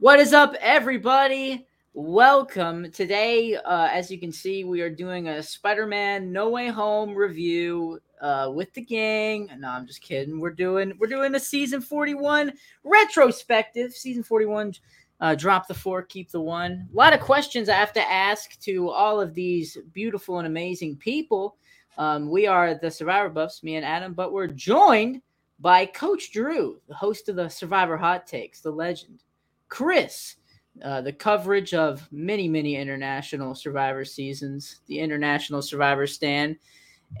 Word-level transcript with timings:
What 0.00 0.18
is 0.18 0.32
up, 0.32 0.54
everybody? 0.62 1.66
Welcome. 1.92 2.90
Today, 2.90 3.56
uh, 3.56 3.90
as 3.92 4.10
you 4.10 4.18
can 4.18 4.32
see, 4.32 4.64
we 4.64 4.80
are 4.80 4.88
doing 4.88 5.28
a 5.28 5.42
Spider 5.42 5.86
Man 5.86 6.32
No 6.32 6.48
Way 6.48 6.68
Home 6.68 7.14
review 7.14 8.00
uh, 8.22 8.50
with 8.50 8.72
the 8.72 8.80
gang. 8.80 9.50
No, 9.58 9.68
I'm 9.68 9.86
just 9.86 10.00
kidding. 10.00 10.40
We're 10.40 10.52
doing 10.54 10.94
we're 10.98 11.06
doing 11.06 11.34
a 11.34 11.38
season 11.38 11.82
41 11.82 12.54
retrospective. 12.82 13.92
Season 13.92 14.22
41 14.22 14.72
uh, 15.20 15.34
drop 15.34 15.68
the 15.68 15.74
four, 15.74 16.00
keep 16.00 16.30
the 16.30 16.40
one. 16.40 16.88
A 16.90 16.96
lot 16.96 17.12
of 17.12 17.20
questions 17.20 17.68
I 17.68 17.74
have 17.74 17.92
to 17.92 18.10
ask 18.10 18.58
to 18.60 18.88
all 18.88 19.20
of 19.20 19.34
these 19.34 19.76
beautiful 19.92 20.38
and 20.38 20.46
amazing 20.46 20.96
people. 20.96 21.56
Um, 21.98 22.30
we 22.30 22.46
are 22.46 22.72
the 22.74 22.90
Survivor 22.90 23.28
Buffs, 23.28 23.62
me 23.62 23.76
and 23.76 23.84
Adam, 23.84 24.14
but 24.14 24.32
we're 24.32 24.46
joined 24.46 25.20
by 25.58 25.84
Coach 25.84 26.32
Drew, 26.32 26.80
the 26.88 26.94
host 26.94 27.28
of 27.28 27.36
the 27.36 27.50
Survivor 27.50 27.98
Hot 27.98 28.26
Takes, 28.26 28.62
the 28.62 28.70
legend. 28.70 29.24
Chris, 29.70 30.36
uh, 30.84 31.00
the 31.00 31.12
coverage 31.12 31.72
of 31.72 32.06
many, 32.12 32.48
many 32.48 32.76
international 32.76 33.54
survivor 33.54 34.04
seasons, 34.04 34.80
the 34.86 34.98
international 34.98 35.62
survivor 35.62 36.06
stand. 36.06 36.56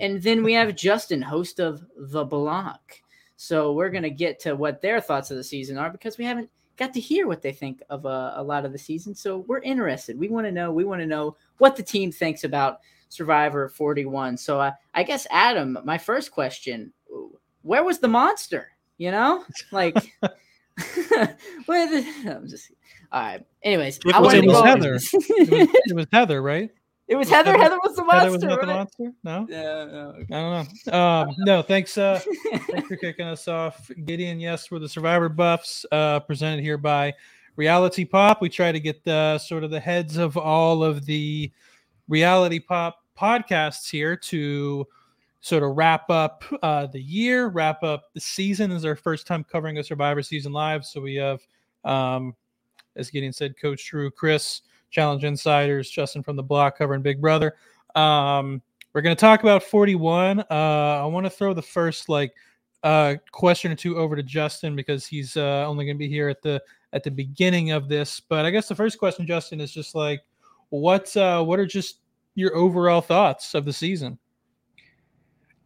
And 0.00 0.22
then 0.22 0.44
we 0.44 0.52
have 0.52 0.76
Justin, 0.76 1.22
host 1.22 1.60
of 1.60 1.82
The 1.96 2.24
Block. 2.24 2.94
So 3.36 3.72
we're 3.72 3.88
going 3.88 4.02
to 4.02 4.10
get 4.10 4.38
to 4.40 4.54
what 4.54 4.82
their 4.82 5.00
thoughts 5.00 5.30
of 5.30 5.38
the 5.38 5.44
season 5.44 5.78
are 5.78 5.88
because 5.88 6.18
we 6.18 6.26
haven't 6.26 6.50
got 6.76 6.92
to 6.92 7.00
hear 7.00 7.26
what 7.26 7.40
they 7.40 7.52
think 7.52 7.82
of 7.88 8.04
uh, 8.04 8.32
a 8.36 8.42
lot 8.42 8.66
of 8.66 8.72
the 8.72 8.78
season. 8.78 9.14
So 9.14 9.38
we're 9.48 9.60
interested. 9.60 10.18
We 10.18 10.28
want 10.28 10.46
to 10.46 10.52
know. 10.52 10.70
We 10.72 10.84
want 10.84 11.00
to 11.00 11.06
know 11.06 11.36
what 11.58 11.76
the 11.76 11.82
team 11.82 12.12
thinks 12.12 12.44
about 12.44 12.80
Survivor 13.08 13.68
41. 13.68 14.36
So 14.36 14.60
uh, 14.60 14.72
I 14.92 15.04
guess, 15.04 15.26
Adam, 15.30 15.78
my 15.84 15.96
first 15.96 16.30
question 16.32 16.92
where 17.62 17.84
was 17.84 17.98
the 17.98 18.08
monster? 18.08 18.68
You 18.98 19.10
know, 19.10 19.44
like. 19.72 19.96
The, 21.66 22.04
I'm 22.36 22.48
just 22.48 22.70
all 23.12 23.20
right. 23.22 23.44
Anyways, 23.62 23.98
it 24.04 24.14
I 24.14 24.20
was, 24.20 24.34
it 24.34 24.44
was 24.44 24.56
go- 24.56 24.62
Heather. 24.64 24.94
it, 24.94 25.12
was, 25.12 25.68
it 25.86 25.94
was 25.96 26.06
Heather, 26.12 26.42
right? 26.42 26.70
It 27.08 27.16
was 27.16 27.26
Was 27.26 27.34
Heather. 27.34 27.50
Heather- 27.52 27.62
Heather 27.64 27.78
was 27.84 27.96
the 27.96 28.04
monster. 28.04 28.30
Heather 28.30 28.32
was 28.32 28.42
not 28.44 28.60
the 28.60 28.66
monster. 28.66 29.12
No, 29.24 29.46
Yeah, 29.48 29.84
no, 29.84 30.14
okay. 30.20 30.26
I 30.34 30.64
don't 30.64 30.86
know. 30.86 30.98
Um, 30.98 31.34
no, 31.38 31.62
thanks. 31.62 31.98
Uh, 31.98 32.20
thanks 32.68 32.86
for 32.88 32.96
kicking 33.00 33.26
us 33.26 33.48
off, 33.48 33.90
Gideon. 34.04 34.38
Yes, 34.38 34.70
we're 34.70 34.78
the 34.78 34.88
Survivor 34.88 35.28
Buffs, 35.28 35.84
uh, 35.90 36.20
presented 36.20 36.62
here 36.62 36.78
by 36.78 37.12
Reality 37.56 38.04
Pop. 38.04 38.40
We 38.40 38.48
try 38.48 38.70
to 38.70 38.78
get 38.80 39.02
the 39.04 39.38
sort 39.38 39.64
of 39.64 39.70
the 39.72 39.80
heads 39.80 40.16
of 40.16 40.36
all 40.36 40.84
of 40.84 41.04
the 41.04 41.50
Reality 42.08 42.60
Pop 42.60 42.98
podcasts 43.18 43.90
here 43.90 44.16
to 44.16 44.86
sort 45.40 45.62
to 45.62 45.68
wrap 45.68 46.10
up 46.10 46.44
uh, 46.62 46.86
the 46.86 47.00
year, 47.00 47.48
wrap 47.48 47.82
up 47.82 48.04
the 48.14 48.20
season. 48.20 48.70
Is 48.70 48.84
our 48.84 48.96
first 48.96 49.26
time 49.26 49.44
covering 49.44 49.78
a 49.78 49.84
Survivor 49.84 50.22
season 50.22 50.52
live, 50.52 50.84
so 50.84 51.00
we 51.00 51.14
have, 51.16 51.40
um, 51.84 52.34
as 52.96 53.10
Gideon 53.10 53.32
said, 53.32 53.58
Coach 53.60 53.88
Drew, 53.88 54.10
Chris, 54.10 54.62
Challenge 54.90 55.24
Insiders, 55.24 55.90
Justin 55.90 56.22
from 56.22 56.36
the 56.36 56.42
Block 56.42 56.78
covering 56.78 57.02
Big 57.02 57.20
Brother. 57.20 57.54
Um, 57.94 58.62
we're 58.92 59.02
going 59.02 59.14
to 59.14 59.20
talk 59.20 59.42
about 59.42 59.62
41. 59.62 60.40
Uh, 60.40 60.44
I 60.50 61.04
want 61.06 61.24
to 61.24 61.30
throw 61.30 61.54
the 61.54 61.62
first 61.62 62.08
like 62.08 62.34
uh, 62.82 63.14
question 63.30 63.70
or 63.70 63.76
two 63.76 63.96
over 63.96 64.16
to 64.16 64.22
Justin 64.22 64.74
because 64.74 65.06
he's 65.06 65.36
uh, 65.36 65.64
only 65.66 65.84
going 65.84 65.96
to 65.96 65.98
be 65.98 66.08
here 66.08 66.28
at 66.28 66.42
the 66.42 66.62
at 66.92 67.04
the 67.04 67.10
beginning 67.10 67.70
of 67.70 67.88
this. 67.88 68.20
But 68.20 68.44
I 68.44 68.50
guess 68.50 68.68
the 68.68 68.74
first 68.74 68.98
question, 68.98 69.26
Justin, 69.26 69.60
is 69.60 69.72
just 69.72 69.94
like, 69.94 70.22
what 70.70 71.16
uh, 71.16 71.42
what 71.44 71.58
are 71.58 71.66
just 71.66 72.00
your 72.34 72.54
overall 72.56 73.00
thoughts 73.00 73.54
of 73.54 73.64
the 73.64 73.72
season? 73.72 74.18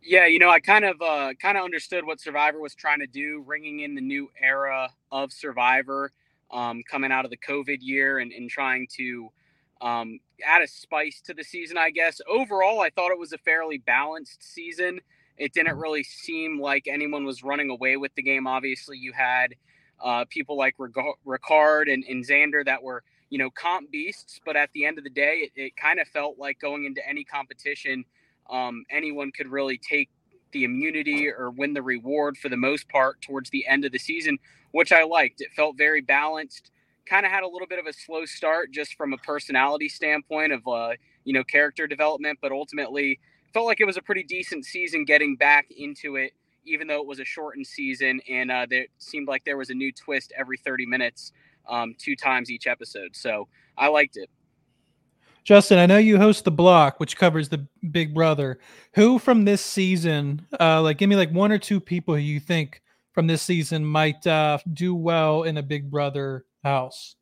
Yeah, 0.05 0.27
you 0.27 0.39
know, 0.39 0.51
I 0.51 0.61
kind 0.61 0.85
of 0.85 1.01
uh, 1.01 1.35
kind 1.41 1.57
of 1.57 1.65
understood 1.65 2.07
what 2.07 2.21
Survivor 2.21 2.61
was 2.61 2.75
trying 2.75 3.01
to 3.01 3.07
do, 3.07 3.43
ringing 3.47 3.81
in 3.81 3.95
the 3.95 4.03
new 4.03 4.31
era 4.41 4.91
of 5.11 5.33
Survivor, 5.33 6.13
um, 6.53 6.83
coming 6.91 7.11
out 7.11 7.25
of 7.25 7.31
the 7.31 7.39
COVID 7.39 7.79
year 7.81 8.19
and, 8.19 8.31
and 8.33 8.51
trying 8.51 8.87
to 8.97 9.31
um, 9.81 10.21
add 10.47 10.63
a 10.63 10.69
spice 10.69 11.23
to 11.23 11.35
the 11.35 11.43
season. 11.43 11.79
I 11.79 11.91
guess 11.91 12.21
overall, 12.29 12.81
I 12.81 12.91
thought 12.91 13.13
it 13.13 13.19
was 13.19 13.33
a 13.33 13.39
fairly 13.39 13.79
balanced 13.79 14.43
season. 14.43 15.01
It 15.39 15.55
didn't 15.55 15.79
really 15.79 16.05
seem 16.05 16.61
like 16.61 16.87
anyone 16.87 17.25
was 17.25 17.43
running 17.43 17.71
away 17.71 17.97
with 17.97 18.15
the 18.15 18.23
game. 18.23 18.47
Obviously, 18.47 18.99
you 18.99 19.13
had 19.13 19.55
uh, 20.03 20.27
people 20.29 20.57
like 20.59 20.77
Ricard 20.79 21.93
and, 21.93 22.05
and 22.09 22.25
Xander 22.25 22.65
that 22.67 22.83
were 22.83 23.03
you 23.31 23.39
know 23.39 23.51
comp 23.51 23.91
beasts, 23.91 24.39
but 24.45 24.55
at 24.57 24.71
the 24.75 24.85
end 24.85 24.99
of 24.99 25.05
the 25.05 25.11
day, 25.11 25.45
it, 25.45 25.53
it 25.57 25.77
kind 25.77 25.99
of 25.99 26.07
felt 26.09 26.39
like 26.39 26.61
going 26.61 26.85
into 26.85 27.07
any 27.09 27.25
competition 27.25 28.05
um, 28.51 28.85
anyone 28.91 29.33
could 29.33 29.49
really 29.49 29.79
take 29.79 30.11
the 30.53 30.65
immunity 30.65 31.29
or 31.29 31.51
win 31.51 31.75
the 31.75 31.83
reward 31.83 32.39
for 32.39 32.49
the 32.49 32.57
most 32.57 32.89
part 32.89 33.21
towards 33.21 33.51
the 33.51 33.67
end 33.67 33.85
of 33.85 33.93
the 33.93 33.99
season, 33.99 34.39
which 34.71 34.93
I 34.93 35.05
liked. 35.05 35.41
It 35.41 35.53
felt 35.55 35.77
very 35.77 36.01
balanced. 36.01 36.71
Kind 37.07 37.27
of 37.27 37.33
had 37.33 37.43
a 37.43 37.49
little 37.49 37.67
bit 37.67 37.79
of 37.79 37.87
a 37.87 37.93
slow 37.93 38.25
start 38.25 38.71
just 38.71 38.95
from 38.95 39.13
a 39.13 39.19
personality 39.19 39.89
standpoint 39.89 40.53
of 40.53 40.67
uh, 40.67 40.93
you 41.25 41.35
know 41.35 41.45
character 41.45 41.87
development, 41.87 42.39
but 42.41 42.53
ultimately 42.53 43.19
felt 43.53 43.67
like 43.67 43.81
it 43.81 43.85
was 43.85 43.97
a 43.97 44.03
pretty 44.03 44.23
decent 44.23 44.65
season 44.65 45.05
getting 45.05 45.37
back 45.37 45.67
into 45.77 46.17
it, 46.17 46.33
even 46.65 46.87
though 46.87 47.01
it 47.01 47.07
was 47.07 47.21
a 47.21 47.25
shortened 47.25 47.67
season 47.67 48.21
and 48.29 48.51
uh, 48.51 48.67
there 48.69 48.87
seemed 48.99 49.29
like 49.29 49.45
there 49.45 49.57
was 49.57 49.71
a 49.71 49.75
new 49.75 49.93
twist 49.93 50.33
every 50.37 50.57
30 50.57 50.87
minutes, 50.87 51.33
um, 51.69 51.95
two 51.99 52.17
times 52.17 52.51
each 52.51 52.67
episode. 52.67 53.15
So 53.15 53.49
I 53.77 53.89
liked 53.89 54.17
it. 54.17 54.29
Justin, 55.45 55.79
I 55.79 55.85
know 55.85 55.99
you 55.99 56.17
host 56.17 56.45
the 56.45 56.51
block, 56.51 56.99
which 56.99 57.19
covers 57.19 57.51
the 57.51 57.67
Big 57.91 58.15
Brother. 58.15 58.59
Who 58.95 59.19
from 59.19 59.45
this 59.45 59.61
season, 59.61 60.47
uh, 60.59 60.81
like, 60.81 60.97
give 60.97 61.11
me 61.11 61.17
like 61.17 61.31
one 61.31 61.53
or 61.53 61.59
two 61.59 61.81
people 61.81 62.15
who 62.15 62.21
you 62.21 62.41
think 62.41 62.81
from 63.13 63.27
this 63.27 63.43
season 63.43 63.85
might 63.85 64.27
uh, 64.27 64.59
do 64.73 64.95
well 64.95 65.43
in 65.43 65.59
a 65.59 65.63
Big 65.63 65.91
Brother 65.91 66.47
house? 66.63 67.17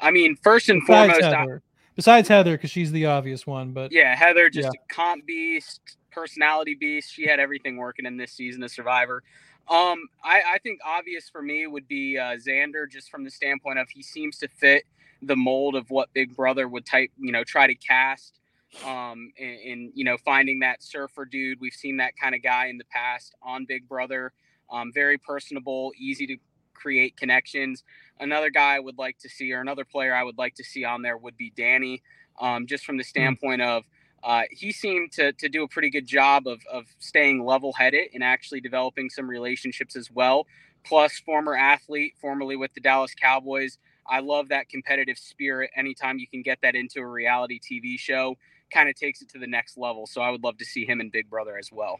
I 0.00 0.10
mean, 0.10 0.36
first 0.42 0.68
and 0.68 0.82
Besides 0.84 1.18
foremost, 1.18 1.36
I- 1.36 1.58
besides 1.94 2.28
Heather, 2.28 2.56
because 2.56 2.70
she's 2.70 2.90
the 2.90 3.06
obvious 3.06 3.46
one. 3.46 3.72
But 3.72 3.92
Yeah, 3.92 4.16
Heather, 4.16 4.50
just 4.50 4.70
Yeah. 4.74 4.80
a 4.80 4.94
comp 4.94 5.24
beast, 5.24 5.98
personality 6.10 6.74
beast. 6.74 7.12
She 7.14 7.26
had 7.26 7.38
everything 7.38 7.76
working 7.76 8.06
in 8.06 8.16
this 8.16 8.32
season 8.32 8.62
of 8.64 8.72
Survivor. 8.72 9.22
Um, 9.68 10.08
I, 10.24 10.42
I 10.54 10.58
think 10.64 10.80
obvious 10.84 11.28
for 11.28 11.42
me 11.42 11.68
would 11.68 11.86
be 11.86 12.18
uh, 12.18 12.36
Xander, 12.38 12.90
just 12.90 13.08
from 13.08 13.22
the 13.22 13.30
standpoint 13.30 13.78
of 13.78 13.88
he 13.88 14.02
seems 14.02 14.36
to 14.38 14.48
fit 14.48 14.82
the 15.22 15.36
mold 15.36 15.74
of 15.74 15.90
what 15.90 16.12
Big 16.12 16.34
Brother 16.34 16.68
would 16.68 16.86
type, 16.86 17.10
you 17.18 17.32
know, 17.32 17.44
try 17.44 17.66
to 17.66 17.74
cast. 17.74 18.38
Um, 18.84 19.32
and, 19.38 19.58
and 19.66 19.92
you 19.94 20.04
know, 20.04 20.16
finding 20.16 20.60
that 20.60 20.82
surfer 20.82 21.24
dude, 21.24 21.58
we've 21.60 21.72
seen 21.72 21.96
that 21.96 22.12
kind 22.16 22.34
of 22.34 22.42
guy 22.42 22.66
in 22.66 22.78
the 22.78 22.84
past 22.84 23.34
on 23.42 23.64
Big 23.64 23.88
Brother. 23.88 24.32
Um, 24.70 24.92
very 24.94 25.18
personable, 25.18 25.92
easy 25.98 26.26
to 26.28 26.36
create 26.74 27.16
connections. 27.16 27.82
Another 28.20 28.50
guy 28.50 28.76
I 28.76 28.80
would 28.80 28.98
like 28.98 29.18
to 29.18 29.28
see, 29.28 29.52
or 29.52 29.60
another 29.60 29.84
player 29.84 30.14
I 30.14 30.22
would 30.22 30.38
like 30.38 30.54
to 30.56 30.64
see 30.64 30.84
on 30.84 31.02
there 31.02 31.18
would 31.18 31.36
be 31.36 31.52
Danny, 31.56 32.02
um, 32.40 32.66
just 32.66 32.84
from 32.84 32.96
the 32.96 33.04
standpoint 33.04 33.62
of 33.62 33.84
uh, 34.22 34.42
he 34.50 34.70
seemed 34.70 35.12
to, 35.12 35.32
to 35.32 35.48
do 35.48 35.62
a 35.62 35.68
pretty 35.68 35.90
good 35.90 36.06
job 36.06 36.46
of, 36.46 36.60
of 36.70 36.84
staying 36.98 37.44
level 37.44 37.72
headed 37.72 38.08
and 38.12 38.22
actually 38.22 38.60
developing 38.60 39.08
some 39.08 39.28
relationships 39.28 39.96
as 39.96 40.10
well. 40.10 40.46
Plus, 40.84 41.18
former 41.18 41.56
athlete, 41.56 42.14
formerly 42.20 42.56
with 42.56 42.72
the 42.74 42.80
Dallas 42.80 43.14
Cowboys. 43.14 43.78
I 44.10 44.20
love 44.20 44.48
that 44.48 44.68
competitive 44.68 45.16
spirit. 45.16 45.70
Anytime 45.76 46.18
you 46.18 46.26
can 46.26 46.42
get 46.42 46.58
that 46.62 46.74
into 46.74 46.98
a 47.00 47.06
reality 47.06 47.60
TV 47.60 47.98
show, 47.98 48.36
kind 48.72 48.88
of 48.88 48.96
takes 48.96 49.22
it 49.22 49.28
to 49.30 49.38
the 49.38 49.46
next 49.46 49.78
level. 49.78 50.06
So 50.06 50.20
I 50.20 50.30
would 50.30 50.42
love 50.42 50.58
to 50.58 50.64
see 50.64 50.84
him 50.84 51.00
in 51.00 51.10
Big 51.10 51.30
Brother 51.30 51.56
as 51.56 51.70
well. 51.72 51.98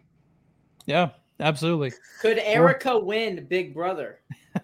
yeah, 0.87 1.10
absolutely. 1.38 1.93
Could 2.21 2.38
Erika 2.38 2.98
win 2.98 3.47
Big 3.48 3.75
Brother? 3.75 4.21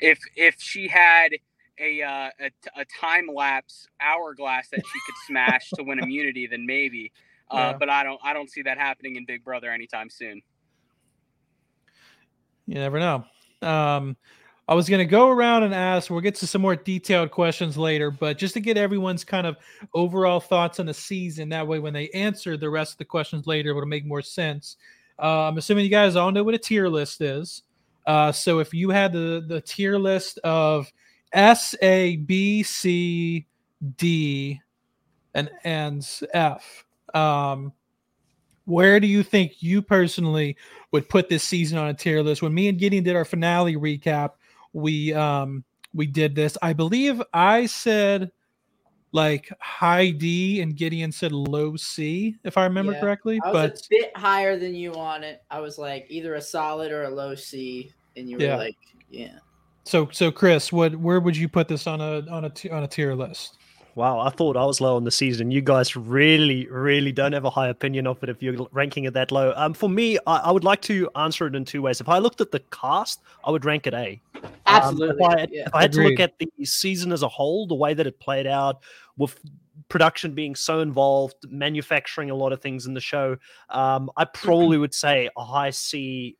If 0.00 0.20
if 0.36 0.54
she 0.60 0.86
had 0.86 1.30
a 1.80 2.02
uh, 2.02 2.30
a, 2.40 2.50
a 2.76 2.84
time 3.00 3.26
lapse 3.34 3.88
hourglass 4.00 4.68
that 4.68 4.78
she 4.86 5.00
could 5.04 5.14
smash 5.26 5.70
to 5.72 5.82
win 5.82 5.98
immunity, 5.98 6.46
then 6.46 6.64
maybe. 6.66 7.10
Uh, 7.50 7.56
Yeah. 7.56 7.72
But 7.78 7.90
I 7.90 8.04
don't 8.04 8.20
I 8.22 8.32
don't 8.32 8.48
see 8.48 8.62
that 8.62 8.78
happening 8.78 9.16
in 9.16 9.24
Big 9.24 9.44
Brother 9.44 9.72
anytime 9.72 10.08
soon. 10.08 10.40
You 12.66 12.76
never 12.76 13.00
know. 13.00 13.24
Um, 13.60 14.16
I 14.68 14.74
was 14.74 14.86
going 14.86 14.98
to 14.98 15.10
go 15.10 15.30
around 15.30 15.62
and 15.62 15.74
ask, 15.74 16.10
we'll 16.10 16.20
get 16.20 16.34
to 16.36 16.46
some 16.46 16.60
more 16.60 16.76
detailed 16.76 17.30
questions 17.30 17.78
later, 17.78 18.10
but 18.10 18.36
just 18.36 18.52
to 18.52 18.60
get 18.60 18.76
everyone's 18.76 19.24
kind 19.24 19.46
of 19.46 19.56
overall 19.94 20.40
thoughts 20.40 20.78
on 20.78 20.84
the 20.84 20.92
season, 20.92 21.48
that 21.48 21.66
way 21.66 21.78
when 21.78 21.94
they 21.94 22.10
answer 22.10 22.58
the 22.58 22.68
rest 22.68 22.92
of 22.92 22.98
the 22.98 23.06
questions 23.06 23.46
later, 23.46 23.70
it'll 23.70 23.86
make 23.86 24.04
more 24.04 24.20
sense. 24.20 24.76
Uh, 25.18 25.48
I'm 25.48 25.56
assuming 25.56 25.84
you 25.84 25.90
guys 25.90 26.16
all 26.16 26.30
know 26.30 26.44
what 26.44 26.54
a 26.54 26.58
tier 26.58 26.86
list 26.86 27.22
is. 27.22 27.62
Uh, 28.06 28.30
so 28.30 28.58
if 28.58 28.74
you 28.74 28.90
had 28.90 29.12
the, 29.12 29.42
the 29.48 29.62
tier 29.62 29.98
list 29.98 30.38
of 30.44 30.92
S, 31.32 31.74
A, 31.80 32.16
B, 32.16 32.62
C, 32.62 33.46
D, 33.96 34.60
and, 35.34 35.50
and 35.64 36.06
F, 36.34 36.84
um, 37.14 37.72
where 38.66 39.00
do 39.00 39.06
you 39.06 39.22
think 39.22 39.62
you 39.62 39.80
personally 39.80 40.58
would 40.92 41.08
put 41.08 41.30
this 41.30 41.42
season 41.42 41.78
on 41.78 41.88
a 41.88 41.94
tier 41.94 42.22
list? 42.22 42.42
When 42.42 42.52
me 42.52 42.68
and 42.68 42.78
Gideon 42.78 43.02
did 43.02 43.16
our 43.16 43.24
finale 43.24 43.76
recap, 43.76 44.32
we 44.72 45.12
um 45.14 45.64
we 45.94 46.06
did 46.06 46.34
this. 46.34 46.56
I 46.62 46.72
believe 46.72 47.22
I 47.32 47.66
said 47.66 48.30
like 49.12 49.50
high 49.60 50.10
D 50.10 50.60
and 50.60 50.76
Gideon 50.76 51.12
said 51.12 51.32
low 51.32 51.76
C, 51.76 52.36
if 52.44 52.58
I 52.58 52.64
remember 52.64 52.92
Yeah, 52.92 53.00
correctly. 53.00 53.40
I 53.42 53.50
was 53.50 53.54
But 53.54 53.78
a 53.78 53.88
bit 53.90 54.16
higher 54.16 54.58
than 54.58 54.74
you 54.74 54.94
on 54.94 55.24
it. 55.24 55.42
I 55.50 55.60
was 55.60 55.78
like 55.78 56.06
either 56.08 56.34
a 56.34 56.40
solid 56.42 56.92
or 56.92 57.04
a 57.04 57.10
low 57.10 57.34
C, 57.34 57.92
and 58.16 58.28
you 58.28 58.36
were 58.36 58.44
Yeah. 58.44 58.56
like, 58.56 58.76
yeah. 59.08 59.38
So 59.84 60.08
so 60.12 60.30
Chris, 60.30 60.70
what 60.70 60.94
where 60.96 61.20
would 61.20 61.36
you 61.36 61.48
put 61.48 61.68
this 61.68 61.86
on 61.86 62.00
a 62.00 62.26
on 62.30 62.44
a 62.44 62.52
on 62.70 62.82
a 62.82 62.88
tier 62.88 63.14
list? 63.14 63.57
Wow, 63.94 64.20
I 64.20 64.30
thought 64.30 64.56
I 64.56 64.64
was 64.64 64.80
low 64.80 64.94
on 64.94 65.02
the 65.02 65.10
season. 65.10 65.50
You 65.50 65.60
guys 65.60 65.96
really, 65.96 66.68
really 66.68 67.10
don't 67.10 67.32
have 67.32 67.44
a 67.44 67.50
high 67.50 67.68
opinion 67.68 68.06
of 68.06 68.22
it 68.22 68.28
if 68.28 68.40
you're 68.40 68.68
ranking 68.70 69.04
it 69.04 69.14
that 69.14 69.32
low. 69.32 69.52
Um, 69.56 69.74
for 69.74 69.88
me, 69.88 70.18
I, 70.24 70.36
I 70.36 70.50
would 70.52 70.62
like 70.62 70.80
to 70.82 71.10
answer 71.16 71.48
it 71.48 71.56
in 71.56 71.64
two 71.64 71.82
ways. 71.82 72.00
If 72.00 72.08
I 72.08 72.18
looked 72.18 72.40
at 72.40 72.52
the 72.52 72.60
cast, 72.70 73.22
I 73.44 73.50
would 73.50 73.64
rank 73.64 73.88
it 73.88 73.94
A. 73.94 74.20
Absolutely. 74.66 75.24
Um, 75.24 75.32
if, 75.32 75.38
I, 75.38 75.46
yeah. 75.50 75.62
if 75.66 75.74
I 75.74 75.82
had 75.82 75.92
to 75.94 76.02
look 76.02 76.20
at 76.20 76.38
the 76.38 76.48
season 76.64 77.10
as 77.10 77.24
a 77.24 77.28
whole, 77.28 77.66
the 77.66 77.74
way 77.74 77.92
that 77.92 78.06
it 78.06 78.20
played 78.20 78.46
out, 78.46 78.82
with 79.16 79.36
production 79.88 80.32
being 80.32 80.54
so 80.54 80.80
involved, 80.80 81.34
manufacturing 81.48 82.30
a 82.30 82.34
lot 82.34 82.52
of 82.52 82.60
things 82.60 82.86
in 82.86 82.94
the 82.94 83.00
show, 83.00 83.36
um, 83.70 84.10
I 84.16 84.26
probably 84.26 84.78
would 84.78 84.94
say 84.94 85.28
a 85.36 85.44
high 85.44 85.70
C 85.70 86.36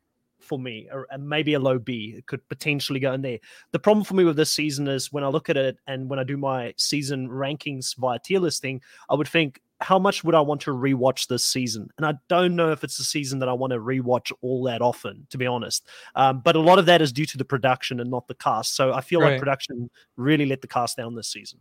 for 0.49 0.59
me, 0.59 0.89
or 0.91 1.07
and 1.11 1.29
maybe 1.29 1.53
a 1.53 1.59
low 1.59 1.77
B. 1.79 2.15
It 2.17 2.25
could 2.25 2.45
potentially 2.49 2.99
go 2.99 3.13
in 3.13 3.21
there. 3.21 3.37
The 3.71 3.79
problem 3.79 4.03
for 4.03 4.15
me 4.15 4.23
with 4.25 4.35
this 4.35 4.51
season 4.51 4.87
is 4.87 5.13
when 5.13 5.23
I 5.23 5.27
look 5.27 5.49
at 5.49 5.55
it 5.57 5.77
and 5.87 6.09
when 6.09 6.19
I 6.19 6.23
do 6.23 6.35
my 6.35 6.73
season 6.75 7.29
rankings 7.29 7.95
via 7.95 8.19
tier 8.19 8.39
listing, 8.39 8.81
I 9.09 9.15
would 9.15 9.27
think, 9.27 9.61
how 9.81 9.97
much 9.97 10.23
would 10.25 10.35
I 10.35 10.41
want 10.41 10.59
to 10.61 10.71
rewatch 10.71 11.27
this 11.27 11.45
season? 11.45 11.87
And 11.97 12.05
I 12.05 12.15
don't 12.27 12.55
know 12.55 12.71
if 12.71 12.83
it's 12.83 12.99
a 12.99 13.03
season 13.03 13.39
that 13.39 13.47
I 13.47 13.53
want 13.53 13.71
to 13.71 13.79
rewatch 13.79 14.31
all 14.41 14.63
that 14.63 14.81
often, 14.81 15.25
to 15.29 15.37
be 15.37 15.47
honest. 15.47 15.87
Um, 16.15 16.41
but 16.41 16.57
a 16.57 16.59
lot 16.59 16.79
of 16.79 16.85
that 16.87 17.01
is 17.01 17.13
due 17.13 17.25
to 17.27 17.37
the 17.37 17.45
production 17.45 17.99
and 18.01 18.09
not 18.11 18.27
the 18.27 18.35
cast. 18.35 18.75
So 18.75 18.91
I 18.91 18.99
feel 19.01 19.21
Right. 19.21 19.31
like 19.33 19.39
production 19.39 19.89
really 20.17 20.45
let 20.47 20.61
the 20.61 20.67
cast 20.67 20.97
down 20.97 21.15
this 21.15 21.29
season. 21.29 21.59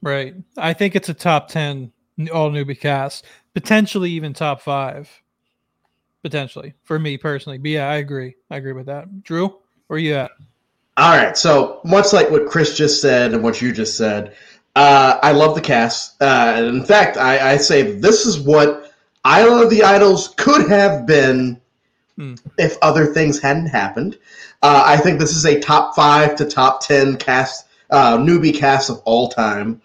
Right. 0.00 0.34
I 0.56 0.72
think 0.72 0.96
it's 0.96 1.10
a 1.10 1.14
top 1.14 1.48
10 1.48 1.92
all 2.32 2.50
newbie 2.50 2.78
cast, 2.78 3.26
potentially 3.54 4.10
even 4.10 4.32
top 4.32 4.60
5. 4.62 5.10
Potentially 6.22 6.74
for 6.84 6.98
me 6.98 7.18
personally. 7.18 7.58
But 7.58 7.70
yeah, 7.70 7.88
I 7.88 7.96
agree. 7.96 8.36
I 8.50 8.56
agree 8.56 8.72
with 8.72 8.86
that. 8.86 9.22
Drew, 9.22 9.58
where 9.88 9.98
you 9.98 10.14
at? 10.14 10.30
All 10.96 11.16
right, 11.16 11.36
so 11.36 11.80
much 11.84 12.12
like 12.12 12.30
what 12.30 12.46
Chris 12.46 12.76
just 12.76 13.00
said 13.00 13.32
and 13.32 13.42
what 13.42 13.60
you 13.62 13.72
just 13.72 13.96
said, 13.96 14.34
uh, 14.76 15.18
I 15.22 15.32
love 15.32 15.54
the 15.54 15.60
cast. 15.60 16.20
Uh, 16.22 16.54
in 16.58 16.84
fact, 16.84 17.16
I, 17.16 17.52
I 17.52 17.56
say 17.56 17.82
this 17.92 18.26
is 18.26 18.38
what 18.38 18.92
Island 19.24 19.64
of 19.64 19.70
the 19.70 19.82
Idols 19.82 20.34
could 20.36 20.68
have 20.68 21.06
been 21.06 21.60
Hmm. 22.18 22.34
if 22.58 22.76
other 22.82 23.06
things 23.06 23.40
hadn't 23.40 23.68
happened. 23.68 24.18
Uh, 24.62 24.82
I 24.84 24.98
think 24.98 25.18
this 25.18 25.34
is 25.34 25.46
a 25.46 25.58
top 25.58 25.96
five 25.96 26.36
to 26.36 26.44
top 26.44 26.86
ten 26.86 27.16
cast, 27.16 27.66
uh, 27.88 28.18
newbie 28.18 28.54
cast 28.54 28.90
of 28.90 29.00
all 29.06 29.28
time. 29.30 29.80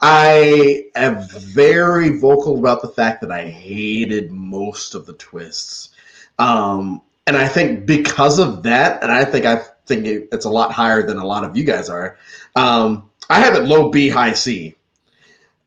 I 0.00 0.84
am 0.94 1.22
very 1.28 2.18
vocal 2.18 2.58
about 2.58 2.82
the 2.82 2.88
fact 2.88 3.20
that 3.22 3.32
I 3.32 3.46
hated 3.46 4.30
most 4.30 4.94
of 4.94 5.06
the 5.06 5.14
twists. 5.14 5.90
Um, 6.38 7.02
and 7.26 7.36
I 7.36 7.48
think 7.48 7.86
because 7.86 8.38
of 8.38 8.62
that, 8.62 9.02
and 9.02 9.10
I 9.10 9.24
think 9.24 9.44
I 9.44 9.62
think 9.86 10.06
it- 10.06 10.28
it's 10.32 10.44
a 10.44 10.50
lot 10.50 10.72
higher 10.72 11.04
than 11.06 11.18
a 11.18 11.26
lot 11.26 11.44
of 11.44 11.56
you 11.56 11.64
guys 11.64 11.88
are. 11.88 12.16
Um, 12.54 13.10
I 13.28 13.40
have 13.40 13.54
it 13.56 13.64
low 13.64 13.90
B, 13.90 14.08
high 14.08 14.34
C, 14.34 14.76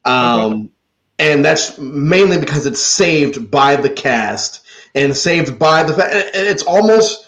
um, 0.06 0.70
and 1.20 1.44
that's 1.46 1.78
mainly 1.78 2.40
because 2.40 2.66
it's 2.66 2.82
saved 2.82 3.52
by 3.52 3.76
the 3.76 3.90
cast 3.90 4.62
and 4.96 5.16
saved 5.16 5.60
by 5.60 5.84
the 5.84 5.94
fact. 5.94 6.14
It's 6.34 6.64
almost 6.64 7.28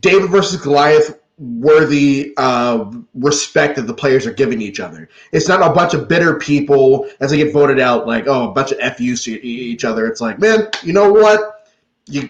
David 0.00 0.30
versus 0.30 0.60
Goliath 0.60 1.19
worthy 1.40 2.34
uh, 2.36 2.92
respect 3.14 3.76
that 3.76 3.86
the 3.86 3.94
players 3.94 4.26
are 4.26 4.32
giving 4.32 4.60
each 4.60 4.78
other. 4.78 5.08
It's 5.32 5.48
not 5.48 5.62
a 5.62 5.72
bunch 5.72 5.94
of 5.94 6.06
bitter 6.06 6.38
people 6.38 7.08
as 7.20 7.30
they 7.30 7.38
get 7.38 7.52
voted 7.52 7.80
out, 7.80 8.06
like 8.06 8.26
oh, 8.28 8.50
a 8.50 8.52
bunch 8.52 8.72
of 8.72 8.78
FUs 8.78 9.24
to 9.24 9.44
each 9.44 9.84
other. 9.84 10.06
It's 10.06 10.20
like, 10.20 10.38
man, 10.38 10.68
you 10.82 10.92
know 10.92 11.10
what? 11.10 11.66
You 12.06 12.28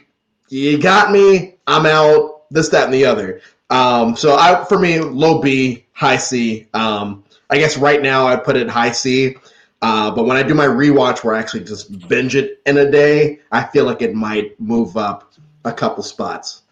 you 0.49 0.79
got 0.79 1.11
me. 1.11 1.57
I'm 1.67 1.87
out. 1.87 2.45
This, 2.51 2.69
that, 2.71 2.85
and 2.85 2.95
the 2.95 3.05
other. 3.05 3.41
Um, 3.71 4.17
so 4.17 4.35
I, 4.35 4.65
for 4.65 4.79
me, 4.79 4.99
low 5.01 5.41
B, 5.41 5.87
high 5.93 6.17
C. 6.17 6.69
Um, 6.75 7.25
I 7.51 7.59
guess 7.59 7.77
right 7.77 8.03
now 8.03 8.27
I 8.27 8.37
put 8.37 8.57
it 8.57 8.69
high 8.69 8.91
C. 8.93 9.37
Uh, 9.83 10.11
but 10.11 10.25
when 10.25 10.37
I 10.37 10.43
do 10.43 10.55
my 10.55 10.67
rewatch, 10.67 11.25
where 11.25 11.35
I 11.35 11.39
actually 11.39 11.65
just 11.65 12.09
binge 12.09 12.35
it 12.35 12.61
in 12.67 12.77
a 12.79 12.91
day, 12.91 13.41
I 13.51 13.65
feel 13.65 13.85
like 13.85 14.03
it 14.03 14.15
might 14.15 14.59
move 14.61 14.97
up 14.97 15.33
a 15.65 15.73
couple 15.73 16.03
spots. 16.03 16.63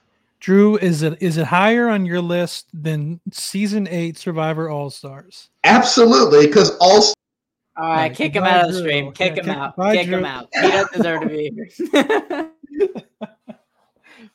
Drew, 0.40 0.76
is 0.78 1.02
it 1.02 1.20
is 1.20 1.36
it 1.36 1.46
higher 1.46 1.88
on 1.88 2.06
your 2.06 2.20
list 2.20 2.66
than 2.72 3.20
season 3.32 3.88
8 3.88 4.16
Survivor 4.16 4.70
All-Stars? 4.70 5.50
Absolutely, 5.64 6.46
because 6.46 6.76
all 6.78 7.02
All 7.76 7.84
right, 7.88 7.90
Alright, 7.94 8.14
kick 8.16 8.34
him 8.34 8.44
out 8.44 8.66
of 8.66 8.72
the 8.72 8.78
stream. 8.78 9.10
Kick 9.12 9.36
Yeah, 9.36 9.42
him 9.42 9.46
kick- 9.46 9.56
out. 9.56 9.76
bye, 9.76 9.96
Kick 9.96 10.06
him 10.06 10.24
out. 10.24 10.48
He 10.54 10.68
doesn't 10.68 10.92
deserve 10.92 11.20
to 11.22 11.28
be 11.28 11.68
here. 11.90 12.50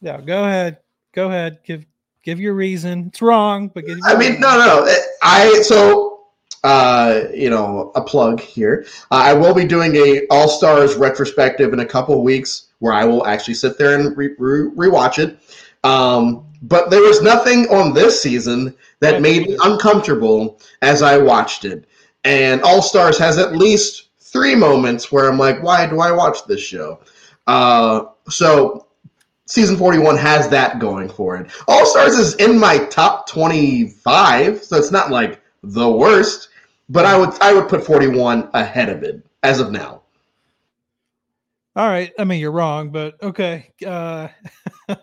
Yeah, 0.01 0.19
go 0.19 0.44
ahead. 0.44 0.79
Go 1.13 1.27
ahead. 1.29 1.59
Give 1.63 1.85
give 2.23 2.38
your 2.39 2.53
reason. 2.55 3.05
It's 3.07 3.21
wrong, 3.21 3.69
but 3.69 3.85
give 3.85 3.97
I 4.03 4.13
mean, 4.17 4.31
reason. 4.31 4.41
no, 4.41 4.57
no, 4.57 4.85
no. 4.85 4.95
I 5.21 5.61
so 5.61 6.25
uh, 6.65 7.21
you 7.33 7.50
know 7.50 7.94
a 7.95 8.01
plug 8.01 8.41
here. 8.41 8.85
Uh, 9.11 9.15
I 9.23 9.33
will 9.33 9.53
be 9.53 9.63
doing 9.63 9.95
a 9.95 10.25
All 10.29 10.50
Stars 10.50 10.95
retrospective 10.95 11.71
in 11.71 11.79
a 11.79 11.85
couple 11.85 12.15
of 12.15 12.21
weeks, 12.21 12.67
where 12.79 12.91
I 12.91 13.05
will 13.05 13.25
actually 13.25 13.53
sit 13.53 13.77
there 13.77 13.97
and 13.97 14.15
re- 14.17 14.35
re- 14.38 14.69
rewatch 14.89 15.19
it. 15.19 15.38
Um, 15.83 16.45
but 16.63 16.89
there 16.89 17.01
was 17.01 17.21
nothing 17.21 17.68
on 17.69 17.94
this 17.94 18.21
season 18.21 18.75
that 19.00 19.21
made 19.21 19.47
me 19.47 19.57
uncomfortable 19.63 20.59
as 20.81 21.01
I 21.01 21.18
watched 21.18 21.65
it. 21.65 21.85
And 22.24 22.62
All 22.62 22.81
Stars 22.81 23.18
has 23.18 23.38
at 23.38 23.56
least 23.56 24.07
three 24.19 24.56
moments 24.56 25.12
where 25.12 25.30
I'm 25.30 25.38
like, 25.38 25.62
why 25.62 25.85
do 25.85 26.00
I 26.00 26.12
watch 26.12 26.45
this 26.45 26.62
show? 26.62 27.01
Uh, 27.47 28.06
so 28.30 28.88
season 29.45 29.75
41 29.75 30.18
has 30.18 30.47
that 30.50 30.80
going 30.80 31.09
for 31.09 31.35
it. 31.35 31.51
All 31.68 31.86
Stars 31.86 32.13
is 32.18 32.36
in 32.36 32.57
my 32.57 32.77
top 32.86 33.27
25, 33.27 34.63
so 34.63 34.77
it's 34.77 34.91
not 34.91 35.12
like 35.12 35.41
the 35.63 35.89
worst, 35.89 36.50
but 36.89 37.06
I 37.06 37.18
would 37.18 37.39
I 37.41 37.53
would 37.53 37.68
put 37.68 37.86
41 37.86 38.50
ahead 38.53 38.89
of 38.89 39.03
it 39.03 39.25
as 39.44 39.59
of 39.59 39.71
now. 39.71 40.01
All 41.75 41.88
right. 41.88 42.12
I 42.19 42.24
mean, 42.24 42.39
you're 42.39 42.51
wrong, 42.51 42.91
but 42.91 43.21
okay. 43.21 43.71
Uh, 43.86 44.27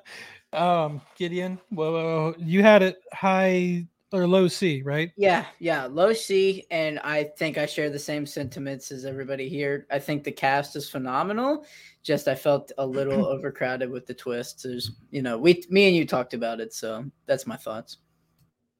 um, 0.52 1.00
Gideon, 1.16 1.58
well, 1.70 2.34
you 2.38 2.62
had 2.62 2.82
it 2.82 3.02
high 3.12 3.86
or 4.12 4.26
low 4.26 4.48
C, 4.48 4.82
right? 4.82 5.12
Yeah, 5.16 5.46
yeah, 5.58 5.86
low 5.86 6.12
C, 6.12 6.66
and 6.70 6.98
I 7.00 7.24
think 7.38 7.58
I 7.58 7.66
share 7.66 7.90
the 7.90 7.98
same 7.98 8.26
sentiments 8.26 8.90
as 8.90 9.04
everybody 9.04 9.48
here. 9.48 9.86
I 9.90 9.98
think 9.98 10.24
the 10.24 10.32
cast 10.32 10.74
is 10.74 10.88
phenomenal. 10.88 11.64
Just 12.02 12.26
I 12.26 12.34
felt 12.34 12.72
a 12.78 12.86
little 12.86 13.26
overcrowded 13.26 13.90
with 13.90 14.06
the 14.06 14.14
twists. 14.14 14.64
There's, 14.64 14.92
you 15.10 15.22
know, 15.22 15.38
we, 15.38 15.62
me 15.70 15.86
and 15.86 15.96
you 15.96 16.06
talked 16.06 16.34
about 16.34 16.60
it, 16.60 16.74
so 16.74 17.04
that's 17.26 17.46
my 17.46 17.56
thoughts. 17.56 17.98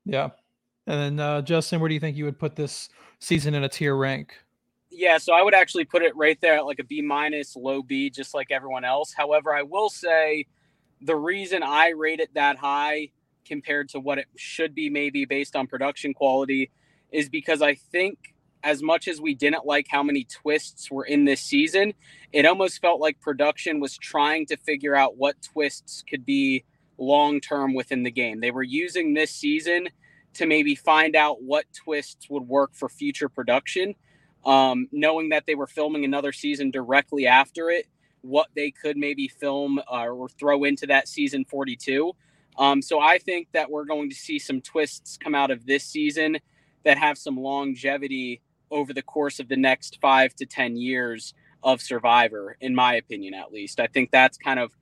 Yeah. 0.04 0.30
And 0.86 1.18
then 1.18 1.20
uh, 1.24 1.42
Justin, 1.42 1.80
where 1.80 1.88
do 1.88 1.94
you 1.94 2.00
think 2.00 2.16
you 2.16 2.24
would 2.24 2.38
put 2.38 2.56
this 2.56 2.88
season 3.20 3.54
in 3.54 3.62
a 3.62 3.68
tier 3.68 3.94
rank? 3.94 4.34
Yeah, 4.90 5.18
so 5.18 5.32
I 5.32 5.42
would 5.42 5.54
actually 5.54 5.84
put 5.84 6.02
it 6.02 6.16
right 6.16 6.40
there 6.40 6.56
at 6.56 6.66
like 6.66 6.80
a 6.80 6.84
B 6.84 7.00
minus, 7.00 7.54
low 7.54 7.82
B, 7.82 8.10
just 8.10 8.34
like 8.34 8.50
everyone 8.50 8.84
else. 8.84 9.12
However, 9.12 9.54
I 9.54 9.62
will 9.62 9.88
say 9.88 10.46
the 11.02 11.16
reason 11.16 11.62
I 11.62 11.90
rate 11.90 12.20
it 12.20 12.34
that 12.34 12.56
high 12.58 13.10
compared 13.46 13.88
to 13.90 14.00
what 14.00 14.18
it 14.18 14.26
should 14.36 14.74
be, 14.74 14.90
maybe 14.90 15.24
based 15.24 15.56
on 15.56 15.66
production 15.66 16.14
quality, 16.14 16.70
is 17.12 17.28
because 17.28 17.62
I 17.62 17.74
think 17.74 18.34
as 18.62 18.82
much 18.82 19.08
as 19.08 19.20
we 19.20 19.34
didn't 19.34 19.64
like 19.64 19.86
how 19.90 20.02
many 20.02 20.24
twists 20.24 20.90
were 20.90 21.04
in 21.04 21.24
this 21.24 21.40
season, 21.40 21.94
it 22.32 22.44
almost 22.46 22.80
felt 22.80 23.00
like 23.00 23.20
production 23.20 23.80
was 23.80 23.96
trying 23.96 24.46
to 24.46 24.56
figure 24.58 24.94
out 24.94 25.16
what 25.16 25.40
twists 25.42 26.04
could 26.08 26.26
be 26.26 26.64
long 26.98 27.40
term 27.40 27.72
within 27.74 28.02
the 28.02 28.10
game. 28.10 28.40
They 28.40 28.50
were 28.50 28.62
using 28.62 29.14
this 29.14 29.30
season 29.30 29.88
to 30.34 30.46
maybe 30.46 30.74
find 30.74 31.16
out 31.16 31.42
what 31.42 31.64
twists 31.72 32.28
would 32.28 32.46
work 32.46 32.74
for 32.74 32.88
future 32.88 33.28
production 33.28 33.94
um, 34.44 34.88
knowing 34.92 35.30
that 35.30 35.44
they 35.46 35.54
were 35.54 35.66
filming 35.66 36.04
another 36.04 36.32
season 36.32 36.70
directly 36.70 37.26
after 37.26 37.70
it, 37.70 37.86
what 38.22 38.48
they 38.54 38.70
could 38.70 38.96
maybe 38.96 39.28
film 39.28 39.80
uh, 39.90 40.06
or 40.06 40.28
throw 40.28 40.64
into 40.64 40.86
that 40.86 41.08
season 41.08 41.44
42. 41.44 42.12
Um, 42.58 42.82
so 42.82 43.00
I 43.00 43.18
think 43.18 43.48
that 43.52 43.70
we're 43.70 43.84
going 43.84 44.10
to 44.10 44.16
see 44.16 44.38
some 44.38 44.60
twists 44.60 45.16
come 45.16 45.34
out 45.34 45.50
of 45.50 45.66
this 45.66 45.84
season 45.84 46.38
that 46.84 46.98
have 46.98 47.16
some 47.16 47.36
longevity 47.36 48.40
over 48.70 48.92
the 48.92 49.02
course 49.02 49.40
of 49.40 49.48
the 49.48 49.56
next 49.56 49.98
five 50.00 50.34
to 50.36 50.46
10 50.46 50.76
years 50.76 51.34
of 51.62 51.80
Survivor, 51.80 52.56
in 52.60 52.74
my 52.74 52.94
opinion, 52.94 53.34
at 53.34 53.52
least. 53.52 53.80
I 53.80 53.86
think 53.86 54.10
that's 54.10 54.38
kind 54.38 54.58
of, 54.58 54.72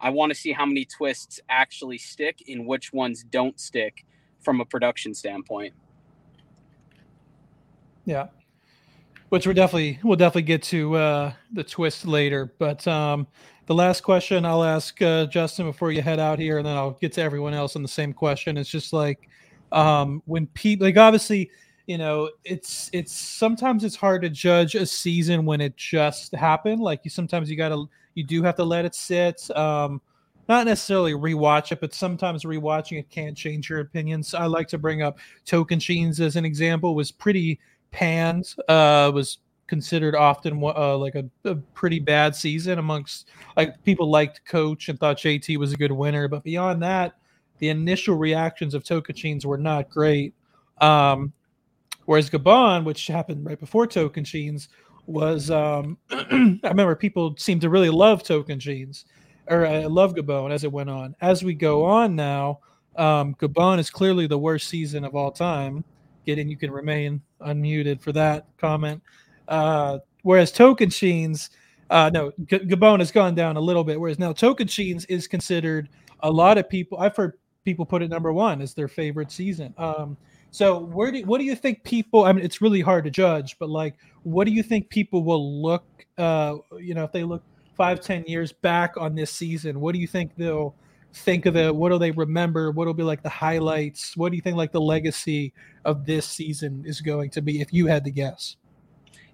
I 0.00 0.10
want 0.10 0.30
to 0.30 0.38
see 0.38 0.52
how 0.52 0.66
many 0.66 0.84
twists 0.84 1.40
actually 1.48 1.98
stick 1.98 2.42
and 2.48 2.66
which 2.66 2.92
ones 2.92 3.24
don't 3.24 3.58
stick 3.58 4.04
from 4.40 4.60
a 4.60 4.64
production 4.64 5.14
standpoint. 5.14 5.74
Yeah. 8.04 8.28
Which 9.30 9.46
we're 9.46 9.52
definitely 9.52 9.98
we'll 10.02 10.16
definitely 10.16 10.42
get 10.42 10.62
to 10.64 10.96
uh 10.96 11.32
the 11.52 11.62
twist 11.62 12.06
later. 12.06 12.54
But 12.58 12.86
um 12.88 13.26
the 13.66 13.74
last 13.74 14.00
question 14.02 14.46
I'll 14.46 14.64
ask 14.64 15.00
uh 15.02 15.26
Justin 15.26 15.66
before 15.66 15.92
you 15.92 16.00
head 16.00 16.18
out 16.18 16.38
here, 16.38 16.58
and 16.58 16.66
then 16.66 16.76
I'll 16.76 16.92
get 16.92 17.12
to 17.14 17.22
everyone 17.22 17.52
else 17.52 17.76
on 17.76 17.82
the 17.82 17.88
same 17.88 18.14
question. 18.14 18.56
It's 18.56 18.70
just 18.70 18.92
like 18.94 19.28
um 19.70 20.22
when 20.24 20.46
people 20.48 20.86
like 20.86 20.96
obviously, 20.96 21.50
you 21.86 21.98
know, 21.98 22.30
it's 22.44 22.88
it's 22.94 23.12
sometimes 23.12 23.84
it's 23.84 23.96
hard 23.96 24.22
to 24.22 24.30
judge 24.30 24.74
a 24.74 24.86
season 24.86 25.44
when 25.44 25.60
it 25.60 25.76
just 25.76 26.34
happened. 26.34 26.80
Like 26.80 27.00
you 27.04 27.10
sometimes 27.10 27.50
you 27.50 27.56
gotta 27.56 27.84
you 28.14 28.24
do 28.24 28.42
have 28.44 28.56
to 28.56 28.64
let 28.64 28.86
it 28.86 28.94
sit. 28.94 29.54
Um 29.54 30.00
not 30.48 30.64
necessarily 30.64 31.12
rewatch 31.12 31.72
it, 31.72 31.80
but 31.82 31.92
sometimes 31.92 32.44
rewatching 32.44 32.98
it 32.98 33.10
can't 33.10 33.36
change 33.36 33.68
your 33.68 33.80
opinions. 33.80 34.32
I 34.32 34.46
like 34.46 34.68
to 34.68 34.78
bring 34.78 35.02
up 35.02 35.18
Tocantins 35.44 36.18
as 36.20 36.36
an 36.36 36.46
example. 36.46 36.94
Was 36.94 37.12
pretty 37.12 37.60
panned. 37.90 38.54
Uh, 38.68 39.10
was 39.14 39.38
considered 39.66 40.14
often 40.14 40.62
uh, 40.62 40.96
like 40.96 41.14
a, 41.14 41.24
a, 41.44 41.54
pretty 41.54 42.00
bad 42.00 42.34
season 42.34 42.78
amongst 42.78 43.28
like 43.54 43.82
people 43.84 44.10
liked 44.10 44.44
coach 44.46 44.88
and 44.88 44.98
thought 44.98 45.18
JT 45.18 45.58
was 45.58 45.72
a 45.72 45.76
good 45.76 45.92
winner, 45.92 46.26
but 46.26 46.42
beyond 46.42 46.82
that, 46.82 47.16
the 47.58 47.68
initial 47.68 48.16
reactions 48.16 48.72
of 48.74 48.82
Tocantins 48.82 49.44
were 49.44 49.58
not 49.58 49.90
great. 49.90 50.32
Um, 50.80 51.32
whereas 52.06 52.30
Gabon, 52.30 52.84
which 52.84 53.06
happened 53.08 53.44
right 53.44 53.60
before 53.60 53.86
Tocantins, 53.86 54.68
was 55.06 55.50
um, 55.50 55.98
I 56.10 56.58
remember 56.64 56.94
people 56.94 57.34
seemed 57.36 57.60
to 57.62 57.70
really 57.70 57.90
love 57.90 58.22
Tocantins 58.22 59.04
or 59.48 59.66
I 59.66 59.84
uh, 59.84 59.88
love 59.88 60.14
Gabon 60.14 60.50
as 60.50 60.64
it 60.64 60.72
went 60.72 60.90
on. 60.90 61.14
As 61.20 61.42
we 61.42 61.54
go 61.54 61.84
on 61.84 62.14
now, 62.14 62.60
um, 62.96 63.34
Gabon 63.34 63.78
is 63.78 63.90
clearly 63.90 64.26
the 64.26 64.38
worst 64.38 64.68
season 64.68 65.04
of 65.04 65.14
all 65.14 65.30
time. 65.30 65.84
Getting 66.28 66.50
you 66.50 66.58
can 66.58 66.70
remain 66.70 67.22
unmuted 67.40 68.02
for 68.02 68.12
that 68.12 68.44
comment. 68.58 69.02
Uh, 69.48 70.00
whereas 70.24 70.52
Tocantins, 70.52 71.48
uh, 71.88 72.10
no, 72.12 72.32
G- 72.44 72.58
Gabon 72.58 72.98
has 72.98 73.10
gone 73.10 73.34
down 73.34 73.56
a 73.56 73.60
little 73.62 73.82
bit. 73.82 73.98
Whereas 73.98 74.18
now 74.18 74.34
Tocantins 74.34 75.06
is 75.08 75.26
considered 75.26 75.88
a 76.20 76.30
lot 76.30 76.58
of 76.58 76.68
people. 76.68 76.98
I've 76.98 77.16
heard 77.16 77.38
people 77.64 77.86
put 77.86 78.02
it 78.02 78.10
number 78.10 78.30
one 78.30 78.60
as 78.60 78.74
their 78.74 78.88
favorite 78.88 79.32
season. 79.32 79.72
Um, 79.78 80.18
so 80.50 80.78
where 80.78 81.10
do 81.10 81.22
what 81.22 81.38
do 81.38 81.44
you 81.44 81.56
think 81.56 81.82
people? 81.82 82.24
I 82.24 82.32
mean, 82.32 82.44
it's 82.44 82.60
really 82.60 82.82
hard 82.82 83.04
to 83.04 83.10
judge, 83.10 83.58
but 83.58 83.70
like, 83.70 83.94
what 84.22 84.44
do 84.44 84.50
you 84.50 84.62
think 84.62 84.90
people 84.90 85.24
will 85.24 85.62
look? 85.62 85.86
Uh, 86.18 86.56
you 86.78 86.92
know, 86.92 87.04
if 87.04 87.12
they 87.12 87.24
look 87.24 87.42
five, 87.74 88.02
ten 88.02 88.22
years 88.26 88.52
back 88.52 88.98
on 88.98 89.14
this 89.14 89.30
season, 89.30 89.80
what 89.80 89.94
do 89.94 89.98
you 89.98 90.06
think 90.06 90.36
they'll 90.36 90.74
think 91.12 91.46
of 91.46 91.56
it? 91.56 91.74
What 91.74 91.90
do 91.90 91.98
they 91.98 92.10
remember? 92.10 92.70
What 92.70 92.86
will 92.86 92.94
be 92.94 93.02
like 93.02 93.22
the 93.22 93.28
highlights? 93.28 94.16
What 94.16 94.30
do 94.30 94.36
you 94.36 94.42
think 94.42 94.56
like 94.56 94.72
the 94.72 94.80
legacy 94.80 95.52
of 95.84 96.06
this 96.06 96.26
season 96.26 96.84
is 96.86 97.00
going 97.00 97.30
to 97.30 97.42
be 97.42 97.60
if 97.60 97.72
you 97.72 97.86
had 97.86 98.04
to 98.04 98.10
guess? 98.10 98.56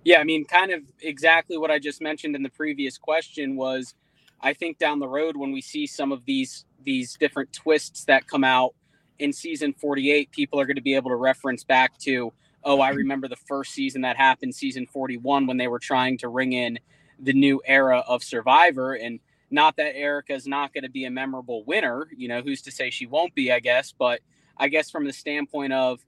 Yeah, 0.04 0.18
I 0.20 0.24
mean, 0.24 0.44
kind 0.44 0.70
of 0.70 0.82
exactly 1.00 1.56
what 1.56 1.70
I 1.70 1.78
just 1.78 2.00
mentioned 2.00 2.36
in 2.36 2.42
the 2.42 2.50
previous 2.50 2.98
question 2.98 3.56
was 3.56 3.94
I 4.40 4.52
think 4.52 4.78
down 4.78 4.98
the 4.98 5.08
road 5.08 5.36
when 5.36 5.52
we 5.52 5.62
see 5.62 5.86
some 5.86 6.12
of 6.12 6.24
these 6.26 6.66
these 6.84 7.16
different 7.16 7.52
twists 7.52 8.04
that 8.04 8.26
come 8.26 8.44
out 8.44 8.74
in 9.18 9.32
season 9.32 9.72
48, 9.72 10.30
people 10.30 10.60
are 10.60 10.66
going 10.66 10.76
to 10.76 10.82
be 10.82 10.94
able 10.94 11.10
to 11.10 11.16
reference 11.16 11.64
back 11.64 11.96
to, 11.98 12.32
oh, 12.62 12.80
I 12.80 12.90
remember 12.90 13.28
the 13.28 13.36
first 13.36 13.72
season 13.72 14.02
that 14.02 14.16
happened, 14.16 14.54
season 14.54 14.86
41, 14.86 15.46
when 15.46 15.56
they 15.56 15.68
were 15.68 15.78
trying 15.78 16.18
to 16.18 16.28
ring 16.28 16.52
in 16.52 16.78
the 17.18 17.32
new 17.32 17.62
era 17.64 18.04
of 18.06 18.22
Survivor. 18.22 18.94
And 18.94 19.20
not 19.54 19.76
that 19.76 19.96
Erika's 19.96 20.46
not 20.46 20.74
going 20.74 20.82
to 20.82 20.90
be 20.90 21.04
a 21.04 21.10
memorable 21.10 21.64
winner, 21.64 22.08
you 22.16 22.28
know, 22.28 22.42
who's 22.42 22.60
to 22.62 22.72
say 22.72 22.90
she 22.90 23.06
won't 23.06 23.34
be, 23.34 23.52
I 23.52 23.60
guess. 23.60 23.94
But 23.96 24.20
I 24.56 24.68
guess 24.68 24.90
from 24.90 25.04
the 25.04 25.12
standpoint 25.12 25.72
of 25.72 26.04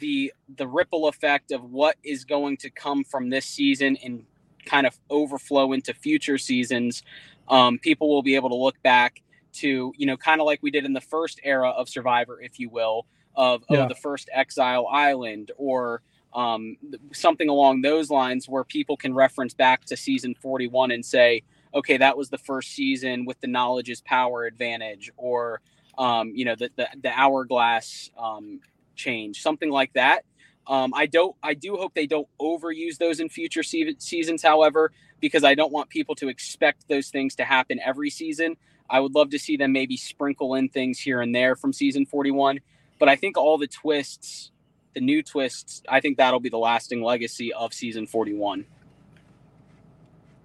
the 0.00 0.32
the 0.56 0.66
ripple 0.66 1.06
effect 1.06 1.52
of 1.52 1.62
what 1.62 1.96
is 2.02 2.24
going 2.24 2.56
to 2.56 2.70
come 2.70 3.04
from 3.04 3.30
this 3.30 3.46
season 3.46 3.96
and 4.02 4.24
kind 4.64 4.86
of 4.86 4.98
overflow 5.10 5.72
into 5.72 5.94
future 5.94 6.38
seasons, 6.38 7.02
um, 7.48 7.78
people 7.78 8.08
will 8.08 8.22
be 8.22 8.34
able 8.34 8.48
to 8.48 8.56
look 8.56 8.82
back 8.82 9.22
to, 9.52 9.92
you 9.96 10.06
know, 10.06 10.16
kind 10.16 10.40
of 10.40 10.46
like 10.46 10.60
we 10.62 10.70
did 10.70 10.84
in 10.84 10.92
the 10.92 11.00
first 11.00 11.40
era 11.44 11.70
of 11.70 11.88
Survivor, 11.88 12.40
if 12.40 12.58
you 12.58 12.68
will, 12.68 13.06
of, 13.36 13.62
yeah. 13.70 13.82
of 13.82 13.88
the 13.88 13.94
first 13.94 14.28
Exile 14.32 14.86
Island 14.90 15.52
or 15.56 16.02
um, 16.34 16.76
something 17.12 17.48
along 17.48 17.82
those 17.82 18.10
lines 18.10 18.48
where 18.48 18.64
people 18.64 18.96
can 18.96 19.14
reference 19.14 19.54
back 19.54 19.84
to 19.86 19.96
season 19.96 20.34
41 20.34 20.90
and 20.90 21.04
say, 21.04 21.42
okay, 21.76 21.98
that 21.98 22.16
was 22.16 22.28
the 22.30 22.38
first 22.38 22.72
season 22.72 23.24
with 23.24 23.40
the 23.40 23.46
knowledge 23.46 23.88
is 23.88 24.00
power 24.00 24.46
advantage, 24.46 25.10
or 25.16 25.60
um, 25.96 26.32
you 26.34 26.44
know, 26.44 26.56
the 26.56 26.70
the, 26.76 26.88
the 27.02 27.10
hourglass 27.10 28.10
um, 28.18 28.60
change, 28.96 29.42
something 29.42 29.70
like 29.70 29.92
that. 29.92 30.24
Um, 30.66 30.92
I 30.94 31.06
don't. 31.06 31.36
I 31.42 31.54
do 31.54 31.76
hope 31.76 31.94
they 31.94 32.06
don't 32.06 32.28
overuse 32.40 32.98
those 32.98 33.20
in 33.20 33.28
future 33.28 33.62
se- 33.62 33.96
seasons. 33.98 34.42
However, 34.42 34.90
because 35.20 35.44
I 35.44 35.54
don't 35.54 35.72
want 35.72 35.88
people 35.88 36.14
to 36.16 36.28
expect 36.28 36.88
those 36.88 37.10
things 37.10 37.36
to 37.36 37.44
happen 37.44 37.78
every 37.84 38.10
season. 38.10 38.56
I 38.88 39.00
would 39.00 39.14
love 39.14 39.30
to 39.30 39.38
see 39.38 39.56
them 39.56 39.72
maybe 39.72 39.96
sprinkle 39.96 40.54
in 40.54 40.68
things 40.68 40.98
here 40.98 41.20
and 41.20 41.34
there 41.34 41.56
from 41.56 41.72
season 41.72 42.06
41. 42.06 42.60
But 42.98 43.08
I 43.08 43.16
think 43.16 43.36
all 43.36 43.58
the 43.58 43.66
twists 43.66 44.52
the 44.96 45.00
new 45.02 45.22
twists, 45.22 45.82
I 45.86 46.00
think 46.00 46.16
that'll 46.16 46.40
be 46.40 46.48
the 46.48 46.56
lasting 46.56 47.02
legacy 47.02 47.52
of 47.52 47.74
season 47.74 48.06
41. 48.06 48.64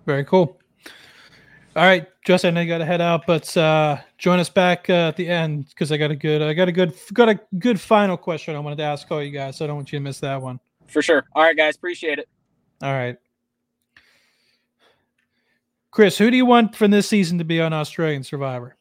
Very 0.06 0.26
cool. 0.26 0.58
All 1.74 1.84
right, 1.84 2.06
Justin, 2.26 2.58
I 2.58 2.66
got 2.66 2.80
to 2.80 2.86
head 2.86 3.00
out, 3.00 3.26
but 3.26 3.56
uh, 3.56 3.98
join 4.18 4.40
us 4.40 4.50
back 4.50 4.90
uh, 4.90 5.08
at 5.08 5.16
the 5.16 5.26
end 5.26 5.70
because 5.70 5.90
I 5.90 5.96
got 5.96 6.12
a 6.12 6.18
good, 6.18 6.42
I 6.42 6.54
got 6.54 6.68
a 6.68 6.72
good, 6.74 6.94
got 7.14 7.30
a 7.30 7.40
good 7.60 7.80
final 7.80 8.18
question 8.18 8.58
I 8.58 8.60
wanted 8.60 8.76
to 8.80 8.84
ask 8.84 9.10
all 9.10 9.24
you 9.24 9.32
guys. 9.32 9.56
So 9.56 9.64
I 9.64 9.68
don't 9.68 9.78
want 9.78 9.94
you 9.94 10.00
to 10.00 10.04
miss 10.04 10.20
that 10.20 10.42
one. 10.42 10.60
For 10.88 11.02
sure. 11.02 11.26
All 11.34 11.44
right, 11.44 11.56
guys, 11.56 11.78
appreciate 11.78 12.20
it. 12.20 12.28
All 12.82 12.92
right, 12.92 13.16
Chris, 15.92 16.18
who 16.18 16.30
do 16.30 16.36
you 16.36 16.46
want 16.46 16.76
from 16.76 16.92
this 16.92 17.08
season 17.08 17.38
to 17.38 17.46
be 17.46 17.62
on 17.62 17.72
Australian 17.72 18.24
Survivor? 18.24 18.76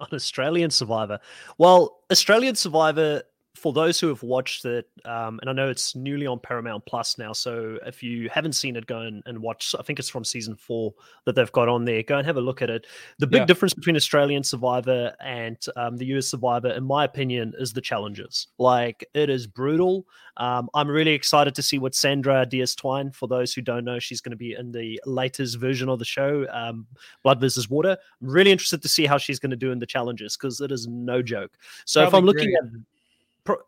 On 0.00 0.08
Australian 0.12 0.70
Survivor, 0.70 1.18
well, 1.56 2.00
Australian 2.12 2.56
Survivor 2.56 3.22
for 3.60 3.74
those 3.74 4.00
who 4.00 4.08
have 4.08 4.22
watched 4.22 4.64
it, 4.64 4.88
um, 5.04 5.38
and 5.42 5.50
I 5.50 5.52
know 5.52 5.68
it's 5.68 5.94
newly 5.94 6.26
on 6.26 6.38
Paramount 6.38 6.86
Plus 6.86 7.18
now, 7.18 7.34
so 7.34 7.78
if 7.84 8.02
you 8.02 8.30
haven't 8.30 8.54
seen 8.54 8.74
it, 8.74 8.86
go 8.86 9.00
and, 9.00 9.22
and 9.26 9.38
watch. 9.38 9.74
I 9.78 9.82
think 9.82 9.98
it's 9.98 10.08
from 10.08 10.24
season 10.24 10.56
four 10.56 10.94
that 11.26 11.34
they've 11.34 11.52
got 11.52 11.68
on 11.68 11.84
there. 11.84 12.02
Go 12.02 12.16
and 12.16 12.26
have 12.26 12.38
a 12.38 12.40
look 12.40 12.62
at 12.62 12.70
it. 12.70 12.86
The 13.18 13.26
big 13.26 13.40
yeah. 13.40 13.44
difference 13.44 13.74
between 13.74 13.96
Australian 13.96 14.44
Survivor 14.44 15.14
and 15.22 15.58
um, 15.76 15.98
the 15.98 16.06
US 16.16 16.28
Survivor, 16.28 16.70
in 16.70 16.84
my 16.84 17.04
opinion, 17.04 17.52
is 17.58 17.74
the 17.74 17.82
challenges. 17.82 18.46
Like 18.56 19.04
it 19.12 19.28
is 19.28 19.46
brutal. 19.46 20.06
Um, 20.38 20.70
I'm 20.72 20.88
really 20.88 21.12
excited 21.12 21.54
to 21.56 21.62
see 21.62 21.78
what 21.78 21.94
Sandra 21.94 22.46
Diaz 22.46 22.74
Twine. 22.74 23.10
For 23.10 23.28
those 23.28 23.52
who 23.52 23.60
don't 23.60 23.84
know, 23.84 23.98
she's 23.98 24.22
going 24.22 24.30
to 24.30 24.38
be 24.38 24.54
in 24.54 24.72
the 24.72 24.98
latest 25.04 25.58
version 25.58 25.90
of 25.90 25.98
the 25.98 26.06
show, 26.06 26.46
um, 26.50 26.86
Blood 27.22 27.40
versus 27.40 27.68
Water. 27.68 27.98
I'm 28.22 28.28
really 28.28 28.52
interested 28.52 28.80
to 28.80 28.88
see 28.88 29.04
how 29.04 29.18
she's 29.18 29.38
going 29.38 29.50
to 29.50 29.56
do 29.56 29.70
in 29.70 29.78
the 29.78 29.86
challenges 29.86 30.34
because 30.34 30.62
it 30.62 30.72
is 30.72 30.86
no 30.86 31.20
joke. 31.20 31.58
So 31.84 32.06
if 32.06 32.14
I'm 32.14 32.24
looking 32.24 32.52
great. 32.52 32.74
at 32.74 32.80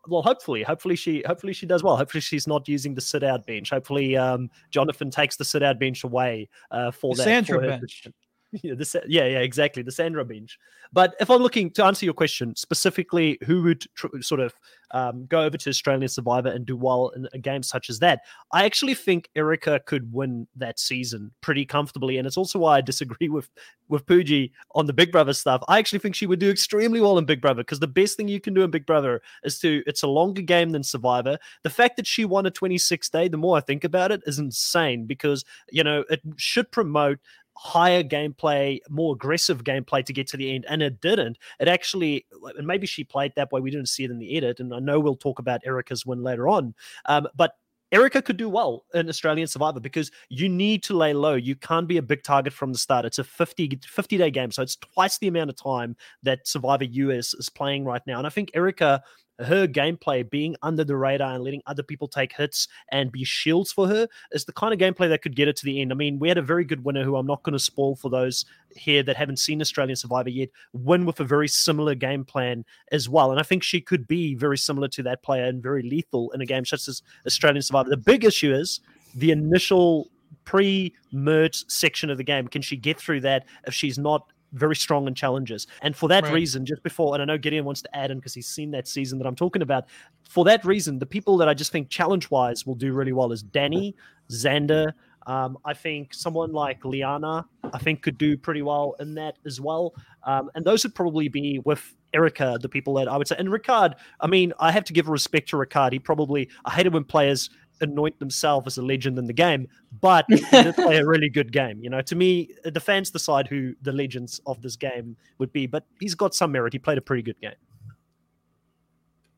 well 0.07 0.21
hopefully 0.21 0.63
hopefully 0.63 0.95
she 0.95 1.23
hopefully 1.25 1.53
she 1.53 1.65
does 1.65 1.83
well. 1.83 1.97
Hopefully 1.97 2.21
she's 2.21 2.47
not 2.47 2.67
using 2.67 2.93
the 2.93 3.01
sit 3.01 3.23
out 3.23 3.45
bench. 3.45 3.69
Hopefully 3.69 4.17
um, 4.17 4.49
jonathan 4.71 5.09
takes 5.09 5.35
the 5.35 5.45
sit 5.45 5.63
out 5.63 5.79
bench 5.79 6.03
away 6.03 6.49
uh, 6.71 6.91
for 6.91 7.15
the 7.15 7.23
that 7.23 7.23
Sandra 7.23 7.59
for 7.59 7.67
bench. 7.67 8.07
yeah, 8.61 8.75
the, 8.75 9.03
yeah, 9.07 9.25
yeah, 9.25 9.39
exactly. 9.39 9.81
The 9.81 9.91
Sandra 9.91 10.23
bench. 10.23 10.59
But 10.91 11.15
if 11.19 11.31
I'm 11.31 11.41
looking 11.41 11.71
to 11.71 11.85
answer 11.85 12.05
your 12.05 12.13
question 12.13 12.55
specifically, 12.55 13.39
who 13.45 13.63
would 13.63 13.83
tr- 13.95 14.21
sort 14.21 14.41
of 14.41 14.53
um, 14.91 15.25
go 15.25 15.41
over 15.41 15.57
to 15.57 15.69
Australian 15.71 16.07
Survivor 16.07 16.49
and 16.49 16.63
do 16.63 16.77
well 16.77 17.09
in 17.15 17.27
a 17.33 17.39
game 17.39 17.63
such 17.63 17.89
as 17.89 17.97
that? 17.99 18.21
I 18.51 18.65
actually 18.65 18.93
think 18.93 19.29
Erika 19.35 19.81
could 19.87 20.13
win 20.13 20.47
that 20.55 20.79
season 20.79 21.31
pretty 21.41 21.65
comfortably, 21.65 22.17
and 22.17 22.27
it's 22.27 22.37
also 22.37 22.59
why 22.59 22.77
I 22.77 22.81
disagree 22.81 23.29
with 23.29 23.49
with 23.89 24.05
Pooji 24.05 24.51
on 24.75 24.85
the 24.85 24.93
Big 24.93 25.11
Brother 25.11 25.33
stuff. 25.33 25.63
I 25.67 25.79
actually 25.79 25.99
think 25.99 26.13
she 26.13 26.27
would 26.27 26.39
do 26.39 26.49
extremely 26.49 27.01
well 27.01 27.17
in 27.17 27.25
Big 27.25 27.41
Brother 27.41 27.63
because 27.63 27.79
the 27.79 27.87
best 27.87 28.17
thing 28.17 28.27
you 28.27 28.39
can 28.39 28.53
do 28.53 28.61
in 28.61 28.71
Big 28.71 28.85
Brother 28.85 29.21
is 29.43 29.59
to 29.59 29.81
it's 29.87 30.03
a 30.03 30.07
longer 30.07 30.43
game 30.43 30.69
than 30.69 30.83
Survivor. 30.83 31.39
The 31.63 31.69
fact 31.71 31.97
that 31.97 32.05
she 32.05 32.23
won 32.23 32.45
a 32.45 32.51
26 32.51 33.09
day, 33.09 33.27
the 33.27 33.37
more 33.37 33.57
I 33.57 33.61
think 33.61 33.83
about 33.83 34.11
it, 34.11 34.21
is 34.27 34.37
insane 34.37 35.05
because 35.05 35.43
you 35.71 35.83
know 35.83 36.03
it 36.09 36.21
should 36.37 36.71
promote 36.71 37.17
higher 37.55 38.03
gameplay, 38.03 38.79
more 38.89 39.13
aggressive 39.13 39.63
gameplay 39.63 40.03
to 40.05 40.13
get 40.13 40.27
to 40.27 40.37
the 40.37 40.53
end, 40.53 40.65
and 40.67 40.81
it 40.81 41.01
didn't. 41.01 41.37
It 41.59 41.67
actually, 41.67 42.25
and 42.57 42.67
maybe 42.67 42.87
she 42.87 43.03
played 43.03 43.33
that 43.35 43.51
way. 43.51 43.61
We 43.61 43.71
didn't 43.71 43.89
see 43.89 44.03
it 44.03 44.11
in 44.11 44.19
the 44.19 44.37
edit, 44.37 44.59
and 44.59 44.73
I 44.73 44.79
know 44.79 44.99
we'll 44.99 45.15
talk 45.15 45.39
about 45.39 45.61
Erika's 45.65 46.05
win 46.05 46.23
later 46.23 46.47
on. 46.47 46.73
Um, 47.05 47.27
but 47.35 47.55
Erika 47.93 48.23
could 48.23 48.37
do 48.37 48.49
well 48.49 48.85
in 48.95 49.07
Australian 49.07 49.47
Survivor 49.47 49.79
because 49.79 50.09
you 50.29 50.49
need 50.49 50.81
to 50.83 50.97
lay 50.97 51.13
low. 51.13 51.35
You 51.35 51.55
can't 51.55 51.87
be 51.87 51.97
a 51.97 52.01
big 52.01 52.23
target 52.23 52.51
from 52.51 52.73
the 52.73 52.79
start. 52.79 53.05
It's 53.05 53.19
a 53.19 53.23
50, 53.23 53.79
50 53.85 54.17
day 54.17 54.31
game, 54.31 54.49
so 54.49 54.63
it's 54.63 54.77
twice 54.77 55.19
the 55.19 55.27
amount 55.27 55.51
of 55.51 55.55
time 55.55 55.95
that 56.23 56.47
Survivor 56.47 56.85
US 56.85 57.35
is 57.35 57.49
playing 57.49 57.85
right 57.85 58.01
now. 58.07 58.17
And 58.17 58.25
I 58.25 58.31
think 58.31 58.49
Erika 58.55 59.03
her 59.43 59.67
gameplay 59.67 60.29
being 60.29 60.55
under 60.61 60.83
the 60.83 60.95
radar 60.95 61.33
and 61.33 61.43
letting 61.43 61.61
other 61.65 61.83
people 61.83 62.07
take 62.07 62.33
hits 62.33 62.67
and 62.91 63.11
be 63.11 63.23
shields 63.23 63.71
for 63.71 63.87
her 63.87 64.07
is 64.31 64.45
the 64.45 64.53
kind 64.53 64.73
of 64.73 64.79
gameplay 64.79 65.09
that 65.09 65.21
could 65.21 65.35
get 65.35 65.47
her 65.47 65.53
to 65.53 65.65
the 65.65 65.81
end. 65.81 65.91
I 65.91 65.95
mean, 65.95 66.19
we 66.19 66.27
had 66.27 66.37
a 66.37 66.41
very 66.41 66.65
good 66.65 66.83
winner 66.83 67.03
who 67.03 67.15
I'm 67.15 67.27
not 67.27 67.43
going 67.43 67.53
to 67.53 67.59
spoil 67.59 67.95
for 67.95 68.09
those 68.09 68.45
here 68.75 69.03
that 69.03 69.15
haven't 69.15 69.37
seen 69.37 69.61
Australian 69.61 69.95
Survivor 69.95 70.29
yet, 70.29 70.49
win 70.73 71.05
with 71.05 71.19
a 71.19 71.23
very 71.23 71.47
similar 71.47 71.95
game 71.95 72.25
plan 72.25 72.65
as 72.91 73.07
well. 73.07 73.31
And 73.31 73.39
I 73.39 73.43
think 73.43 73.63
she 73.63 73.81
could 73.81 74.07
be 74.07 74.35
very 74.35 74.57
similar 74.57 74.87
to 74.89 75.03
that 75.03 75.23
player 75.23 75.45
and 75.45 75.61
very 75.61 75.83
lethal 75.83 76.31
in 76.31 76.41
a 76.41 76.45
game 76.45 76.65
such 76.65 76.87
as 76.87 77.01
Australian 77.25 77.61
Survivor. 77.61 77.89
The 77.89 77.97
big 77.97 78.25
issue 78.25 78.53
is 78.53 78.79
the 79.15 79.31
initial 79.31 80.09
pre-merge 80.45 81.63
section 81.69 82.09
of 82.09 82.17
the 82.17 82.23
game. 82.23 82.47
Can 82.47 82.61
she 82.61 82.75
get 82.75 82.99
through 82.99 83.21
that 83.21 83.45
if 83.67 83.73
she's 83.73 83.97
not 83.97 84.32
very 84.53 84.75
strong 84.75 85.07
in 85.07 85.13
challenges. 85.15 85.67
And 85.81 85.95
for 85.95 86.07
that 86.09 86.23
right. 86.23 86.33
reason, 86.33 86.65
just 86.65 86.83
before, 86.83 87.13
and 87.13 87.21
I 87.21 87.25
know 87.25 87.37
Gideon 87.37 87.65
wants 87.65 87.81
to 87.81 87.95
add 87.95 88.11
in 88.11 88.19
because 88.19 88.33
he's 88.33 88.47
seen 88.47 88.71
that 88.71 88.87
season 88.87 89.19
that 89.19 89.27
I'm 89.27 89.35
talking 89.35 89.61
about. 89.61 89.85
For 90.29 90.45
that 90.45 90.63
reason, 90.63 90.99
the 90.99 91.05
people 91.05 91.37
that 91.37 91.49
I 91.49 91.53
just 91.53 91.71
think 91.71 91.89
challenge 91.89 92.31
wise 92.31 92.65
will 92.65 92.75
do 92.75 92.93
really 92.93 93.13
well 93.13 93.31
is 93.31 93.43
Danny, 93.43 93.95
Xander, 94.31 94.93
Um, 95.25 95.57
I 95.63 95.73
think 95.73 96.13
someone 96.13 96.51
like 96.51 96.83
Liana, 96.83 97.45
I 97.73 97.77
think, 97.77 98.01
could 98.01 98.17
do 98.17 98.37
pretty 98.37 98.61
well 98.61 98.95
in 98.99 99.15
that 99.15 99.37
as 99.45 99.61
well. 99.61 99.93
Um, 100.23 100.49
and 100.55 100.65
those 100.65 100.83
would 100.83 100.95
probably 100.95 101.29
be 101.29 101.59
with 101.63 101.95
Erika, 102.13 102.57
the 102.61 102.69
people 102.69 102.93
that 102.95 103.07
I 103.07 103.17
would 103.17 103.27
say. 103.27 103.35
And 103.37 103.49
Ricard, 103.49 103.93
I 104.19 104.27
mean, 104.27 104.53
I 104.59 104.71
have 104.71 104.83
to 104.85 104.93
give 104.93 105.07
respect 105.07 105.49
to 105.49 105.55
Ricard. 105.57 105.93
He 105.93 105.99
probably, 105.99 106.49
I 106.65 106.71
hate 106.71 106.85
it 106.85 106.93
when 106.93 107.03
players 107.03 107.49
anoint 107.83 108.19
themselves 108.19 108.67
as 108.67 108.77
a 108.77 108.81
legend 108.81 109.17
in 109.17 109.27
the 109.27 109.33
game, 109.33 109.67
but 110.01 110.25
he 110.29 110.37
did 110.51 110.75
play 110.75 110.97
a 110.97 111.05
really 111.05 111.29
good 111.29 111.51
game. 111.51 111.79
You 111.81 111.89
know, 111.89 112.01
to 112.01 112.15
me, 112.15 112.49
the 112.63 112.79
fans 112.79 113.11
decide 113.11 113.47
who 113.47 113.73
the 113.81 113.91
legends 113.91 114.41
of 114.45 114.61
this 114.61 114.75
game 114.75 115.15
would 115.37 115.51
be, 115.53 115.67
but 115.67 115.85
he's 115.99 116.15
got 116.15 116.33
some 116.33 116.51
merit. 116.51 116.73
He 116.73 116.79
played 116.79 116.97
a 116.97 117.01
pretty 117.01 117.23
good 117.23 117.39
game. 117.41 117.53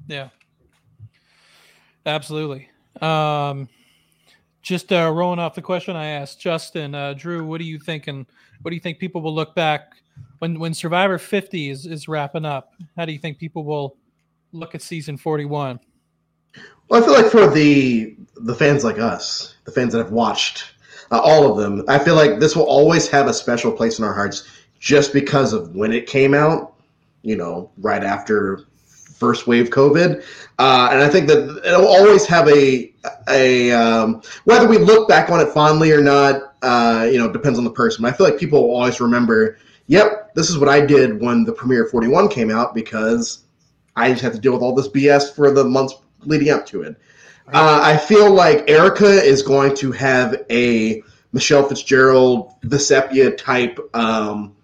Yeah. 0.07 0.29
Absolutely. 2.05 2.69
Um, 3.01 3.67
just 4.61 4.91
uh, 4.91 5.11
rolling 5.13 5.39
off 5.39 5.55
the 5.55 5.61
question 5.61 5.95
I 5.95 6.05
asked 6.05 6.39
Justin, 6.39 6.95
uh, 6.95 7.13
Drew, 7.13 7.45
what 7.45 7.59
do 7.59 7.65
you 7.65 7.79
think? 7.79 8.07
And 8.07 8.25
what 8.61 8.69
do 8.69 8.75
you 8.75 8.81
think 8.81 8.99
people 8.99 9.21
will 9.21 9.33
look 9.33 9.55
back 9.55 9.93
when 10.39 10.59
when 10.59 10.73
Survivor 10.73 11.17
50 11.17 11.69
is, 11.69 11.85
is 11.85 12.07
wrapping 12.07 12.45
up? 12.45 12.73
How 12.97 13.05
do 13.05 13.11
you 13.11 13.19
think 13.19 13.37
people 13.37 13.63
will 13.63 13.97
look 14.51 14.75
at 14.75 14.81
season 14.81 15.17
41? 15.17 15.79
Well, 16.89 17.01
I 17.01 17.05
feel 17.05 17.15
like 17.15 17.31
for 17.31 17.47
the 17.47 18.15
the 18.37 18.55
fans 18.55 18.83
like 18.83 18.99
us, 18.99 19.55
the 19.65 19.71
fans 19.71 19.93
that 19.93 19.99
have 19.99 20.11
watched 20.11 20.75
uh, 21.11 21.19
all 21.19 21.51
of 21.51 21.57
them, 21.57 21.83
I 21.87 21.99
feel 21.99 22.15
like 22.15 22.39
this 22.39 22.55
will 22.55 22.65
always 22.65 23.07
have 23.09 23.27
a 23.27 23.33
special 23.33 23.71
place 23.71 23.99
in 23.99 24.05
our 24.05 24.13
hearts 24.13 24.47
just 24.79 25.13
because 25.13 25.53
of 25.53 25.75
when 25.75 25.91
it 25.91 26.07
came 26.07 26.33
out. 26.33 26.73
You 27.23 27.35
know, 27.35 27.71
right 27.77 28.03
after 28.03 28.65
first 29.15 29.47
wave 29.47 29.71
COVID, 29.71 30.23
uh, 30.59 30.89
and 30.91 31.01
I 31.01 31.09
think 31.09 31.27
that 31.27 31.61
it'll 31.65 31.87
always 31.87 32.25
have 32.27 32.47
a 32.49 32.93
a 33.29 33.71
um, 33.71 34.21
whether 34.43 34.67
we 34.67 34.77
look 34.77 35.07
back 35.07 35.29
on 35.31 35.39
it 35.39 35.49
fondly 35.49 35.91
or 35.91 36.01
not. 36.01 36.53
Uh, 36.61 37.07
you 37.11 37.17
know, 37.17 37.31
depends 37.31 37.57
on 37.57 37.65
the 37.65 37.71
person. 37.71 38.03
But 38.03 38.13
I 38.13 38.17
feel 38.17 38.27
like 38.27 38.39
people 38.39 38.67
will 38.67 38.75
always 38.75 38.99
remember. 38.99 39.57
Yep, 39.87 40.33
this 40.33 40.49
is 40.49 40.57
what 40.57 40.67
I 40.67 40.83
did 40.83 41.21
when 41.21 41.43
the 41.43 41.53
premiere 41.53 41.85
41 41.85 42.29
came 42.29 42.49
out 42.49 42.73
because 42.73 43.45
I 43.95 44.09
just 44.09 44.23
had 44.23 44.33
to 44.33 44.39
deal 44.39 44.53
with 44.53 44.63
all 44.63 44.73
this 44.73 44.87
BS 44.87 45.35
for 45.35 45.51
the 45.51 45.63
months 45.63 45.93
leading 46.25 46.49
up 46.49 46.65
to 46.67 46.83
it. 46.83 46.95
Uh, 47.47 47.79
I 47.83 47.97
feel 47.97 48.31
like 48.31 48.69
Erika 48.69 49.05
is 49.05 49.43
going 49.43 49.75
to 49.77 49.91
have 49.91 50.43
a 50.49 51.03
Michelle 51.31 51.67
Fitzgerald, 51.67 52.53
Vecepia 52.61 53.37
type 53.37 53.77
um, 53.93 54.55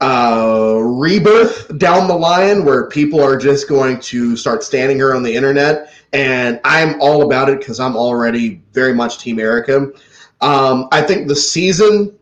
uh, 0.00 0.78
rebirth 0.82 1.76
down 1.78 2.08
the 2.08 2.16
line 2.16 2.64
where 2.64 2.88
people 2.88 3.22
are 3.22 3.36
just 3.36 3.68
going 3.68 4.00
to 4.00 4.36
start 4.36 4.62
standing 4.62 4.98
her 4.98 5.14
on 5.14 5.22
the 5.22 5.34
internet. 5.34 5.92
And 6.12 6.60
I'm 6.64 7.00
all 7.00 7.24
about 7.24 7.48
it 7.48 7.60
because 7.60 7.80
I'm 7.80 7.96
already 7.96 8.62
very 8.72 8.92
much 8.92 9.18
Team 9.18 9.38
Erika. 9.38 9.92
Um, 10.40 10.88
I 10.90 11.02
think 11.02 11.28
the 11.28 11.36
season, 11.36 12.18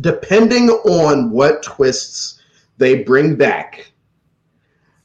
depending 0.00 0.70
on 0.70 1.30
what 1.30 1.62
twists 1.62 2.40
they 2.78 3.02
bring 3.02 3.36
back, 3.36 3.89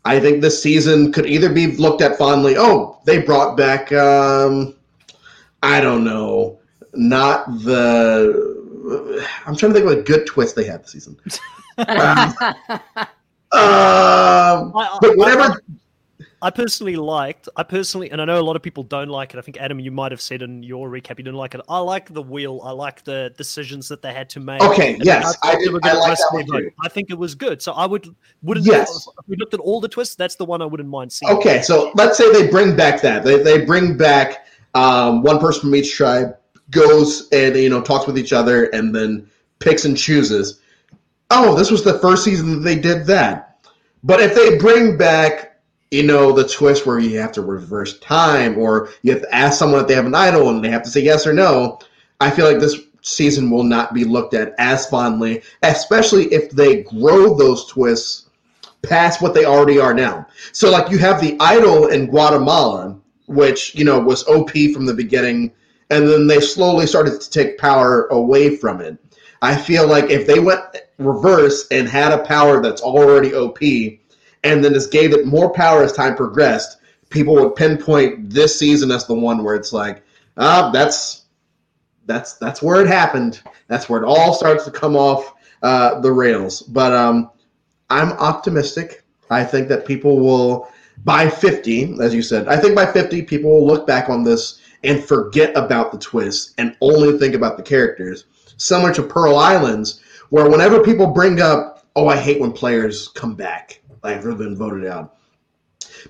I 0.05 0.19
think 0.19 0.41
this 0.41 0.61
season 0.61 1.11
could 1.11 1.25
either 1.25 1.51
be 1.51 1.75
looked 1.77 2.01
at 2.03 2.17
fondly. 2.17 2.55
Oh, 2.57 2.99
they 3.05 3.21
brought 3.21 3.57
back, 3.57 3.91
um, 3.91 4.75
I 5.63 5.81
don't 5.81 6.03
know, 6.03 6.59
not 6.93 7.47
the. 7.63 8.53
I'm 9.47 9.55
trying 9.55 9.73
to 9.73 9.79
think 9.79 9.91
of 9.91 9.97
a 9.97 10.03
good 10.03 10.27
twist 10.27 10.55
they 10.55 10.65
had 10.65 10.83
this 10.83 10.91
season. 10.91 11.17
um, 11.79 11.87
I, 13.51 14.97
but 15.01 15.17
whatever. 15.17 15.59
I 16.45 16.51
personally 16.51 16.95
liked. 16.95 17.49
I 17.55 17.63
personally, 17.63 18.11
and 18.11 18.21
I 18.21 18.25
know 18.25 18.39
a 18.39 18.43
lot 18.43 18.55
of 18.55 18.61
people 18.61 18.83
don't 18.83 19.09
like 19.09 19.33
it. 19.33 19.39
I 19.39 19.41
think 19.41 19.57
Adam, 19.57 19.79
you 19.79 19.89
might 19.89 20.11
have 20.11 20.21
said 20.21 20.43
in 20.43 20.61
your 20.61 20.91
recap 20.91 21.17
you 21.17 21.23
didn't 21.23 21.33
like 21.37 21.55
it. 21.55 21.61
I 21.67 21.79
like 21.79 22.13
the 22.13 22.21
wheel. 22.21 22.61
I 22.63 22.69
like 22.69 23.03
the 23.03 23.33
decisions 23.35 23.87
that 23.87 24.03
they 24.03 24.13
had 24.13 24.29
to 24.29 24.39
make. 24.39 24.61
Okay, 24.61 24.93
And 24.93 25.03
yes, 25.03 25.35
I, 25.41 25.53
I 25.53 25.55
did- 25.55 25.69
I 25.83 25.93
like 25.93 26.15
that 26.19 26.27
one 26.31 26.45
too. 26.45 26.69
I 26.83 26.89
think 26.89 27.09
it 27.09 27.17
was 27.17 27.33
good. 27.33 27.63
So 27.63 27.71
I 27.71 27.87
would 27.87 28.15
wouldn't. 28.43 28.67
Yes. 28.67 29.07
If 29.19 29.27
we 29.27 29.37
looked 29.37 29.55
at 29.55 29.59
all 29.59 29.81
the 29.81 29.87
twists, 29.87 30.13
that's 30.13 30.35
the 30.35 30.45
one 30.45 30.61
I 30.61 30.65
wouldn't 30.65 30.87
mind 30.87 31.11
seeing. 31.11 31.33
Okay, 31.35 31.63
so 31.63 31.91
let's 31.95 32.15
say 32.15 32.31
they 32.31 32.47
bring 32.47 32.75
back 32.75 33.01
that 33.01 33.23
they 33.23 33.41
they 33.41 33.65
bring 33.65 33.97
back 33.97 34.45
um, 34.75 35.23
one 35.23 35.39
person 35.39 35.61
from 35.61 35.73
each 35.75 35.95
tribe 35.95 36.37
goes 36.69 37.27
and 37.31 37.55
you 37.55 37.69
know 37.71 37.81
talks 37.81 38.05
with 38.05 38.19
each 38.19 38.33
other 38.33 38.65
and 38.65 38.93
then 38.93 39.27
picks 39.57 39.83
and 39.85 39.97
chooses. 39.97 40.59
Oh, 41.31 41.55
this 41.55 41.71
was 41.71 41.83
the 41.83 41.97
first 41.97 42.23
season 42.23 42.51
that 42.51 42.59
they 42.59 42.75
did 42.75 43.07
that. 43.07 43.57
But 44.03 44.19
if 44.19 44.35
they 44.35 44.59
bring 44.59 44.95
back, 44.95 45.54
you 45.91 46.03
know, 46.03 46.31
the 46.31 46.47
twist 46.47 46.85
where 46.85 46.99
you 46.99 47.19
have 47.19 47.31
to 47.33 47.41
reverse 47.41 47.99
time 47.99 48.57
or 48.57 48.89
you 49.01 49.11
have 49.13 49.21
to 49.21 49.35
ask 49.35 49.59
someone 49.59 49.81
if 49.81 49.87
they 49.87 49.95
have 49.95 50.05
an 50.05 50.15
idol 50.15 50.49
and 50.49 50.63
they 50.63 50.69
have 50.69 50.83
to 50.83 50.89
say 50.89 51.01
yes 51.01 51.27
or 51.27 51.33
no, 51.33 51.79
I 52.19 52.29
feel 52.31 52.45
like 52.45 52.59
this 52.59 52.79
season 53.01 53.51
will 53.51 53.63
not 53.63 53.93
be 53.93 54.03
looked 54.03 54.33
at 54.33 54.55
as 54.57 54.87
fondly, 54.87 55.43
especially 55.61 56.25
if 56.33 56.49
they 56.51 56.83
grow 56.83 57.35
those 57.35 57.65
twists 57.67 58.29
past 58.81 59.21
what 59.21 59.33
they 59.33 59.45
already 59.45 59.79
are 59.79 59.93
now. 59.93 60.27
So 60.51 60.71
like 60.71 60.89
you 60.89 60.97
have 60.99 61.21
the 61.21 61.37
idol 61.39 61.87
in 61.87 62.07
Guatemala, 62.07 62.97
which 63.27 63.75
you 63.75 63.85
know 63.85 63.99
was 63.99 64.27
OP 64.27 64.51
from 64.73 64.85
the 64.85 64.93
beginning, 64.93 65.51
and 65.89 66.07
then 66.07 66.27
they 66.27 66.39
slowly 66.39 66.87
started 66.87 67.21
to 67.21 67.29
take 67.29 67.57
power 67.57 68.07
away 68.07 68.57
from 68.57 68.81
it. 68.81 68.97
I 69.41 69.55
feel 69.55 69.87
like 69.87 70.09
if 70.09 70.25
they 70.25 70.39
went 70.39 70.61
reverse 70.97 71.67
and 71.69 71.87
had 71.87 72.11
a 72.11 72.23
power 72.25 72.61
that's 72.61 72.81
already 72.81 73.33
OP, 73.35 73.59
and 74.45 74.63
then 74.63 74.73
just 74.73 74.91
gave 74.91 75.11
it 75.11 75.25
more 75.25 75.51
power 75.51 75.83
as 75.83 75.91
time 75.91 76.15
progressed, 76.15 76.77
people 77.09 77.33
would 77.33 77.55
pinpoint 77.55 78.29
this 78.29 78.57
season 78.57 78.91
as 78.91 79.07
the 79.07 79.13
one 79.13 79.43
where 79.43 79.55
it's 79.55 79.73
like, 79.73 80.03
ah, 80.37 80.69
that's 80.71 81.25
that's 82.05 82.33
that's 82.33 82.61
where 82.61 82.79
it 82.81 82.87
happened. 82.87 83.41
That's 83.67 83.89
where 83.89 84.01
it 84.01 84.05
all 84.05 84.33
starts 84.35 84.63
to 84.65 84.71
come 84.71 84.95
off 84.95 85.33
uh, 85.63 85.99
the 86.01 86.11
rails. 86.11 86.61
But 86.61 86.93
um, 86.93 87.31
I'm 87.89 88.11
optimistic. 88.13 89.03
I 89.31 89.43
think 89.43 89.67
that 89.69 89.87
people 89.87 90.19
will, 90.19 90.69
by 91.03 91.27
50, 91.27 91.97
as 91.99 92.13
you 92.13 92.21
said, 92.21 92.47
I 92.47 92.57
think 92.57 92.75
by 92.75 92.85
50, 92.85 93.23
people 93.23 93.49
will 93.49 93.65
look 93.65 93.87
back 93.87 94.07
on 94.07 94.23
this 94.23 94.61
and 94.83 95.03
forget 95.03 95.57
about 95.57 95.91
the 95.91 95.97
twist 95.97 96.53
and 96.59 96.77
only 96.81 97.17
think 97.17 97.33
about 97.33 97.57
the 97.57 97.63
characters. 97.63 98.25
Similar 98.57 98.93
to 98.93 99.01
Pearl 99.01 99.37
Islands, 99.37 100.01
where 100.29 100.47
whenever 100.47 100.83
people 100.83 101.07
bring 101.07 101.41
up, 101.41 101.87
oh, 101.95 102.07
I 102.07 102.17
hate 102.17 102.39
when 102.39 102.51
players 102.51 103.07
come 103.09 103.33
back 103.33 103.81
they've 104.05 104.37
been 104.37 104.55
voted 104.55 104.87
out. 104.87 105.17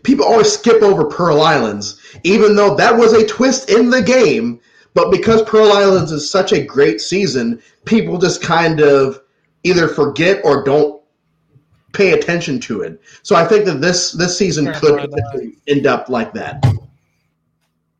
People 0.04 0.26
always 0.26 0.52
skip 0.52 0.82
over 0.82 1.06
Pearl 1.06 1.42
Islands, 1.42 2.02
even 2.24 2.56
though 2.56 2.76
that 2.76 2.96
was 2.96 3.14
a 3.14 3.26
twist 3.26 3.70
in 3.70 3.90
the 3.90 4.02
game. 4.02 4.60
But 4.94 5.12
because 5.12 5.42
Pearl 5.44 5.72
Islands 5.72 6.12
is 6.12 6.30
such 6.30 6.54
a 6.54 6.64
great 6.64 7.02
season, 7.02 7.62
people 7.86 8.18
just 8.18 8.42
kind 8.42 8.80
of 8.80 9.22
either 9.64 9.88
forget 9.88 10.42
or 10.44 10.64
don't 10.64 11.02
pay 11.94 12.12
attention 12.12 12.60
to 12.62 12.82
it. 12.82 13.02
So 13.24 13.36
I 13.36 13.46
think 13.46 13.66
that 13.66 13.82
this 13.82 14.12
this 14.12 14.38
season 14.38 14.72
could 14.74 14.96
blind 14.96 15.02
eye. 15.02 15.08
potentially 15.08 15.58
end 15.68 15.88
up 15.88 16.10
like 16.10 16.34
that. 16.34 16.64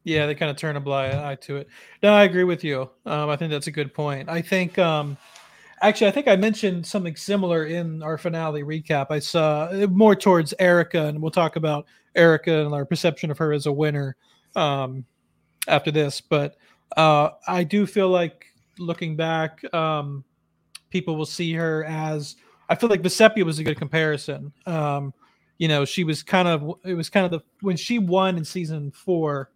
Yeah, 0.06 0.28
they 0.28 0.36
kind 0.36 0.52
of 0.52 0.58
turn 0.58 0.76
a 0.76 0.80
blind 0.80 1.18
eye 1.18 1.36
to 1.36 1.58
it. 1.58 1.68
No, 2.04 2.14
I 2.14 2.24
agree 2.24 2.44
with 2.44 2.64
you. 2.64 2.90
Um, 3.06 3.30
I 3.30 3.36
think 3.36 3.52
that's 3.52 3.68
a 3.68 3.72
good 3.72 3.92
point. 3.94 4.30
I 4.30 4.40
think, 4.40 4.78
um, 4.78 5.18
actually, 5.82 6.08
I 6.08 6.12
think 6.12 6.28
I 6.28 6.36
mentioned 6.36 6.86
something 6.86 7.16
similar 7.16 7.66
in 7.66 8.02
our 8.04 8.18
finale 8.18 8.64
recap. 8.64 9.08
I 9.10 9.20
saw 9.20 9.66
uh, 9.66 9.88
more 9.90 10.16
towards 10.16 10.54
Erika, 10.60 11.06
and 11.06 11.22
we'll 11.22 11.32
talk 11.32 11.56
about 11.56 11.86
Erika 12.16 12.66
and 12.66 12.74
our 12.74 12.86
perception 12.86 13.32
of 13.32 13.38
her 13.38 13.52
as 13.52 13.66
a 13.66 13.72
winner 13.72 14.16
um, 14.56 15.06
after 15.68 15.92
this. 15.92 16.22
But 16.22 16.56
uh, 16.98 17.30
I 17.48 17.64
do 17.64 17.86
feel 17.86 18.10
like 18.10 18.46
looking 18.78 19.16
back, 19.16 19.62
um, 19.74 20.24
people 20.90 21.16
will 21.16 21.26
see 21.26 21.54
her 21.54 21.86
as. 21.86 22.36
I 22.68 22.76
feel 22.76 22.90
like 22.90 23.04
Vecepia 23.04 23.44
was 23.44 23.60
a 23.60 23.64
good 23.64 23.78
comparison. 23.78 24.52
Um, 24.66 25.14
you 25.60 25.68
know, 25.68 25.86
she 25.86 26.04
was 26.04 26.24
kind 26.24 26.48
of 26.48 26.80
it 26.84 26.96
was 26.96 27.10
kind 27.10 27.26
of 27.26 27.32
the 27.32 27.42
when 27.62 27.78
she 27.78 28.00
won 28.00 28.38
in 28.38 28.44
season 28.44 28.92
four 28.92 29.52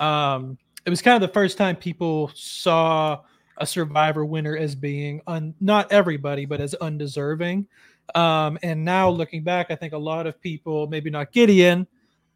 um, 0.00 0.58
it 0.84 0.90
was 0.90 1.02
kind 1.02 1.22
of 1.22 1.28
the 1.28 1.32
first 1.32 1.58
time 1.58 1.76
people 1.76 2.30
saw 2.34 3.20
a 3.58 3.66
survivor 3.66 4.24
winner 4.24 4.56
as 4.56 4.74
being 4.74 5.20
un, 5.26 5.54
not 5.60 5.90
everybody 5.92 6.44
but 6.44 6.60
as 6.60 6.74
undeserving 6.74 7.66
um, 8.14 8.58
and 8.62 8.84
now 8.84 9.08
looking 9.08 9.42
back 9.42 9.70
i 9.70 9.74
think 9.74 9.92
a 9.92 9.98
lot 9.98 10.26
of 10.26 10.40
people 10.40 10.86
maybe 10.86 11.10
not 11.10 11.32
gideon 11.32 11.86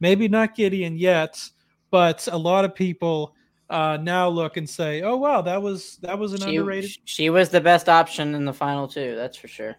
maybe 0.00 0.28
not 0.28 0.54
gideon 0.54 0.96
yet 0.96 1.42
but 1.90 2.26
a 2.32 2.36
lot 2.36 2.64
of 2.64 2.74
people 2.74 3.34
uh, 3.70 3.96
now 4.02 4.28
look 4.28 4.56
and 4.56 4.68
say 4.68 5.02
oh 5.02 5.16
wow 5.16 5.40
that 5.40 5.60
was 5.62 5.96
that 5.98 6.18
was 6.18 6.32
an 6.32 6.40
she, 6.40 6.56
underrated 6.56 6.90
she 7.04 7.30
was 7.30 7.50
the 7.50 7.60
best 7.60 7.88
option 7.88 8.34
in 8.34 8.44
the 8.44 8.52
final 8.52 8.88
two. 8.88 9.14
That's 9.14 9.36
for 9.36 9.48
sure. 9.48 9.76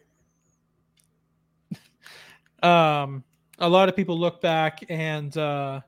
um, 2.64 3.24
a 3.60 3.70
lot 3.70 3.90
of 3.90 3.96
people 3.96 4.18
look 4.18 4.42
back 4.42 4.84
and 4.90 5.36
uh, 5.38 5.82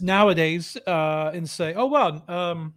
nowadays 0.00 0.76
uh, 0.86 1.30
and 1.34 1.48
say, 1.48 1.74
"Oh 1.74 1.86
wow, 1.86 2.22
um, 2.28 2.74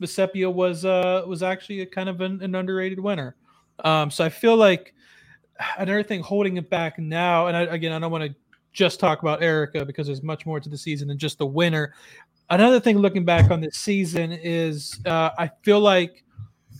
Vecepia 0.00 0.52
was 0.52 0.84
uh, 0.84 1.22
was 1.26 1.42
actually 1.42 1.80
a 1.80 1.86
kind 1.86 2.08
of 2.08 2.20
an, 2.20 2.42
an 2.42 2.54
underrated 2.54 3.00
winner." 3.00 3.36
Um, 3.84 4.10
so 4.10 4.24
I 4.24 4.28
feel 4.28 4.56
like 4.56 4.94
another 5.78 6.02
thing 6.02 6.22
holding 6.22 6.56
it 6.56 6.70
back 6.70 6.98
now, 6.98 7.46
and 7.46 7.56
I, 7.56 7.62
again, 7.62 7.92
I 7.92 7.98
don't 7.98 8.10
want 8.10 8.24
to 8.24 8.34
just 8.72 9.00
talk 9.00 9.22
about 9.22 9.42
Erika 9.42 9.84
because 9.84 10.06
there's 10.06 10.22
much 10.22 10.44
more 10.46 10.60
to 10.60 10.68
the 10.68 10.76
season 10.76 11.08
than 11.08 11.18
just 11.18 11.38
the 11.38 11.46
winner. 11.46 11.94
Another 12.50 12.78
thing 12.78 12.98
looking 12.98 13.24
back 13.24 13.50
on 13.50 13.60
this 13.60 13.76
season 13.76 14.32
is 14.32 15.00
uh, 15.06 15.30
I 15.38 15.50
feel 15.62 15.80
like 15.80 16.24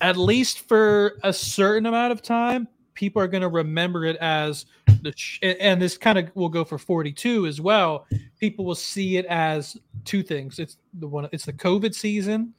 at 0.00 0.16
least 0.16 0.68
for 0.68 1.18
a 1.24 1.32
certain 1.32 1.86
amount 1.86 2.12
of 2.12 2.22
time, 2.22 2.68
people 2.94 3.20
are 3.20 3.28
going 3.28 3.42
to 3.42 3.48
remember 3.48 4.04
it 4.04 4.16
as 4.16 4.66
the 5.02 5.12
and 5.42 5.80
this 5.80 5.96
kind 5.96 6.18
of 6.18 6.30
will 6.34 6.48
go 6.48 6.64
for 6.64 6.78
42 6.78 7.46
as 7.46 7.60
well. 7.60 8.06
People 8.38 8.64
will 8.64 8.74
see 8.74 9.16
it 9.16 9.26
as 9.26 9.76
two 10.04 10.22
things. 10.22 10.58
It's 10.58 10.76
the 10.94 11.06
one 11.06 11.28
it's 11.32 11.46
the 11.46 11.52
COVID 11.52 11.94
season. 11.94 12.54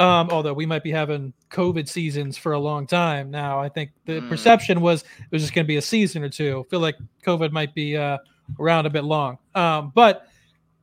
Um, 0.00 0.30
although 0.30 0.54
we 0.54 0.64
might 0.66 0.82
be 0.82 0.90
having 0.90 1.32
COVID 1.50 1.86
seasons 1.88 2.38
for 2.38 2.52
a 2.52 2.58
long 2.58 2.86
time 2.86 3.30
now. 3.30 3.60
I 3.60 3.68
think 3.68 3.90
the 4.06 4.14
Mm. 4.20 4.28
perception 4.30 4.80
was 4.80 5.02
it 5.02 5.30
was 5.30 5.42
just 5.42 5.52
going 5.54 5.64
to 5.66 5.68
be 5.68 5.76
a 5.76 5.82
season 5.82 6.22
or 6.24 6.28
two. 6.30 6.64
I 6.66 6.70
feel 6.70 6.80
like 6.80 6.96
COVID 7.24 7.52
might 7.52 7.74
be 7.74 7.96
uh, 7.96 8.16
around 8.58 8.86
a 8.86 8.90
bit 8.90 9.04
long. 9.04 9.36
Um, 9.54 9.92
but 9.94 10.26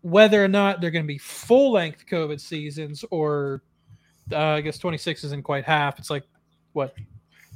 whether 0.02 0.44
or 0.44 0.48
not 0.48 0.80
they're 0.82 0.92
going 0.92 1.04
to 1.04 1.08
be 1.08 1.18
full 1.18 1.72
length 1.72 2.06
COVID 2.10 2.40
seasons 2.40 3.04
or 3.10 3.64
uh, 4.32 4.38
I 4.38 4.62
guess 4.62 4.78
26 4.78 5.24
isn't 5.24 5.44
quite 5.44 5.66
half. 5.66 5.98
It's 6.00 6.10
like 6.10 6.24
what 6.74 6.94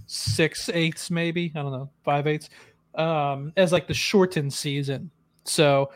six 0.07 0.67
eighths, 0.69 1.11
maybe. 1.11 1.51
I 1.55 1.61
don't 1.61 1.71
know, 1.71 1.89
five 2.03 2.27
eighths, 2.27 2.49
um, 2.95 3.53
as 3.55 3.71
like 3.71 3.87
the 3.87 3.93
shortened 3.93 4.51
season. 4.53 5.11
So 5.43 5.91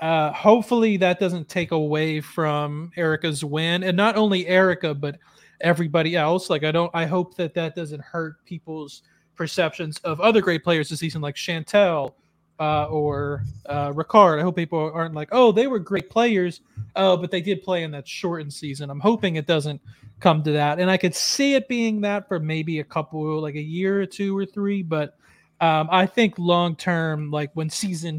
uh, 0.00 0.32
hopefully 0.32 0.96
that 0.98 1.18
doesn't 1.18 1.48
take 1.48 1.72
away 1.72 2.20
from 2.20 2.90
Erika's 2.96 3.44
win, 3.44 3.82
and 3.82 3.96
not 3.96 4.16
only 4.16 4.46
Erika, 4.46 4.94
but 4.94 5.18
everybody 5.60 6.16
else. 6.16 6.50
Like 6.50 6.64
I 6.64 6.70
don't, 6.70 6.90
I 6.94 7.06
hope 7.06 7.34
that 7.36 7.54
that 7.54 7.74
doesn't 7.74 8.02
hurt 8.02 8.44
people's 8.44 9.02
perceptions 9.34 9.98
of 9.98 10.20
other 10.20 10.40
great 10.40 10.62
players 10.64 10.88
this 10.88 11.00
season, 11.00 11.20
like 11.20 11.34
Shantel. 11.34 12.14
Uh, 12.60 12.88
or 12.90 13.44
uh, 13.66 13.92
Ricard. 13.92 14.40
I 14.40 14.42
hope 14.42 14.56
people 14.56 14.90
aren't 14.92 15.14
like, 15.14 15.28
oh, 15.30 15.52
they 15.52 15.68
were 15.68 15.78
great 15.78 16.10
players, 16.10 16.60
oh, 16.96 17.16
but 17.16 17.30
they 17.30 17.40
did 17.40 17.62
play 17.62 17.84
in 17.84 17.92
that 17.92 18.08
shortened 18.08 18.52
season. 18.52 18.90
I'm 18.90 18.98
hoping 18.98 19.36
it 19.36 19.46
doesn't 19.46 19.80
come 20.18 20.42
to 20.42 20.50
that. 20.50 20.80
And 20.80 20.90
I 20.90 20.96
could 20.96 21.14
see 21.14 21.54
it 21.54 21.68
being 21.68 22.00
that 22.00 22.26
for 22.26 22.40
maybe 22.40 22.80
a 22.80 22.84
couple, 22.84 23.40
like 23.40 23.54
a 23.54 23.62
year 23.62 24.00
or 24.00 24.06
two 24.06 24.36
or 24.36 24.44
three. 24.44 24.82
But 24.82 25.16
um, 25.60 25.86
I 25.92 26.04
think 26.06 26.36
long 26.36 26.74
term, 26.74 27.30
like 27.30 27.52
when 27.54 27.70
season 27.70 28.18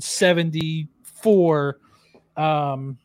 74 1.21 1.79
um, 2.38 2.97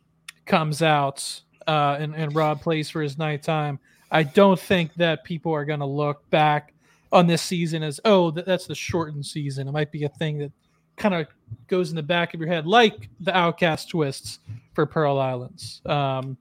comes 0.46 0.82
out 0.82 1.40
uh, 1.66 1.96
and, 1.98 2.14
and 2.14 2.34
Rob 2.34 2.60
plays 2.60 2.90
for 2.90 3.02
his 3.02 3.18
nighttime, 3.18 3.78
I 4.10 4.22
don't 4.22 4.58
think 4.58 4.94
that 4.94 5.24
people 5.24 5.52
are 5.52 5.64
going 5.64 5.80
to 5.80 5.86
look 5.86 6.28
back 6.30 6.72
on 7.12 7.26
this 7.26 7.42
season 7.42 7.82
as, 7.82 8.00
oh, 8.04 8.30
that, 8.32 8.46
that's 8.46 8.66
the 8.66 8.74
shortened 8.74 9.24
season. 9.24 9.68
It 9.68 9.72
might 9.72 9.90
be 9.90 10.04
a 10.04 10.08
thing 10.08 10.38
that 10.38 10.52
kind 10.96 11.14
of 11.14 11.26
goes 11.66 11.90
in 11.90 11.96
the 11.96 12.02
back 12.02 12.34
of 12.34 12.40
your 12.40 12.48
head, 12.48 12.66
like 12.66 13.08
the 13.20 13.36
Outcast 13.36 13.90
twists 13.90 14.40
for 14.74 14.86
Pearl 14.86 15.18
Islands. 15.18 15.80
Um, 15.86 16.36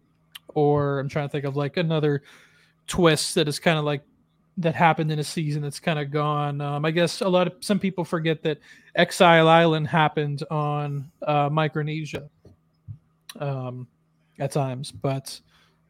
or 0.56 1.00
I'm 1.00 1.10
trying 1.10 1.28
to 1.28 1.32
think 1.32 1.46
of 1.46 1.56
like 1.56 1.78
another 1.78 2.24
twist 2.86 3.36
that 3.36 3.48
is 3.48 3.60
kind 3.60 3.80
of 3.80 3.86
like 3.86 4.04
that 4.58 4.76
happened 4.76 5.12
in 5.12 5.20
a 5.20 5.24
season 5.24 5.62
that's 5.62 5.80
kind 5.80 6.00
of 6.00 6.12
gone. 6.12 6.62
Um, 6.62 6.86
I 6.86 6.92
guess 6.92 7.22
a 7.22 7.28
lot 7.28 7.48
of 7.48 7.54
some 7.62 7.80
people 7.80 8.06
forget 8.06 8.44
that 8.44 8.60
Exile 8.96 9.48
Island 9.48 9.88
happened 9.88 10.44
on 10.52 11.10
uh, 11.22 11.50
Micronesia 11.52 12.30
um, 13.40 13.88
at 14.40 14.52
times, 14.52 14.92
but 14.92 15.40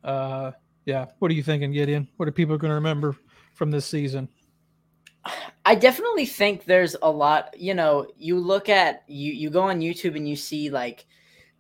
uh, 0.03 0.51
yeah. 0.85 1.05
What 1.19 1.31
are 1.31 1.33
you 1.33 1.43
thinking, 1.43 1.71
Gideon? 1.71 2.07
What 2.17 2.27
are 2.27 2.31
people 2.31 2.57
going 2.57 2.69
to 2.69 2.75
remember 2.75 3.15
from 3.53 3.71
this 3.71 3.85
season? 3.85 4.29
I 5.65 5.75
definitely 5.75 6.25
think 6.25 6.65
there's 6.65 6.95
a 7.01 7.09
lot, 7.09 7.55
you 7.57 7.73
know, 7.73 8.07
you 8.17 8.37
look 8.37 8.67
at 8.67 9.03
you 9.07 9.31
you 9.31 9.49
go 9.49 9.61
on 9.61 9.79
YouTube 9.79 10.17
and 10.17 10.27
you 10.27 10.35
see 10.35 10.69
like 10.69 11.05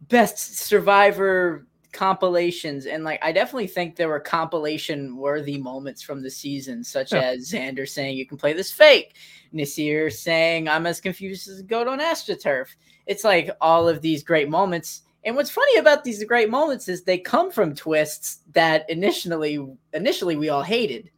best 0.01 0.57
survivor 0.57 1.65
compilations 1.93 2.85
and 2.85 3.03
like 3.03 3.19
I 3.23 3.31
definitely 3.31 3.67
think 3.67 3.95
there 3.95 4.09
were 4.09 4.19
compilation 4.19 5.15
worthy 5.15 5.57
moments 5.57 6.01
from 6.01 6.21
the 6.21 6.29
season 6.29 6.83
such 6.83 7.13
Yeah. 7.13 7.21
as 7.21 7.51
Xander 7.51 7.87
saying 7.87 8.17
you 8.17 8.25
can 8.25 8.37
play 8.37 8.53
this 8.53 8.71
fake, 8.71 9.15
Naseer 9.53 10.11
saying 10.11 10.67
I'm 10.67 10.85
as 10.85 10.99
confused 10.99 11.47
as 11.47 11.59
a 11.59 11.63
goat 11.63 11.87
on 11.87 11.99
AstroTurf. 11.99 12.67
It's 13.05 13.23
like 13.23 13.49
all 13.61 13.87
of 13.87 14.01
these 14.01 14.23
great 14.23 14.49
moments 14.49 15.03
and 15.25 15.35
what's 15.37 15.49
funny 15.51 15.77
about 15.77 16.03
these 16.03 16.23
great 16.25 16.49
moments 16.49 16.89
is 16.89 17.03
they 17.03 17.17
come 17.17 17.49
from 17.49 17.73
twists 17.75 18.39
that 18.51 18.89
initially 18.89 19.65
initially 19.93 20.35
we 20.35 20.49
all 20.49 20.63
hated 20.63 21.09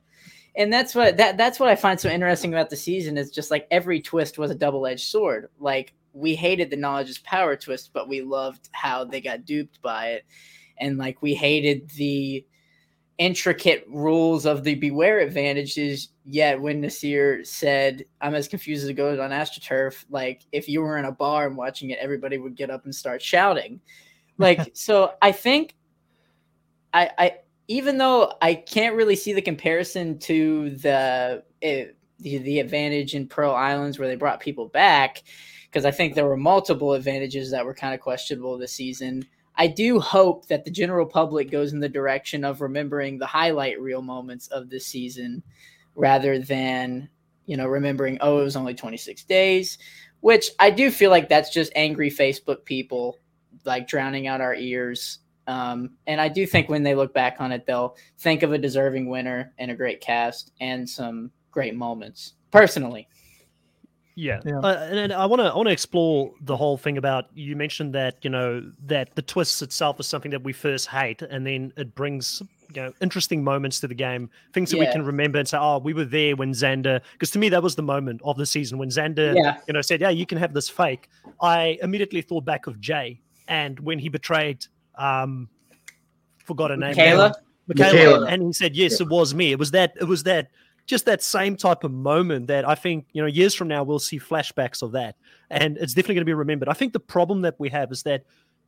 and 0.56 0.72
that's 0.72 0.96
what 0.96 1.18
that 1.18 1.38
that's 1.38 1.60
what 1.60 1.70
I 1.70 1.76
find 1.76 2.00
so 2.00 2.10
interesting 2.10 2.54
about 2.54 2.70
the 2.70 2.76
season 2.76 3.18
is 3.18 3.32
just 3.32 3.52
like 3.52 3.68
every 3.72 4.02
twist 4.02 4.38
was 4.38 4.52
a 4.52 4.56
double 4.56 4.86
edged 4.88 5.08
sword. 5.08 5.50
Like 5.60 5.94
we 6.14 6.34
hated 6.34 6.70
the 6.70 6.78
knowledge 6.78 7.10
is 7.10 7.18
power 7.20 7.56
twist, 7.58 7.92
but 7.94 8.08
we 8.08 8.22
loved 8.22 8.70
how 8.72 9.04
they 9.04 9.20
got 9.20 9.44
duped 9.46 9.82
by 9.82 10.08
it, 10.12 10.26
and 10.78 10.98
like 10.98 11.22
we 11.22 11.34
hated 11.34 11.90
the 11.92 12.46
intricate 13.18 13.86
rules 13.88 14.46
of 14.46 14.64
the 14.64 14.76
beware 14.76 15.20
advantages. 15.20 16.10
Yet 16.26 16.62
when 16.62 16.82
Naseer 16.82 17.46
said, 17.46 18.06
"I'm 18.22 18.36
as 18.36 18.48
confused 18.48 18.84
as 18.84 18.90
a 18.90 18.94
goat 18.94 19.20
on 19.20 19.32
AstroTurf," 19.32 20.06
like 20.10 20.42
if 20.52 20.68
you 20.68 20.82
were 20.82 20.98
in 20.98 21.06
a 21.06 21.12
bar 21.12 21.48
and 21.48 21.58
watching 21.58 21.92
it, 21.92 22.00
everybody 22.00 22.38
would 22.38 22.56
get 22.56 22.70
up 22.70 22.86
and 22.86 22.94
start 22.94 23.22
shouting. 23.22 23.82
Like 24.38 24.72
so, 24.74 25.14
I 25.22 25.32
think 25.32 25.76
I 26.94 27.10
I 27.18 27.32
even 27.70 27.98
though 27.98 28.34
I 28.42 28.56
can't 28.56 28.96
really 28.96 29.16
see 29.16 29.32
the 29.32 29.42
comparison 29.42 30.20
to 30.20 30.72
the 30.72 31.44
eh, 31.62 31.86
the, 32.20 32.38
the 32.40 32.60
advantage 32.60 33.16
in 33.16 33.28
Pearl 33.28 33.54
Islands 33.54 33.98
where 33.98 34.08
they 34.08 34.16
brought 34.16 34.40
people 34.40 34.68
back, 34.68 35.24
because 35.66 35.86
I 35.86 35.92
think 35.92 36.16
there 36.16 36.26
were 36.26 36.38
multiple 36.38 36.94
advantages 36.94 37.52
that 37.52 37.66
were 37.66 37.74
kind 37.74 37.94
of 37.94 38.00
questionable 38.00 38.58
this 38.58 38.74
season. 38.74 39.26
I 39.58 39.68
do 39.68 40.00
hope 40.00 40.48
that 40.48 40.66
the 40.66 40.72
general 40.72 41.06
public 41.06 41.50
goes 41.52 41.74
in 41.74 41.80
the 41.80 41.90
direction 41.90 42.44
of 42.44 42.62
remembering 42.62 43.18
the 43.18 43.26
highlight 43.26 43.80
reel 43.80 44.02
moments 44.02 44.48
of 44.48 44.70
this 44.70 44.86
season 44.86 45.44
rather 45.96 46.40
than, 46.40 47.10
you 47.46 47.56
know, 47.58 47.68
remembering, 47.68 48.18
oh, 48.22 48.40
it 48.40 48.44
was 48.44 48.56
only 48.56 48.74
26 48.74 49.24
days, 49.24 49.78
which 50.20 50.50
I 50.60 50.70
do 50.70 50.92
feel 50.92 51.12
like 51.12 51.30
that's 51.30 51.54
just 51.54 51.72
angry 51.76 52.10
Facebook 52.10 52.66
people 52.66 53.18
like 53.64 53.88
drowning 53.88 54.28
out 54.28 54.42
our 54.42 54.54
ears 54.54 55.20
um, 55.48 55.92
and 56.08 56.20
I 56.20 56.28
do 56.28 56.46
think 56.46 56.70
when 56.70 56.84
they 56.84 56.96
look 56.96 57.14
back 57.14 57.38
on 57.40 57.52
it, 57.52 57.66
they'll 57.66 57.96
think 58.18 58.44
of 58.44 58.52
a 58.52 58.58
deserving 58.58 59.10
winner 59.10 59.54
and 59.58 59.70
a 59.70 59.76
great 59.76 60.02
cast 60.02 60.52
and 60.60 60.90
some 60.90 61.32
great 61.52 61.76
moments. 61.76 62.34
Personally, 62.52 63.08
Yeah, 64.16 64.40
Yeah. 64.46 64.60
Uh, 64.60 64.88
and, 64.90 64.98
and 64.98 65.14
I 65.14 65.26
want 65.26 65.42
to 65.42 65.48
I 65.48 65.56
want 65.56 65.68
to 65.68 65.74
explore 65.74 66.32
the 66.42 66.56
whole 66.56 66.78
thing 66.78 66.98
about 66.98 67.26
you 67.34 67.56
mentioned 67.56 67.94
that 67.94 68.18
you 68.24 68.30
know 68.30 68.64
that 68.86 69.14
the 69.16 69.22
twists 69.22 69.62
itself 69.62 70.00
is 70.00 70.08
something 70.08 70.32
that 70.32 70.44
we 70.44 70.54
first 70.54 70.88
hate, 70.88 71.22
and 71.22 71.46
then 71.46 71.74
it 71.76 71.94
brings 71.96 72.42
you 72.74 72.82
know 72.82 72.94
interesting 73.02 73.44
moments 73.44 73.82
to 73.82 73.88
the 73.88 73.94
game, 73.96 74.30
things 74.54 74.72
that 74.72 74.80
we 74.80 74.88
can 74.88 75.06
remember 75.06 75.38
and 75.38 75.48
say, 75.48 75.58
oh, 75.60 75.80
we 75.80 75.94
were 75.94 76.06
there 76.06 76.36
when 76.36 76.54
Xander. 76.54 77.02
Because 77.12 77.30
to 77.32 77.40
me, 77.40 77.50
that 77.50 77.62
was 77.62 77.76
the 77.76 77.84
moment 77.84 78.22
of 78.24 78.38
the 78.38 78.46
season 78.46 78.78
when 78.78 78.90
Xander, 78.90 79.36
yeah, 79.36 79.58
you 79.68 79.74
know, 79.74 79.82
said, 79.82 80.00
yeah, 80.00 80.10
you 80.10 80.26
can 80.26 80.38
have 80.38 80.54
this 80.54 80.70
fake. 80.70 81.10
I 81.42 81.78
immediately 81.82 82.22
thought 82.22 82.46
back 82.46 82.68
of 82.68 82.80
Jay 82.80 83.22
and 83.48 83.80
when 83.80 84.00
he 84.00 84.10
betrayed, 84.10 84.66
um, 84.98 85.50
forgot 86.38 86.72
her 86.72 86.78
name, 86.78 86.92
Michaela. 86.92 87.36
Michaela, 87.68 87.94
Michaela. 87.94 88.28
and 88.28 88.44
he 88.44 88.54
said, 88.54 88.76
"Yes, 88.76 89.02
it 89.02 89.10
was 89.10 89.34
me." 89.34 89.52
It 89.52 89.60
was 89.60 89.72
that. 89.72 89.94
It 90.00 90.06
was 90.06 90.24
that. 90.24 90.50
Just 90.86 91.06
that 91.06 91.24
same 91.24 91.56
type 91.56 91.84
of 91.84 91.92
moment 91.92 92.48
that 92.48 92.68
I 92.68 92.76
think 92.76 93.08
you 93.14 93.22
know 93.22 93.28
years 93.28 93.56
from 93.56 93.68
now 93.68 93.84
we'll 93.84 94.00
see 94.00 94.20
flashbacks 94.20 94.82
of 94.82 94.92
that, 94.92 95.16
and 95.50 95.78
it's 95.78 95.94
definitely 95.94 96.16
going 96.16 96.22
to 96.22 96.30
be 96.30 96.34
remembered. 96.34 96.70
I 96.70 96.74
think 96.74 96.94
the 96.94 97.00
problem 97.00 97.42
that 97.42 97.56
we 97.58 97.70
have 97.70 97.92
is 97.92 98.04
that 98.04 98.24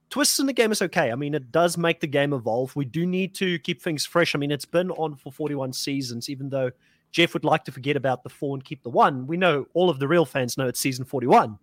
twists 0.09 0.39
in 0.39 0.45
the 0.45 0.53
game 0.53 0.71
is 0.71 0.81
okay. 0.81 1.11
I 1.11 1.15
mean, 1.15 1.33
it 1.33 1.51
does 1.51 1.77
make 1.77 1.99
the 1.99 2.07
game 2.07 2.33
evolve. 2.33 2.75
We 2.75 2.85
do 2.85 3.05
need 3.05 3.35
to 3.35 3.59
keep 3.59 3.81
things 3.81 4.05
fresh. 4.05 4.35
I 4.35 4.39
mean, 4.39 4.51
it's 4.51 4.65
been 4.65 4.91
on 4.91 5.15
for 5.15 5.31
41 5.31 5.73
seasons, 5.73 6.29
even 6.29 6.49
though 6.49 6.71
Jeff 7.11 7.33
would 7.33 7.45
like 7.45 7.63
to 7.65 7.71
forget 7.71 7.95
about 7.95 8.23
the 8.23 8.29
four 8.29 8.55
and 8.55 8.63
keep 8.63 8.83
the 8.83 8.89
one. 8.89 9.27
We 9.27 9.37
know 9.37 9.65
all 9.73 9.89
of 9.89 9.99
the 9.99 10.07
real 10.07 10.25
fans 10.25 10.57
know 10.57 10.67
it's 10.67 10.79
season 10.79 11.05
41. 11.05 11.57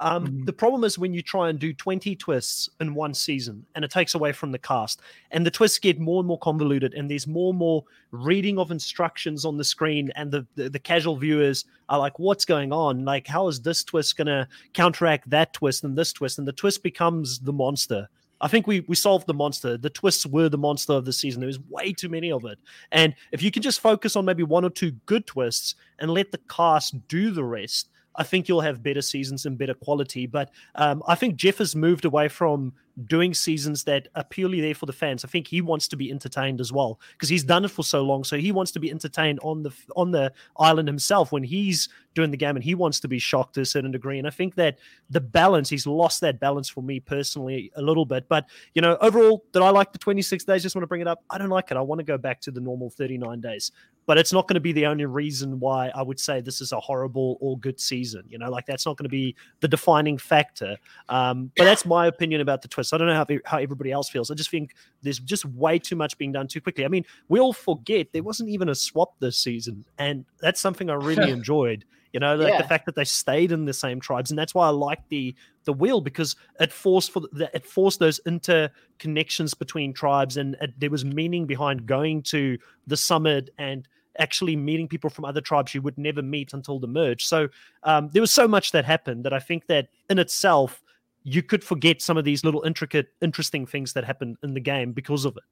Um, 0.00 0.26
Mhm. 0.26 0.46
The 0.46 0.52
problem 0.52 0.82
is 0.82 0.98
when 0.98 1.12
you 1.12 1.22
try 1.22 1.50
and 1.50 1.58
do 1.58 1.72
20 1.74 2.16
twists 2.16 2.70
in 2.80 2.94
one 2.94 3.12
season 3.14 3.66
and 3.74 3.84
it 3.84 3.90
takes 3.90 4.14
away 4.14 4.32
from 4.32 4.50
the 4.50 4.58
cast, 4.58 5.00
and 5.30 5.46
the 5.46 5.50
twists 5.50 5.78
get 5.78 6.00
more 6.00 6.20
and 6.20 6.26
more 6.26 6.38
convoluted, 6.38 6.94
and 6.94 7.10
there's 7.10 7.26
more 7.26 7.50
and 7.50 7.58
more 7.58 7.84
reading 8.10 8.58
of 8.58 8.70
instructions 8.70 9.44
on 9.44 9.56
the 9.58 9.64
screen, 9.64 10.10
and 10.16 10.32
the, 10.32 10.46
the, 10.56 10.70
the 10.70 10.78
casual 10.78 11.16
viewers 11.16 11.66
are 11.90 11.98
like, 11.98 12.18
What's 12.18 12.44
going 12.44 12.72
on? 12.72 13.04
Like, 13.04 13.26
how 13.26 13.46
is 13.48 13.60
this 13.60 13.84
twist 13.84 14.16
going 14.16 14.26
to 14.26 14.48
counteract 14.72 15.28
that 15.30 15.52
twist 15.52 15.84
and 15.84 15.96
this 15.96 16.12
twist? 16.12 16.38
And 16.38 16.48
the 16.48 16.52
twist 16.52 16.82
becomes 16.82 17.38
the 17.38 17.52
monster. 17.52 18.08
I 18.42 18.48
think 18.48 18.66
we 18.66 18.80
we 18.80 18.96
solved 18.96 19.26
the 19.26 19.34
monster. 19.34 19.76
The 19.76 19.90
twists 19.90 20.24
were 20.24 20.48
the 20.48 20.56
monster 20.56 20.94
of 20.94 21.04
the 21.04 21.12
season. 21.12 21.40
There 21.40 21.46
was 21.46 21.60
way 21.68 21.92
too 21.92 22.08
many 22.08 22.32
of 22.32 22.46
it. 22.46 22.58
And 22.90 23.14
if 23.32 23.42
you 23.42 23.50
can 23.50 23.62
just 23.62 23.80
focus 23.80 24.16
on 24.16 24.24
maybe 24.24 24.42
one 24.44 24.64
or 24.64 24.70
two 24.70 24.92
good 25.04 25.26
twists 25.26 25.74
and 25.98 26.10
let 26.10 26.32
the 26.32 26.40
cast 26.48 27.06
do 27.06 27.32
the 27.32 27.44
rest, 27.44 27.90
I 28.20 28.22
think 28.22 28.48
you'll 28.48 28.60
have 28.60 28.82
better 28.82 29.00
seasons 29.00 29.46
and 29.46 29.56
better 29.56 29.72
quality. 29.72 30.26
But 30.26 30.50
um, 30.74 31.02
I 31.08 31.14
think 31.14 31.36
Jeff 31.36 31.56
has 31.56 31.74
moved 31.74 32.04
away 32.04 32.28
from 32.28 32.74
doing 33.06 33.32
seasons 33.32 33.84
that 33.84 34.08
are 34.14 34.24
purely 34.24 34.60
there 34.60 34.74
for 34.74 34.84
the 34.84 34.92
fans. 34.92 35.24
I 35.24 35.28
think 35.28 35.46
he 35.46 35.62
wants 35.62 35.88
to 35.88 35.96
be 35.96 36.10
entertained 36.10 36.60
as 36.60 36.70
well 36.70 37.00
because 37.12 37.30
he's 37.30 37.44
done 37.44 37.64
it 37.64 37.70
for 37.70 37.82
so 37.82 38.02
long. 38.02 38.24
So 38.24 38.36
he 38.36 38.52
wants 38.52 38.72
to 38.72 38.78
be 38.78 38.90
entertained 38.90 39.40
on 39.42 39.62
the 39.62 39.72
on 39.96 40.10
the 40.10 40.34
island 40.58 40.86
himself 40.86 41.32
when 41.32 41.42
he's 41.42 41.88
doing 42.14 42.30
the 42.30 42.36
game, 42.36 42.56
and 42.56 42.64
he 42.64 42.74
wants 42.74 43.00
to 43.00 43.08
be 43.08 43.18
shocked 43.18 43.54
to 43.54 43.62
a 43.62 43.64
certain 43.64 43.90
degree. 43.90 44.18
And 44.18 44.26
I 44.26 44.30
think 44.30 44.54
that 44.56 44.78
the 45.08 45.20
balance 45.20 45.70
he's 45.70 45.86
lost 45.86 46.20
that 46.20 46.40
balance 46.40 46.68
for 46.68 46.82
me 46.82 47.00
personally 47.00 47.72
a 47.76 47.80
little 47.80 48.04
bit. 48.04 48.28
But 48.28 48.50
you 48.74 48.82
know, 48.82 48.98
overall, 49.00 49.44
did 49.54 49.62
I 49.62 49.70
like 49.70 49.92
the 49.92 49.98
26 49.98 50.44
days? 50.44 50.62
Just 50.62 50.74
want 50.74 50.82
to 50.82 50.88
bring 50.88 51.00
it 51.00 51.08
up. 51.08 51.24
I 51.30 51.38
don't 51.38 51.48
like 51.48 51.70
it. 51.70 51.78
I 51.78 51.80
want 51.80 52.00
to 52.00 52.04
go 52.04 52.18
back 52.18 52.42
to 52.42 52.50
the 52.50 52.60
normal 52.60 52.90
39 52.90 53.40
days. 53.40 53.72
But 54.06 54.18
it's 54.18 54.32
not 54.32 54.48
going 54.48 54.54
to 54.54 54.60
be 54.60 54.72
the 54.72 54.86
only 54.86 55.04
reason 55.04 55.60
why 55.60 55.90
I 55.94 56.02
would 56.02 56.18
say 56.18 56.40
this 56.40 56.60
is 56.60 56.72
a 56.72 56.80
horrible 56.80 57.38
or 57.40 57.58
good 57.58 57.78
season. 57.78 58.24
You 58.28 58.38
know, 58.38 58.50
like 58.50 58.66
that's 58.66 58.86
not 58.86 58.96
going 58.96 59.04
to 59.04 59.10
be 59.10 59.36
the 59.60 59.68
defining 59.68 60.18
factor. 60.18 60.76
Um, 61.08 61.52
but 61.56 61.64
that's 61.64 61.86
my 61.86 62.06
opinion 62.06 62.40
about 62.40 62.62
the 62.62 62.68
twist. 62.68 62.92
I 62.92 62.98
don't 62.98 63.06
know 63.06 63.14
how, 63.14 63.26
how 63.44 63.58
everybody 63.58 63.92
else 63.92 64.08
feels. 64.08 64.30
I 64.30 64.34
just 64.34 64.50
think 64.50 64.74
there's 65.02 65.18
just 65.18 65.44
way 65.44 65.78
too 65.78 65.96
much 65.96 66.18
being 66.18 66.32
done 66.32 66.48
too 66.48 66.60
quickly. 66.60 66.84
I 66.84 66.88
mean, 66.88 67.04
we 67.28 67.38
all 67.38 67.52
forget 67.52 68.12
there 68.12 68.22
wasn't 68.22 68.48
even 68.48 68.68
a 68.68 68.74
swap 68.74 69.18
this 69.20 69.38
season, 69.38 69.84
and 69.98 70.24
that's 70.40 70.60
something 70.60 70.90
I 70.90 70.94
really 70.94 71.30
enjoyed. 71.40 71.84
You 72.12 72.20
know, 72.20 72.34
like 72.34 72.52
Yeah. 72.54 72.62
the 72.62 72.68
fact 72.68 72.86
that 72.86 72.96
they 72.96 73.04
stayed 73.04 73.52
in 73.52 73.64
the 73.64 73.72
same 73.72 74.00
tribes, 74.00 74.30
and 74.30 74.38
that's 74.38 74.54
why 74.54 74.66
I 74.66 74.70
like 74.70 75.08
the 75.08 75.34
the 75.64 75.72
wheel 75.72 76.00
because 76.00 76.36
it 76.58 76.72
forced 76.72 77.12
for 77.12 77.20
the, 77.20 77.50
it 77.54 77.64
forced 77.64 78.00
those 78.00 78.20
interconnections 78.26 79.56
between 79.56 79.92
tribes, 79.92 80.36
and 80.36 80.56
it, 80.60 80.78
there 80.78 80.90
was 80.90 81.04
meaning 81.04 81.46
behind 81.46 81.86
going 81.86 82.22
to 82.22 82.58
the 82.86 82.96
summit 82.96 83.50
and 83.58 83.86
actually 84.18 84.56
meeting 84.56 84.88
people 84.88 85.08
from 85.08 85.24
other 85.24 85.40
tribes 85.40 85.72
you 85.74 85.80
would 85.80 85.96
never 85.96 86.20
meet 86.20 86.52
until 86.52 86.80
the 86.80 86.86
merge. 86.88 87.24
So 87.24 87.48
um, 87.84 88.10
there 88.12 88.20
was 88.20 88.32
so 88.32 88.48
much 88.48 88.72
that 88.72 88.84
happened 88.84 89.24
that 89.24 89.32
I 89.32 89.38
think 89.38 89.66
that 89.68 89.88
in 90.08 90.18
itself 90.18 90.82
you 91.22 91.42
could 91.42 91.62
forget 91.62 92.02
some 92.02 92.16
of 92.16 92.24
these 92.24 92.44
little 92.44 92.62
intricate, 92.62 93.08
interesting 93.22 93.66
things 93.66 93.92
that 93.92 94.04
happened 94.04 94.36
in 94.42 94.54
the 94.54 94.60
game 94.60 94.92
because 94.92 95.24
of 95.24 95.36
it. 95.36 95.42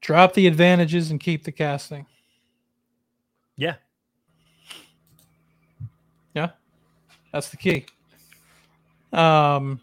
Drop 0.00 0.34
the 0.34 0.46
advantages 0.46 1.10
and 1.10 1.20
keep 1.20 1.44
the 1.44 1.52
casting. 1.52 2.06
Yeah. 3.56 3.74
Yeah, 6.34 6.50
that's 7.32 7.50
the 7.50 7.56
key. 7.56 7.86
Um, 9.12 9.80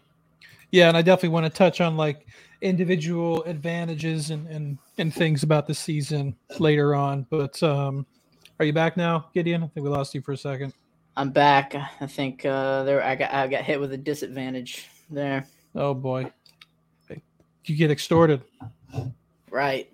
yeah, 0.70 0.88
and 0.88 0.96
I 0.96 1.02
definitely 1.02 1.30
want 1.30 1.46
to 1.46 1.50
touch 1.50 1.80
on 1.80 1.96
like 1.96 2.26
individual 2.60 3.42
advantages 3.44 4.30
and 4.30 4.46
and 4.48 4.78
and 4.98 5.14
things 5.14 5.42
about 5.42 5.66
the 5.66 5.74
season 5.74 6.36
later 6.58 6.94
on. 6.94 7.26
But 7.30 7.62
um, 7.62 8.06
are 8.58 8.64
you 8.64 8.72
back 8.72 8.96
now, 8.96 9.28
Gideon? 9.34 9.62
I 9.62 9.66
think 9.68 9.84
we 9.84 9.90
lost 9.90 10.14
you 10.14 10.20
for 10.20 10.32
a 10.32 10.36
second. 10.36 10.74
I'm 11.16 11.30
back. 11.30 11.74
I 11.74 12.06
think 12.06 12.44
uh, 12.44 12.84
there 12.84 13.02
I 13.02 13.14
got 13.14 13.32
I 13.32 13.46
got 13.46 13.62
hit 13.62 13.80
with 13.80 13.92
a 13.92 13.98
disadvantage 13.98 14.88
there. 15.10 15.46
Oh 15.74 15.94
boy, 15.94 16.30
you 17.64 17.76
get 17.76 17.90
extorted. 17.90 18.42
Right. 19.50 19.92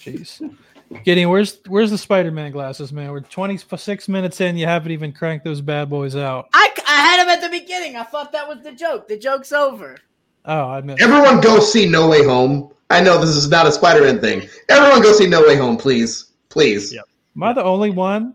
Jeez. 0.00 0.56
Gideon, 1.04 1.28
where's 1.30 1.58
where's 1.66 1.90
the 1.90 1.98
Spider-Man 1.98 2.52
glasses, 2.52 2.92
man? 2.92 3.10
We're 3.10 3.20
26 3.20 4.08
minutes 4.08 4.40
in. 4.40 4.56
You 4.56 4.66
haven't 4.66 4.92
even 4.92 5.12
cranked 5.12 5.44
those 5.44 5.60
bad 5.60 5.90
boys 5.90 6.14
out. 6.16 6.48
I, 6.54 6.70
I 6.86 6.92
had 7.00 7.20
them 7.20 7.28
at 7.28 7.40
the 7.40 7.48
beginning. 7.48 7.96
I 7.96 8.02
thought 8.04 8.32
that 8.32 8.46
was 8.46 8.62
the 8.62 8.72
joke. 8.72 9.08
The 9.08 9.18
joke's 9.18 9.52
over. 9.52 9.96
Oh, 10.44 10.68
I 10.68 10.80
missed. 10.82 11.02
Everyone 11.02 11.40
go 11.40 11.58
see 11.60 11.88
No 11.88 12.08
Way 12.08 12.24
Home. 12.24 12.70
I 12.90 13.00
know 13.00 13.18
this 13.18 13.30
is 13.30 13.48
not 13.48 13.66
a 13.66 13.72
Spider-Man 13.72 14.20
thing. 14.20 14.48
Everyone 14.68 15.02
go 15.02 15.12
see 15.12 15.26
No 15.26 15.40
Way 15.42 15.56
Home, 15.56 15.76
please. 15.76 16.32
Please. 16.50 16.92
Yeah. 16.92 17.00
Am 17.34 17.42
I 17.42 17.52
the 17.52 17.64
only 17.64 17.90
one 17.90 18.34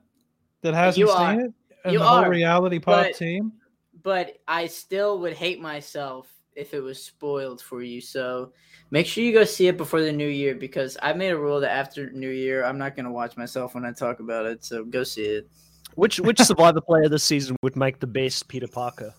that 0.61 0.73
hasn't 0.73 0.97
You 0.99 1.07
seen 1.07 1.17
are. 1.17 1.39
it? 1.41 1.53
And 1.85 1.93
You 1.93 1.99
the 1.99 2.05
whole 2.05 2.17
are, 2.25 2.29
reality 2.29 2.79
pop 2.79 3.05
but- 3.05 3.15
team? 3.15 3.53
But 4.01 4.37
I 4.47 4.67
still 4.67 5.19
would 5.19 5.33
hate 5.33 5.61
myself 5.61 6.27
if 6.59 6.73
it 6.73 6.81
was 6.81 7.01
spoiled 7.01 7.61
for 7.61 7.81
you. 7.81 8.01
So 8.01 8.51
make 8.91 9.07
sure 9.07 9.23
you 9.23 9.31
go 9.33 9.45
see 9.45 9.67
it 9.67 9.77
before 9.77 10.01
the 10.01 10.11
new 10.11 10.27
year 10.27 10.55
because 10.55 10.97
I 11.01 11.13
made 11.13 11.29
a 11.29 11.37
rule 11.37 11.61
that 11.61 11.71
after 11.71 12.11
New 12.11 12.29
Year 12.29 12.65
I'm 12.65 12.77
not 12.77 12.95
gonna 12.95 13.11
watch 13.11 13.37
myself 13.37 13.73
when 13.75 13.85
I 13.85 13.91
talk 13.91 14.19
about 14.19 14.45
it. 14.45 14.65
So 14.65 14.83
go 14.83 15.03
see 15.03 15.23
it. 15.23 15.47
Which 15.95 16.19
which 16.19 16.39
survivor 16.39 16.81
player 16.81 17.09
this 17.09 17.23
season 17.23 17.55
would 17.63 17.75
make 17.75 17.99
the 17.99 18.07
best 18.07 18.47
Peter 18.47 18.67
Parker? 18.67 19.13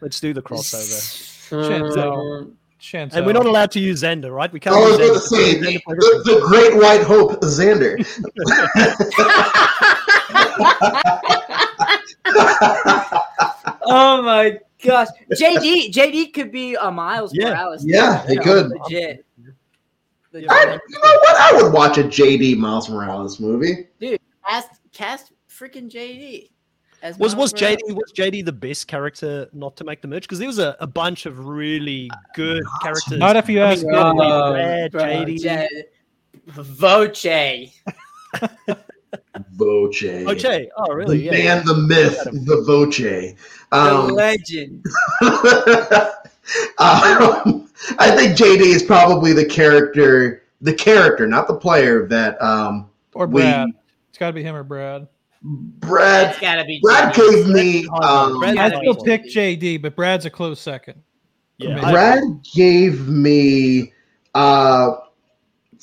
Let's 0.00 0.20
do 0.20 0.34
the 0.34 0.42
crossover. 0.42 1.48
Shantel. 1.48 2.44
Hmm. 2.44 2.50
Chance. 2.80 3.14
And 3.14 3.24
we're 3.24 3.32
not 3.32 3.46
allowed 3.46 3.70
to 3.70 3.80
use 3.80 4.02
Xander, 4.02 4.30
right? 4.30 4.52
We 4.52 4.60
can't 4.60 4.76
oh, 4.76 4.82
I 4.82 4.90
was 4.90 4.98
use 4.98 5.08
going 5.08 5.14
to 5.14 5.20
say 5.64 5.78
Xander. 5.78 5.84
the, 5.86 6.22
the 6.26 6.40
Great 6.46 6.76
White 6.76 7.02
Hope, 7.02 7.40
Xander. 7.40 7.96
oh 13.86 14.22
my 14.22 14.58
gosh, 14.84 15.08
JD 15.32 15.92
JD 15.92 16.32
could 16.32 16.52
be 16.52 16.74
a 16.74 16.90
Miles 16.90 17.32
Yeah. 17.34 17.50
Morales. 17.50 17.84
Yeah, 17.86 18.26
he 18.26 18.36
could. 18.36 18.68
Legit. 18.68 19.24
Legit. 20.32 20.50
I, 20.50 20.64
you 20.88 20.98
know 21.02 21.18
what? 21.18 21.36
I 21.36 21.52
would 21.62 21.72
watch 21.72 21.98
a 21.98 22.04
JD 22.04 22.56
Miles 22.58 22.88
Morales 22.88 23.40
movie. 23.40 23.88
Dude, 24.00 24.20
cast 24.46 24.68
cast 24.92 25.32
freaking 25.48 25.90
JD. 25.90 26.50
As 27.02 27.18
Was 27.18 27.34
Miles 27.34 27.52
was 27.52 27.60
Morales. 27.62 27.78
JD 27.88 27.94
was 27.94 28.12
JD 28.12 28.44
the 28.44 28.52
best 28.52 28.86
character 28.88 29.48
not 29.52 29.76
to 29.76 29.84
make 29.84 30.00
the 30.00 30.08
merge? 30.08 30.22
Because 30.22 30.38
there 30.38 30.48
was 30.48 30.58
a, 30.58 30.76
a 30.80 30.86
bunch 30.86 31.26
of 31.26 31.46
really 31.46 32.10
good 32.34 32.62
characters. 32.82 33.18
Not 33.18 33.36
if 33.36 33.48
you 33.48 33.60
ask 33.60 33.84
mean, 33.84 33.92
Gideon. 33.92 34.16
Brad, 34.16 34.92
bro, 34.92 35.02
JD. 35.02 35.40
J- 35.40 35.84
Voce. 39.52 40.02
Voce. 40.02 40.66
Oh, 40.76 40.92
really? 40.92 41.18
The 41.18 41.24
Yeah. 41.24 41.30
man, 41.56 41.64
the 41.66 41.74
myth, 41.76 42.18
the 42.32 42.62
Voce. 42.66 42.96
The 42.98 43.36
Um, 43.72 44.08
legend. 44.08 44.84
um, 46.78 47.68
I 47.98 48.10
think 48.16 48.36
JD 48.36 48.60
is 48.60 48.82
probably 48.82 49.32
the 49.32 49.44
character, 49.44 50.42
the 50.60 50.72
character, 50.72 51.26
not 51.26 51.48
the 51.48 51.54
player 51.56 52.06
that 52.08 52.40
um, 52.42 52.88
Or 53.14 53.26
we- 53.26 53.42
Brad. 53.42 53.68
It's 54.10 54.18
got 54.18 54.28
to 54.28 54.32
be 54.32 54.42
him 54.44 54.54
or 54.54 54.62
Brad. 54.62 55.08
Brad. 55.42 56.28
That's 56.28 56.38
gotta 56.40 56.64
be 56.64 56.78
Brad 56.80 57.12
JD. 57.12 57.16
gave 57.16 57.48
me. 57.48 57.86
Um, 57.88 58.42
I 58.44 58.52
Yeah, 58.54 58.68
still 58.80 58.94
pick 58.94 59.24
JD, 59.26 59.82
but 59.82 59.94
Brad's 59.96 60.24
a 60.24 60.30
close 60.30 60.58
second. 60.60 61.02
Yeah, 61.58 61.80
Brad- 61.80 61.92
Brad 61.92 62.22
gave 62.54 63.08
me 63.08 63.92
uh, 64.34 64.92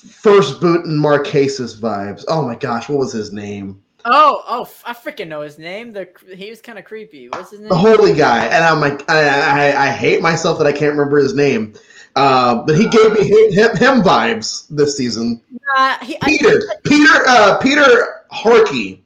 first 0.10 0.60
boot 0.62 0.86
and 0.86 1.00
Marquesas 1.00 1.80
vibes. 1.80 2.24
Oh 2.28 2.46
my 2.46 2.56
gosh, 2.56 2.90
what 2.90 3.00
was 3.00 3.14
his 3.14 3.32
name? 3.32 3.82
Oh, 4.04 4.44
oh, 4.48 4.70
I 4.86 4.94
freaking 4.94 5.28
know 5.28 5.42
his 5.42 5.60
name. 5.60 5.94
The 5.94 6.10
he 6.36 6.50
was 6.50 6.62
kind 6.62 6.80
of 6.80 6.86
creepy. 6.86 7.30
What's 7.30 7.52
his 7.52 7.60
name? 7.60 7.70
The 7.70 7.78
holy 7.78 8.14
guy, 8.14 8.46
and 8.46 8.64
I'm 8.64 8.80
like, 8.80 9.08
I, 9.10 9.72
I, 9.74 9.86
I 9.86 9.90
hate 9.90 10.22
myself 10.22 10.58
that 10.58 10.66
I 10.68 10.72
can't 10.72 10.92
remember 10.92 11.18
his 11.18 11.36
name. 11.36 11.76
Uh, 12.16 12.64
but 12.66 12.76
he 12.76 12.88
gave 12.90 13.14
me 13.14 13.26
him, 13.54 13.76
him, 13.78 14.02
vibes 14.02 14.68
this 14.70 14.98
season. 14.98 15.42
Nah, 15.52 15.98
he, 16.00 16.18
I- 16.22 16.26
Peter, 16.26 16.62
Peter, 16.84 17.24
uh, 17.28 17.58
Peter 17.60 18.24
Harkey. 18.32 19.04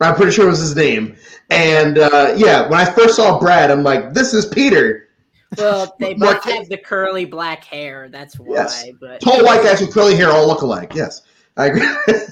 I'm 0.00 0.14
pretty 0.14 0.32
sure 0.32 0.48
was 0.48 0.58
his 0.58 0.76
name. 0.76 1.16
And 1.50 1.98
uh, 1.98 2.34
yeah, 2.36 2.68
when 2.68 2.80
I 2.80 2.84
first 2.84 3.16
saw 3.16 3.38
Brad, 3.38 3.70
I'm 3.70 3.82
like, 3.82 4.12
this 4.12 4.34
is 4.34 4.44
Peter. 4.44 5.03
Well, 5.56 5.94
they 6.00 6.14
Mark- 6.14 6.44
both 6.44 6.52
have 6.54 6.68
the 6.68 6.78
curly 6.78 7.24
black 7.24 7.64
hair. 7.64 8.08
That's 8.08 8.38
why. 8.38 8.54
Yes. 8.54 8.84
But 9.00 9.20
Tall 9.20 9.44
white 9.44 9.62
guys 9.62 9.80
with 9.80 9.92
curly 9.92 10.16
hair 10.16 10.30
all 10.30 10.46
look 10.46 10.62
alike. 10.62 10.92
Yes, 10.94 11.22
I 11.56 11.66
agree. 11.66 11.88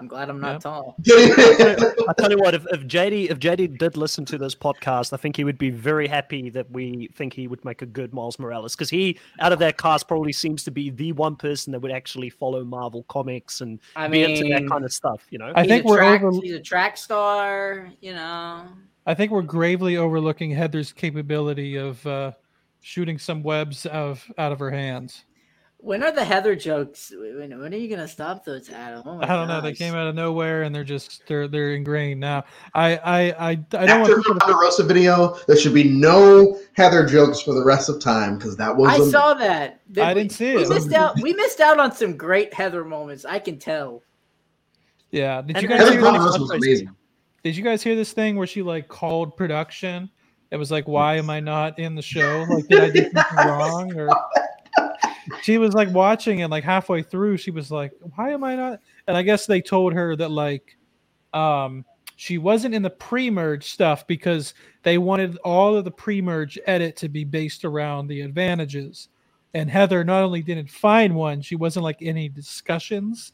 I'm 0.00 0.06
glad 0.06 0.30
I'm 0.30 0.40
not 0.40 0.52
Yeah. 0.52 0.58
tall. 0.58 0.96
I 1.08 2.12
tell 2.16 2.30
you 2.30 2.38
what, 2.38 2.54
if, 2.54 2.64
if 2.70 2.82
JD 2.86 3.30
if 3.30 3.40
JD 3.40 3.78
did 3.78 3.96
listen 3.96 4.24
to 4.26 4.38
this 4.38 4.54
podcast, 4.54 5.12
I 5.12 5.16
think 5.16 5.34
he 5.34 5.42
would 5.42 5.58
be 5.58 5.70
very 5.70 6.06
happy 6.06 6.50
that 6.50 6.70
we 6.70 7.08
think 7.16 7.32
he 7.32 7.48
would 7.48 7.64
make 7.64 7.82
a 7.82 7.86
good 7.86 8.14
Miles 8.14 8.38
Morales 8.38 8.76
because 8.76 8.88
he, 8.90 9.18
out 9.40 9.52
of 9.52 9.58
that 9.58 9.76
cast, 9.76 10.06
probably 10.06 10.32
seems 10.32 10.62
to 10.64 10.70
be 10.70 10.90
the 10.90 11.10
one 11.12 11.34
person 11.34 11.72
that 11.72 11.80
would 11.80 11.90
actually 11.90 12.30
follow 12.30 12.62
Marvel 12.64 13.02
comics 13.08 13.60
and 13.60 13.80
I 13.96 14.06
be 14.06 14.22
into 14.22 14.48
that 14.54 14.68
kind 14.68 14.84
of 14.84 14.92
stuff. 14.92 15.26
You 15.30 15.38
know, 15.38 15.52
I 15.56 15.62
he's 15.62 15.68
think 15.68 15.84
a 15.84 15.88
we're 15.88 15.96
track, 15.96 16.22
over. 16.22 16.40
He's 16.42 16.54
a 16.54 16.60
track 16.60 16.96
star. 16.96 17.90
You 18.00 18.14
know. 18.14 18.66
I 19.08 19.14
think 19.14 19.32
we're 19.32 19.40
gravely 19.42 19.96
overlooking 19.96 20.50
Heather's 20.50 20.92
capability 20.92 21.76
of 21.76 22.06
uh, 22.06 22.32
shooting 22.82 23.18
some 23.18 23.42
webs 23.42 23.86
of 23.86 24.22
out 24.36 24.52
of 24.52 24.58
her 24.58 24.70
hands. 24.70 25.24
When 25.78 26.02
are 26.02 26.12
the 26.12 26.24
Heather 26.24 26.54
jokes? 26.54 27.10
When, 27.16 27.58
when 27.58 27.72
are 27.72 27.76
you 27.78 27.88
gonna 27.88 28.06
stop 28.08 28.44
those, 28.44 28.68
Adam? 28.68 29.02
Oh 29.06 29.20
I 29.22 29.26
don't 29.26 29.48
know. 29.48 29.62
They 29.62 29.72
came 29.72 29.94
out 29.94 30.08
of 30.08 30.14
nowhere 30.14 30.64
and 30.64 30.74
they're 30.74 30.84
just 30.84 31.22
they're 31.26 31.48
they're 31.48 31.72
ingrained 31.72 32.20
now. 32.20 32.44
I 32.74 32.96
I 32.98 33.20
I, 33.30 33.48
I 33.50 33.54
don't 33.54 33.74
After 33.88 34.12
want 34.14 34.16
people 34.16 34.34
the 34.34 34.40
to. 34.40 34.46
Ponderosa 34.46 34.82
video, 34.84 35.38
there 35.46 35.56
should 35.56 35.72
be 35.74 35.84
no 35.84 36.60
Heather 36.74 37.06
jokes 37.06 37.40
for 37.40 37.54
the 37.54 37.64
rest 37.64 37.88
of 37.88 38.00
time 38.00 38.36
because 38.36 38.56
that 38.58 38.76
was 38.76 38.90
I 38.90 39.02
a- 39.04 39.08
saw 39.08 39.32
that. 39.34 39.80
That 39.90 40.04
I 40.08 40.14
we- 40.14 40.20
didn't 40.20 40.32
see 40.32 40.56
We 40.56 40.62
it. 40.64 40.68
missed 40.68 40.92
out. 40.92 41.14
We 41.22 41.32
missed 41.32 41.60
out 41.60 41.78
on 41.80 41.92
some 41.94 42.14
great 42.16 42.52
Heather 42.52 42.84
moments. 42.84 43.24
I 43.24 43.38
can 43.38 43.58
tell. 43.58 44.02
Yeah. 45.12 45.40
Did 45.42 45.56
And- 45.56 45.62
you 45.62 45.68
guys 45.68 45.78
Heather 45.78 45.92
hear 45.92 46.00
really 46.02 46.18
Ponderosa 46.18 46.38
this? 46.40 46.48
was 46.50 46.50
amazing. 46.50 46.90
Did 47.44 47.56
you 47.56 47.62
guys 47.64 47.82
hear 47.82 47.94
this 47.96 48.12
thing 48.12 48.36
where 48.36 48.46
she 48.46 48.62
like 48.62 48.88
called 48.88 49.36
production? 49.36 50.10
It 50.50 50.56
was 50.56 50.70
like, 50.70 50.88
why 50.88 51.16
am 51.16 51.30
I 51.30 51.40
not 51.40 51.78
in 51.78 51.94
the 51.94 52.02
show? 52.02 52.44
Like, 52.48 52.66
did 52.68 52.80
I 52.80 52.88
do 52.90 53.04
something 53.12 53.38
wrong? 53.38 53.98
Or 53.98 54.08
she 55.42 55.58
was 55.58 55.74
like 55.74 55.90
watching 55.90 56.42
and 56.42 56.50
like 56.50 56.64
halfway 56.64 57.02
through, 57.02 57.36
she 57.36 57.50
was 57.50 57.70
like, 57.70 57.92
why 58.16 58.30
am 58.30 58.44
I 58.44 58.56
not? 58.56 58.80
And 59.06 59.16
I 59.16 59.22
guess 59.22 59.46
they 59.46 59.60
told 59.60 59.92
her 59.92 60.16
that 60.16 60.30
like, 60.30 60.76
um, 61.34 61.84
She 62.16 62.38
wasn't 62.38 62.74
in 62.74 62.82
the 62.82 62.90
pre-merge 62.90 63.64
stuff 63.70 64.06
because 64.06 64.54
they 64.82 64.98
wanted 64.98 65.36
all 65.44 65.76
of 65.76 65.84
the 65.84 65.90
pre-merge 65.90 66.58
edit 66.66 66.96
to 66.96 67.08
be 67.08 67.22
based 67.24 67.64
around 67.64 68.08
the 68.08 68.22
advantages. 68.22 69.08
And 69.54 69.70
Heather 69.70 70.02
not 70.02 70.24
only 70.24 70.42
didn't 70.42 70.70
find 70.70 71.14
one, 71.14 71.42
she 71.42 71.54
wasn't 71.56 71.84
like 71.84 71.98
any 72.02 72.28
discussions. 72.28 73.32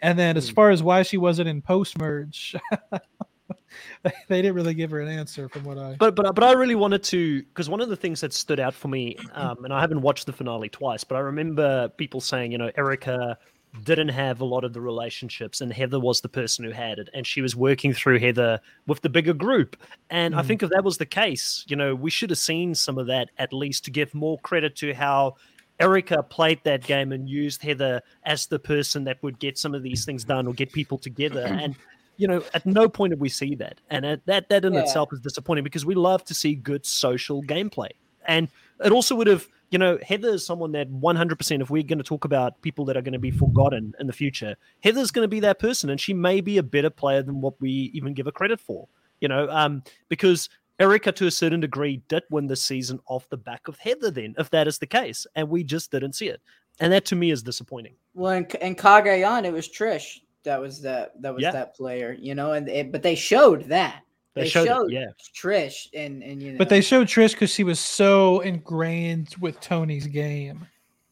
And 0.00 0.18
then 0.18 0.36
as 0.36 0.48
Hmm. 0.48 0.54
far 0.54 0.70
as 0.70 0.82
why 0.82 1.02
she 1.02 1.16
wasn't 1.16 1.48
in 1.48 1.62
post-merge, 1.62 2.56
they 4.28 4.42
didn't 4.42 4.54
really 4.54 4.74
give 4.74 4.90
her 4.90 5.00
an 5.00 5.08
answer 5.08 5.48
from 5.48 5.64
what 5.64 5.78
I 5.78 5.96
But 5.98 6.14
but 6.16 6.34
but 6.34 6.44
I 6.44 6.52
really 6.52 6.74
wanted 6.74 7.02
to 7.04 7.42
because 7.42 7.68
one 7.68 7.80
of 7.80 7.88
the 7.88 7.96
things 7.96 8.20
that 8.20 8.32
stood 8.32 8.60
out 8.60 8.74
for 8.74 8.88
me, 8.88 9.16
um, 9.32 9.64
and 9.64 9.72
I 9.72 9.80
haven't 9.80 10.00
watched 10.02 10.26
the 10.26 10.32
finale 10.32 10.68
twice, 10.68 11.04
but 11.04 11.16
I 11.16 11.20
remember 11.20 11.88
people 11.90 12.20
saying, 12.20 12.52
you 12.52 12.58
know, 12.58 12.70
Erika 12.76 13.38
didn't 13.82 14.08
have 14.10 14.40
a 14.40 14.44
lot 14.44 14.62
of 14.64 14.72
the 14.72 14.80
relationships, 14.80 15.60
and 15.60 15.72
Heather 15.72 15.98
was 15.98 16.20
the 16.20 16.28
person 16.28 16.64
who 16.64 16.70
had 16.70 16.98
it, 16.98 17.08
and 17.12 17.26
she 17.26 17.40
was 17.40 17.56
working 17.56 17.92
through 17.92 18.20
Heather 18.20 18.60
with 18.86 19.00
the 19.02 19.08
bigger 19.08 19.34
group. 19.34 19.76
And 20.10 20.34
I 20.34 20.42
Mhm. 20.42 20.46
think 20.46 20.62
if 20.62 20.70
that 20.70 20.84
was 20.84 20.98
the 20.98 21.06
case, 21.06 21.64
you 21.66 21.74
know, 21.76 21.94
we 21.94 22.10
should 22.10 22.30
have 22.30 22.38
seen 22.38 22.74
some 22.74 22.98
of 22.98 23.06
that 23.08 23.30
at 23.38 23.52
least 23.52 23.84
to 23.86 23.90
give 23.90 24.14
more 24.14 24.38
credit 24.40 24.76
to 24.76 24.94
how. 24.94 25.34
Erika 25.80 26.22
played 26.22 26.60
that 26.62 26.86
game 26.86 27.10
and 27.10 27.28
used 27.28 27.60
Heather 27.60 28.00
as 28.22 28.46
the 28.46 28.60
person 28.60 29.02
that 29.04 29.20
would 29.24 29.40
get 29.40 29.58
some 29.58 29.74
of 29.74 29.82
these 29.82 30.04
things 30.04 30.24
done 30.24 30.46
or 30.46 30.54
get 30.54 30.70
people 30.72 30.98
together. 30.98 31.50
And 31.58 31.74
you 32.16 32.28
know, 32.28 32.42
at 32.54 32.64
no 32.64 32.88
point 32.88 33.10
did 33.10 33.20
we 33.20 33.28
see 33.28 33.54
that, 33.56 33.80
and 33.90 34.04
uh, 34.06 34.16
that 34.26 34.48
that 34.48 34.64
in 34.64 34.74
Yeah. 34.74 34.80
itself 34.80 35.08
is 35.12 35.20
disappointing 35.20 35.64
because 35.64 35.84
we 35.84 35.94
love 35.94 36.24
to 36.24 36.34
see 36.34 36.54
good 36.54 36.86
social 36.86 37.42
gameplay, 37.42 37.90
and 38.26 38.48
it 38.84 38.92
also 38.92 39.14
would 39.14 39.26
have, 39.26 39.48
you 39.70 39.78
know, 39.78 39.98
Heather 40.02 40.30
is 40.30 40.44
someone 40.46 40.72
that 40.72 40.90
100%. 40.90 41.60
If 41.62 41.70
we're 41.70 41.82
going 41.82 41.98
to 41.98 42.04
talk 42.04 42.24
about 42.24 42.60
people 42.62 42.84
that 42.86 42.96
are 42.96 43.02
going 43.02 43.12
to 43.14 43.18
be 43.18 43.30
forgotten 43.30 43.92
in 43.98 44.06
the 44.06 44.12
future, 44.12 44.56
Heather's 44.82 45.10
going 45.10 45.24
to 45.24 45.28
be 45.28 45.40
that 45.40 45.58
person, 45.58 45.90
and 45.90 46.00
she 46.00 46.14
may 46.14 46.40
be 46.40 46.58
a 46.58 46.62
better 46.62 46.90
player 46.90 47.22
than 47.22 47.40
what 47.40 47.60
we 47.60 47.90
even 47.94 48.14
give 48.14 48.26
her 48.26 48.32
credit 48.32 48.60
for. 48.60 48.88
You 49.20 49.28
know, 49.28 49.48
um, 49.50 49.82
because 50.08 50.48
Erika, 50.80 51.12
to 51.12 51.26
a 51.26 51.30
certain 51.30 51.60
degree, 51.60 52.02
did 52.08 52.24
win 52.30 52.46
the 52.46 52.56
season 52.56 52.98
off 53.06 53.28
the 53.28 53.36
back 53.36 53.68
of 53.68 53.78
Heather. 53.78 54.10
Then, 54.10 54.34
if 54.38 54.50
that 54.50 54.66
is 54.66 54.78
the 54.78 54.86
case, 54.86 55.26
and 55.34 55.48
we 55.48 55.64
just 55.64 55.90
didn't 55.90 56.14
see 56.14 56.28
it, 56.28 56.40
and 56.80 56.92
that 56.92 57.04
to 57.06 57.16
me 57.16 57.30
is 57.30 57.42
disappointing. 57.42 57.94
Well, 58.14 58.32
in, 58.32 58.46
in 58.60 58.74
Cagayan, 58.74 59.44
it 59.44 59.52
was 59.52 59.68
Trish 59.68 60.18
that 60.44 60.60
was 60.60 60.80
that 60.82 61.20
that 61.22 61.34
was 61.34 61.42
Yeah. 61.42 61.50
that 61.52 61.74
player, 61.74 62.16
you 62.18 62.34
know, 62.34 62.52
and 62.52 62.68
it, 62.68 62.92
but 62.92 63.02
they 63.02 63.14
showed 63.14 63.64
that 63.64 64.02
They, 64.34 64.48
showed, 64.48 64.66
it, 64.90 64.92
yeah. 64.92 65.06
Trish 65.34 65.88
and 65.94 66.22
and 66.22 66.42
you 66.42 66.52
know, 66.52 66.58
But 66.58 66.68
they 66.68 66.80
showed 66.80 67.06
Trish 67.08 67.32
because 67.32 67.50
she 67.50 67.64
was 67.64 67.80
so 67.80 68.40
ingrained 68.40 69.34
with 69.40 69.60
Tony's 69.60 70.06
game, 70.06 70.66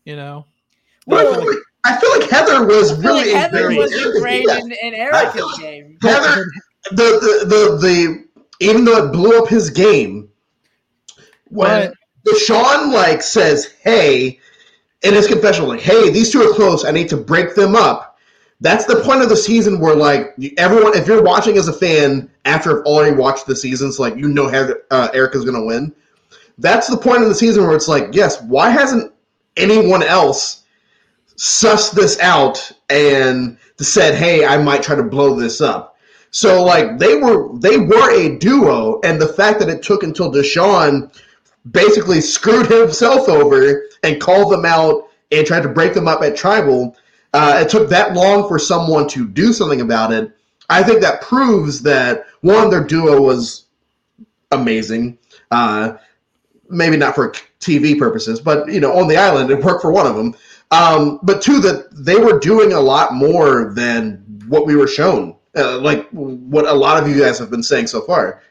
you 0.05 0.16
know. 0.16 0.47
Well, 1.07 1.27
I 1.29 1.35
feel 1.37 1.47
like, 1.47 1.59
I 1.85 1.97
feel 2.01 2.18
like 2.21 2.31
Heather 2.31 2.66
was 2.66 2.92
I 2.92 2.95
feel 3.03 3.05
really 3.16 3.33
like 3.33 3.42
Heather 3.42 3.59
very- 3.59 3.77
was 3.77 3.90
Yeah. 3.92 4.07
ingrained 4.14 4.51
in, 4.51 4.73
in 4.73 4.95
Erika's 4.95 5.59
game. 5.59 5.99
Heather, 6.03 6.45
the, 6.90 6.97
the 6.97 7.47
the 7.47 7.79
the 7.79 8.25
even 8.61 8.85
though 8.85 9.05
it 9.07 9.12
blew 9.12 9.37
up 9.42 9.49
his 9.49 9.71
game, 9.71 10.29
when 11.49 11.92
Shan 12.38 12.92
like 12.92 13.23
says, 13.23 13.75
"Hey," 13.83 14.38
in 15.03 15.14
his 15.14 15.27
confessional, 15.27 15.68
like, 15.68 15.81
"Hey, 15.81 16.11
these 16.11 16.31
two 16.31 16.40
are 16.42 16.53
close. 16.55 16.85
I 16.85 16.90
need 16.92 17.09
to 17.09 17.16
break 17.16 17.55
them 17.57 17.75
up." 17.75 18.12
That's 18.62 18.85
the 18.85 19.01
point 19.01 19.22
of 19.22 19.29
the 19.29 19.37
season 19.37 19.81
where 19.81 19.96
like 19.96 20.37
everyone, 20.57 20.96
if 20.96 21.09
you're 21.09 21.22
watching 21.22 21.59
as 21.59 21.66
a 21.66 21.72
fan 21.72 22.31
after 22.44 22.79
I've 22.79 22.87
already 22.87 23.16
watched 23.16 23.46
the 23.46 23.57
seasons, 23.57 23.98
like 23.98 24.14
you 24.16 24.29
know 24.29 24.46
uh, 24.46 25.09
Erika's 25.12 25.44
gonna 25.44 25.64
win. 25.64 25.92
That's 26.59 26.87
the 26.87 26.96
point 26.96 27.25
of 27.25 27.29
the 27.29 27.35
season 27.35 27.64
where 27.64 27.75
it's 27.75 27.88
like, 27.88 28.11
yes, 28.12 28.40
why 28.42 28.70
hasn't 28.70 29.12
anyone 29.57 30.05
else 30.05 30.62
sussed 31.37 31.92
this 31.92 32.20
out 32.20 32.70
and 32.88 33.59
said, 33.81 34.14
"Hey, 34.14 34.46
I 34.46 34.59
might 34.59 34.85
try 34.85 34.94
to 34.94 35.03
blow 35.03 35.35
this 35.35 35.61
up." 35.61 35.96
So 36.31 36.62
like 36.62 36.98
they 36.98 37.16
were 37.16 37.53
they 37.59 37.79
were 37.79 38.12
a 38.12 38.38
duo, 38.38 39.01
and 39.03 39.20
the 39.20 39.27
fact 39.27 39.59
that 39.59 39.70
it 39.70 39.83
took 39.83 40.05
until 40.05 40.31
Deshawn 40.31 41.12
basically 41.72 42.20
screwed 42.20 42.66
himself 42.70 43.29
over 43.29 43.87
and 44.05 44.20
called 44.20 44.53
them 44.53 44.64
out 44.64 45.09
and 45.33 45.44
tried 45.44 45.64
to 45.64 45.68
break 45.68 45.94
them 45.94 46.07
up 46.07 46.22
at 46.22 46.37
Tribal, 46.37 46.96
uh, 47.33 47.59
it 47.62 47.68
took 47.68 47.88
that 47.88 48.14
long 48.14 48.47
for 48.49 48.59
someone 48.59 49.09
to 49.09 49.27
do 49.27 49.53
something 49.53 49.81
about 49.81 50.12
it. 50.12 50.37
I 50.68 50.83
think 50.83 51.01
that 51.01 51.23
proves 51.23 51.83
that 51.83 52.27
one, 52.40 52.71
their 52.71 52.85
duo 52.85 53.21
was 53.21 53.66
amazing. 54.51 55.18
Uh, 55.51 55.95
maybe 56.68 56.97
not 56.97 57.14
for 57.14 57.33
TV 57.61 57.99
purposes, 57.99 58.40
but 58.40 58.71
you 58.71 58.81
know, 58.81 58.92
on 58.99 59.09
the 59.09 59.16
island, 59.16 59.51
it 59.51 59.62
worked 59.62 59.83
for 59.83 59.92
one 59.92 60.07
of 60.07 60.16
them. 60.16 60.35
Um, 60.71 61.21
but 61.23 61.42
two, 61.42 61.61
that 61.61 61.88
they 61.92 62.16
were 62.16 62.38
doing 62.38 62.73
a 62.73 62.81
lot 62.81 63.14
more 63.14 63.73
than 63.75 64.25
what 64.49 64.66
we 64.66 64.75
were 64.75 64.87
shown, 64.87 65.37
uh, 65.57 65.79
like 65.79 66.09
what 66.11 66.66
a 66.66 66.73
lot 66.73 67.03
of 67.03 67.09
you 67.09 67.21
guys 67.21 67.38
have 67.38 67.51
been 67.51 67.62
saying 67.62 67.87
so 67.87 68.01
far. 68.01 68.42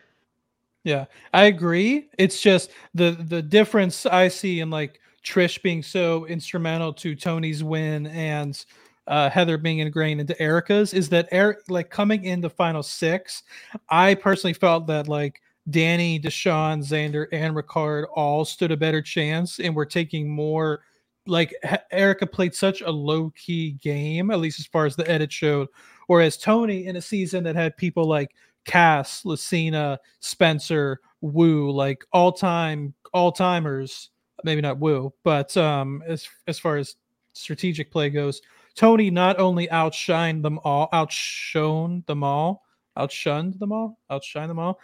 Yeah, 0.83 1.05
I 1.33 1.43
agree. 1.43 2.09
It's 2.17 2.41
just 2.41 2.71
the 2.93 3.11
the 3.11 3.41
difference 3.41 4.05
I 4.05 4.29
see 4.29 4.59
in 4.59 4.69
like 4.69 5.00
Trish 5.23 5.61
being 5.61 5.83
so 5.83 6.25
instrumental 6.25 6.93
to 6.93 7.15
Tony's 7.15 7.63
win 7.63 8.07
and 8.07 8.63
uh, 9.07 9.29
Heather 9.29 9.57
being 9.57 9.79
ingrained 9.79 10.21
into 10.21 10.39
Erika's 10.41 10.93
is 10.93 11.09
that 11.09 11.27
Eric 11.31 11.59
like 11.69 11.89
coming 11.89 12.25
into 12.25 12.49
final 12.49 12.83
six, 12.83 13.43
I 13.89 14.15
personally 14.15 14.53
felt 14.53 14.87
that 14.87 15.07
like 15.07 15.41
Danny, 15.69 16.19
Deshawn, 16.19 16.79
Xander, 16.79 17.27
and 17.31 17.55
Ricard 17.55 18.05
all 18.13 18.45
stood 18.45 18.71
a 18.71 18.77
better 18.77 19.01
chance 19.01 19.59
and 19.59 19.75
were 19.75 19.85
taking 19.85 20.29
more 20.29 20.81
like 21.27 21.53
He- 21.63 21.75
Erika 21.91 22.25
played 22.25 22.55
such 22.55 22.81
a 22.81 22.89
low 22.89 23.31
key 23.35 23.73
game, 23.73 24.31
at 24.31 24.39
least 24.39 24.59
as 24.59 24.65
far 24.65 24.85
as 24.85 24.95
the 24.95 25.09
edit 25.09 25.31
showed. 25.31 25.67
Whereas 26.07 26.37
Tony 26.37 26.87
in 26.87 26.95
a 26.95 27.01
season 27.01 27.43
that 27.43 27.55
had 27.55 27.77
people 27.77 28.05
like 28.07 28.31
Kass, 28.65 29.25
Lucina, 29.25 29.99
Spencer, 30.19 30.99
Woo, 31.21 31.69
like 31.71 32.03
all 32.11 32.31
time 32.31 32.93
all 33.13 33.31
timers. 33.31 34.09
Maybe 34.43 34.61
not 34.61 34.79
Woo, 34.79 35.13
but 35.23 35.55
um, 35.57 36.03
as 36.07 36.27
as 36.47 36.59
far 36.59 36.77
as 36.77 36.95
strategic 37.33 37.91
play 37.91 38.09
goes, 38.09 38.41
Tony 38.75 39.09
not 39.09 39.39
only 39.39 39.67
outshined 39.67 40.41
them 40.41 40.59
all, 40.63 40.89
outshone 40.93 42.03
them 42.07 42.23
all, 42.23 42.63
outshunned 42.97 43.59
them 43.59 43.71
all, 43.71 43.97
outshine 44.09 44.47
them 44.47 44.59
all, 44.59 44.79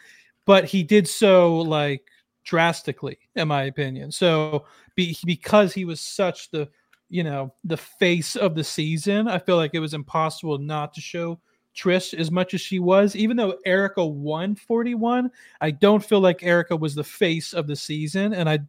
but 0.46 0.66
he 0.66 0.84
did 0.84 1.08
so 1.08 1.58
like 1.58 2.04
drastically, 2.44 3.18
in 3.36 3.48
my 3.48 3.64
opinion. 3.64 4.12
So 4.12 4.66
be, 4.96 5.18
because 5.26 5.74
he 5.74 5.86
was 5.86 6.00
such 6.00 6.50
the 6.52 6.70
you 7.10 7.24
know 7.24 7.54
the 7.64 7.78
face 7.78 8.36
of 8.36 8.56
the 8.56 8.64
season, 8.64 9.28
I 9.28 9.40
feel 9.40 9.58
like 9.58 9.72
it 9.74 9.80
was 9.80 9.94
impossible 9.94 10.58
not 10.58 10.94
to 10.96 11.02
show 11.02 11.40
Trish 11.78 12.14
as 12.16 12.32
much 12.32 12.54
as 12.54 12.62
she 12.62 12.80
was, 12.80 13.16
even 13.16 13.38
though 13.38 13.58
Erika 13.66 14.04
won 14.04 14.56
41, 14.56 15.30
I 15.62 15.72
don't 15.72 16.04
feel 16.04 16.20
like 16.20 16.42
Erika 16.42 16.76
was 16.76 16.96
the 16.96 17.04
face 17.04 17.54
of 17.54 17.68
the 17.68 17.76
season. 17.76 18.34
And 18.34 18.50
I 18.50 18.60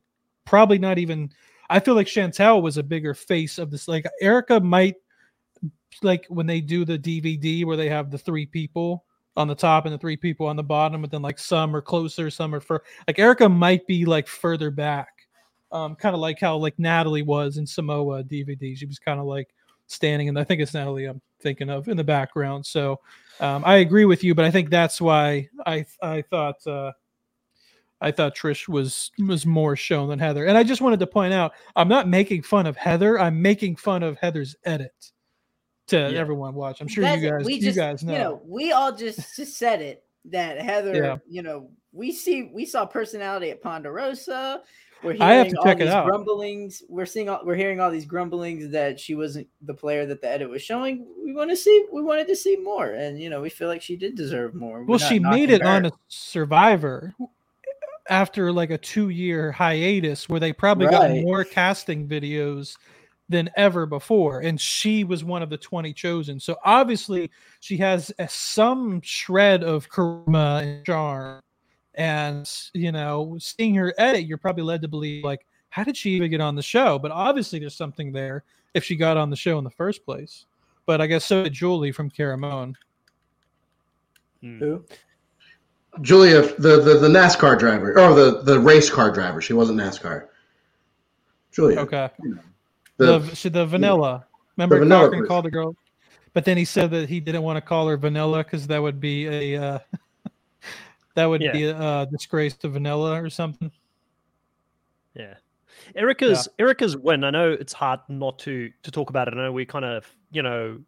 probably 0.48 0.78
not 0.78 0.98
even, 0.98 1.30
I 1.68 1.78
feel 1.78 1.94
like 1.94 2.06
Shantel 2.06 2.62
was 2.62 2.78
a 2.78 2.82
bigger 2.82 3.12
face 3.12 3.58
of 3.58 3.70
this. 3.70 3.86
Like 3.86 4.06
Erika 4.20 4.58
might, 4.58 4.94
like 6.02 6.24
when 6.28 6.46
they 6.46 6.60
do 6.60 6.84
the 6.84 6.98
DVD 6.98 7.64
where 7.64 7.76
they 7.76 7.88
have 7.90 8.10
the 8.10 8.18
three 8.18 8.46
people 8.46 9.04
on 9.36 9.46
the 9.46 9.54
top 9.54 9.84
and 9.84 9.92
the 9.92 9.98
three 9.98 10.16
people 10.16 10.46
on 10.46 10.56
the 10.56 10.62
bottom, 10.62 11.02
but 11.02 11.10
then 11.10 11.22
like 11.22 11.38
some 11.38 11.76
are 11.76 11.82
closer, 11.82 12.30
some 12.30 12.54
are 12.54 12.60
for 12.60 12.82
like 13.06 13.18
Erika 13.18 13.48
might 13.48 13.86
be 13.86 14.06
like 14.06 14.26
further 14.26 14.70
back. 14.70 15.08
Um, 15.70 15.94
kind 15.96 16.14
of 16.14 16.20
like 16.20 16.40
how 16.40 16.56
like 16.56 16.78
Natalie 16.78 17.22
was 17.22 17.58
in 17.58 17.66
Samoa 17.66 18.24
DVD. 18.24 18.74
She 18.74 18.86
was 18.86 18.98
kind 18.98 19.20
of 19.20 19.26
like 19.26 19.48
standing, 19.86 20.30
and 20.30 20.38
I 20.38 20.44
think 20.44 20.62
it's 20.62 20.72
Natalie 20.72 21.04
I'm 21.04 21.20
thinking 21.40 21.68
of 21.68 21.88
in 21.88 21.96
the 21.98 22.04
background. 22.04 22.64
So 22.64 23.00
um, 23.40 23.62
I 23.66 23.76
agree 23.76 24.06
with 24.06 24.24
you, 24.24 24.34
but 24.34 24.46
I 24.46 24.50
think 24.50 24.70
that's 24.70 24.98
why 24.98 25.48
I 25.66 25.84
I 26.02 26.22
thought 26.22 26.66
uh, 26.66 26.92
I 28.00 28.10
thought 28.12 28.36
Trish 28.36 28.68
was 28.68 29.10
was 29.18 29.44
more 29.44 29.74
shown 29.76 30.08
than 30.08 30.18
Heather. 30.18 30.46
And 30.46 30.56
I 30.56 30.62
just 30.62 30.80
wanted 30.80 31.00
to 31.00 31.06
point 31.06 31.32
out 31.34 31.52
I'm 31.76 31.88
not 31.88 32.08
making 32.08 32.42
fun 32.42 32.66
of 32.66 32.76
Heather. 32.76 33.18
I'm 33.18 33.42
making 33.42 33.76
fun 33.76 34.02
of 34.02 34.16
Heather's 34.18 34.54
edit 34.64 35.12
to 35.88 35.96
Yeah. 35.96 36.18
everyone 36.20 36.54
watch. 36.54 36.80
I'm 36.80 36.88
sure 36.88 37.02
That's- 37.02 37.22
you 37.22 37.30
guys 37.30 37.44
we 37.44 37.54
you 37.54 37.60
just, 37.62 37.76
guys 37.76 38.04
know. 38.04 38.12
You 38.12 38.18
know, 38.18 38.42
we 38.46 38.72
all 38.72 38.92
just, 38.94 39.36
just 39.36 39.56
said 39.56 39.80
it 39.82 40.04
that 40.26 40.60
Heather, 40.60 40.94
Yeah. 40.94 41.16
you 41.28 41.42
know, 41.42 41.70
we 41.92 42.12
see 42.12 42.50
we 42.54 42.66
saw 42.66 42.84
personality 42.86 43.50
at 43.50 43.62
Ponderosa. 43.62 44.62
We're 45.02 45.16
I 45.20 45.34
have 45.34 45.46
hearing 45.46 45.50
to 45.52 45.58
all 45.58 45.64
check 45.64 45.76
it 45.76 45.84
these 45.84 45.88
out. 45.94 46.06
grumblings. 46.06 46.82
We're 46.88 47.06
seeing 47.06 47.28
all, 47.28 47.40
we're 47.44 47.54
hearing 47.54 47.78
all 47.80 47.88
these 47.90 48.04
grumblings 48.04 48.70
that 48.72 48.98
she 48.98 49.14
wasn't 49.14 49.46
the 49.62 49.72
player 49.72 50.04
that 50.06 50.20
the 50.20 50.28
edit 50.28 50.50
was 50.50 50.60
showing. 50.60 51.06
We 51.24 51.32
want 51.32 51.50
to 51.50 51.56
see 51.56 51.86
we 51.92 52.02
wanted 52.02 52.26
to 52.28 52.36
see 52.36 52.56
more. 52.56 52.88
And 52.94 53.18
you 53.20 53.30
know, 53.30 53.40
we 53.40 53.48
feel 53.48 53.68
like 53.68 53.80
she 53.80 53.96
did 53.96 54.16
deserve 54.16 54.54
more. 54.54 54.80
We're 54.80 54.86
well, 54.86 54.98
she 54.98 55.20
made 55.20 55.50
knocking 55.50 55.50
it 55.50 55.62
on 55.62 55.86
a 55.86 55.92
Survivor 56.08 57.14
after 58.08 58.52
like 58.52 58.70
a 58.70 58.78
two 58.78 59.10
year 59.10 59.52
hiatus 59.52 60.28
where 60.28 60.40
they 60.40 60.52
probably 60.52 60.86
got 60.86 61.10
more 61.10 61.44
casting 61.44 62.08
videos 62.08 62.76
than 63.28 63.50
ever 63.56 63.84
before 63.84 64.40
and 64.40 64.58
she 64.58 65.04
was 65.04 65.22
one 65.22 65.42
of 65.42 65.50
the 65.50 65.58
20 65.58 65.92
chosen. 65.92 66.40
So 66.40 66.56
obviously 66.64 67.30
she 67.60 67.76
has 67.78 68.10
a, 68.18 68.28
some 68.28 69.00
shred 69.02 69.62
of 69.62 69.88
charisma 69.90 70.62
and 70.62 70.86
charm 70.86 71.42
and 71.94 72.50
you 72.74 72.92
know 72.92 73.36
seeing 73.40 73.74
her 73.74 73.92
edit 73.98 74.24
you're 74.24 74.38
probably 74.38 74.62
led 74.62 74.80
to 74.80 74.88
believe 74.88 75.24
like 75.24 75.44
how 75.70 75.84
did 75.84 75.96
she 75.96 76.10
even 76.10 76.30
get 76.30 76.40
on 76.40 76.54
the 76.54 76.62
show? 76.62 76.98
But 76.98 77.10
obviously 77.10 77.58
there's 77.58 77.74
something 77.74 78.12
there 78.12 78.44
if 78.72 78.84
she 78.84 78.96
got 78.96 79.16
on 79.16 79.28
the 79.28 79.36
show 79.36 79.58
in 79.58 79.64
the 79.64 79.70
first 79.70 80.04
place. 80.04 80.46
But 80.86 81.02
i 81.02 81.06
guess 81.06 81.26
so 81.26 81.42
did 81.42 81.52
julie 81.52 81.92
from 81.92 82.10
Caramoan. 82.10 82.74
Hmm. 84.40 84.58
Who? 84.58 84.84
Julia, 86.02 86.42
the, 86.58 86.80
the 86.80 86.98
the 86.98 87.08
NASCAR 87.08 87.58
driver 87.58 87.98
or 87.98 88.14
the 88.14 88.42
the 88.42 88.58
race 88.58 88.90
car 88.90 89.10
driver. 89.10 89.40
She 89.40 89.52
wasn't 89.52 89.78
NASCAR. 89.78 90.28
Julia. 91.52 91.80
Okay. 91.80 92.10
The, 92.96 93.18
The 93.18 93.34
she, 93.34 93.48
the 93.48 93.66
vanilla. 93.66 94.26
Remember 94.56 94.78
vanilla 94.80 95.04
Cochran 95.04 95.20
person. 95.20 95.28
called 95.28 95.44
the 95.44 95.50
girl, 95.50 95.76
but 96.32 96.44
then 96.44 96.56
he 96.56 96.64
said 96.64 96.90
that 96.90 97.08
he 97.08 97.20
didn't 97.20 97.42
want 97.42 97.56
to 97.56 97.60
call 97.60 97.86
her 97.88 97.96
vanilla 97.96 98.38
because 98.44 98.66
that 98.66 98.82
would 98.82 99.00
be 99.00 99.26
a 99.26 99.62
uh, 99.62 99.78
that 101.14 101.26
would 101.26 101.40
Yeah. 101.42 101.52
be 101.52 101.64
a 101.64 101.76
uh, 101.76 102.04
disgrace 102.06 102.56
to 102.58 102.68
vanilla 102.68 103.22
or 103.22 103.30
something. 103.30 103.70
Yeah. 105.14 105.34
Erika's 105.94 106.48
Erika's 106.58 106.96
win. 106.96 107.24
I 107.24 107.30
know 107.30 107.52
it's 107.52 107.72
hard 107.72 108.00
not 108.08 108.38
to 108.40 108.70
to 108.82 108.90
talk 108.90 109.10
about 109.10 109.28
it. 109.28 109.34
I 109.34 109.36
know 109.36 109.52
we 109.52 109.64
kind 109.64 109.84
of, 109.84 110.06
you 110.32 110.42
know, 110.42 110.80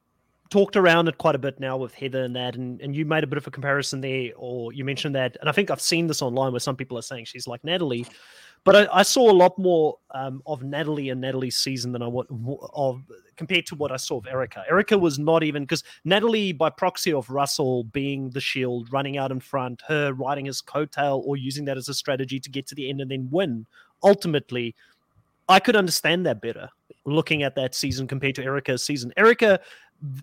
talked 0.51 0.76
around 0.76 1.09
it 1.09 1.16
quite 1.18 1.34
a 1.34 1.38
bit 1.38 1.61
now 1.61 1.76
with 1.76 1.94
Heather 1.94 2.24
and 2.24 2.34
that, 2.36 2.57
and, 2.57 2.80
and 2.80 2.94
you 2.94 3.05
made 3.05 3.24
a 3.24 3.26
bit 3.26 3.38
of 3.38 3.46
a 3.46 3.51
comparison 3.51 4.01
there, 4.01 4.30
or 4.36 4.72
you 4.72 4.84
mentioned 4.84 5.14
that, 5.14 5.36
and 5.40 5.48
I 5.48 5.53
think 5.53 5.70
I've 5.70 5.80
seen 5.80 6.07
this 6.07 6.22
online 6.22 6.53
where 6.53 6.61
some 6.61 6.76
people 6.76 6.98
are 6.98 7.03
saying 7.03 7.26
she's 7.26 7.46
like 7.46 7.62
Natalie, 7.64 8.07
but 8.64 8.76
I, 8.76 8.98
I 8.98 9.03
saw 9.03 9.30
a 9.30 9.32
lot 9.32 9.57
more 9.59 9.96
um, 10.11 10.42
of 10.46 10.62
Natalie 10.62 11.09
and 11.09 11.20
Natalie's 11.20 11.57
season 11.57 11.92
than 11.92 12.03
I 12.03 12.07
what 12.07 12.26
of 12.74 13.03
compared 13.36 13.64
to 13.66 13.74
what 13.74 13.90
I 13.90 13.96
saw 13.96 14.18
of 14.18 14.26
Erika. 14.26 14.64
Erika 14.68 14.98
was 14.98 15.18
not 15.18 15.42
even 15.42 15.62
because 15.62 15.82
Natalie, 16.05 16.53
by 16.53 16.68
proxy 16.68 17.12
of 17.12 17.30
Russell 17.30 17.84
being 17.84 18.28
the 18.30 18.40
shield, 18.40 18.92
running 18.92 19.16
out 19.16 19.30
in 19.30 19.40
front, 19.40 19.82
her 19.88 20.12
riding 20.12 20.44
his 20.44 20.61
coattail 20.61 21.22
or 21.24 21.38
using 21.38 21.64
that 21.66 21.78
as 21.78 21.88
a 21.88 21.94
strategy 21.94 22.38
to 22.38 22.51
get 22.51 22.66
to 22.66 22.74
the 22.74 22.90
end 22.90 23.01
and 23.01 23.11
then 23.11 23.28
win. 23.30 23.66
Ultimately, 24.03 24.74
I 25.48 25.59
could 25.59 25.74
understand 25.74 26.26
that 26.26 26.42
better 26.42 26.68
looking 27.07 27.42
at 27.42 27.55
that 27.55 27.74
season 27.74 28.07
compared 28.07 28.34
to 28.34 28.44
Erika's 28.44 28.84
season. 28.84 29.12
Erika, 29.16 29.59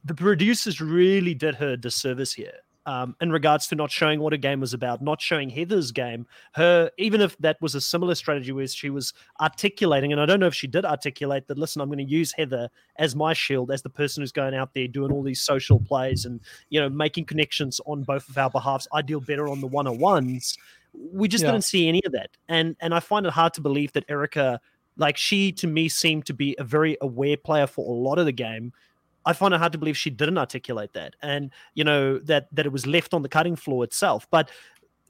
the 0.06 0.14
producers 0.14 0.82
really 0.82 1.34
did 1.34 1.56
her 1.56 1.72
a 1.74 1.78
disservice 1.78 2.34
here. 2.34 2.54
Um, 2.86 3.18
in 3.20 3.34
regards 3.34 3.68
to 3.68 3.76
not 3.76 3.92
showing 3.92 4.22
what 4.22 4.32
a 4.32 4.38
game 4.38 4.62
was 4.62 4.74
about, 4.74 5.02
not 5.02 5.22
showing 5.22 5.50
Heather's 5.50 5.92
game, 5.92 6.26
her 6.54 6.90
even 6.98 7.20
if 7.20 7.38
that 7.40 7.62
was 7.62 7.76
a 7.76 7.82
similar 7.82 8.16
strategy 8.16 8.54
where 8.54 8.66
she 8.66 8.90
was 8.90 9.14
articulating, 9.42 10.14
and 10.14 10.22
I 10.22 10.26
don't 10.26 10.40
know 10.40 10.48
if 10.48 10.54
she 10.54 10.68
did 10.68 10.86
articulate 10.86 11.48
that. 11.48 11.58
Listen, 11.58 11.82
I'm 11.82 11.90
going 11.90 11.98
to 11.98 12.06
use 12.10 12.32
Heather 12.32 12.70
as 12.96 13.14
my 13.14 13.34
shield, 13.34 13.72
as 13.72 13.82
the 13.82 13.90
person 13.90 14.24
who's 14.24 14.32
going 14.32 14.54
out 14.56 14.74
there 14.74 14.88
doing 14.88 15.12
all 15.12 15.22
these 15.22 15.42
social 15.42 15.82
plays 15.82 16.24
and 16.24 16.40
you 16.70 16.80
know 16.80 16.88
making 16.88 17.26
connections 17.26 17.82
on 17.86 18.04
both 18.04 18.30
of 18.30 18.38
our 18.38 18.50
behalves. 18.50 18.88
I 18.94 19.02
deal 19.02 19.20
better 19.20 19.50
on 19.50 19.60
the 19.60 19.68
one 19.68 19.86
on 19.86 20.00
ones. 20.00 20.58
We 20.94 21.28
just 21.28 21.44
Yeah. 21.44 21.52
didn't 21.52 21.66
see 21.66 21.90
any 21.90 22.02
of 22.06 22.14
that, 22.14 22.30
and 22.48 22.78
and 22.80 22.96
I 22.96 23.02
find 23.02 23.26
it 23.26 23.34
hard 23.34 23.54
to 23.56 23.62
believe 23.62 23.92
that 23.94 24.06
Erika 24.08 24.62
like 24.96 25.18
she 25.18 25.52
to 25.52 25.68
me 25.68 25.90
seemed 25.90 26.26
to 26.28 26.34
be 26.34 26.56
a 26.58 26.64
very 26.64 26.96
aware 27.02 27.36
player 27.36 27.68
for 27.68 27.86
a 27.86 27.94
lot 27.94 28.18
of 28.18 28.26
the 28.26 28.32
game 28.32 28.72
i 29.28 29.34
find 29.34 29.54
it 29.54 29.58
hard 29.58 29.72
to 29.72 29.78
believe 29.78 29.98
she 29.98 30.10
didn't 30.10 30.38
articulate 30.38 30.94
that 30.94 31.16
and 31.22 31.52
you 31.76 31.84
know 31.84 32.18
that 32.20 32.48
that 32.52 32.66
it 32.66 32.72
was 32.72 32.86
left 32.88 33.14
on 33.14 33.22
the 33.22 33.30
cutting 33.30 33.56
floor 33.56 33.84
itself 33.84 34.28
but 34.32 34.50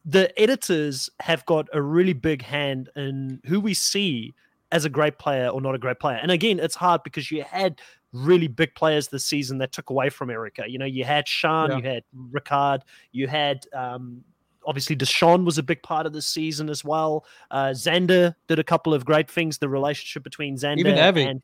the 0.06 0.26
editors 0.42 1.10
have 1.20 1.46
got 1.46 1.68
a 1.74 1.82
really 1.82 2.14
big 2.14 2.42
hand 2.42 2.90
in 2.96 3.40
who 3.46 3.60
we 3.60 3.74
see 3.74 4.34
as 4.72 4.86
a 4.86 4.90
great 4.90 5.18
player 5.18 5.48
or 5.48 5.62
not 5.62 5.76
a 5.76 5.78
great 5.78 6.00
player 6.00 6.20
and 6.22 6.32
again 6.32 6.60
it's 6.60 6.76
hard 6.76 7.02
because 7.04 7.32
you 7.32 7.44
had 7.44 7.80
really 8.14 8.48
big 8.48 8.74
players 8.76 9.10
this 9.10 9.26
season 9.26 9.58
that 9.60 9.72
took 9.72 9.90
away 9.90 10.10
from 10.10 10.30
erika 10.30 10.64
you 10.68 10.78
know 10.78 10.86
you 10.86 11.04
had 11.04 11.28
shan 11.28 11.70
Yeah. 11.72 11.78
you 11.78 11.84
had 11.84 12.04
ricard 12.32 12.82
you 13.12 13.28
had 13.28 13.66
um 13.74 14.24
obviously 14.66 14.98
Deshawn 14.98 15.46
was 15.46 15.58
a 15.58 15.64
big 15.64 15.82
part 15.82 16.06
of 16.06 16.12
the 16.12 16.22
season 16.22 16.70
as 16.70 16.84
well. 16.84 17.24
Uh, 17.52 17.68
Xander 17.68 18.36
did 18.50 18.60
a 18.60 18.66
couple 18.66 18.94
of 18.94 19.06
great 19.06 19.32
things. 19.32 19.60
The 19.60 19.70
relationship 19.70 20.24
between 20.24 20.58
Xander 20.58 20.80
Even 20.80 20.96
Evvie. 20.96 21.26
and 21.26 21.42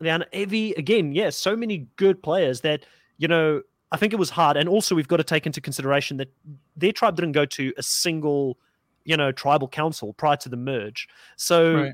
and 0.00 0.26
Evvie 0.32 0.76
again, 0.76 1.12
yeah, 1.12 1.30
so 1.30 1.56
many 1.56 1.88
good 1.96 2.22
players 2.22 2.60
that 2.62 2.84
you 3.18 3.28
know. 3.28 3.62
I 3.90 3.98
think 3.98 4.14
it 4.14 4.18
was 4.18 4.30
hard, 4.30 4.56
and 4.56 4.70
also 4.70 4.94
we've 4.94 5.06
got 5.06 5.18
to 5.18 5.24
take 5.24 5.44
into 5.44 5.60
consideration 5.60 6.16
that 6.16 6.32
their 6.76 6.92
tribe 6.92 7.14
didn't 7.14 7.32
go 7.32 7.44
to 7.44 7.74
a 7.76 7.82
single, 7.82 8.56
you 9.04 9.18
know, 9.18 9.32
tribal 9.32 9.68
council 9.68 10.14
prior 10.14 10.38
to 10.38 10.48
the 10.48 10.56
merge. 10.56 11.08
So, 11.36 11.74
Right. 11.74 11.92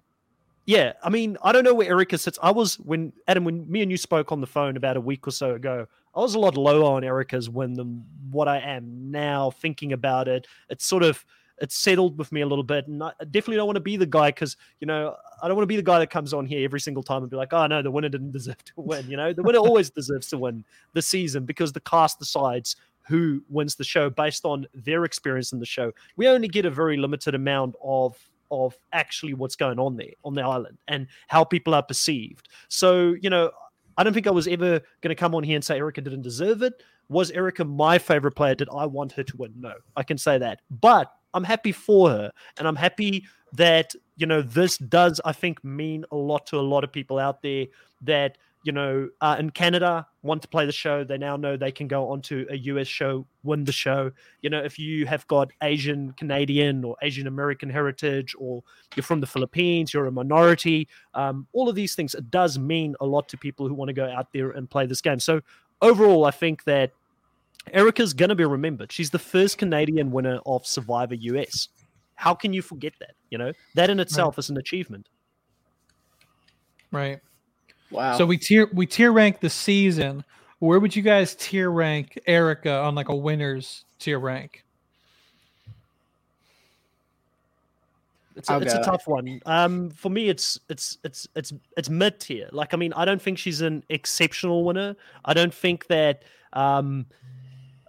yeah, 0.65 0.93
I 1.03 1.11
mean, 1.11 1.37
I 1.43 1.51
don't 1.51 1.65
know 1.65 1.75
where 1.75 1.89
Erika 1.89 2.17
sits. 2.17 2.39
I 2.41 2.53
was 2.53 2.77
when 2.77 3.13
Adam, 3.27 3.43
when 3.43 3.69
me 3.69 3.83
and 3.83 3.91
you 3.91 3.97
spoke 3.97 4.31
on 4.31 4.41
the 4.41 4.47
phone 4.47 4.77
about 4.77 4.97
a 4.97 5.01
week 5.01 5.27
or 5.27 5.33
so 5.33 5.57
ago. 5.57 5.89
I 6.15 6.21
was 6.21 6.37
a 6.37 6.39
lot 6.39 6.57
lower 6.57 6.85
on 6.95 7.03
Erika's 7.03 7.51
win 7.51 7.75
than 7.75 8.05
what 8.31 8.47
I 8.47 8.59
am 8.59 9.11
now. 9.11 9.51
Thinking 9.51 9.93
about 9.93 10.29
it, 10.29 10.47
it's 10.69 10.87
sort 10.87 11.03
of 11.03 11.25
it's 11.61 11.77
settled 11.77 12.19
with 12.19 12.31
me 12.33 12.41
a 12.41 12.47
little 12.47 12.65
bit, 12.65 12.87
and 12.87 13.03
I 13.03 13.13
definitely 13.31 13.57
don't 13.57 13.67
want 13.67 13.77
to 13.77 13.81
be 13.81 13.97
the 13.97 14.07
guy 14.07 14.29
because 14.29 14.57
you 14.81 14.87
know 14.87 15.17
I 15.43 15.49
don't 15.49 15.57
want 15.57 15.65
to 15.65 15.69
be 15.69 15.77
the 15.77 15.83
guy 15.83 15.99
that 15.99 16.11
comes 16.11 16.33
on 16.33 16.47
here 16.47 16.65
every 16.65 16.81
single 16.81 17.03
time 17.03 17.23
and 17.23 17.31
be 17.31 17.37
like, 17.37 17.53
oh 17.53 17.67
no, 17.67 17.83
the 17.83 17.91
winner 17.91 18.09
didn't 18.09 18.33
deserve 18.33 18.63
to 18.65 18.73
win. 18.77 19.09
You 19.09 19.17
know, 19.17 19.33
the 19.33 19.43
winner 19.43 19.59
always 19.59 19.91
deserves 19.91 20.29
to 20.29 20.39
win 20.39 20.65
the 20.93 21.03
season 21.03 21.45
because 21.45 21.73
the 21.73 21.81
cast 21.81 22.19
decides 22.19 22.77
who 23.07 23.43
wins 23.49 23.75
the 23.75 23.85
show 23.85 24.11
based 24.11 24.45
on 24.45 24.67
their 24.75 25.05
experience 25.05 25.53
in 25.53 25.61
the 25.61 25.67
show. 25.67 25.93
We 26.17 26.29
only 26.29 26.49
get 26.49 26.65
a 26.65 26.71
very 26.71 26.97
limited 26.97 27.35
amount 27.35 27.75
of 27.83 28.17
of 28.51 28.77
actually 28.93 29.35
what's 29.35 29.57
going 29.57 29.79
on 29.79 29.97
there 29.97 30.13
on 30.25 30.35
the 30.35 30.43
island 30.43 30.79
and 30.89 31.07
how 31.27 31.45
people 31.45 31.75
are 31.75 31.83
perceived. 31.83 32.49
So 32.69 33.17
you 33.21 33.31
know. 33.31 33.51
I 33.97 34.05
don't 34.05 34.13
think 34.13 34.29
I 34.29 34.31
was 34.31 34.47
ever 34.47 34.81
going 35.01 35.09
to 35.09 35.17
come 35.17 35.35
on 35.35 35.43
here 35.43 35.57
and 35.57 35.65
say 35.65 35.77
Erika 35.77 36.01
didn't 36.01 36.23
deserve 36.23 36.63
it. 36.63 36.85
Was 37.09 37.33
Erika 37.33 37.65
my 37.65 37.99
favorite 37.99 38.37
player? 38.37 38.55
Did 38.55 38.69
I 38.73 38.87
want 38.87 39.11
her 39.11 39.25
to 39.25 39.37
win? 39.37 39.53
No, 39.59 39.73
I 39.97 40.05
can 40.05 40.17
say 40.17 40.39
that. 40.39 40.61
But 40.71 41.13
I'm 41.35 41.45
happy 41.45 41.73
for 41.73 42.11
her. 42.11 42.33
And 42.57 42.67
I'm 42.67 42.77
happy 42.77 43.25
that, 43.55 43.95
you 44.17 44.27
know, 44.27 44.43
this 44.43 44.79
does, 44.79 45.21
I 45.25 45.33
think, 45.33 45.63
mean 45.65 46.05
a 46.11 46.17
lot 46.17 46.47
to 46.47 46.59
a 46.59 46.61
lot 46.61 46.85
of 46.85 46.93
people 46.93 47.19
out 47.19 47.43
there 47.43 47.67
that, 48.03 48.39
you 48.65 48.73
know, 48.73 49.09
uh, 49.21 49.37
in 49.39 49.51
Canada 49.51 50.07
want 50.23 50.43
to 50.43 50.49
play 50.49 50.67
the 50.67 50.73
show. 50.73 51.05
They 51.05 51.17
now 51.17 51.37
know 51.37 51.57
they 51.57 51.73
can 51.73 51.89
go 51.89 52.11
onto 52.11 52.45
a 52.51 52.57
US 52.57 52.87
show, 52.87 53.27
win 53.43 53.65
the 53.65 53.73
show. 53.73 54.11
You 54.43 54.51
know, 54.51 54.59
if 54.59 54.79
you 54.79 55.07
have 55.07 55.27
got 55.29 55.51
Asian 55.63 56.13
Canadian 56.13 56.85
or 56.85 56.97
Asian 57.01 57.27
American 57.27 57.71
heritage, 57.71 58.35
or 58.39 58.63
you're 58.95 59.05
from 59.05 59.21
the 59.21 59.27
Philippines, 59.27 59.95
you're 59.95 60.07
a 60.07 60.13
minority, 60.13 60.89
um, 61.15 61.47
all 61.53 61.69
of 61.69 61.77
these 61.77 61.95
things, 61.95 62.15
it 62.15 62.31
does 62.31 62.59
mean 62.59 62.95
a 63.01 63.07
lot 63.07 63.29
to 63.29 63.39
people 63.39 63.69
who 63.69 63.75
want 63.75 63.89
to 63.89 63.95
go 63.95 64.11
out 64.11 64.33
there 64.33 64.51
and 64.51 64.69
play 64.69 64.87
this 64.87 65.01
game. 65.01 65.21
So 65.21 65.41
overall, 65.81 66.25
I 66.25 66.31
think 66.31 66.65
that 66.65 66.93
Erika's 67.73 68.13
going 68.13 68.29
to 68.31 68.35
be 68.35 68.45
remembered. 68.45 68.93
She's 68.93 69.11
the 69.11 69.19
first 69.19 69.59
Canadian 69.59 70.11
winner 70.11 70.41
of 70.47 70.67
Survivor 70.67 71.15
US. 71.15 71.69
How 72.15 72.35
can 72.35 72.53
you 72.53 72.63
forget 72.63 72.95
that? 73.01 73.15
You 73.31 73.39
know, 73.39 73.53
that 73.75 73.91
in 73.91 74.01
itself 74.01 74.39
is 74.39 74.51
an 74.51 74.57
achievement. 74.57 75.09
Right. 76.91 77.21
Wow. 77.91 78.17
So 78.17 78.27
we 78.27 78.39
tier 78.39 78.69
we 78.73 78.87
tier 78.87 79.13
rank 79.13 79.41
the 79.41 79.51
season. 79.51 80.25
Where 80.59 80.81
would 80.81 80.97
you 80.97 81.03
guys 81.03 81.35
tier 81.37 81.71
rank 81.71 82.19
Erika 82.27 82.73
on 82.81 82.95
like 82.95 83.09
a 83.09 83.15
winners 83.15 83.85
tier 83.99 84.19
rank? 84.19 84.65
It's 88.39 88.49
a, 88.49 88.53
I'll 88.53 88.63
it's 88.63 88.75
a 88.75 88.83
tough 88.83 89.07
one. 89.07 89.41
Um, 89.47 89.91
for 89.91 90.11
me, 90.11 90.29
it's 90.29 90.61
it's 90.69 90.99
it's 91.03 91.27
it's 91.35 91.53
it's 91.77 91.91
mid 91.91 92.21
tier. 92.21 92.49
Like, 92.53 92.73
I 92.73 92.77
mean, 92.77 92.93
I 92.95 93.05
don't 93.05 93.21
think 93.21 93.37
she's 93.37 93.61
an 93.61 93.83
exceptional 93.89 94.65
winner. 94.65 94.97
I 95.25 95.35
don't 95.35 95.53
think 95.53 95.87
that. 95.89 96.23
Um, 96.53 97.07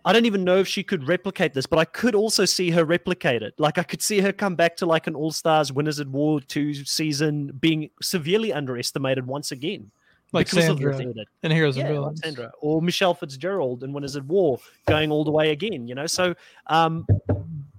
I 0.10 0.12
don't 0.12 0.26
even 0.26 0.44
know 0.44 0.58
if 0.58 0.68
she 0.68 0.82
could 0.82 1.08
replicate 1.08 1.54
this, 1.54 1.68
but 1.68 1.78
I 1.78 1.86
could 1.86 2.16
also 2.16 2.44
see 2.44 2.72
her 2.72 2.84
replicate 2.84 3.44
it. 3.44 3.54
Like, 3.60 3.78
I 3.78 3.84
could 3.84 4.02
see 4.02 4.22
her 4.22 4.34
come 4.34 4.56
back 4.56 4.76
to 4.78 4.88
like 4.88 5.06
an 5.06 5.14
All 5.14 5.32
Stars 5.32 5.72
Winners 5.72 6.00
at 6.00 6.08
War 6.08 6.42
two 6.42 6.74
season, 6.74 7.52
being 7.60 7.92
severely 8.02 8.52
underestimated 8.52 9.28
once 9.28 9.52
again. 9.52 9.92
Like 10.32 10.48
because 10.48 10.68
of 10.68 10.80
Sandra 10.80 10.94
the 10.94 11.26
thing 11.44 11.52
Heroes 11.52 11.78
yeah, 11.78 11.86
and 11.86 11.94
Villains. 11.94 12.22
Sandra 12.22 12.52
or 12.60 12.82
Michelle 12.82 13.14
Fitzgerald 13.14 13.84
and 13.84 13.94
Winners 13.94 14.16
at 14.16 14.26
War 14.26 14.58
going 14.88 15.12
all 15.12 15.24
the 15.24 15.32
way 15.32 15.52
again, 15.52 15.88
you 15.88 15.94
know. 15.94 16.08
So, 16.08 16.34
um, 16.68 17.06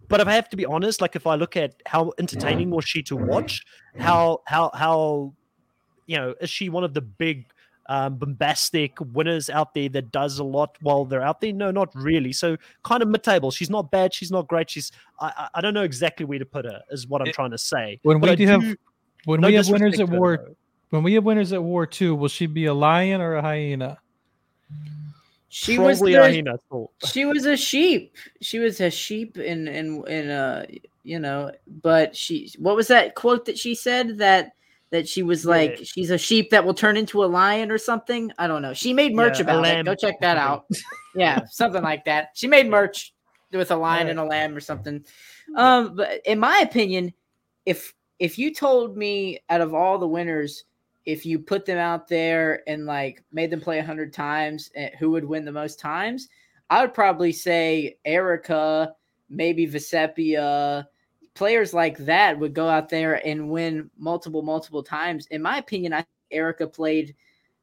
but 0.07 0.21
if 0.21 0.29
I 0.29 0.33
have 0.33 0.49
to 0.51 0.57
be 0.57 0.67
honest, 0.67 1.01
like 1.01 1.17
if 1.17 1.27
I 1.27 1.35
look 1.35 1.57
at 1.57 1.75
how 1.87 2.13
entertaining 2.19 2.71
was 2.71 2.85
she 2.85 3.03
to 3.05 3.17
watch, 3.17 3.65
how 3.99 4.43
how 4.47 4.71
how 4.75 5.33
you 6.07 6.17
know 6.17 6.35
is 6.41 6.49
she 6.49 6.69
one 6.69 6.85
of 6.85 6.95
the 6.95 7.01
big 7.01 7.47
um, 7.91 8.17
bombastic 8.17 8.97
winners 9.13 9.51
out 9.51 9.75
there 9.75 9.89
that 9.91 10.13
does 10.13 10.39
a 10.39 10.45
lot 10.45 10.77
while 10.81 11.05
they're 11.05 11.23
out 11.23 11.41
there? 11.41 11.53
No, 11.53 11.71
not 11.71 11.91
really. 11.95 12.33
So 12.33 12.57
kind 12.85 13.03
of 13.03 13.09
mid-table. 13.09 13.51
She's 13.51 13.69
not 13.69 13.91
bad. 13.91 14.15
She's 14.15 14.31
not 14.31 14.47
great. 14.49 14.71
She's 14.71 14.93
I 15.21 15.27
I, 15.37 15.49
I 15.57 15.61
don't 15.61 15.75
know 15.75 15.83
exactly 15.83 16.25
where 16.25 16.39
to 16.39 16.47
put 16.47 16.65
her. 16.65 16.81
Is 16.91 17.07
what 17.07 17.21
I'm 17.21 17.27
It- 17.29 17.35
trying 17.35 17.51
to 17.51 17.59
say. 17.59 17.99
When 18.03 18.21
But 18.21 18.29
we 18.29 18.33
I 18.33 18.35
do 18.37 18.47
have 18.47 18.77
when 19.27 19.41
no 19.41 19.49
we 19.49 19.55
have 19.55 19.69
winners 19.69 19.99
at 20.01 20.09
war 20.09 20.37
though. 20.39 20.55
when 20.91 21.03
we 21.03 21.13
have 21.15 21.25
winners 21.25 21.53
at 21.53 21.63
war 21.63 21.85
two, 21.85 22.15
will 22.15 22.29
she 22.29 22.47
be 22.47 22.67
a 22.67 22.75
lion 22.75 23.21
or 23.21 23.35
a 23.35 23.43
hyena? 23.43 23.99
she 25.49 25.79
was 25.79 26.01
the, 26.01 26.15
a 26.15 26.23
hyena, 26.23 26.59
thought. 26.71 26.91
she 27.13 27.25
was 27.25 27.45
a 27.45 27.57
sheep. 27.57 28.17
She 28.41 28.59
was 28.61 28.81
a 28.81 28.91
sheep 28.91 29.37
in 29.37 29.67
in 29.67 30.07
in 30.07 30.31
uh 30.31 30.67
you 31.03 31.19
know, 31.19 31.51
but 31.83 32.15
she 32.15 32.53
what 32.59 32.77
was 32.77 32.87
that 32.89 33.15
quote 33.15 33.47
that 33.47 33.59
she 33.59 33.75
said 33.75 34.19
that 34.19 34.53
that 34.91 35.09
she 35.09 35.23
was 35.23 35.45
like 35.47 35.79
Yeah. 35.79 35.85
she's 35.85 36.11
a 36.11 36.19
sheep 36.19 36.51
that 36.51 36.65
will 36.65 36.75
turn 36.75 36.97
into 36.97 37.25
a 37.25 37.27
lion 37.27 37.71
or 37.71 37.79
something? 37.79 38.33
I 38.39 38.47
don't 38.47 38.63
know. 38.63 38.75
She 38.75 38.93
made 38.93 39.15
merch 39.15 39.39
Yeah, 39.39 39.45
about 39.45 39.67
it. 39.67 39.87
Go 39.87 39.95
check 39.95 40.21
that 40.21 40.37
out. 40.37 40.67
yeah, 41.15 41.41
something 41.51 41.83
like 41.83 42.05
that. 42.07 42.31
She 42.35 42.47
made 42.47 42.69
merch 42.69 43.13
with 43.53 43.71
a 43.71 43.77
lion 43.77 44.05
Right. 44.07 44.11
and 44.11 44.21
a 44.21 44.25
lamb 44.25 44.57
or 44.57 44.61
something. 44.61 45.05
Um 45.57 45.97
but 45.97 46.21
in 46.27 46.39
my 46.39 46.59
opinion, 46.59 47.13
if 47.67 47.95
if 48.19 48.39
you 48.39 48.53
told 48.55 48.97
me 48.97 49.39
out 49.49 49.61
of 49.61 49.75
all 49.75 49.99
the 49.99 50.09
winners 50.09 50.65
if 51.07 51.25
you 51.25 51.39
put 51.39 51.65
them 51.65 51.79
out 51.79 52.07
there 52.09 52.63
and 52.69 52.85
like 52.85 53.25
made 53.33 53.51
them 53.51 53.61
play 53.61 53.79
a 53.79 53.85
hundred 53.85 54.13
times, 54.13 54.71
eh, 54.75 54.91
who 54.99 55.11
would 55.11 55.25
win 55.25 55.45
the 55.45 55.53
most 55.53 55.81
times? 55.81 56.29
I 56.69 56.83
would 56.83 56.95
probably 56.95 57.33
say 57.33 57.97
Erika, 58.05 58.93
maybe 59.29 59.67
Vecepia, 59.67 60.85
players 61.41 61.73
like 61.73 61.97
that 61.97 62.39
would 62.39 62.53
go 62.53 62.69
out 62.69 62.91
there 62.91 63.27
and 63.27 63.49
win 63.49 63.91
multiple, 63.97 64.43
multiple 64.43 64.83
times. 64.83 65.25
In 65.29 65.41
my 65.41 65.57
opinion, 65.57 65.95
I 65.95 66.03
think 66.03 66.09
Erika 66.31 66.67
played 66.67 67.15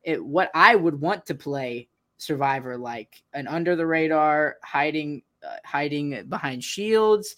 it 0.01 0.25
what 0.25 0.49
I 0.55 0.73
would 0.73 0.99
want 0.99 1.27
to 1.27 1.35
play 1.35 1.87
Survivor 2.17 2.75
like 2.75 3.21
an 3.33 3.47
under 3.47 3.75
the 3.75 3.85
radar, 3.85 4.55
hiding, 4.63 5.21
uh, 5.47 5.57
hiding 5.63 6.25
behind 6.27 6.63
shields, 6.63 7.35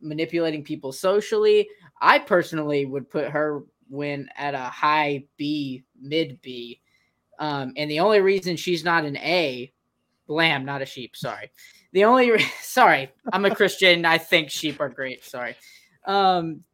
manipulating 0.00 0.62
people 0.62 0.92
socially. 0.92 1.68
I 2.00 2.20
personally 2.20 2.86
would 2.86 3.10
put 3.10 3.30
her 3.30 3.64
win 3.90 4.28
at 4.36 4.54
a 4.54 4.58
high 4.58 5.24
B, 5.36 5.82
mid 6.00 6.40
B. 6.42 6.80
Um, 7.40 7.72
and 7.76 7.90
the 7.90 7.98
only 7.98 8.20
reason 8.20 8.54
she's 8.54 8.84
not 8.84 9.04
an 9.04 9.16
A, 9.16 9.72
lamb, 10.28 10.64
not 10.64 10.80
a 10.80 10.86
sheep. 10.86 11.16
Sorry. 11.16 11.50
The 11.92 12.04
only 12.04 12.30
re- 12.30 12.46
sorry, 12.60 13.10
I'm 13.32 13.44
a 13.44 13.54
Christian. 13.54 14.04
I 14.04 14.18
think 14.18 14.50
sheep 14.50 14.80
are 14.80 14.88
great. 14.88 15.24
Sorry. 15.24 15.56
Um, 16.06 16.64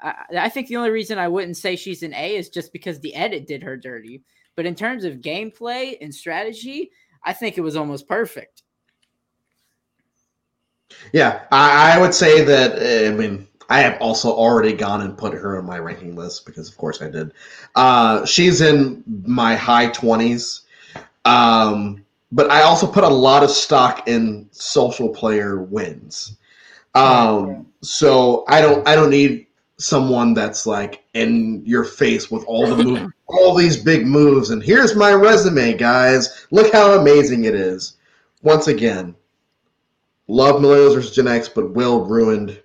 I, 0.00 0.14
I 0.38 0.48
think 0.48 0.68
the 0.68 0.76
only 0.76 0.90
reason 0.90 1.18
I 1.18 1.28
wouldn't 1.28 1.56
say 1.56 1.76
she's 1.76 2.02
an 2.02 2.14
A 2.14 2.36
is 2.36 2.48
just 2.48 2.72
because 2.72 3.00
the 3.00 3.14
edit 3.14 3.46
did 3.46 3.62
her 3.62 3.76
dirty. 3.76 4.22
But 4.54 4.66
in 4.66 4.74
terms 4.74 5.04
of 5.04 5.16
gameplay 5.16 5.96
and 6.00 6.14
strategy, 6.14 6.90
I 7.24 7.32
think 7.32 7.58
it 7.58 7.62
was 7.62 7.76
almost 7.76 8.08
perfect. 8.08 8.62
Yeah, 11.12 11.42
I, 11.50 11.96
I 11.96 12.00
would 12.00 12.14
say 12.14 12.42
that. 12.44 12.72
uh, 12.78 13.12
I 13.12 13.14
mean, 13.14 13.46
I 13.68 13.80
have 13.80 14.00
also 14.00 14.30
already 14.30 14.72
gone 14.72 15.02
and 15.02 15.18
put 15.18 15.34
her 15.34 15.58
on 15.58 15.66
my 15.66 15.78
ranking 15.78 16.14
list 16.14 16.46
because, 16.46 16.68
of 16.68 16.76
course, 16.76 17.02
I 17.02 17.10
did. 17.10 17.32
Uh, 17.74 18.24
she's 18.24 18.60
in 18.60 19.02
my 19.26 19.56
high 19.56 19.88
twenties, 19.88 20.62
um, 21.24 22.05
but 22.32 22.50
I 22.50 22.62
also 22.62 22.86
put 22.86 23.04
a 23.04 23.08
lot 23.08 23.42
of 23.42 23.50
stock 23.50 24.08
in 24.08 24.48
social 24.50 25.08
player 25.08 25.62
wins. 25.62 26.36
Um, 26.94 27.66
so 27.82 28.44
I 28.48 28.60
don't, 28.60 28.86
I 28.88 28.94
don't 28.94 29.10
need 29.10 29.46
someone 29.78 30.34
that's 30.34 30.66
like 30.66 31.04
in 31.14 31.62
your 31.66 31.84
face 31.84 32.30
with 32.30 32.44
all 32.46 32.66
the 32.66 32.82
move, 32.82 33.12
all 33.26 33.54
these 33.54 33.76
big 33.76 34.06
moves, 34.06 34.50
and 34.50 34.62
here's 34.62 34.96
my 34.96 35.12
resume, 35.12 35.74
guys. 35.74 36.46
Look 36.50 36.72
how 36.72 36.98
amazing 36.98 37.44
it 37.44 37.54
is. 37.54 37.96
Once 38.42 38.68
again, 38.68 39.14
love 40.28 40.60
Millennials 40.60 40.94
versus 40.94 41.14
Gen 41.14 41.28
X, 41.28 41.48
but 41.48 41.72
Will 41.72 42.04
ruined 42.04 42.62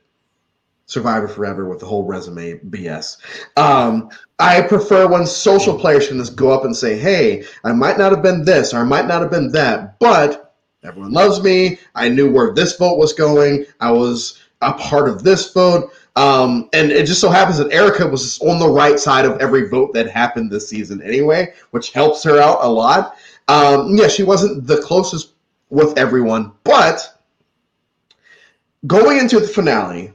Survivor 0.91 1.29
Forever 1.29 1.69
with 1.69 1.79
the 1.79 1.85
whole 1.85 2.03
resume 2.03 2.59
BS. 2.69 3.15
Um, 3.55 4.09
I 4.39 4.59
prefer 4.61 5.07
when 5.07 5.25
social 5.25 5.79
players 5.79 6.09
can 6.09 6.17
just 6.17 6.35
go 6.35 6.51
up 6.51 6.65
and 6.65 6.75
say, 6.75 6.97
"Hey, 6.97 7.45
I 7.63 7.71
might 7.71 7.97
not 7.97 8.11
have 8.11 8.21
been 8.21 8.43
this, 8.43 8.73
or 8.73 8.79
I 8.79 8.83
might 8.83 9.07
not 9.07 9.21
have 9.21 9.31
been 9.31 9.53
that, 9.53 9.97
but 9.99 10.53
everyone 10.83 11.13
loves 11.13 11.41
me. 11.41 11.79
I 11.95 12.09
knew 12.09 12.29
where 12.29 12.53
this 12.53 12.75
vote 12.75 12.97
was 12.97 13.13
going. 13.13 13.65
I 13.79 13.89
was 13.89 14.41
a 14.61 14.73
part 14.73 15.07
of 15.07 15.23
this 15.23 15.53
vote." 15.53 15.93
Um, 16.17 16.67
and 16.73 16.91
it 16.91 17.05
just 17.05 17.21
so 17.21 17.29
happens 17.29 17.57
that 17.59 17.71
Erika 17.71 18.05
was 18.05 18.37
on 18.41 18.59
the 18.59 18.67
right 18.67 18.99
side 18.99 19.23
of 19.23 19.39
every 19.39 19.69
vote 19.69 19.93
that 19.93 20.09
happened 20.09 20.51
this 20.51 20.67
season 20.67 21.01
anyway, 21.03 21.53
which 21.69 21.91
helps 21.91 22.21
her 22.23 22.37
out 22.37 22.57
a 22.59 22.67
lot. 22.67 23.15
Um, 23.47 23.95
yeah, 23.95 24.09
she 24.09 24.23
wasn't 24.23 24.67
the 24.67 24.81
closest 24.81 25.35
with 25.69 25.97
everyone, 25.97 26.51
but 26.65 27.17
going 28.87 29.19
into 29.19 29.39
the 29.39 29.47
finale, 29.47 30.11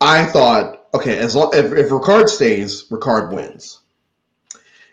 I 0.00 0.24
thought, 0.24 0.86
okay, 0.94 1.18
as 1.18 1.36
long 1.36 1.50
if, 1.54 1.72
if 1.72 1.90
Ricard 1.90 2.28
stays, 2.28 2.88
Ricard 2.88 3.32
wins. 3.32 3.80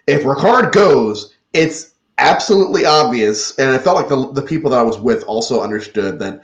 If 0.05 0.23
Ricard 0.23 0.71
goes, 0.71 1.33
it's 1.53 1.93
absolutely 2.17 2.85
obvious, 2.85 3.57
and 3.57 3.69
I 3.69 3.77
felt 3.77 3.97
like 3.97 4.09
the 4.09 4.31
the 4.31 4.41
people 4.41 4.71
that 4.71 4.79
I 4.79 4.83
was 4.83 4.99
with 4.99 5.23
also 5.23 5.61
understood 5.61 6.19
that 6.19 6.43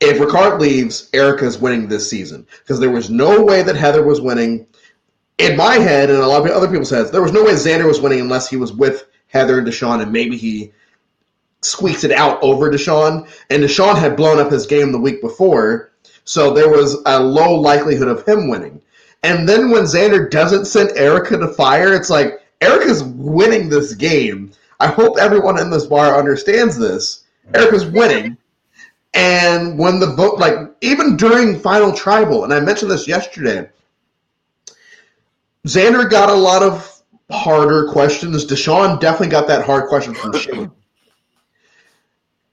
if 0.00 0.18
Ricard 0.18 0.60
leaves, 0.60 1.08
Erika's 1.12 1.58
winning 1.58 1.88
this 1.88 2.08
season 2.08 2.46
because 2.58 2.80
there 2.80 2.90
was 2.90 3.08
no 3.08 3.42
way 3.42 3.62
that 3.62 3.76
Heather 3.76 4.04
was 4.04 4.20
winning. 4.20 4.66
In 5.38 5.56
my 5.56 5.74
head, 5.74 6.10
and 6.10 6.18
a 6.18 6.26
lot 6.26 6.44
of 6.44 6.52
other 6.52 6.68
people's 6.68 6.90
heads, 6.90 7.10
there 7.10 7.22
was 7.22 7.32
no 7.32 7.42
way 7.42 7.52
Xander 7.52 7.86
was 7.86 8.00
winning 8.00 8.20
unless 8.20 8.48
he 8.48 8.56
was 8.56 8.72
with 8.72 9.06
Heather 9.28 9.58
and 9.58 9.66
Deshawn, 9.66 10.02
and 10.02 10.12
maybe 10.12 10.36
he 10.36 10.72
squeaks 11.62 12.04
it 12.04 12.12
out 12.12 12.38
over 12.42 12.70
Deshawn. 12.70 13.28
And 13.48 13.62
Deshawn 13.62 13.98
had 13.98 14.16
blown 14.16 14.38
up 14.38 14.52
his 14.52 14.66
game 14.66 14.92
the 14.92 15.00
week 15.00 15.20
before, 15.20 15.91
so 16.24 16.52
there 16.52 16.68
was 16.68 17.02
a 17.06 17.20
low 17.20 17.54
likelihood 17.54 18.08
of 18.08 18.26
him 18.26 18.48
winning. 18.48 18.80
And 19.22 19.48
then 19.48 19.70
when 19.70 19.84
Xander 19.84 20.30
doesn't 20.30 20.66
send 20.66 20.90
Erika 20.96 21.38
to 21.38 21.48
fire, 21.48 21.94
it's 21.94 22.10
like 22.10 22.40
Erika's 22.60 23.04
winning 23.04 23.68
this 23.68 23.94
game. 23.94 24.52
I 24.80 24.88
hope 24.88 25.16
everyone 25.18 25.60
in 25.60 25.70
this 25.70 25.86
bar 25.86 26.18
understands 26.18 26.76
this. 26.76 27.24
Erika's 27.54 27.86
winning. 27.86 28.36
And 29.14 29.78
when 29.78 30.00
the 30.00 30.14
vote, 30.14 30.38
like 30.38 30.54
even 30.80 31.16
during 31.16 31.58
final 31.58 31.92
tribal, 31.92 32.44
and 32.44 32.52
I 32.52 32.60
mentioned 32.60 32.90
this 32.90 33.06
yesterday, 33.06 33.68
Xander 35.66 36.10
got 36.10 36.30
a 36.30 36.34
lot 36.34 36.62
of 36.62 37.02
harder 37.30 37.90
questions. 37.92 38.44
Deshawn 38.44 39.00
definitely 39.00 39.28
got 39.28 39.46
that 39.48 39.64
hard 39.64 39.88
question 39.88 40.14
from 40.14 40.36
Shane. 40.36 40.70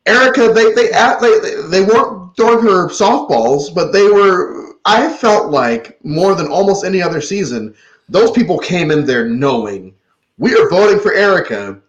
Erika, 0.06 0.52
they 0.54 0.74
they 0.74 0.90
they 1.22 1.62
they 1.70 1.82
weren't 1.82 2.19
throwing 2.36 2.64
her 2.66 2.88
softballs, 2.90 3.74
but 3.74 3.92
they 3.92 4.08
were. 4.08 4.76
I 4.86 5.12
felt 5.12 5.52
like 5.52 6.04
more 6.04 6.36
than 6.36 6.48
almost 6.48 6.84
any 6.86 7.02
other 7.02 7.22
season, 7.22 7.76
those 8.08 8.32
people 8.32 8.58
came 8.58 8.92
in 8.92 9.06
there 9.06 9.26
knowing 9.26 9.94
we 10.40 10.56
are 10.56 10.70
voting 10.70 11.00
for 11.00 11.14
Erika, 11.14 11.80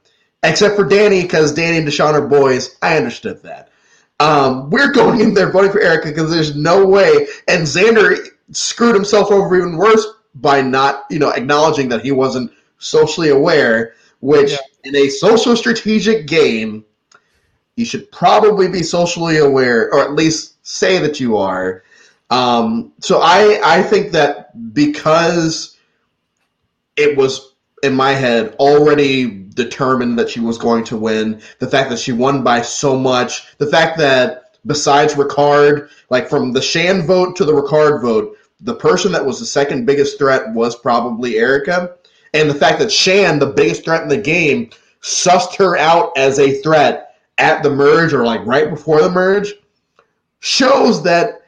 except 0.42 0.76
for 0.76 0.84
Danny 0.84 1.22
because 1.22 1.54
Danny 1.54 1.78
and 1.78 1.86
Deshawn 1.88 2.14
are 2.14 2.26
boys. 2.26 2.76
I 2.82 2.96
understood 2.96 3.42
that. 3.44 3.70
Um, 4.18 4.68
we're 4.68 4.92
going 4.92 5.20
in 5.20 5.32
there 5.32 5.50
voting 5.50 5.72
for 5.72 5.80
Erika 5.80 6.08
because 6.08 6.30
there's 6.30 6.54
no 6.56 6.84
way. 6.84 7.26
And 7.48 7.62
Xander 7.62 8.18
screwed 8.50 8.94
himself 8.94 9.30
over 9.30 9.56
even 9.56 9.76
worse 9.76 10.06
by 10.34 10.60
not, 10.60 11.04
you 11.10 11.18
know, 11.18 11.30
acknowledging 11.30 11.88
that 11.88 12.02
he 12.02 12.12
wasn't 12.12 12.50
socially 12.78 13.30
aware. 13.30 13.94
Which 14.20 14.50
Yeah. 14.50 14.58
in 14.84 14.96
a 14.96 15.08
social 15.08 15.56
strategic 15.56 16.26
game, 16.26 16.84
you 17.76 17.84
should 17.84 18.10
probably 18.12 18.68
be 18.68 18.82
socially 18.82 19.38
aware, 19.38 19.92
or 19.92 20.00
at 20.00 20.12
least 20.12 20.66
say 20.66 20.98
that 20.98 21.20
you 21.20 21.36
are. 21.36 21.82
Um, 22.30 22.92
so 23.00 23.20
I 23.22 23.60
I 23.64 23.82
think 23.82 24.12
that 24.12 24.74
because 24.74 25.76
it 26.96 27.16
was 27.16 27.54
in 27.82 27.94
my 27.94 28.12
head 28.12 28.54
already 28.58 29.44
determined 29.54 30.18
that 30.18 30.30
she 30.30 30.40
was 30.40 30.58
going 30.58 30.84
to 30.84 30.96
win. 30.96 31.40
The 31.58 31.66
fact 31.66 31.90
that 31.90 31.98
she 31.98 32.12
won 32.12 32.44
by 32.44 32.62
so 32.62 32.96
much, 32.96 33.56
the 33.58 33.66
fact 33.66 33.98
that 33.98 34.58
besides 34.66 35.14
Ricard, 35.14 35.88
like 36.10 36.28
from 36.28 36.52
the 36.52 36.62
Shan 36.62 37.06
vote 37.06 37.36
to 37.36 37.44
the 37.44 37.52
Ricard 37.52 38.02
vote, 38.02 38.36
the 38.60 38.74
person 38.74 39.10
that 39.12 39.24
was 39.24 39.40
the 39.40 39.46
second 39.46 39.86
biggest 39.86 40.18
threat 40.18 40.52
was 40.52 40.76
probably 40.76 41.38
Erika. 41.38 41.96
And 42.34 42.48
the 42.48 42.54
fact 42.54 42.78
that 42.78 42.92
Shan, 42.92 43.38
the 43.38 43.46
biggest 43.46 43.84
threat 43.84 44.02
in 44.02 44.08
the 44.08 44.16
game, 44.16 44.70
sussed 45.02 45.56
her 45.56 45.76
out 45.76 46.12
as 46.16 46.38
a 46.38 46.60
threat 46.60 47.09
at 47.40 47.62
the 47.62 47.70
merge 47.70 48.12
or 48.12 48.24
like 48.24 48.44
right 48.46 48.70
before 48.70 49.00
the 49.02 49.10
merge 49.10 49.54
shows 50.40 51.02
that 51.02 51.42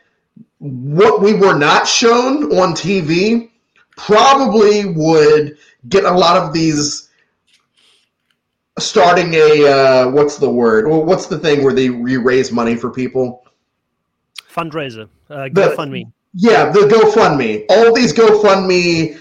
what 0.58 1.20
we 1.20 1.34
were 1.34 1.56
not 1.56 1.86
shown 1.86 2.44
on 2.56 2.72
TV 2.72 3.50
probably 3.96 4.86
would 4.86 5.56
get 5.88 6.04
a 6.04 6.10
lot 6.10 6.36
of 6.36 6.52
these 6.52 7.10
starting 8.78 9.34
a 9.34 9.66
uh, 9.66 10.10
what's 10.10 10.38
the 10.38 10.48
word? 10.48 10.88
Well, 10.88 11.04
what's 11.04 11.26
the 11.26 11.38
thing 11.38 11.62
where 11.62 11.74
they 11.74 11.90
re- 11.90 12.16
raise 12.16 12.52
money 12.52 12.76
for 12.76 12.90
people? 12.90 13.44
Fundraiser, 14.36 15.08
uh, 15.30 15.48
GoFundMe. 15.52 16.10
Yeah, 16.34 16.70
the 16.70 16.80
GoFundMe. 16.80 17.66
All 17.68 17.92
these 17.92 18.12
GoFundMe, 18.12 19.20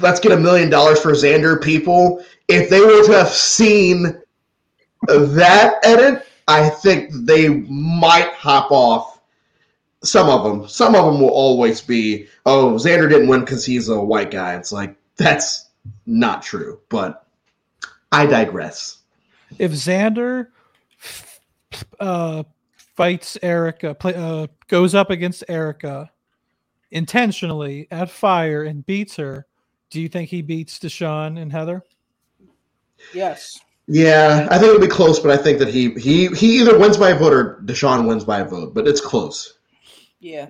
let's 0.00 0.18
get 0.18 0.32
a 0.32 0.36
million 0.36 0.70
dollars 0.70 1.00
for 1.00 1.12
Xander 1.12 1.62
people. 1.62 2.24
If 2.48 2.70
they 2.70 2.80
were 2.80 3.04
to 3.04 3.12
have 3.12 3.28
seen 3.28 4.20
that 5.08 5.76
edit, 5.84 6.26
I 6.48 6.68
think 6.68 7.10
they 7.12 7.48
might 7.48 8.32
hop 8.34 8.70
off. 8.70 9.20
Some 10.02 10.28
of 10.28 10.44
them. 10.44 10.68
Some 10.68 10.94
of 10.94 11.06
them 11.06 11.20
will 11.20 11.30
always 11.30 11.80
be, 11.80 12.26
oh, 12.44 12.74
Xander 12.74 13.08
didn't 13.08 13.28
win 13.28 13.40
because 13.40 13.64
he's 13.64 13.88
a 13.88 13.98
white 13.98 14.30
guy. 14.30 14.54
It's 14.54 14.72
like, 14.72 14.96
that's 15.16 15.70
not 16.04 16.42
true. 16.42 16.80
But 16.88 17.26
I 18.12 18.26
digress. 18.26 18.98
if 19.58 19.72
Xander 19.72 20.48
uh, 22.00 22.44
fights 22.76 23.38
Erika, 23.42 23.94
play, 23.94 24.14
uh, 24.14 24.46
goes 24.68 24.94
up 24.94 25.10
against 25.10 25.44
Erika 25.48 26.10
intentionally 26.90 27.88
at 27.90 28.10
fire 28.10 28.62
and 28.62 28.84
beats 28.86 29.16
her, 29.16 29.46
do 29.90 30.00
you 30.00 30.08
think 30.08 30.30
he 30.30 30.42
beats 30.42 30.78
Deshawn 30.78 31.40
and 31.40 31.52
Heather? 31.52 31.82
Yes. 33.12 33.60
Yeah, 33.86 34.48
I 34.50 34.58
think 34.58 34.70
it'll 34.70 34.80
be 34.80 34.86
close, 34.86 35.20
but 35.20 35.30
I 35.30 35.36
think 35.36 35.58
that 35.58 35.68
he 35.68 35.90
he 35.94 36.28
he 36.28 36.60
either 36.60 36.78
wins 36.78 36.96
by 36.96 37.10
a 37.10 37.18
vote 37.18 37.32
or 37.32 37.60
Deshawn 37.64 38.08
wins 38.08 38.24
by 38.24 38.40
a 38.40 38.44
vote, 38.44 38.74
but 38.74 38.88
it's 38.88 39.00
close. 39.00 39.58
Yeah. 40.20 40.48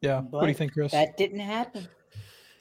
Yeah. 0.00 0.20
what 0.20 0.42
do 0.42 0.48
you 0.48 0.54
think, 0.54 0.74
Chris? 0.74 0.92
That 0.92 1.16
didn't 1.16 1.40
happen. 1.40 1.88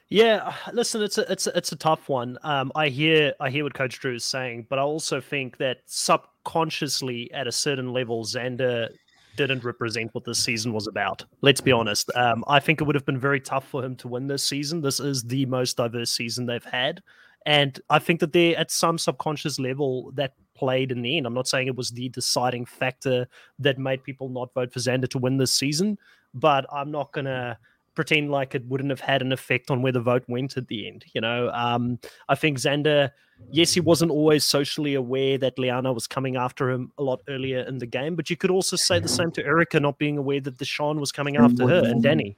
Yeah, 0.10 0.54
listen, 0.74 1.02
it's 1.02 1.18
a 1.18 1.32
it's 1.32 1.48
a, 1.48 1.58
it's 1.58 1.72
a 1.72 1.76
tough 1.76 2.08
one. 2.08 2.38
Um, 2.44 2.72
I 2.76 2.90
hear 2.90 3.34
I 3.40 3.50
hear 3.50 3.64
what 3.64 3.74
Coach 3.74 4.00
Drew 4.00 4.16
is 4.16 4.26
saying, 4.26 4.68
but 4.70 4.80
I 4.80 4.84
also 4.84 5.20
think 5.20 5.58
that 5.58 5.78
subconsciously, 5.86 7.32
at 7.34 7.48
a 7.48 7.52
certain 7.52 7.94
level, 7.94 8.24
Xander 8.24 8.90
didn't 9.36 9.64
represent 9.64 10.14
what 10.14 10.24
this 10.24 10.38
season 10.38 10.74
was 10.74 10.88
about. 10.88 11.26
Let's 11.42 11.62
be 11.62 11.72
honest. 11.72 12.12
Um, 12.16 12.44
I 12.48 12.60
think 12.60 12.80
it 12.80 12.84
would 12.84 12.96
have 12.96 13.06
been 13.06 13.20
very 13.20 13.40
tough 13.40 13.68
for 13.68 13.84
him 13.84 13.96
to 13.98 14.08
win 14.08 14.28
this 14.28 14.44
season. 14.44 14.82
This 14.82 15.00
is 15.00 15.24
the 15.24 15.46
most 15.48 15.78
diverse 15.78 16.12
season 16.12 16.46
they've 16.46 16.64
had. 16.64 17.02
And 17.46 17.80
I 17.90 18.00
think 18.00 18.20
that 18.22 18.34
they're 18.34 18.58
at 18.58 18.72
some 18.72 18.98
subconscious 18.98 19.60
level 19.60 20.12
that 20.16 20.34
played 20.56 20.92
in 20.92 21.02
the 21.02 21.18
end. 21.18 21.26
I'm 21.26 21.34
not 21.34 21.48
saying 21.48 21.68
it 21.68 21.76
was 21.76 21.90
the 21.90 22.10
deciding 22.10 22.66
factor 22.66 23.28
that 23.60 23.78
made 23.78 24.04
people 24.04 24.30
not 24.30 24.54
vote 24.54 24.72
for 24.72 24.80
Xander 24.80 25.10
to 25.10 25.18
win 25.18 25.38
this 25.38 25.54
season, 25.54 25.98
but 26.34 26.66
I'm 26.72 26.92
not 26.92 27.12
going 27.12 27.26
to 27.26 27.58
pretend 27.96 28.32
like 28.32 28.56
it 28.56 28.66
wouldn't 28.66 28.90
have 28.90 29.00
had 29.00 29.22
an 29.22 29.32
effect 29.32 29.70
on 29.70 29.82
where 29.82 29.92
the 29.92 30.00
vote 30.00 30.24
went 30.28 30.58
at 30.58 30.68
the 30.68 30.88
end. 30.88 31.06
You 31.14 31.22
know, 31.22 31.50
um, 31.54 32.00
I 32.30 32.36
think 32.36 32.58
Xander, 32.58 33.12
yes, 33.52 33.74
he 33.74 33.80
wasn't 33.80 34.12
always 34.12 34.44
socially 34.44 34.96
aware 34.96 35.38
that 35.38 35.60
Liana 35.60 35.94
was 35.94 36.08
coming 36.08 36.36
after 36.36 36.72
him 36.72 36.92
a 36.98 37.04
lot 37.04 37.22
earlier 37.28 37.60
in 37.62 37.78
the 37.78 37.86
game, 37.86 38.16
but 38.16 38.30
you 38.30 38.38
could 38.38 38.52
also 38.52 38.76
say 38.76 39.00
the 39.00 39.08
same 39.08 39.32
to 39.32 39.46
Erika 39.46 39.80
not 39.80 39.98
being 39.98 40.18
aware 40.18 40.42
that 40.42 40.58
Deshawn 40.58 41.00
was 41.00 41.12
coming 41.12 41.38
after 41.38 41.68
her 41.68 41.84
and 41.86 42.02
Danny. 42.02 42.38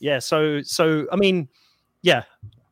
Yeah, 0.00 0.18
so 0.18 0.62
so 0.62 1.06
I 1.12 1.16
mean, 1.16 1.48
yeah, 2.02 2.22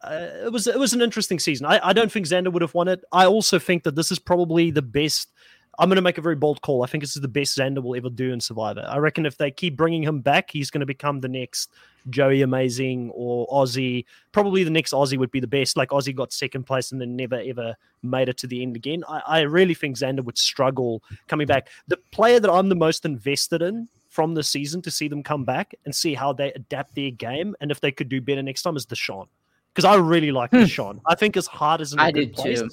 uh, 0.03 0.29
it 0.45 0.53
was 0.53 0.67
it 0.67 0.79
was 0.79 0.93
an 0.93 1.03
interesting 1.03 1.39
season. 1.39 1.67
I, 1.67 1.81
I 1.83 1.93
don't 1.93 2.11
think 2.11 2.27
Xander 2.27 2.53
would 2.53 2.63
have 2.63 2.75
won 2.75 2.89
it. 2.89 3.05
I 3.13 3.27
also 3.27 3.59
think 3.59 3.83
that 3.83 3.97
this 3.97 4.13
is 4.13 4.19
probably 4.19 4.71
the 4.71 4.83
best 4.83 5.33
I'm 5.81 5.89
going 5.89 5.97
to 5.97 6.03
make 6.03 6.19
a 6.19 6.23
very 6.23 6.35
bold 6.35 6.61
call. 6.61 6.83
I 6.83 6.87
think 6.87 7.05
this 7.05 7.15
is 7.15 7.23
the 7.23 7.29
best 7.29 7.57
Xander 7.57 7.81
will 7.81 7.95
ever 7.95 8.11
do 8.11 8.33
in 8.33 8.41
Survivor. 8.41 8.85
I 8.89 8.99
reckon 8.99 9.25
if 9.25 9.37
they 9.37 9.53
keep 9.53 9.77
bringing 9.77 10.03
him 10.03 10.21
back, 10.21 10.51
he's 10.51 10.71
going 10.71 10.81
to 10.81 10.87
become 10.87 11.21
the 11.21 11.29
next 11.29 11.71
Joey 12.11 12.43
Amazing 12.43 13.13
or 13.15 13.47
Ozzy. 13.47 14.05
Probably 14.33 14.65
the 14.65 14.71
next 14.71 14.93
Ozzy 14.93 15.17
would 15.17 15.31
be 15.31 15.39
the 15.39 15.47
best. 15.47 15.77
Like 15.77 15.91
Ozzy 15.91 16.15
got 16.15 16.33
second 16.33 16.65
place 16.65 16.91
and 16.91 17.01
then 17.01 17.15
never 17.15 17.41
ever 17.47 17.77
made 18.03 18.29
it 18.29 18.37
to 18.39 18.49
the 18.49 18.61
end 18.61 18.75
again. 18.75 19.05
I, 19.09 19.23
I 19.27 19.41
really 19.43 19.75
think 19.75 19.97
Xander 19.97 20.25
would 20.25 20.37
struggle 20.37 21.03
coming 21.29 21.47
back. 21.47 21.69
The 21.87 21.99
player 22.11 22.41
that 22.41 22.51
I'm 22.51 22.69
the 22.69 22.75
most 22.75 23.05
invested 23.05 23.63
in 23.63 23.89
from 24.09 24.35
the 24.35 24.43
season 24.43 24.83
to 24.83 24.91
see 24.91 25.07
them 25.07 25.23
come 25.23 25.45
back 25.45 25.75
and 25.85 25.95
see 25.95 26.15
how 26.15 26.33
they 26.33 26.53
adapt 26.55 26.97
their 26.97 27.13
game 27.13 27.55
and 27.61 27.71
if 27.71 27.81
they 27.81 27.93
could 27.93 28.09
do 28.09 28.21
better 28.21 28.43
next 28.43 28.63
time 28.63 28.77
is 28.77 28.85
Deshawn. 28.85 29.29
Because 29.75 29.85
I 29.85 29.97
really 29.97 30.33
like 30.33 30.51
hmm. 30.51 30.59
Deshawn. 30.59 31.01
I 31.07 31.15
think 31.15 31.35
his 31.35 31.47
heart 31.47 31.81
is 31.81 31.93
in 31.93 31.99
a 31.99 32.05
I 32.05 32.13
good 32.13 32.33
place, 32.33 32.61
too. 32.61 32.69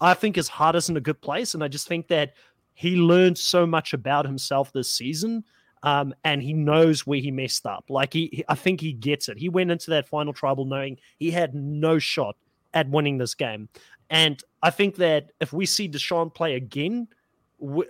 I 0.00 0.14
think 0.14 0.36
his 0.36 0.48
heart 0.48 0.74
is 0.74 0.88
in 0.88 0.96
a 0.96 1.00
good 1.00 1.20
place, 1.20 1.54
and 1.54 1.62
I 1.62 1.68
just 1.68 1.86
think 1.86 2.08
that 2.08 2.34
he 2.74 2.96
learned 2.96 3.38
so 3.38 3.66
much 3.66 3.92
about 3.92 4.24
himself 4.24 4.72
this 4.72 4.90
season. 4.90 5.44
Um, 5.84 6.14
and 6.22 6.40
he 6.40 6.52
knows 6.52 7.08
where 7.08 7.18
he 7.18 7.32
messed 7.32 7.66
up. 7.66 7.86
Like 7.88 8.12
he, 8.12 8.44
I 8.48 8.54
think 8.54 8.80
he 8.80 8.92
gets 8.92 9.28
it. 9.28 9.36
He 9.36 9.48
went 9.48 9.72
into 9.72 9.90
that 9.90 10.06
final 10.06 10.32
tribal 10.32 10.64
knowing 10.64 10.96
he 11.18 11.32
had 11.32 11.56
no 11.56 11.98
shot 11.98 12.36
at 12.72 12.88
winning 12.88 13.18
this 13.18 13.34
game. 13.34 13.68
And 14.08 14.40
I 14.62 14.70
think 14.70 14.96
that 14.96 15.32
if 15.40 15.52
we 15.52 15.66
see 15.66 15.88
Deshawn 15.88 16.32
play 16.32 16.54
again, 16.54 17.08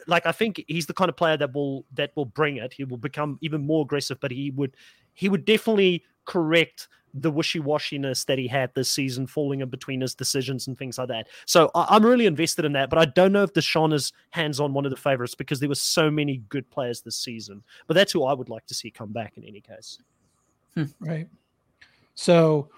like 0.07 0.27
I 0.27 0.33
think 0.33 0.65
he's 0.69 0.87
the 0.87 0.95
kind 0.95 1.09
of 1.09 1.17
player 1.17 1.37
that 1.37 1.55
will 1.55 1.85
that 1.95 2.13
will 2.15 2.27
bring 2.27 2.57
it. 2.57 2.73
He 2.73 2.85
will 2.85 2.99
become 2.99 3.39
even 3.43 3.67
more 3.67 3.83
aggressive, 3.83 4.19
but 4.21 4.31
he 4.31 4.51
would 4.53 4.77
he 5.15 5.29
would 5.29 5.45
definitely 5.45 6.05
correct 6.25 6.89
the 7.15 7.31
wishy-washiness 7.31 8.25
that 8.27 8.39
he 8.39 8.49
had 8.49 8.71
this 8.75 8.89
season, 8.89 9.27
falling 9.27 9.61
in 9.61 9.69
between 9.69 10.01
his 10.01 10.15
decisions 10.15 10.67
and 10.67 10.79
things 10.79 10.97
like 10.97 11.09
that. 11.09 11.29
So 11.45 11.71
I- 11.75 11.97
am 11.97 12.05
really 12.05 12.27
invested 12.27 12.65
in 12.65 12.73
that, 12.73 12.89
but 12.89 12.99
I 12.99 13.05
don't 13.05 13.33
know 13.33 13.43
if 13.43 13.53
Deshawn 13.53 13.93
is 13.93 14.13
hands-on 14.31 14.73
one 14.73 14.87
of 14.87 14.91
the 14.91 14.97
favorites 14.97 15.35
because 15.35 15.61
there 15.61 15.69
were 15.69 15.75
so 15.75 16.11
many 16.11 16.39
good 16.49 16.69
players 16.71 17.03
this 17.03 17.17
season. 17.17 17.63
But 17.87 17.95
that's 17.95 18.13
who 18.13 18.25
I 18.25 18.33
would 18.33 18.49
like 18.49 18.67
to 18.67 18.75
see 18.75 18.91
come 18.91 19.13
back 19.13 19.37
in 19.37 19.45
any 19.45 19.61
case. 19.61 19.99
Hmm. 20.75 20.85
Right. 21.01 21.29
So 22.15 22.71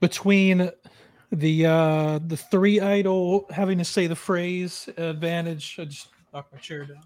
between 0.00 0.70
the 1.30 1.66
uh 1.66 2.18
the 2.26 2.36
three 2.36 2.80
idol 2.80 3.46
having 3.50 3.78
to 3.78 3.84
say 3.84 4.06
the 4.06 4.16
phrase 4.16 4.88
advantage, 4.96 5.76
I 5.78 5.84
just 5.84 6.08
knock 6.32 6.48
my 6.52 6.58
chair 6.58 6.84
down. 6.84 7.02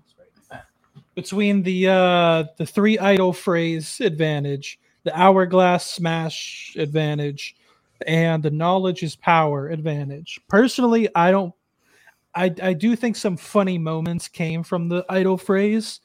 Between 1.14 1.62
the 1.62 1.88
uh 1.88 2.44
the 2.56 2.66
three 2.66 2.98
idol 2.98 3.32
phrase 3.32 4.00
advantage 4.00 4.78
the 5.04 5.18
hourglass 5.18 5.86
smash 5.86 6.74
advantage 6.78 7.56
and 8.06 8.42
the 8.42 8.50
knowledge 8.50 9.02
is 9.02 9.16
power 9.16 9.68
advantage. 9.68 10.40
Personally, 10.48 11.08
I 11.14 11.30
don't 11.30 11.54
I 12.34 12.54
I 12.62 12.72
do 12.72 12.96
think 12.96 13.16
some 13.16 13.36
funny 13.36 13.78
moments 13.78 14.28
came 14.28 14.62
from 14.62 14.88
the 14.88 15.04
idol 15.08 15.36
phrase 15.36 16.00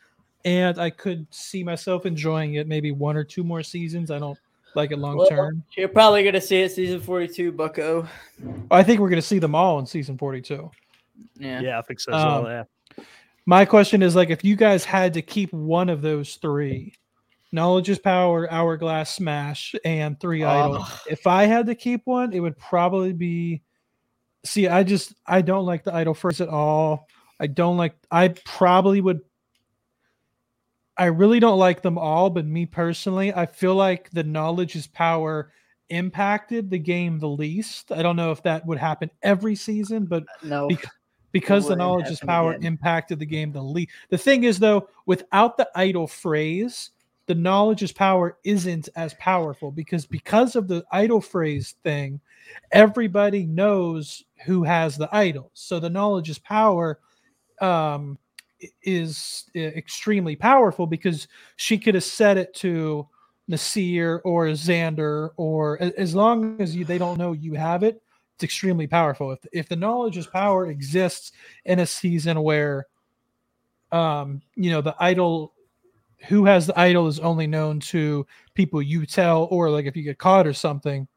and 0.46 0.80
I 0.80 0.90
could 0.90 1.26
see 1.30 1.64
myself 1.64 2.06
enjoying 2.06 2.56
it 2.56 2.68
maybe 2.68 2.92
one 2.92 3.18
or 3.18 3.24
two 3.24 3.44
more 3.44 3.64
seasons. 3.64 4.12
I 4.12 4.20
don't 4.20 4.38
like 4.76 4.92
it 4.92 5.00
long 5.00 5.26
term. 5.28 5.56
Well, 5.56 5.64
you're 5.76 5.88
probably 5.88 6.24
gonna 6.24 6.42
see 6.42 6.62
it 6.62 6.72
season 6.72 7.02
42, 7.02 7.52
Bucko. 7.52 8.08
I 8.70 8.84
think 8.84 9.00
we're 9.00 9.10
gonna 9.10 9.22
see 9.22 9.40
them 9.40 9.56
all 9.56 9.80
in 9.80 9.86
season 9.86 10.18
42. 10.18 10.70
Yeah. 11.40 11.62
Yeah, 11.62 11.80
I 11.80 11.82
think 11.82 12.00
so. 12.00 12.12
Um, 12.12 12.44
well, 12.44 12.52
yeah. 12.52 13.04
My 13.46 13.64
question 13.66 14.04
is 14.04 14.16
like 14.16 14.30
if 14.30 14.44
you 14.44 14.56
guys 14.56 14.84
had 14.84 15.14
to 15.14 15.22
keep 15.22 15.54
one 15.54 15.90
of 15.90 16.02
those 16.02 16.36
three, 16.36 16.94
Knowledge 17.52 17.90
is 17.90 18.00
power, 18.00 18.52
hourglass 18.52 19.16
smash, 19.16 19.74
and 19.86 20.20
three 20.20 20.44
oh. 20.44 20.50
idol. 20.50 20.86
If 21.10 21.28
I 21.28 21.46
had 21.46 21.68
to 21.68 21.76
keep 21.76 22.02
one, 22.06 22.34
it 22.34 22.40
would 22.40 22.58
probably 22.58 23.14
be. 23.14 23.62
See, 24.44 24.68
I 24.68 24.84
just 24.84 25.14
I 25.26 25.42
don't 25.42 25.66
like 25.66 25.84
the 25.84 25.94
idol 25.94 26.14
first 26.14 26.42
at 26.42 26.50
all. 26.50 27.08
I 27.40 27.48
don't 27.48 27.78
like. 27.78 27.96
I 28.12 28.30
probably 28.30 29.02
would. 29.02 29.22
I 30.98 31.06
really 31.06 31.40
don't 31.40 31.60
like 31.60 31.82
them 31.84 31.98
all, 31.98 32.30
but 32.30 32.46
me 32.46 32.66
personally, 32.66 33.34
I 33.34 33.46
feel 33.46 33.76
like 33.76 34.10
the 34.12 34.24
knowledge 34.24 34.76
is 34.76 34.88
power 34.88 35.52
impacted 35.90 36.70
the 36.70 36.80
game 36.80 37.20
the 37.20 37.30
least. 37.30 37.92
I 37.92 38.02
don't 38.02 38.16
know 38.16 38.32
if 38.32 38.44
that 38.44 38.66
would 38.66 38.78
happen 38.78 39.10
every 39.22 39.56
season, 39.56 40.06
but 40.06 40.24
no. 40.44 40.68
Because, 40.68 40.92
because 41.32 41.68
the 41.68 41.76
knowledge 41.76 42.10
is 42.10 42.20
power 42.20 42.54
again. 42.54 42.66
impacted 42.74 43.20
the 43.20 43.26
game 43.26 43.52
the 43.52 43.62
least. 43.62 43.92
The 44.10 44.18
thing 44.18 44.44
is, 44.44 44.60
though, 44.60 44.90
without 45.06 45.58
the 45.58 45.70
idol 45.76 46.08
phrase, 46.08 46.92
the 47.28 47.36
knowledge 47.36 47.84
is 47.84 47.92
power 47.92 48.38
isn't 48.44 48.90
as 48.96 49.14
powerful 49.16 49.72
because 49.72 50.06
because 50.06 50.56
of 50.56 50.68
the 50.68 50.84
idol 50.92 51.22
phrase 51.22 51.76
thing 51.84 52.20
everybody 52.72 53.46
knows 53.46 54.24
who 54.46 54.64
has 54.64 54.98
the 54.98 55.10
idol. 55.14 55.52
So 55.54 55.80
the 55.80 55.90
knowledge 55.90 56.30
is 56.30 56.40
power 56.40 57.00
um, 57.60 58.18
is 58.82 59.46
extremely 59.56 60.36
powerful 60.36 60.88
because 60.88 61.28
she 61.58 61.78
could 61.78 61.96
have 61.96 62.04
said 62.04 62.38
it 62.38 62.54
to 62.56 63.08
Naseer 63.50 64.22
or 64.24 64.48
Xander 64.48 65.32
or 65.38 65.82
as 65.82 66.16
long 66.16 66.60
as 66.60 66.76
you 66.76 66.86
they 66.86 66.98
don't 66.98 67.18
know 67.18 67.34
you 67.34 67.54
have 67.54 67.84
it 67.84 68.02
it's 68.38 68.44
extremely 68.44 68.86
powerful. 68.86 69.32
If 69.32 69.40
if 69.52 69.68
the 69.68 69.76
knowledge 69.76 70.16
is 70.16 70.28
power 70.28 70.68
exists 70.68 71.32
in 71.66 71.80
a 71.80 71.88
season 71.88 72.44
where 72.44 72.86
um 73.92 74.44
you 74.56 74.70
know 74.70 74.82
the 74.82 74.96
idol 75.00 75.54
who 76.28 76.46
has 76.46 76.68
the 76.68 76.80
idol 76.80 77.08
is 77.08 77.20
only 77.20 77.48
known 77.48 77.80
to 77.80 78.26
people 78.54 78.82
you 78.82 79.06
tell 79.06 79.48
or 79.52 79.70
like 79.70 79.86
if 79.86 79.96
you 79.96 80.04
get 80.04 80.18
caught 80.18 80.48
or 80.48 80.54
something 80.54 81.08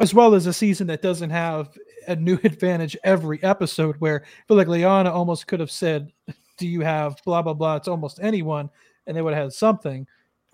as 0.00 0.14
well 0.14 0.34
as 0.34 0.46
a 0.46 0.52
season 0.52 0.86
that 0.86 1.02
doesn't 1.02 1.30
have 1.30 1.76
a 2.06 2.16
new 2.16 2.38
advantage 2.44 2.96
every 3.04 3.42
episode 3.42 3.96
where 3.98 4.22
I 4.24 4.42
feel 4.46 4.56
like 4.56 4.68
Liana 4.68 5.10
almost 5.10 5.46
could 5.46 5.60
have 5.60 5.70
said, 5.70 6.12
Do 6.56 6.66
you 6.66 6.80
have 6.80 7.20
blah 7.24 7.42
blah 7.42 7.54
blah? 7.54 7.76
It's 7.76 7.88
almost 7.88 8.20
anyone, 8.22 8.70
and 9.06 9.16
they 9.16 9.22
would 9.22 9.34
have 9.34 9.44
had 9.44 9.52
something. 9.52 10.06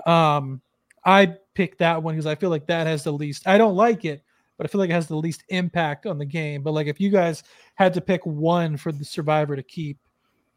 Um, 0.07 0.61
I 1.05 1.37
picked 1.55 1.79
that 1.79 2.03
one 2.03 2.15
because 2.15 2.27
I 2.27 2.35
feel 2.35 2.51
like 2.51 2.67
that 2.67 2.87
has 2.87 3.05
the 3.05 3.13
least 3.13 3.47
I 3.47 3.59
don't 3.59 3.77
like 3.77 4.05
it, 4.05 4.23
but 4.57 4.67
I 4.67 4.69
feel 4.69 4.81
like 4.81 4.91
it 4.91 4.95
has 4.95 5.09
the 5.09 5.17
least 5.17 5.45
impact 5.49 6.07
on 6.07 6.19
the 6.19 6.25
game. 6.25 6.63
But 6.63 6.73
like 6.73 6.87
if 6.87 7.01
you 7.01 7.11
guys 7.11 7.43
had 7.75 7.95
to 7.95 8.01
pick 8.01 8.25
one 8.25 8.77
for 8.77 8.93
the 8.93 9.05
survivor 9.05 9.57
to 9.57 9.63
keep, 9.63 9.99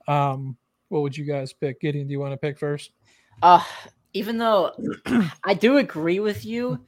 um, 0.08 0.58
what 0.90 1.02
would 1.02 1.18
you 1.18 1.26
guys 1.26 1.54
pick? 1.54 1.82
Gideon, 1.82 2.08
do 2.08 2.12
you 2.12 2.20
want 2.20 2.34
to 2.34 2.38
pick 2.38 2.58
first? 2.58 2.92
Uh, 3.42 3.64
even 4.14 4.38
though 4.38 4.72
I 5.46 5.54
do 5.54 5.78
agree 5.78 6.20
with 6.20 6.46
you, 6.46 6.80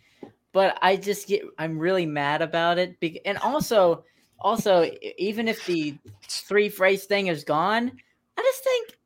but 0.52 0.78
I 0.82 0.96
just 0.96 1.28
get 1.28 1.44
I'm 1.58 1.78
really 1.78 2.06
mad 2.06 2.42
about 2.42 2.78
it. 2.78 2.98
And 3.26 3.38
also, 3.38 4.04
also, 4.40 4.90
even 5.18 5.48
if 5.48 5.66
the 5.66 5.98
three 6.24 6.70
phrase 6.70 7.06
thing 7.06 7.28
is 7.28 7.44
gone, 7.44 7.92
I 8.38 8.42
just 8.42 8.64
think 8.64 8.98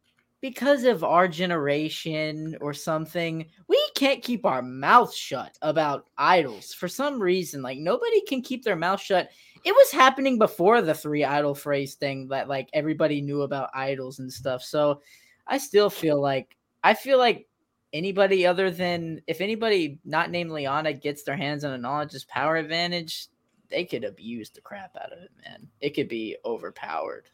because 0.41 0.83
of 0.83 1.03
our 1.03 1.27
generation 1.27 2.55
or 2.61 2.73
something, 2.73 3.45
we 3.67 3.82
can't 4.03 4.21
keep 4.21 4.45
our 4.45 4.61
mouth 4.61 5.13
shut 5.13 5.57
about 5.61 6.07
idols 6.17 6.73
for 6.73 6.87
some 6.87 7.21
reason. 7.21 7.61
Like 7.61 7.77
nobody 7.77 8.21
can 8.21 8.41
keep 8.41 8.63
their 8.63 8.75
mouth 8.75 8.99
shut 9.01 9.29
it 9.63 9.73
was 9.73 9.91
happening 9.91 10.37
before 10.37 10.81
the 10.81 10.93
three 10.93 11.23
idol 11.23 11.55
phrase 11.55 11.95
thing 11.95 12.27
that 12.27 12.49
like 12.49 12.69
everybody 12.73 13.21
knew 13.21 13.43
about 13.43 13.69
idols 13.73 14.19
and 14.19 14.31
stuff. 14.31 14.61
So 14.61 15.01
I 15.47 15.57
still 15.57 15.89
feel 15.89 16.21
like 16.21 16.57
I 16.83 16.93
feel 16.93 17.17
like 17.17 17.47
anybody 17.93 18.45
other 18.45 18.71
than 18.71 19.21
if 19.27 19.39
anybody 19.39 19.99
not 20.03 20.31
named 20.31 20.51
Liana 20.51 20.91
gets 20.93 21.23
their 21.23 21.37
hands 21.37 21.63
on 21.63 21.73
a 21.73 21.77
knowledge's 21.77 22.25
power 22.25 22.57
advantage, 22.57 23.27
they 23.69 23.85
could 23.85 24.03
abuse 24.03 24.49
the 24.49 24.61
crap 24.61 24.95
out 24.97 25.13
of 25.13 25.19
it, 25.19 25.31
man. 25.45 25.67
It 25.79 25.91
could 25.91 26.09
be 26.09 26.35
overpowered. 26.43 27.29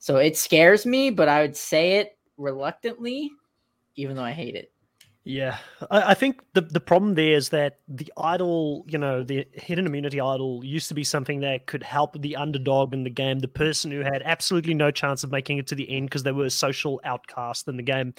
So 0.00 0.16
it 0.16 0.36
scares 0.36 0.84
me, 0.84 1.10
but 1.10 1.28
I 1.28 1.42
would 1.42 1.56
say 1.56 1.92
it 1.98 2.18
reluctantly, 2.36 3.30
even 3.94 4.16
though 4.16 4.24
I 4.24 4.32
hate 4.32 4.56
it. 4.56 4.72
Yeah, 5.24 5.58
I, 5.88 6.02
I, 6.10 6.14
think 6.14 6.40
the 6.54 6.62
the 6.62 6.80
problem 6.80 7.14
there 7.14 7.36
is 7.36 7.50
that 7.50 7.78
the 7.86 8.12
idol, 8.16 8.84
you 8.88 8.98
know, 8.98 9.22
the 9.22 9.46
hidden 9.52 9.86
immunity 9.86 10.20
idol 10.20 10.64
used 10.64 10.88
to 10.88 10.94
be 10.94 11.04
something 11.04 11.40
that 11.40 11.66
could 11.66 11.84
help 11.84 12.20
the 12.20 12.34
underdog 12.34 12.92
in 12.92 13.04
the 13.04 13.10
game, 13.10 13.38
the 13.38 13.46
person 13.46 13.92
who 13.92 14.00
had 14.00 14.22
absolutely 14.24 14.74
no 14.74 14.90
chance 14.90 15.22
of 15.22 15.30
making 15.30 15.58
it 15.58 15.68
to 15.68 15.76
the 15.76 15.88
end 15.88 16.06
because 16.06 16.24
they 16.24 16.32
were 16.32 16.46
a 16.46 16.50
social 16.50 17.00
outcast 17.04 17.68
in 17.68 17.76
the 17.76 17.84
game 17.84 18.14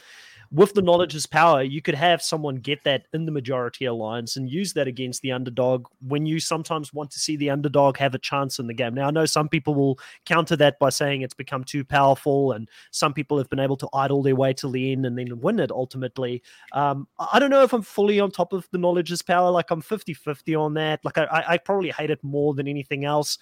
with 0.53 0.75
the 0.75 0.83
knowledge 0.83 1.15
is 1.15 1.25
power, 1.25 1.63
you 1.63 1.81
could 1.81 1.95
have 1.95 2.21
someone 2.21 2.57
get 2.57 2.83
that 2.83 3.07
in 3.11 3.25
the 3.25 3.31
majority 3.31 3.85
alliance 3.85 4.35
and 4.35 4.47
use 4.47 4.71
that 4.73 4.87
against 4.87 5.23
the 5.23 5.31
underdog 5.31 5.87
when 6.07 6.27
you 6.27 6.39
sometimes 6.39 6.93
want 6.93 7.09
to 7.09 7.19
see 7.19 7.35
the 7.35 7.49
underdog 7.49 7.97
have 7.97 8.13
a 8.13 8.19
chance 8.19 8.59
in 8.59 8.67
the 8.67 8.73
game. 8.73 8.93
Now, 8.93 9.07
I 9.07 9.11
know 9.11 9.25
some 9.25 9.49
people 9.49 9.73
will 9.73 9.97
counter 10.25 10.55
that 10.57 10.77
by 10.77 10.89
saying 10.89 11.23
it's 11.23 11.33
become 11.33 11.63
too 11.63 11.83
powerful, 11.83 12.51
and 12.51 12.69
some 12.91 13.15
people 13.15 13.39
have 13.39 13.49
been 13.49 13.59
able 13.59 13.77
to 13.77 13.89
idle 13.95 14.21
their 14.21 14.35
way 14.35 14.53
to 14.53 14.69
the 14.69 14.91
end 14.91 15.07
and 15.07 15.17
then 15.17 15.41
win 15.41 15.59
it 15.59 15.71
ultimately. 15.71 16.43
Um, 16.71 17.07
I 17.17 17.39
don't 17.39 17.49
know 17.49 17.63
if 17.63 17.73
I'm 17.73 17.81
fully 17.81 18.19
on 18.19 18.29
top 18.29 18.53
of 18.53 18.67
the 18.71 18.77
knowledge 18.77 19.11
is 19.11 19.23
power. 19.23 19.49
Like, 19.49 19.71
I'm 19.71 19.81
50 19.81 20.13
50 20.13 20.53
on 20.53 20.75
that. 20.75 21.03
Like, 21.03 21.17
I, 21.17 21.43
I 21.47 21.57
probably 21.57 21.89
hate 21.89 22.11
it 22.11 22.23
more 22.23 22.53
than 22.53 22.67
anything 22.67 23.05
else. 23.05 23.39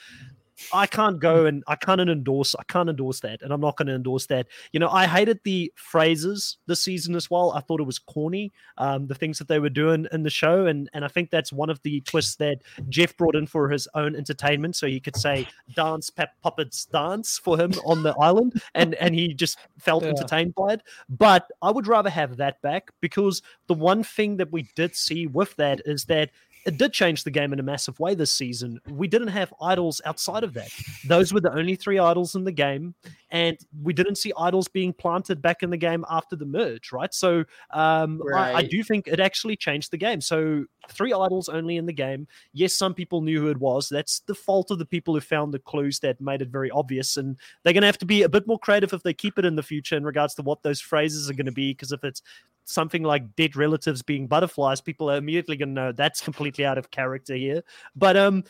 I 0.73 0.85
can't 0.85 1.19
go 1.19 1.45
and 1.45 1.63
I 1.67 1.75
can't 1.75 2.01
endorse 2.01 2.55
I 2.55 2.63
can't 2.63 2.89
endorse 2.89 3.19
that 3.21 3.41
and 3.41 3.51
I'm 3.51 3.61
not 3.61 3.77
going 3.77 3.87
to 3.87 3.95
endorse 3.95 4.25
that. 4.27 4.47
You 4.71 4.79
know, 4.79 4.89
I 4.89 5.07
hated 5.07 5.39
the 5.43 5.71
phrases 5.75 6.57
this 6.67 6.81
season 6.81 7.15
as 7.15 7.29
well. 7.29 7.51
I 7.53 7.61
thought 7.61 7.79
it 7.79 7.85
was 7.85 7.99
corny, 7.99 8.51
um, 8.77 9.07
the 9.07 9.15
things 9.15 9.37
that 9.39 9.47
they 9.47 9.59
were 9.59 9.69
doing 9.69 10.07
in 10.11 10.23
the 10.23 10.29
show, 10.29 10.65
and 10.67 10.89
and 10.93 11.03
I 11.05 11.07
think 11.07 11.29
that's 11.29 11.53
one 11.53 11.69
of 11.69 11.81
the 11.83 12.01
twists 12.01 12.35
that 12.35 12.59
Jeff 12.89 13.15
brought 13.17 13.35
in 13.35 13.47
for 13.47 13.69
his 13.69 13.87
own 13.95 14.15
entertainment, 14.15 14.75
so 14.75 14.87
he 14.87 14.99
could 14.99 15.15
say 15.15 15.47
dance 15.75 16.09
pep 16.09 16.33
puppets 16.41 16.85
dance 16.85 17.37
for 17.37 17.57
him 17.57 17.73
on 17.85 18.03
the 18.03 18.15
island, 18.19 18.61
and 18.75 18.95
and 18.95 19.15
he 19.15 19.33
just 19.33 19.57
felt 19.77 20.03
yeah. 20.03 20.09
entertained 20.09 20.55
by 20.55 20.73
it. 20.73 20.83
But 21.09 21.47
I 21.61 21.71
would 21.71 21.87
rather 21.87 22.09
have 22.09 22.37
that 22.37 22.61
back 22.61 22.91
because 23.01 23.41
the 23.67 23.73
one 23.73 24.03
thing 24.03 24.37
that 24.37 24.51
we 24.51 24.69
did 24.75 24.95
see 24.95 25.27
with 25.27 25.55
that 25.55 25.81
is 25.85 26.05
that 26.05 26.31
it 26.65 26.77
did 26.77 26.93
change 26.93 27.23
the 27.23 27.31
game 27.31 27.53
in 27.53 27.59
a 27.59 27.63
massive 27.63 27.99
way 27.99 28.13
this 28.15 28.31
season. 28.31 28.79
We 28.87 29.07
didn't 29.07 29.29
have 29.29 29.53
idols 29.61 30.01
outside 30.05 30.43
of 30.43 30.53
that. 30.53 30.69
Those 31.05 31.33
were 31.33 31.41
the 31.41 31.53
only 31.53 31.75
three 31.75 31.99
idols 31.99 32.35
in 32.35 32.43
the 32.43 32.51
game, 32.51 32.95
and 33.31 33.57
we 33.81 33.93
didn't 33.93 34.15
see 34.15 34.33
idols 34.37 34.67
being 34.67 34.91
planted 34.91 35.41
back 35.41 35.63
in 35.63 35.69
the 35.69 35.77
game 35.77 36.03
after 36.09 36.35
the 36.35 36.45
merge, 36.45 36.91
right? 36.91 37.13
So 37.13 37.45
um, 37.71 38.21
right. 38.21 38.53
I, 38.53 38.57
I, 38.59 38.63
do 38.63 38.83
think 38.83 39.07
it 39.07 39.21
actually 39.21 39.55
changed 39.55 39.91
the 39.91 39.97
game. 39.97 40.19
So 40.19 40.65
three 40.89 41.13
idols 41.13 41.47
only 41.47 41.77
in 41.77 41.85
the 41.85 41.93
game. 41.93 42.27
Yes, 42.51 42.73
some 42.73 42.93
people 42.93 43.21
knew 43.21 43.39
who 43.39 43.49
it 43.49 43.57
was. 43.57 43.87
That's 43.87 44.19
the 44.21 44.35
fault 44.35 44.69
of 44.69 44.79
the 44.79 44.85
people 44.85 45.13
who 45.13 45.21
found 45.21 45.53
the 45.53 45.59
clues 45.59 45.99
that 45.99 46.19
made 46.19 46.41
it 46.41 46.49
very 46.49 46.69
obvious, 46.71 47.15
and 47.15 47.37
they're 47.63 47.73
going 47.73 47.81
to 47.81 47.87
have 47.87 47.97
to 47.99 48.05
be 48.05 48.23
a 48.23 48.29
bit 48.29 48.47
more 48.47 48.59
creative 48.59 48.91
if 48.91 49.01
they 49.01 49.13
keep 49.13 49.39
it 49.39 49.45
in 49.45 49.55
the 49.55 49.63
future 49.63 49.95
in 49.95 50.03
regards 50.03 50.35
to 50.35 50.41
what 50.41 50.61
those 50.61 50.81
phrases 50.81 51.29
are 51.29 51.33
going 51.33 51.45
to 51.45 51.53
be. 51.53 51.71
Because 51.71 51.93
if 51.93 52.03
it's 52.03 52.21
something 52.65 53.03
like 53.03 53.35
dead 53.37 53.55
relatives 53.55 54.01
being 54.01 54.27
butterflies, 54.27 54.81
people 54.81 55.09
are 55.09 55.17
immediately 55.17 55.55
going 55.55 55.69
to 55.69 55.81
know 55.81 55.91
that's 55.93 56.19
completely 56.21 56.65
out 56.65 56.77
of 56.77 56.91
character 56.91 57.35
here. 57.35 57.63
But 57.95 58.17
um, 58.17 58.43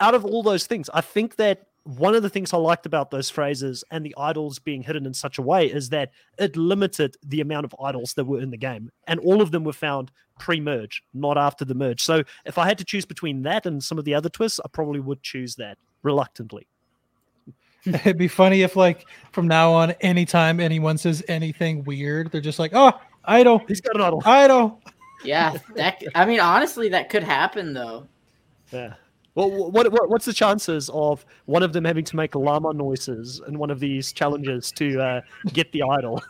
out 0.00 0.14
of 0.14 0.24
all 0.24 0.42
those 0.42 0.66
things, 0.66 0.90
I 0.92 1.02
think 1.02 1.36
that 1.36 1.68
one 1.84 2.14
of 2.14 2.22
the 2.22 2.30
things 2.30 2.52
I 2.52 2.56
liked 2.56 2.86
about 2.86 3.10
those 3.10 3.28
phrases 3.28 3.84
and 3.90 4.04
the 4.04 4.14
idols 4.16 4.58
being 4.58 4.82
hidden 4.82 5.04
in 5.04 5.12
such 5.14 5.38
a 5.38 5.42
way 5.42 5.66
is 5.66 5.90
that 5.90 6.10
it 6.38 6.56
limited 6.56 7.16
the 7.22 7.42
amount 7.42 7.66
of 7.66 7.74
idols 7.82 8.14
that 8.14 8.24
were 8.24 8.40
in 8.40 8.50
the 8.50 8.56
game, 8.56 8.90
and 9.06 9.20
all 9.20 9.42
of 9.42 9.50
them 9.50 9.64
were 9.64 9.72
found 9.72 10.10
pre-merge, 10.38 11.02
not 11.12 11.36
after 11.36 11.64
the 11.64 11.74
merge. 11.74 12.02
So 12.02 12.22
if 12.46 12.58
I 12.58 12.66
had 12.66 12.78
to 12.78 12.84
choose 12.84 13.04
between 13.04 13.42
that 13.42 13.66
and 13.66 13.82
some 13.82 13.98
of 13.98 14.04
the 14.04 14.14
other 14.14 14.30
twists, 14.30 14.60
I 14.64 14.68
probably 14.68 15.00
would 15.00 15.22
choose 15.22 15.54
that 15.56 15.76
reluctantly. 16.02 16.66
It'd 17.84 18.16
be 18.16 18.28
funny 18.28 18.62
if, 18.62 18.76
like, 18.76 19.06
from 19.32 19.46
now 19.46 19.70
on, 19.72 19.90
anytime 20.00 20.60
anyone 20.60 20.96
says 20.96 21.22
anything 21.28 21.84
weird, 21.84 22.32
they're 22.32 22.40
just 22.40 22.58
like, 22.58 22.72
"Oh, 22.74 22.98
idol. 23.26 23.60
He's 23.68 23.82
got 23.82 23.94
an 23.94 24.00
idol. 24.00 24.22
Idol. 24.24 24.80
Yeah, 25.22 25.58
that. 25.74 26.02
I 26.14 26.24
mean, 26.24 26.40
honestly, 26.40 26.88
that 26.90 27.10
could 27.10 27.22
happen 27.22 27.74
though. 27.74 28.06
Yeah. 28.72 28.94
Well, 29.34 29.70
what, 29.70 29.90
what 29.90 30.08
what's 30.08 30.24
the 30.24 30.32
chances 30.32 30.88
of 30.90 31.24
one 31.46 31.62
of 31.62 31.72
them 31.72 31.84
having 31.84 32.04
to 32.04 32.16
make 32.16 32.34
llama 32.34 32.72
noises 32.72 33.40
in 33.48 33.58
one 33.58 33.70
of 33.70 33.80
these 33.80 34.12
challenges 34.12 34.70
to 34.72 35.00
uh, 35.00 35.20
get 35.52 35.72
the 35.72 35.82
idol? 35.82 36.22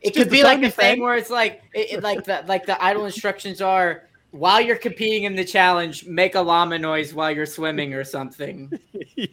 it 0.00 0.14
could 0.14 0.28
be 0.28 0.42
like 0.42 0.62
a 0.62 0.70
thing 0.70 1.00
where 1.00 1.16
it's 1.16 1.30
like, 1.30 1.62
it, 1.72 1.92
it, 1.92 2.02
like 2.02 2.24
the 2.24 2.44
like 2.46 2.66
the 2.66 2.82
idol 2.82 3.06
instructions 3.06 3.60
are 3.60 4.08
while 4.32 4.60
you're 4.60 4.76
competing 4.76 5.24
in 5.24 5.36
the 5.36 5.44
challenge, 5.44 6.06
make 6.06 6.34
a 6.34 6.40
llama 6.40 6.78
noise 6.78 7.14
while 7.14 7.30
you're 7.30 7.46
swimming 7.46 7.94
or 7.94 8.02
something. 8.02 8.72
yeah. 9.14 9.26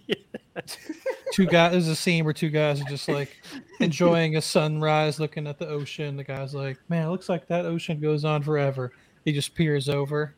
two 1.31 1.45
guys. 1.45 1.71
There's 1.71 1.87
a 1.87 1.95
scene 1.95 2.25
where 2.25 2.33
two 2.33 2.49
guys 2.49 2.81
are 2.81 2.89
just 2.89 3.07
like 3.07 3.41
enjoying 3.79 4.35
a 4.35 4.41
sunrise, 4.41 5.19
looking 5.19 5.47
at 5.47 5.57
the 5.57 5.67
ocean. 5.67 6.17
The 6.17 6.23
guy's 6.23 6.53
like, 6.53 6.77
"Man, 6.89 7.07
it 7.07 7.09
looks 7.09 7.29
like 7.29 7.47
that 7.47 7.65
ocean 7.65 7.99
goes 7.99 8.25
on 8.25 8.43
forever." 8.43 8.91
He 9.25 9.31
just 9.31 9.55
peers 9.55 9.89
over. 9.89 10.35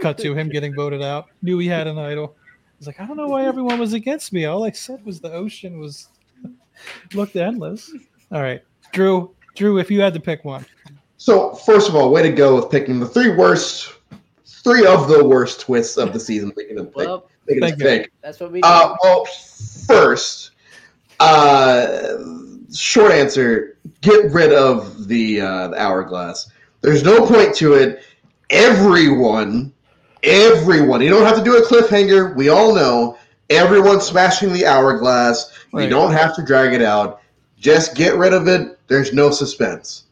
Cut 0.00 0.18
to 0.18 0.34
him 0.34 0.48
getting 0.48 0.74
voted 0.74 1.02
out. 1.02 1.26
Knew 1.42 1.58
he 1.58 1.68
had 1.68 1.86
an 1.86 1.98
idol. 1.98 2.36
He's 2.78 2.86
like, 2.86 3.00
"I 3.00 3.06
don't 3.06 3.16
know 3.16 3.28
why 3.28 3.44
everyone 3.46 3.78
was 3.78 3.92
against 3.92 4.32
me. 4.32 4.44
All 4.44 4.64
I 4.64 4.70
said 4.70 5.04
was 5.04 5.20
the 5.20 5.32
ocean 5.32 5.78
was 5.78 6.08
looked 7.14 7.36
endless." 7.36 7.92
All 8.32 8.42
right, 8.42 8.62
Drew. 8.92 9.34
Drew, 9.54 9.78
if 9.78 9.90
you 9.90 10.00
had 10.00 10.14
to 10.14 10.20
pick 10.20 10.44
one. 10.44 10.66
So 11.16 11.54
first 11.54 11.88
of 11.88 11.94
all, 11.94 12.10
way 12.10 12.22
to 12.22 12.32
go 12.32 12.56
with 12.56 12.70
picking 12.70 12.98
the 12.98 13.06
three 13.06 13.30
worst, 13.30 13.94
three 14.44 14.84
of 14.84 15.08
the 15.08 15.24
worst 15.24 15.60
twists 15.60 15.96
of 15.96 16.12
the 16.12 16.20
season. 16.20 16.50
Picking 16.52 16.76
them 16.76 16.86
pick. 16.86 16.96
Well, 16.96 17.28
that's 18.22 18.40
what 18.40 18.52
we 18.52 18.60
do. 18.60 18.68
Uh, 18.68 18.96
well, 19.02 19.24
first, 19.86 20.50
uh, 21.20 22.16
short 22.74 23.12
answer: 23.12 23.78
get 24.00 24.30
rid 24.32 24.52
of 24.52 25.08
the 25.08 25.40
uh, 25.40 25.68
the 25.68 25.80
hourglass. 25.80 26.50
There's 26.80 27.04
no 27.04 27.24
point 27.26 27.54
to 27.56 27.74
it. 27.74 28.02
Everyone, 28.50 29.72
everyone. 30.24 31.00
You 31.00 31.10
don't 31.10 31.26
have 31.26 31.36
to 31.36 31.44
do 31.44 31.56
a 31.56 31.62
cliffhanger. 31.62 32.34
We 32.34 32.48
all 32.48 32.74
know 32.74 33.18
everyone 33.50 34.00
smashing 34.00 34.52
the 34.52 34.66
hourglass. 34.66 35.52
Right. 35.72 35.84
You 35.84 35.90
don't 35.90 36.12
have 36.12 36.34
to 36.36 36.44
drag 36.44 36.72
it 36.72 36.82
out. 36.82 37.20
Just 37.58 37.94
get 37.94 38.16
rid 38.16 38.32
of 38.32 38.48
it. 38.48 38.78
There's 38.88 39.12
no 39.12 39.30
suspense. 39.30 40.04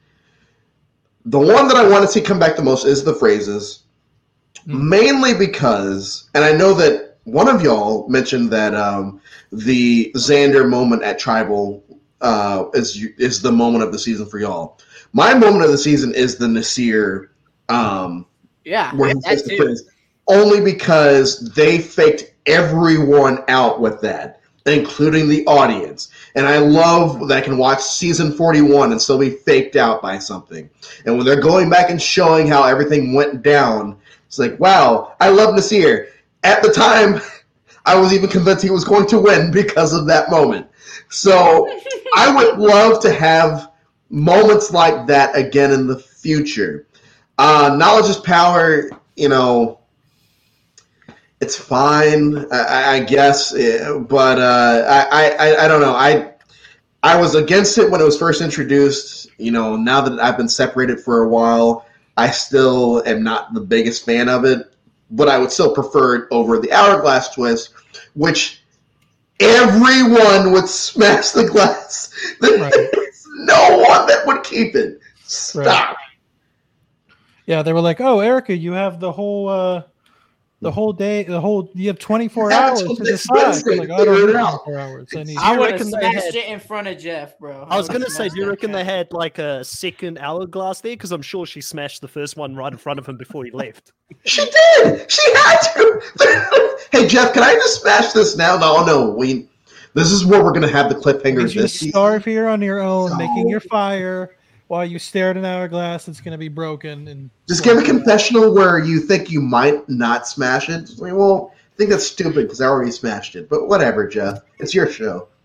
The 1.25 1.39
one 1.39 1.69
that 1.69 1.77
I 1.77 1.89
want 1.89 2.05
to 2.05 2.09
see 2.11 2.21
come 2.21 2.39
back 2.39 2.57
the 2.57 2.63
most 2.63 2.85
is 2.85 3.05
the 3.05 3.15
phrases, 3.15 3.85
mm. 4.67 4.89
mainly 4.89 5.35
because, 5.35 6.29
and 6.35 6.45
I 6.45 6.53
know 6.53 6.75
that 6.75 7.17
one 7.25 7.49
of 7.49 7.63
y'all 7.63 8.09
mentioned 8.09 8.51
that 8.51 8.75
um, 8.75 9.21
the 9.53 10.11
Xander 10.17 10.69
moment 10.69 11.03
at 11.03 11.19
Tribal 11.19 11.85
uh, 12.21 12.65
is 12.75 12.97
is 13.19 13.41
the 13.41 13.53
moment 13.53 13.85
of 13.85 13.93
the 13.93 13.99
season 13.99 14.27
for 14.27 14.39
y'all. 14.39 14.81
My 15.13 15.35
moment 15.35 15.65
of 15.65 15.71
the 15.71 15.79
season 15.79 16.15
is 16.15 16.37
the 16.37 16.47
Naseer. 16.47 17.29
Um, 17.69 18.27
yeah, 18.65 18.95
where 18.95 19.09
he 19.09 19.15
the 19.15 19.85
only 20.33 20.61
because 20.61 21.41
they 21.55 21.79
faked 21.79 22.33
everyone 22.47 23.45
out 23.49 23.81
with 23.81 24.01
that, 24.01 24.41
including 24.67 25.29
the 25.29 25.47
audience. 25.47 26.09
And 26.35 26.47
I 26.47 26.59
love 26.59 27.29
that 27.29 27.39
I 27.39 27.41
can 27.41 27.59
watch 27.59 27.83
season 27.83 28.33
41 28.33 28.93
and 28.93 29.01
still 29.01 29.19
be 29.19 29.31
faked 29.31 29.77
out 29.77 30.03
by 30.03 30.19
something. 30.19 30.69
And 31.05 31.17
when 31.17 31.27
they're 31.27 31.41
going 31.41 31.69
back 31.69 31.91
and 31.91 32.01
showing 32.01 32.49
how 32.49 32.65
everything 32.65 33.15
went 33.15 33.43
down, 33.43 33.99
it's 34.27 34.39
like, 34.39 34.59
wow, 34.59 35.15
I 35.21 35.29
love 35.29 35.55
Naseer 35.55 36.09
at 36.45 36.63
the 36.63 36.73
time, 36.73 37.21
I 37.85 37.99
was 37.99 38.13
even 38.13 38.31
convinced 38.31 38.63
he 38.63 38.71
was 38.71 38.85
going 38.85 39.07
to 39.09 39.19
win 39.19 39.51
because 39.51 39.93
of 39.93 40.07
that 40.07 40.31
moment. 40.31 40.67
So 41.09 41.69
I 42.17 42.35
would 42.35 42.59
love 42.59 43.03
to 43.03 43.13
have 43.13 43.73
moments 44.11 44.73
like 44.73 45.07
that 45.09 45.37
again 45.37 45.73
in 45.73 45.87
the 45.87 45.99
future. 45.99 46.87
Uh, 47.39 47.75
knowledge 47.77 48.09
is 48.09 48.19
power, 48.19 48.89
you 49.17 49.29
know, 49.29 49.81
it's 51.43 51.57
fine, 51.57 52.47
I, 52.51 52.95
I 52.95 53.01
guess, 53.01 53.55
eh, 53.55 53.99
but 53.99 54.39
uh, 54.39 55.07
I, 55.11 55.31
I, 55.31 55.65
I 55.65 55.69
don't 55.69 55.81
know. 55.81 55.95
I, 55.95 56.33
I 57.03 57.21
was 57.21 57.35
against 57.35 57.77
it 57.79 57.91
when 57.91 58.01
it 58.01 58.05
was 58.05 58.19
first 58.19 58.41
introduced. 58.41 59.29
You 59.39 59.51
know, 59.51 59.77
now 59.77 60.01
that 60.01 60.19
I've 60.21 60.37
been 60.37 60.49
separated 60.49 61.01
for 61.01 61.23
a 61.23 61.29
while, 61.29 61.87
I 62.17 62.31
still 62.31 63.03
am 63.07 63.23
not 63.23 63.53
the 63.53 63.61
biggest 63.61 64.07
fan 64.07 64.29
of 64.29 64.45
it 64.45 64.73
but 65.13 65.29
I 65.29 65.39
would 65.39 65.53
still 65.53 65.73
prefer 65.73 66.17
it 66.17 66.29
over 66.31 66.59
the 66.59 66.73
hourglass 66.73 67.35
twist, 67.35 67.75
which 68.15 68.63
everyone 69.39 70.53
would 70.53 70.69
smash 70.69 71.31
the 71.31 71.45
glass. 71.45 72.09
Right. 72.41 72.73
There's 72.93 73.27
no 73.37 73.79
one 73.79 74.07
that 74.07 74.27
would 74.27 74.43
keep 74.43 74.75
it. 74.75 75.01
Stop. 75.23 75.65
Right. 75.65 75.97
Yeah, 77.47 77.63
they 77.63 77.73
were 77.73 77.81
like, 77.81 78.01
"Oh, 78.01 78.21
Erika, 78.21 78.57
you 78.57 78.73
have 78.73 79.01
the 79.01 79.13
whole 79.13 79.49
uh, 79.49 79.83
the 80.63 80.71
whole 80.71 80.93
day, 80.93 81.25
the 81.25 81.41
whole 81.41 81.69
you 81.75 81.89
have 81.89 81.99
24 81.99 82.53
hours 82.53 82.83
to 82.83 82.95
decide. 82.95 83.67
Like, 83.67 83.91
I 83.91 84.05
don't 84.05 84.27
need 84.27 84.33
24 84.33 84.79
hours. 84.79 85.09
I 85.15 85.23
need. 85.25 85.37
I 85.37 85.57
reckon 85.57 85.91
they 85.91 86.07
had 86.07 86.35
it 86.35 86.47
in 86.47 86.61
front 86.61 86.87
of 86.87 86.99
Jeff, 86.99 87.37
bro. 87.39 87.67
I, 87.69 87.75
I 87.75 87.77
was 87.77 87.89
gonna 87.89 88.09
say, 88.09 88.29
do 88.29 88.37
you 88.41 88.49
reckon 88.49 88.71
they 88.71 88.85
had 88.85 89.13
like 89.13 89.39
a 89.39 89.65
second 89.65 90.19
hourglass 90.19 90.81
there? 90.81 90.93
Because 90.93 91.11
I'm 91.11 91.21
sure 91.21 91.47
she 91.47 91.61
smashed 91.61 92.01
the 92.01 92.07
first 92.07 92.37
one 92.37 92.55
right 92.55 92.73
in 92.73 92.79
front 92.79 93.01
of 93.01 93.07
him 93.07 93.17
before 93.17 93.45
he 93.45 93.51
left. 93.51 93.93
she 94.25 94.45
did. 94.45 95.11
She 95.11 95.35
had 95.35 95.59
to. 95.75 96.79
hey 96.93 97.09
Jeff, 97.09 97.35
can 97.35 97.43
I 97.43 97.55
just 97.55 97.83
smash 97.83 98.13
this 98.13 98.37
now? 98.37 98.57
No, 98.57 98.85
no, 98.87 99.11
we. 99.11 99.49
This 99.95 100.13
is 100.13 100.25
where 100.25 100.45
we're 100.45 100.53
gonna 100.53 100.71
have 100.71 100.89
the 100.89 100.95
cliffhanger. 100.95 101.53
You 101.53 101.67
starve 101.67 102.25
here 102.25 102.47
on 102.47 102.63
your 102.63 102.79
own, 102.81 103.19
making 103.19 103.49
your 103.49 103.61
fire 103.61 104.37
while 104.73 104.87
you 104.87 104.99
stare 104.99 105.29
at 105.29 105.37
an 105.37 105.45
hourglass 105.45 106.07
that's 106.07 106.23
going 106.23 106.33
to 106.33 106.39
be 106.39 106.49
broken 106.49 107.07
and 107.09 107.29
Just 107.47 107.63
give 107.63 107.77
a 107.77 107.83
confessional 107.83 108.55
where 108.55 108.79
you 108.79 109.01
think 109.01 109.31
you 109.31 109.43
might 109.43 109.87
not 109.87 110.27
smash 110.27 110.71
it. 110.71 110.87
Just 110.87 110.99
like, 110.99 111.13
well, 111.13 111.53
I 111.55 111.77
think 111.77 111.91
that's 111.91 112.07
stupid 112.07 112.45
because 112.45 112.63
I 112.63 112.69
already 112.69 112.91
smashed 112.91 113.37
it. 113.37 113.51
But 113.51 113.69
whatever, 113.69 114.09
Jeff. 114.09 114.39
It's 114.61 114.75
your 114.75 114.91
show. 114.91 115.29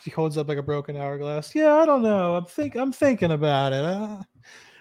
She 0.00 0.10
holds 0.10 0.38
up 0.38 0.48
like 0.48 0.56
a 0.56 0.62
broken 0.62 0.96
hourglass. 0.96 1.54
Yeah, 1.54 1.74
I 1.74 1.84
don't 1.84 2.00
know. 2.00 2.36
I'm 2.36 2.46
think 2.46 2.74
I'm 2.74 2.90
thinking 2.90 3.32
about 3.32 3.74
it. 3.74 3.84
Uh, 3.84 4.22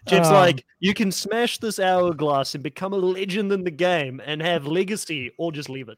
Jeff's 0.08 0.30
um, 0.30 0.36
like, 0.36 0.64
you 0.80 0.94
can 0.94 1.12
smash 1.12 1.58
this 1.58 1.78
hourglass 1.78 2.56
and 2.56 2.64
become 2.64 2.94
a 2.94 2.98
legend 2.98 3.52
in 3.52 3.66
the 3.66 3.72
game 3.72 4.22
and 4.26 4.42
have 4.42 4.66
legacy, 4.66 5.30
or 5.38 5.52
just 5.52 5.68
leave 5.68 5.90
it. 5.90 5.98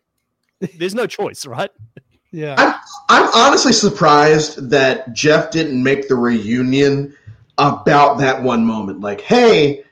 There's 0.80 0.96
no 0.96 1.06
choice, 1.06 1.46
right? 1.46 1.70
yeah. 2.36 2.80
I'm 3.08 3.30
honestly 3.34 3.72
surprised 3.72 4.70
that 4.70 5.14
Jeff 5.14 5.52
didn't 5.52 5.82
make 5.82 6.08
the 6.10 6.16
reunion 6.16 7.16
about 7.58 8.18
that 8.18 8.44
one 8.44 8.66
moment. 8.66 9.00
Like, 9.00 9.22
hey, 9.22 9.84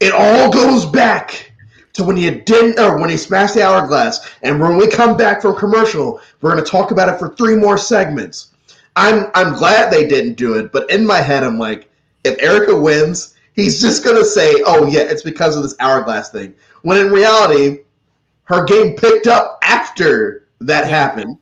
it 0.00 0.12
all 0.12 0.52
goes 0.52 0.84
back 0.84 1.50
to 1.94 2.04
when 2.04 2.18
you 2.18 2.42
didn't, 2.42 2.78
or 2.78 3.00
when 3.00 3.08
he 3.08 3.16
smashed 3.16 3.54
the 3.54 3.62
hourglass. 3.62 4.30
And 4.42 4.60
when 4.60 4.76
we 4.76 4.86
come 4.86 5.16
back 5.16 5.40
from 5.40 5.56
commercial, 5.56 6.20
we're 6.40 6.52
going 6.52 6.62
to 6.62 6.70
talk 6.70 6.90
about 6.90 7.08
it 7.08 7.18
for 7.18 7.34
three 7.36 7.56
more 7.56 7.78
segments. 7.78 8.50
I'm 8.94 9.30
I'm 9.34 9.54
glad 9.54 9.90
they 9.90 10.06
didn't 10.06 10.34
do 10.34 10.54
it, 10.58 10.72
but 10.72 10.90
in 10.90 11.06
my 11.06 11.18
head, 11.18 11.42
I'm 11.42 11.58
like, 11.58 11.90
if 12.24 12.38
Erika 12.42 12.78
wins, 12.78 13.34
he's 13.54 13.80
just 13.80 14.04
going 14.04 14.16
to 14.16 14.24
say, 14.24 14.52
oh 14.66 14.86
yeah, 14.86 15.00
it's 15.00 15.22
because 15.22 15.56
of 15.56 15.62
this 15.62 15.74
hourglass 15.80 16.28
thing. 16.28 16.54
When 16.82 16.98
in 16.98 17.10
reality, 17.10 17.78
her 18.44 18.64
game 18.64 18.94
picked 18.96 19.26
up 19.26 19.58
after 19.62 20.48
that 20.60 20.86
happened. 20.86 21.38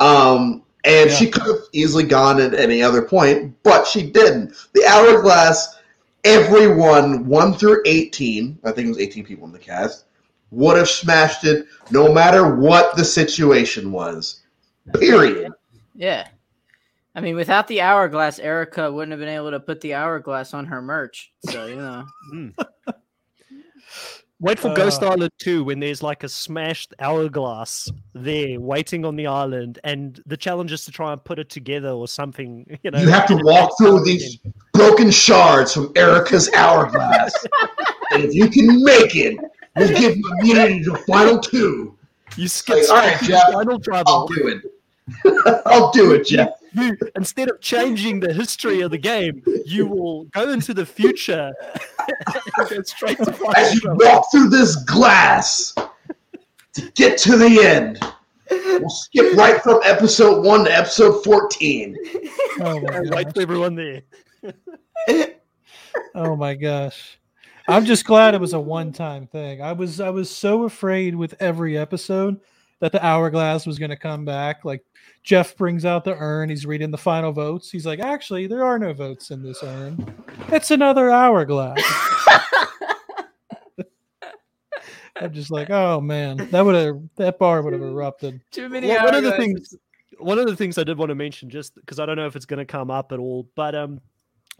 Um, 0.00 0.62
and 0.84 1.10
Yeah. 1.10 1.16
she 1.16 1.30
could 1.30 1.42
have 1.42 1.62
easily 1.72 2.04
gone 2.04 2.40
at 2.40 2.54
any 2.54 2.82
other 2.82 3.02
point, 3.02 3.54
but 3.62 3.86
she 3.86 4.10
didn't. 4.10 4.54
The 4.72 4.84
hourglass, 4.86 5.76
everyone, 6.24 7.26
1 7.26 7.54
through 7.54 7.82
18, 7.84 8.58
I 8.64 8.72
think 8.72 8.86
it 8.86 8.88
was 8.88 8.98
18 8.98 9.24
people 9.24 9.46
in 9.46 9.52
the 9.52 9.58
cast, 9.58 10.04
would 10.50 10.76
have 10.76 10.88
smashed 10.88 11.44
it 11.44 11.66
no 11.90 12.12
matter 12.12 12.56
what 12.56 12.96
the 12.96 13.04
situation 13.04 13.92
was. 13.92 14.40
Period. 14.94 15.52
Yeah. 15.94 16.26
I 17.14 17.20
mean, 17.20 17.36
without 17.36 17.68
the 17.68 17.80
hourglass, 17.82 18.38
Erika 18.38 18.90
wouldn't 18.90 19.10
have 19.10 19.20
been 19.20 19.28
able 19.28 19.50
to 19.50 19.60
put 19.60 19.80
the 19.80 19.94
hourglass 19.94 20.54
on 20.54 20.66
her 20.66 20.80
merch. 20.80 21.32
So 21.44 21.66
you 21.66 21.76
know, 21.76 22.06
Wait 24.40 24.58
for 24.58 24.74
Ghost 24.74 25.02
Uh. 25.02 25.10
Island 25.10 25.32
2 25.38 25.64
when 25.64 25.80
there's 25.80 26.02
like 26.02 26.24
a 26.24 26.28
smashed 26.28 26.94
hourglass 26.98 27.90
there 28.14 28.58
waiting 28.58 29.04
on 29.04 29.16
the 29.16 29.26
island, 29.26 29.78
and 29.84 30.20
the 30.26 30.36
challenge 30.36 30.72
is 30.72 30.84
to 30.86 30.90
try 30.90 31.12
and 31.12 31.22
put 31.22 31.38
it 31.38 31.50
together 31.50 31.90
or 31.90 32.08
something. 32.08 32.66
You 32.82 32.90
know, 32.90 33.00
You 33.00 33.10
have 33.10 33.26
to 33.26 33.36
walk 33.42 33.76
through 33.76 34.04
these 34.04 34.38
broken 34.72 35.10
shards 35.10 35.74
from 35.74 35.92
Erika's 35.96 36.50
hourglass. 36.54 37.34
and 38.12 38.24
if 38.24 38.34
you 38.34 38.48
can 38.48 38.82
make 38.82 39.14
it, 39.14 39.36
we'll 39.76 39.88
give 39.88 40.16
you 40.16 40.36
immunity 40.40 40.82
to 40.84 40.96
final 41.06 41.38
two. 41.38 41.94
You 42.36 42.48
skip 42.48 42.76
Like, 42.76 42.88
all 42.88 42.96
right, 42.96 43.16
straight 43.16 43.26
to 43.26 43.32
Jeff, 43.32 43.52
final 43.52 43.80
I'll 44.06 44.26
do 44.28 44.48
it. 44.48 44.62
I'll 45.66 45.90
do 45.90 46.12
it, 46.12 46.26
Jeff. 46.26 46.50
You, 46.72 46.96
instead 47.16 47.50
of 47.50 47.60
changing 47.60 48.20
the 48.20 48.32
history 48.32 48.80
of 48.80 48.90
the 48.92 48.98
game, 48.98 49.42
you 49.66 49.86
will 49.86 50.24
go 50.26 50.50
into 50.50 50.72
the 50.72 50.86
future 50.86 51.52
and 52.58 52.68
go 52.68 52.82
straight 52.82 53.18
to 53.18 53.32
final 53.32 53.56
As 53.56 53.74
you 53.74 53.80
walk 53.94 54.30
through 54.30 54.50
this 54.50 54.76
glass 54.76 55.74
to 56.74 56.90
get 56.94 57.18
to 57.18 57.36
the 57.36 57.60
end, 57.64 57.98
we'll 58.50 58.88
skip 58.88 59.34
right 59.36 59.60
from 59.62 59.80
episode 59.84 60.44
one 60.44 60.64
to 60.64 60.72
episode 60.72 61.24
14. 61.24 61.96
Oh 62.60 62.80
my 62.80 62.96
And 62.96 63.10
gosh. 63.10 63.16
wait 63.16 63.34
for 63.34 63.40
everyone 63.42 63.74
there. 63.74 64.02
Oh 66.14 66.36
my 66.36 66.54
gosh. 66.54 67.18
I'm 67.68 67.84
just 67.84 68.04
glad 68.04 68.34
it 68.34 68.40
was 68.40 68.52
a 68.52 68.60
one-time 68.60 69.26
thing. 69.26 69.60
I 69.62 69.72
was 69.72 70.00
I 70.00 70.10
was 70.10 70.30
so 70.30 70.64
afraid 70.64 71.14
with 71.14 71.34
every 71.40 71.76
episode 71.76 72.40
that 72.80 72.92
the 72.92 73.04
hourglass 73.04 73.66
was 73.66 73.78
going 73.78 73.90
to 73.90 73.96
come 73.96 74.24
back. 74.24 74.64
Like 74.64 74.84
Jeff 75.22 75.56
brings 75.56 75.84
out 75.84 76.04
the 76.04 76.16
urn, 76.16 76.48
he's 76.48 76.64
reading 76.64 76.90
the 76.90 76.98
final 76.98 77.32
votes. 77.32 77.70
He's 77.70 77.84
like, 77.86 78.00
"Actually, 78.00 78.46
there 78.46 78.64
are 78.64 78.78
no 78.78 78.92
votes 78.92 79.30
in 79.30 79.42
this 79.42 79.62
urn. 79.62 80.14
It's 80.48 80.70
another 80.70 81.10
hourglass." 81.10 81.82
I'm 85.16 85.32
just 85.32 85.50
like, 85.50 85.68
"Oh 85.68 86.00
man, 86.00 86.48
that 86.50 86.64
would 86.64 86.74
have 86.74 87.00
that 87.16 87.38
bar 87.38 87.60
would 87.62 87.74
have 87.74 87.82
erupted." 87.82 88.40
too 88.50 88.68
many. 88.70 88.88
Well, 88.88 89.04
one 89.04 89.14
of 89.14 89.24
the 89.24 89.32
things 89.32 89.76
one 90.20 90.38
of 90.38 90.46
the 90.46 90.56
things 90.56 90.78
I 90.78 90.84
did 90.84 90.98
want 90.98 91.10
to 91.10 91.14
mention, 91.14 91.50
just 91.50 91.74
because 91.74 91.98
I 91.98 92.06
don't 92.06 92.16
know 92.16 92.26
if 92.26 92.36
it's 92.36 92.46
going 92.46 92.58
to 92.58 92.64
come 92.64 92.90
up 92.90 93.12
at 93.12 93.18
all, 93.18 93.48
but 93.54 93.74
um, 93.74 94.00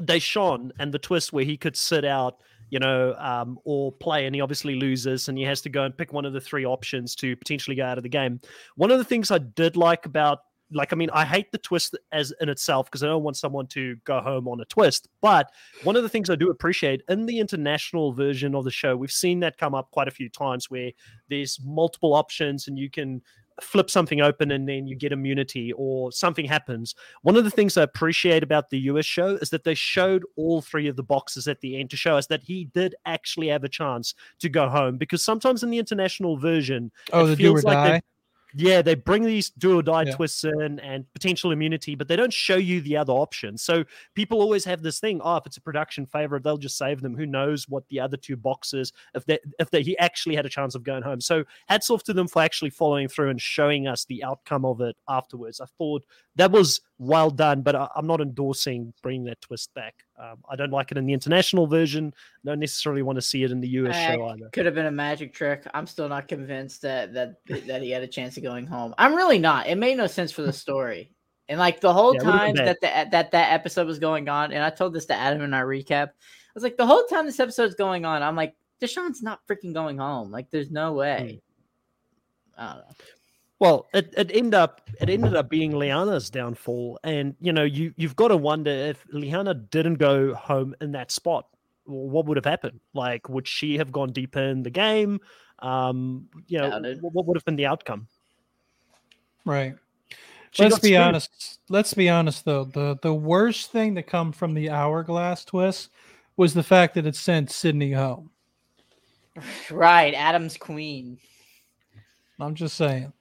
Deshawn 0.02 0.70
and 0.78 0.92
the 0.92 0.98
twist 0.98 1.32
where 1.32 1.44
he 1.44 1.56
could 1.56 1.76
sit 1.76 2.04
out, 2.04 2.38
you 2.70 2.78
know, 2.78 3.14
um, 3.18 3.58
or 3.64 3.92
play, 3.92 4.26
and 4.26 4.34
he 4.34 4.40
obviously 4.40 4.76
loses, 4.76 5.28
and 5.28 5.36
he 5.36 5.44
has 5.44 5.60
to 5.62 5.68
go 5.68 5.84
and 5.84 5.96
pick 5.96 6.12
one 6.12 6.24
of 6.24 6.32
the 6.32 6.40
three 6.40 6.64
options 6.64 7.14
to 7.16 7.36
potentially 7.36 7.76
go 7.76 7.84
out 7.84 7.98
of 7.98 8.02
the 8.02 8.08
game. 8.08 8.40
One 8.76 8.90
of 8.90 8.98
the 8.98 9.04
things 9.04 9.30
I 9.30 9.38
did 9.38 9.76
like 9.76 10.06
about 10.06 10.40
like 10.72 10.92
I 10.92 10.96
mean, 10.96 11.10
I 11.12 11.24
hate 11.24 11.50
the 11.52 11.58
twist 11.58 11.96
as 12.12 12.32
in 12.40 12.48
itself 12.48 12.86
because 12.86 13.02
I 13.02 13.06
don't 13.06 13.22
want 13.22 13.36
someone 13.36 13.66
to 13.68 13.96
go 14.04 14.20
home 14.20 14.46
on 14.48 14.60
a 14.60 14.64
twist. 14.64 15.08
But 15.20 15.50
one 15.84 15.96
of 15.96 16.02
the 16.02 16.08
things 16.08 16.30
I 16.30 16.36
do 16.36 16.50
appreciate 16.50 17.02
in 17.08 17.26
the 17.26 17.38
international 17.40 18.12
version 18.12 18.54
of 18.54 18.64
the 18.64 18.70
show, 18.70 18.96
we've 18.96 19.10
seen 19.12 19.40
that 19.40 19.58
come 19.58 19.74
up 19.74 19.90
quite 19.90 20.08
a 20.08 20.12
few 20.12 20.28
times 20.28 20.70
where 20.70 20.90
there's 21.28 21.58
multiple 21.64 22.14
options 22.14 22.68
and 22.68 22.78
you 22.78 22.88
can 22.90 23.20
flip 23.60 23.90
something 23.90 24.22
open 24.22 24.52
and 24.52 24.66
then 24.66 24.86
you 24.86 24.96
get 24.96 25.12
immunity 25.12 25.70
or 25.74 26.10
something 26.12 26.46
happens. 26.46 26.94
One 27.22 27.36
of 27.36 27.44
the 27.44 27.50
things 27.50 27.76
I 27.76 27.82
appreciate 27.82 28.42
about 28.42 28.70
the 28.70 28.78
US 28.90 29.04
show 29.04 29.36
is 29.36 29.50
that 29.50 29.64
they 29.64 29.74
showed 29.74 30.24
all 30.36 30.62
three 30.62 30.86
of 30.88 30.96
the 30.96 31.02
boxes 31.02 31.46
at 31.46 31.60
the 31.60 31.78
end 31.78 31.90
to 31.90 31.96
show 31.96 32.16
us 32.16 32.26
that 32.28 32.42
he 32.42 32.66
did 32.72 32.94
actually 33.04 33.48
have 33.48 33.62
a 33.64 33.68
chance 33.68 34.14
to 34.38 34.48
go 34.48 34.68
home 34.70 34.96
because 34.96 35.22
sometimes 35.22 35.62
in 35.62 35.68
the 35.68 35.78
international 35.78 36.38
version, 36.38 36.90
Oh, 37.12 37.26
It 37.26 37.28
the 37.30 37.36
do 37.36 37.42
or 37.50 37.54
feels 37.56 37.64
like 37.64 37.84
they- 37.84 37.90
die. 37.98 38.02
Yeah, 38.54 38.82
they 38.82 38.94
bring 38.94 39.24
these 39.24 39.50
do 39.50 39.78
or 39.78 39.82
die 39.82 40.04
Yeah. 40.04 40.14
twists 40.16 40.44
in 40.44 40.80
and 40.80 41.10
potential 41.12 41.52
immunity, 41.52 41.94
but 41.94 42.08
they 42.08 42.16
don't 42.16 42.32
show 42.32 42.56
you 42.56 42.80
the 42.80 42.96
other 42.96 43.12
options. 43.12 43.62
So 43.62 43.84
people 44.14 44.40
always 44.40 44.64
have 44.64 44.82
this 44.82 45.00
thing: 45.00 45.20
oh, 45.22 45.36
if 45.36 45.46
it's 45.46 45.56
a 45.56 45.60
production 45.60 46.06
favorite, 46.06 46.42
they'll 46.42 46.56
just 46.58 46.78
save 46.78 47.00
them. 47.00 47.16
Who 47.16 47.26
knows 47.26 47.68
what 47.68 47.86
the 47.88 48.00
other 48.00 48.16
two 48.16 48.36
boxes 48.36 48.92
if 49.14 49.24
they 49.26 49.38
if 49.58 49.70
they 49.70 49.82
he 49.82 49.96
actually 49.98 50.36
had 50.36 50.46
a 50.46 50.50
chance 50.50 50.74
of 50.74 50.82
going 50.82 51.02
home. 51.02 51.20
So 51.20 51.44
hats 51.68 51.90
off 51.90 52.02
to 52.04 52.12
them 52.12 52.28
for 52.28 52.42
actually 52.42 52.70
following 52.70 53.08
through 53.08 53.30
and 53.30 53.40
showing 53.40 53.86
us 53.86 54.04
the 54.04 54.24
outcome 54.24 54.64
of 54.64 54.80
it 54.80 54.96
afterwards. 55.08 55.60
I 55.60 55.66
thought 55.78 56.04
that 56.40 56.50
was 56.50 56.80
well 56.98 57.30
done, 57.30 57.60
but 57.60 57.76
I, 57.76 57.88
I'm 57.94 58.06
not 58.06 58.20
endorsing 58.20 58.94
bringing 59.02 59.24
that 59.24 59.40
twist 59.42 59.72
back. 59.74 59.94
Um, 60.18 60.38
I 60.48 60.56
don't 60.56 60.70
like 60.70 60.90
it 60.90 60.96
in 60.98 61.04
the 61.04 61.12
international 61.12 61.66
version. 61.66 62.14
Don't 62.44 62.58
necessarily 62.58 63.02
want 63.02 63.16
to 63.16 63.22
see 63.22 63.42
it 63.44 63.50
in 63.50 63.60
the 63.60 63.68
US 63.68 63.94
Eh, 63.94 64.14
show 64.14 64.24
either. 64.26 64.48
Could 64.50 64.64
have 64.66 64.74
been 64.74 64.86
a 64.86 64.90
magic 64.90 65.34
trick. 65.34 65.66
I'm 65.74 65.86
still 65.86 66.08
not 66.08 66.28
convinced 66.28 66.82
that 66.82 67.12
that 67.14 67.36
that 67.66 67.82
he 67.82 67.90
had 67.90 68.02
a 68.02 68.06
chance 68.06 68.36
of 68.36 68.42
going 68.42 68.66
home. 68.66 68.94
I'm 68.96 69.14
really 69.14 69.38
not. 69.38 69.66
It 69.66 69.76
made 69.76 69.96
no 69.96 70.06
sense 70.06 70.32
for 70.32 70.42
the 70.42 70.52
story. 70.64 71.12
And 71.48 71.58
like 71.58 71.80
the 71.80 71.92
whole 71.92 72.14
Yeah, 72.14 72.22
time 72.22 72.54
that 72.56 72.80
the, 72.80 73.08
that 73.10 73.32
that 73.32 73.52
episode 73.52 73.86
was 73.86 73.98
going 73.98 74.28
on, 74.28 74.52
and 74.52 74.62
I 74.62 74.70
told 74.70 74.94
this 74.94 75.06
to 75.06 75.14
Adam 75.14 75.42
in 75.42 75.52
our 75.52 75.66
recap. 75.66 76.08
I 76.08 76.52
was 76.54 76.62
like, 76.62 76.76
the 76.76 76.86
whole 76.86 77.04
time 77.04 77.26
this 77.26 77.40
episode's 77.40 77.74
going 77.74 78.04
on, 78.04 78.22
I'm 78.22 78.36
like, 78.36 78.54
Deshawn's 78.80 79.22
not 79.22 79.40
freaking 79.46 79.74
going 79.74 79.98
home. 79.98 80.30
Like, 80.30 80.50
there's 80.50 80.70
no 80.70 80.94
way. 80.94 81.40
Hmm. 82.56 82.62
I 82.62 82.72
don't 82.74 82.76
know. 82.78 82.94
Well, 83.60 83.88
it, 83.92 84.12
it 84.16 84.30
ended 84.34 84.54
up 84.54 84.90
it 85.00 85.10
ended 85.10 85.36
up 85.36 85.50
being 85.50 85.72
Liana's 85.72 86.30
downfall, 86.30 86.98
and 87.04 87.36
you 87.40 87.52
know 87.52 87.62
you 87.62 87.92
you've 87.96 88.16
got 88.16 88.28
to 88.28 88.36
wonder 88.36 88.70
if 88.70 89.04
Liana 89.12 89.52
didn't 89.54 89.96
go 89.96 90.34
home 90.34 90.74
in 90.80 90.92
that 90.92 91.10
spot, 91.10 91.46
what 91.84 92.24
would 92.24 92.38
have 92.38 92.46
happened? 92.46 92.80
Like, 92.94 93.28
would 93.28 93.46
she 93.46 93.76
have 93.76 93.92
gone 93.92 94.12
deeper 94.12 94.40
in 94.40 94.62
the 94.62 94.70
game? 94.70 95.20
Um, 95.58 96.28
you 96.48 96.58
know, 96.58 96.70
Doubt 96.70 97.02
what, 97.02 97.12
what 97.12 97.26
would 97.26 97.36
have 97.36 97.44
been 97.44 97.56
the 97.56 97.66
outcome? 97.66 98.08
Right. 99.44 99.74
She 100.52 100.62
let's 100.62 100.78
be 100.78 100.88
screwed. 100.88 101.00
honest. 101.00 101.60
Let's 101.68 101.94
be 101.94 102.08
honest 102.08 102.46
though. 102.46 102.64
The 102.64 102.98
the 103.02 103.14
worst 103.14 103.70
thing 103.70 103.94
to 103.94 104.02
come 104.02 104.32
from 104.32 104.54
the 104.54 104.70
hourglass 104.70 105.44
twist 105.44 105.90
was 106.36 106.54
the 106.54 106.62
fact 106.62 106.94
that 106.94 107.06
it 107.06 107.14
sent 107.14 107.50
Sydney 107.50 107.92
home. 107.92 108.30
Right, 109.70 110.12
Adam's 110.14 110.56
queen. 110.56 111.18
I'm 112.40 112.54
just 112.54 112.76
saying. 112.76 113.12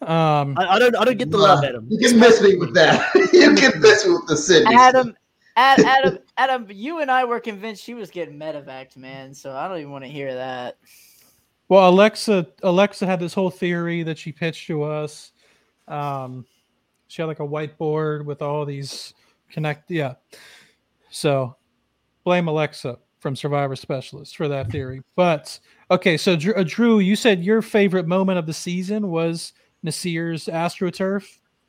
Um 0.00 0.56
I, 0.58 0.66
I 0.76 0.78
don't 0.78 0.94
I 0.96 1.04
don't 1.04 1.18
get 1.18 1.30
the 1.30 1.38
love, 1.38 1.64
Adam. 1.64 1.86
You 1.90 1.98
can 1.98 2.20
miss 2.20 2.40
me 2.40 2.56
with 2.56 2.74
that. 2.74 3.12
you 3.32 3.54
can 3.54 3.80
miss 3.80 4.06
me 4.06 4.12
with 4.12 4.26
the 4.28 4.36
Sydney. 4.36 4.74
Adam, 4.74 5.16
Ad, 5.56 5.80
Adam, 5.80 6.18
Adam, 6.36 6.66
you 6.70 7.00
and 7.00 7.10
I 7.10 7.24
were 7.24 7.40
convinced 7.40 7.82
she 7.82 7.94
was 7.94 8.10
getting 8.10 8.38
medevaced, 8.38 8.96
man. 8.96 9.34
So 9.34 9.56
I 9.56 9.66
don't 9.66 9.78
even 9.78 9.90
want 9.90 10.04
to 10.04 10.10
hear 10.10 10.32
that. 10.34 10.76
well 11.68 11.88
Alexa 11.88 12.46
Alexa 12.62 13.06
had 13.06 13.18
this 13.18 13.34
whole 13.34 13.50
theory 13.50 14.02
that 14.04 14.18
she 14.18 14.30
pitched 14.30 14.66
to 14.68 14.84
us. 14.84 15.32
Um 15.88 16.46
she 17.08 17.22
had 17.22 17.26
like 17.26 17.40
a 17.40 17.46
whiteboard 17.46 18.24
with 18.24 18.42
all 18.42 18.64
these 18.64 19.14
connect 19.50 19.90
yeah. 19.90 20.14
So 21.10 21.56
blame 22.24 22.48
Alexa 22.48 22.98
from 23.18 23.34
Survivor 23.34 23.74
Specialist 23.74 24.36
for 24.36 24.48
that 24.48 24.70
theory. 24.70 25.02
But 25.16 25.58
okay, 25.90 26.16
so 26.16 26.36
Drew, 26.36 26.54
uh, 26.54 26.64
Drew, 26.66 27.00
you 27.00 27.16
said 27.16 27.42
your 27.42 27.62
favorite 27.62 28.06
moment 28.06 28.38
of 28.38 28.46
the 28.46 28.52
season 28.52 29.08
was 29.10 29.54
Naseer's 29.84 30.46
AstroTurf. 30.46 31.26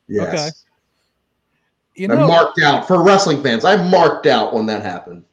Yes. 0.08 0.34
Okay. 0.34 0.50
You 1.96 2.12
I 2.12 2.16
know, 2.16 2.28
marked 2.28 2.60
out 2.62 2.88
for 2.88 3.04
wrestling 3.04 3.44
fans. 3.44 3.66
I 3.66 3.76
marked 3.90 4.26
out 4.26 4.54
when 4.54 4.66
that 4.68 4.82
happened. 4.82 5.24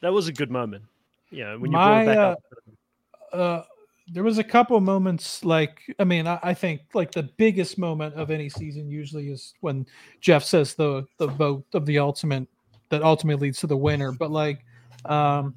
That 0.00 0.12
was 0.12 0.28
a 0.28 0.32
good 0.32 0.50
moment. 0.50 0.84
Yeah, 1.30 1.52
when 1.52 1.70
you 1.70 1.76
My, 1.76 2.04
brought 2.04 2.14
it 2.14 2.16
back 2.16 2.18
uh, 2.18 3.36
up. 3.36 3.60
uh, 3.60 3.62
there 4.10 4.24
was 4.24 4.38
a 4.38 4.44
couple 4.44 4.80
moments 4.80 5.44
like 5.44 5.82
I 5.98 6.04
mean 6.04 6.26
I, 6.26 6.38
I 6.42 6.54
think 6.54 6.80
like 6.94 7.12
the 7.12 7.24
biggest 7.24 7.76
moment 7.76 8.14
of 8.14 8.30
any 8.30 8.48
season 8.48 8.90
usually 8.90 9.28
is 9.30 9.54
when 9.60 9.86
Jeff 10.20 10.44
says 10.44 10.74
the 10.74 11.06
the 11.18 11.26
vote 11.26 11.66
of 11.74 11.84
the 11.86 11.98
ultimate 11.98 12.48
that 12.88 13.02
ultimately 13.02 13.48
leads 13.48 13.60
to 13.60 13.66
the 13.66 13.76
winner. 13.76 14.12
But 14.12 14.30
like, 14.30 14.64
um, 15.04 15.54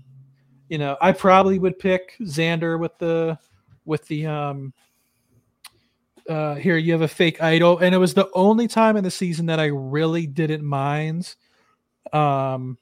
you 0.69 0.77
know, 0.77 0.97
I 1.01 1.11
probably 1.11 1.59
would 1.59 1.79
pick 1.79 2.15
Xander 2.21 2.77
with 2.79 2.97
the 2.97 3.37
with 3.85 4.05
the 4.07 4.27
um. 4.27 4.73
Uh, 6.31 6.55
here 6.55 6.77
you 6.77 6.93
have 6.93 7.01
a 7.01 7.07
fake 7.07 7.41
idol, 7.43 7.79
and 7.79 7.93
it 7.93 7.97
was 7.97 8.13
the 8.13 8.29
only 8.33 8.67
time 8.67 8.95
in 8.95 9.03
the 9.03 9.11
season 9.11 9.45
that 9.47 9.59
I 9.59 9.65
really 9.65 10.25
didn't 10.27 10.63
mind. 10.63 11.35
Um, 12.13 12.77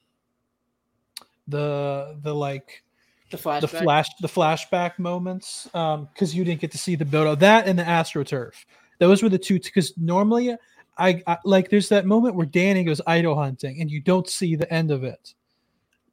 the 1.48 2.16
the 2.22 2.34
like 2.34 2.82
The 3.30 3.36
flashback. 3.36 3.60
the 3.60 3.68
flash 3.68 4.08
the 4.20 4.28
flashback 4.28 4.98
moments 4.98 5.68
um 5.74 6.08
because 6.12 6.34
you 6.34 6.44
didn't 6.44 6.60
get 6.60 6.70
to 6.72 6.78
see 6.78 6.94
the 6.96 7.04
build 7.04 7.26
of 7.26 7.38
that 7.40 7.66
and 7.66 7.78
the 7.78 7.82
astroturf 7.82 8.52
those 8.98 9.22
were 9.22 9.28
the 9.28 9.38
two 9.38 9.58
because 9.58 9.92
normally 9.96 10.54
I, 10.98 11.22
I 11.26 11.38
like 11.44 11.68
there's 11.70 11.88
that 11.88 12.06
moment 12.06 12.34
where 12.36 12.46
danny 12.46 12.84
goes 12.84 13.00
idol 13.06 13.34
hunting 13.36 13.80
and 13.80 13.90
you 13.90 14.00
don't 14.00 14.28
see 14.28 14.54
the 14.56 14.72
end 14.72 14.90
of 14.90 15.02
it 15.04 15.34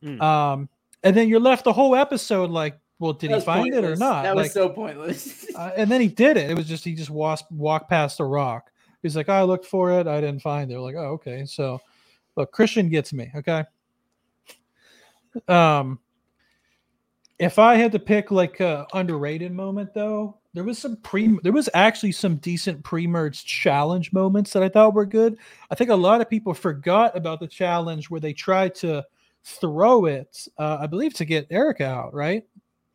Mm. 0.04 0.22
um 0.22 0.70
and 1.04 1.16
then 1.18 1.28
you're 1.28 1.40
left 1.40 1.64
the 1.64 1.74
whole 1.74 1.96
episode 1.96 2.52
like 2.52 2.78
well 3.00 3.14
did 3.14 3.32
he 3.32 3.40
find 3.42 3.74
it 3.74 3.84
or 3.84 3.96
not? 3.96 4.24
That 4.24 4.36
like 4.36 4.46
was 4.46 4.54
so 4.54 4.70
pointless. 4.70 5.46
uh, 5.56 5.72
and 5.76 5.90
then 5.90 6.02
he 6.02 6.08
did 6.08 6.38
it. 6.38 6.50
It 6.50 6.58
was 6.58 6.68
just 6.68 6.84
he 6.84 6.94
just 6.94 7.10
walked 7.10 7.52
walked 7.52 7.90
past 7.90 8.20
a 8.20 8.26
rock. 8.26 8.72
He's 9.04 9.16
like 9.16 9.30
i 9.30 9.44
looked 9.44 9.66
for 9.66 9.92
it. 10.00 10.08
I 10.08 10.20
didn't 10.20 10.42
find 10.42 10.72
it. 10.72 10.80
Like 10.80 10.96
oh 10.96 11.14
okay. 11.14 11.46
So 11.46 11.82
look 12.36 12.52
christian 12.52 12.90
gets 12.90 13.14
me 13.14 13.32
okay? 13.36 13.64
Um 15.48 16.00
if 17.40 17.60
I 17.60 17.76
had 17.76 17.92
to 17.92 18.00
pick 18.00 18.32
like 18.32 18.60
a 18.60 18.88
underrated 18.94 19.52
moment 19.52 19.94
though, 19.94 20.38
there 20.54 20.64
was 20.64 20.80
some 20.80 20.98
pre 20.98 21.38
there 21.44 21.52
was 21.52 21.70
actually 21.74 22.14
some 22.14 22.38
decent 22.38 22.84
pre-merge 22.84 23.46
challenge 23.46 24.12
moments 24.12 24.54
that 24.54 24.64
I 24.64 24.70
thought 24.70 24.96
were 24.96 25.06
good. 25.06 25.38
I 25.70 25.76
think 25.76 25.92
a 25.92 25.96
lot 25.96 26.20
of 26.20 26.30
people 26.30 26.54
forgot 26.54 27.16
about 27.16 27.40
the 27.40 27.48
challenge 27.48 28.10
where 28.10 28.20
they 28.20 28.34
tried 28.34 28.74
to 28.76 29.06
throw 29.44 30.06
it, 30.06 30.48
uh, 30.58 30.78
I 30.82 30.88
believe 30.88 31.14
to 31.16 31.26
get 31.26 31.48
Erica 31.52 31.86
out, 31.86 32.14
right? 32.14 32.44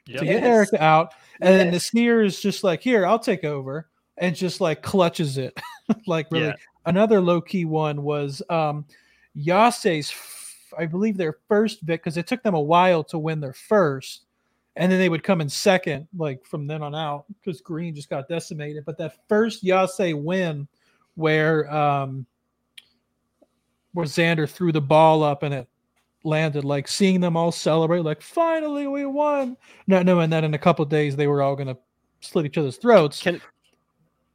Yep. 0.06 0.18
To 0.20 0.24
get 0.24 0.42
Yes. 0.42 0.44
Erika 0.44 0.82
out. 0.82 1.14
And 1.40 1.54
then 1.58 1.66
the 1.68 1.74
Yes. 1.74 1.86
sneer 1.86 2.22
is 2.22 2.40
just 2.40 2.64
like, 2.64 2.82
here, 2.82 3.06
I'll 3.06 3.18
take 3.18 3.44
over, 3.44 3.88
and 4.18 4.34
just 4.34 4.60
like 4.60 4.82
clutches 4.82 5.38
it. 5.38 5.58
like 6.06 6.26
really. 6.30 6.46
Yeah. 6.46 6.54
Another 6.86 7.20
low-key 7.20 7.64
one 7.64 8.02
was 8.02 8.42
um 8.50 8.84
Yase's 9.34 10.10
f- 10.10 10.74
I 10.78 10.86
believe 10.86 11.16
their 11.16 11.36
first 11.48 11.80
vic 11.82 12.02
because 12.02 12.16
it 12.16 12.26
took 12.26 12.42
them 12.42 12.54
a 12.54 12.60
while 12.60 13.04
to 13.04 13.18
win 13.18 13.40
their 13.40 13.52
first 13.52 14.24
and 14.76 14.90
then 14.90 14.98
they 14.98 15.08
would 15.10 15.22
come 15.22 15.40
in 15.42 15.48
second, 15.50 16.08
like 16.16 16.44
from 16.46 16.66
then 16.66 16.82
on 16.82 16.94
out, 16.94 17.26
because 17.28 17.60
Green 17.60 17.94
just 17.94 18.08
got 18.08 18.26
decimated. 18.26 18.84
But 18.86 18.96
that 18.98 19.16
first 19.28 19.62
Yase 19.62 20.14
win, 20.14 20.66
where 21.14 21.70
um, 21.72 22.24
where 23.92 24.06
Xander 24.06 24.48
threw 24.48 24.72
the 24.72 24.80
ball 24.80 25.22
up 25.22 25.42
and 25.42 25.52
it 25.52 25.68
landed, 26.24 26.64
like 26.64 26.88
seeing 26.88 27.20
them 27.20 27.36
all 27.36 27.52
celebrate, 27.52 28.00
like 28.00 28.22
finally 28.22 28.86
we 28.86 29.04
won. 29.06 29.56
Not 29.86 30.06
knowing 30.06 30.30
that 30.30 30.44
in 30.44 30.54
a 30.54 30.58
couple 30.58 30.84
days 30.84 31.16
they 31.16 31.26
were 31.26 31.42
all 31.42 31.56
gonna 31.56 31.76
slit 32.20 32.46
each 32.46 32.58
other's 32.58 32.76
throats. 32.76 33.22
Can 33.22 33.40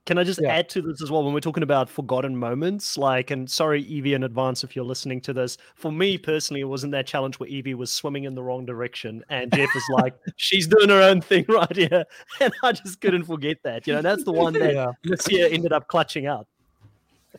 can 0.05 0.17
I 0.17 0.23
just 0.23 0.39
Yeah. 0.41 0.53
add 0.53 0.69
to 0.69 0.81
this 0.81 1.01
as 1.01 1.11
well 1.11 1.25
when 1.25 1.33
we're 1.33 1.41
talking 1.41 1.63
about 1.63 1.89
forgotten 1.89 2.33
moments? 2.37 2.97
Like, 2.97 3.29
and 3.29 3.49
sorry, 3.51 3.83
Evvie, 3.83 4.13
in 4.13 4.23
advance 4.23 4.63
if 4.63 4.73
you're 4.73 4.85
listening 4.85 5.19
to 5.19 5.33
this. 5.33 5.57
For 5.75 5.91
me 5.91 6.17
personally, 6.17 6.61
it 6.61 6.63
wasn't 6.63 6.93
that 6.93 7.05
challenge 7.05 7.41
where 7.41 7.49
Evvie 7.49 7.75
was 7.75 7.91
swimming 7.91 8.23
in 8.23 8.33
the 8.33 8.41
wrong 8.41 8.65
direction, 8.65 9.21
and 9.29 9.53
Jeff 9.53 9.67
was 9.75 9.83
like, 9.89 10.13
she's 10.37 10.65
doing 10.65 10.87
her 10.87 11.01
own 11.01 11.19
thing 11.19 11.43
right 11.49 11.75
here, 11.75 12.05
and 12.39 12.53
I 12.63 12.71
just 12.71 13.01
couldn't 13.01 13.25
forget 13.25 13.57
that. 13.63 13.85
You 13.85 13.95
know, 13.95 14.01
that's 14.01 14.23
the 14.23 14.31
one 14.31 14.53
that 14.53 14.73
yeah, 14.75 14.91
Lucia 15.03 15.51
ended 15.51 15.73
up 15.73 15.89
clutching 15.89 16.25
out. 16.25 16.47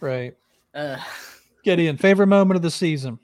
right. 0.00 0.36
Uh, 0.74 0.98
Gideon, 1.64 1.96
favorite 1.96 2.26
moment 2.26 2.56
of 2.56 2.62
the 2.62 2.70
season. 2.70 3.18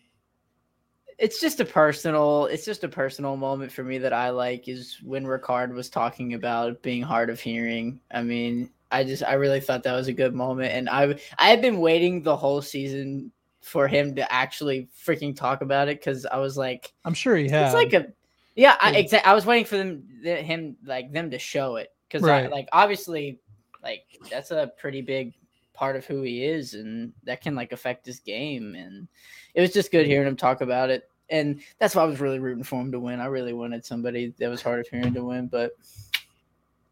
It's 1.19 1.41
just 1.41 1.61
a 1.61 1.65
personal 1.65 2.47
it's 2.47 2.65
just 2.65 2.85
a 2.85 2.89
personal 2.89 3.37
moment 3.37 3.71
for 3.71 3.83
me 3.85 3.99
that 3.99 4.12
i 4.12 4.31
like 4.31 4.69
is 4.69 4.99
when 5.03 5.25
ricard 5.25 5.73
was 5.73 5.89
talking 5.89 6.35
about 6.35 6.81
being 6.83 7.03
hard 7.03 7.31
of 7.31 7.41
hearing 7.41 8.01
i 8.12 8.23
mean 8.23 8.71
i 8.91 9.05
just 9.05 9.23
i 9.25 9.35
really 9.35 9.61
thought 9.61 9.83
that 9.83 9.95
was 9.95 10.09
a 10.09 10.12
good 10.12 10.35
moment 10.35 10.73
and 10.73 10.89
i 10.89 11.15
i 11.39 11.49
had 11.49 11.61
been 11.62 11.79
waiting 11.79 12.23
the 12.23 12.37
whole 12.37 12.61
season 12.62 13.31
for 13.61 13.89
him 13.89 14.15
to 14.15 14.31
actually 14.33 14.89
freaking 15.07 15.35
talk 15.35 15.62
about 15.62 15.89
it 15.89 15.99
because 16.01 16.27
i 16.27 16.37
was 16.37 16.57
like 16.57 16.93
I'm 17.05 17.15
sure 17.15 17.37
he 17.37 17.49
has. 17.49 17.73
it's 17.75 17.83
like 17.93 18.03
a 18.03 18.09
yeah 18.57 18.77
i 18.81 18.93
exactly 18.93 19.31
i 19.31 19.35
was 19.35 19.47
waiting 19.47 19.65
for 19.65 19.77
them 19.77 20.03
th- 20.23 20.45
him 20.45 20.77
like 20.85 21.12
them 21.12 21.31
to 21.31 21.39
show 21.39 21.77
it 21.77 21.89
because 22.09 22.23
Right. 22.23 22.51
like 22.51 22.69
obviously 22.73 23.41
like 23.83 24.05
that's 24.31 24.51
a 24.51 24.73
pretty 24.79 25.01
big 25.03 25.35
part 25.75 25.97
of 25.97 26.07
who 26.07 26.22
he 26.22 26.45
is 26.45 26.75
and 26.75 27.12
that 27.25 27.41
can 27.43 27.55
like 27.55 27.72
affect 27.72 28.07
his 28.07 28.20
game 28.20 28.75
and 28.75 29.07
it 29.55 29.61
was 29.61 29.72
just 29.72 29.91
good 29.93 30.07
hearing 30.07 30.27
him 30.29 30.37
talk 30.37 30.61
about 30.61 30.89
it 30.89 31.11
and 31.31 31.61
that's 31.81 31.95
why 31.97 32.03
i 32.03 32.07
was 32.07 32.20
really 32.20 32.39
rooting 32.39 32.62
for 32.64 32.81
him 32.81 32.93
to 32.93 33.01
win 33.01 33.20
i 33.20 33.27
really 33.27 33.53
wanted 33.53 33.85
somebody 33.85 34.33
that 34.39 34.49
was 34.49 34.62
hard 34.62 34.79
of 34.81 34.87
hearing 34.89 35.12
to 35.12 35.25
win 35.25 35.47
but 35.49 35.72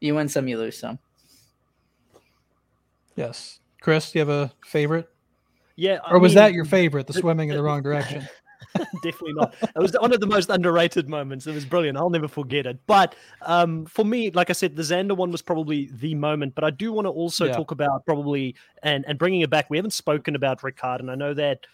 you 0.00 0.14
win 0.14 0.28
some 0.28 0.48
you 0.48 0.58
lose 0.58 0.76
some 0.76 0.98
yes. 3.16 3.60
Chris, 3.80 4.12
do 4.12 4.18
you 4.18 4.20
have 4.26 4.28
a 4.28 4.52
favorite? 4.64 5.08
Yeah, 5.76 5.98
I 6.04 6.12
Or 6.12 6.18
was 6.18 6.30
mean, 6.32 6.36
that 6.36 6.52
your 6.52 6.64
favorite, 6.64 7.06
the 7.06 7.12
the- 7.12 7.18
swimming 7.20 7.48
in 7.48 7.56
the 7.56 7.62
the- 7.62 7.64
wrong 7.64 7.82
direction? 7.82 8.26
definitely 9.02 9.34
not. 9.34 9.54
It 9.62 9.78
was 9.78 9.92
one 9.98 10.12
of 10.12 10.20
the 10.20 10.26
most 10.26 10.50
underrated 10.50 11.08
moments. 11.08 11.46
It 11.46 11.54
was 11.54 11.64
brilliant. 11.64 11.98
I'll 11.98 12.10
never 12.10 12.28
forget 12.28 12.66
it. 12.66 12.78
But 12.86 13.14
um, 13.42 13.86
for 13.86 14.04
me, 14.04 14.30
like 14.30 14.50
I 14.50 14.52
said, 14.54 14.76
the 14.76 14.82
Xander 14.82 15.16
one 15.16 15.30
was 15.30 15.42
probably 15.42 15.90
the 15.92 16.14
moment. 16.14 16.54
But 16.54 16.64
I 16.64 16.70
do 16.70 16.92
want 16.92 17.06
to 17.06 17.10
also 17.10 17.46
Yeah. 17.46 17.52
talk 17.56 17.70
about 17.70 18.04
probably 18.06 18.54
and 18.82 19.04
and 19.06 19.18
bringing 19.18 19.40
it 19.42 19.50
back. 19.50 19.68
We 19.70 19.76
haven't 19.78 19.92
spoken 19.92 20.34
about 20.36 20.60
Ricard, 20.62 21.00
and 21.00 21.10
I 21.10 21.14
know 21.14 21.34
that. 21.34 21.66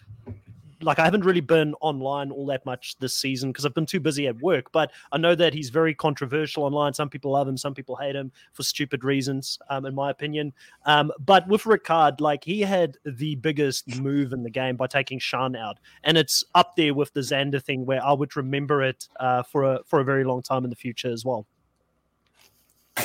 Like 0.81 0.99
I 0.99 1.05
haven't 1.05 1.25
really 1.25 1.41
been 1.41 1.73
online 1.81 2.31
all 2.31 2.45
that 2.47 2.65
much 2.65 2.97
this 2.99 3.13
season 3.13 3.51
because 3.51 3.65
I've 3.65 3.73
been 3.73 3.85
too 3.85 3.99
busy 3.99 4.27
at 4.27 4.41
work. 4.41 4.71
But 4.71 4.91
I 5.11 5.17
know 5.17 5.35
that 5.35 5.53
he's 5.53 5.69
very 5.69 5.93
controversial 5.93 6.63
online. 6.63 6.93
Some 6.93 7.09
people 7.09 7.31
love 7.31 7.47
him, 7.47 7.57
some 7.57 7.73
people 7.73 7.95
hate 7.95 8.15
him 8.15 8.31
for 8.53 8.63
stupid 8.63 9.03
reasons, 9.03 9.59
um, 9.69 9.85
in 9.85 9.93
my 9.93 10.09
opinion. 10.09 10.53
Um, 10.85 11.11
but 11.19 11.47
with 11.47 11.63
Ricard, 11.63 12.21
like 12.21 12.43
he 12.43 12.61
had 12.61 12.97
the 13.05 13.35
biggest 13.35 13.99
move 13.99 14.33
in 14.33 14.43
the 14.43 14.49
game 14.49 14.75
by 14.75 14.87
taking 14.87 15.19
Shan 15.19 15.55
out, 15.55 15.79
and 16.03 16.17
it's 16.17 16.43
up 16.55 16.75
there 16.75 16.93
with 16.93 17.13
the 17.13 17.21
Xander 17.21 17.61
thing, 17.61 17.85
where 17.85 18.03
I 18.03 18.13
would 18.13 18.35
remember 18.35 18.83
it 18.83 19.07
uh, 19.19 19.43
for 19.43 19.63
a 19.63 19.79
for 19.85 19.99
a 19.99 20.03
very 20.03 20.23
long 20.23 20.41
time 20.41 20.63
in 20.63 20.69
the 20.69 20.75
future 20.75 21.11
as 21.11 21.25
well. 21.25 21.45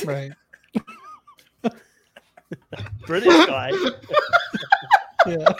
right. 0.04 0.32
British 3.06 3.46
guy. 3.46 3.72
Yeah. 5.26 5.54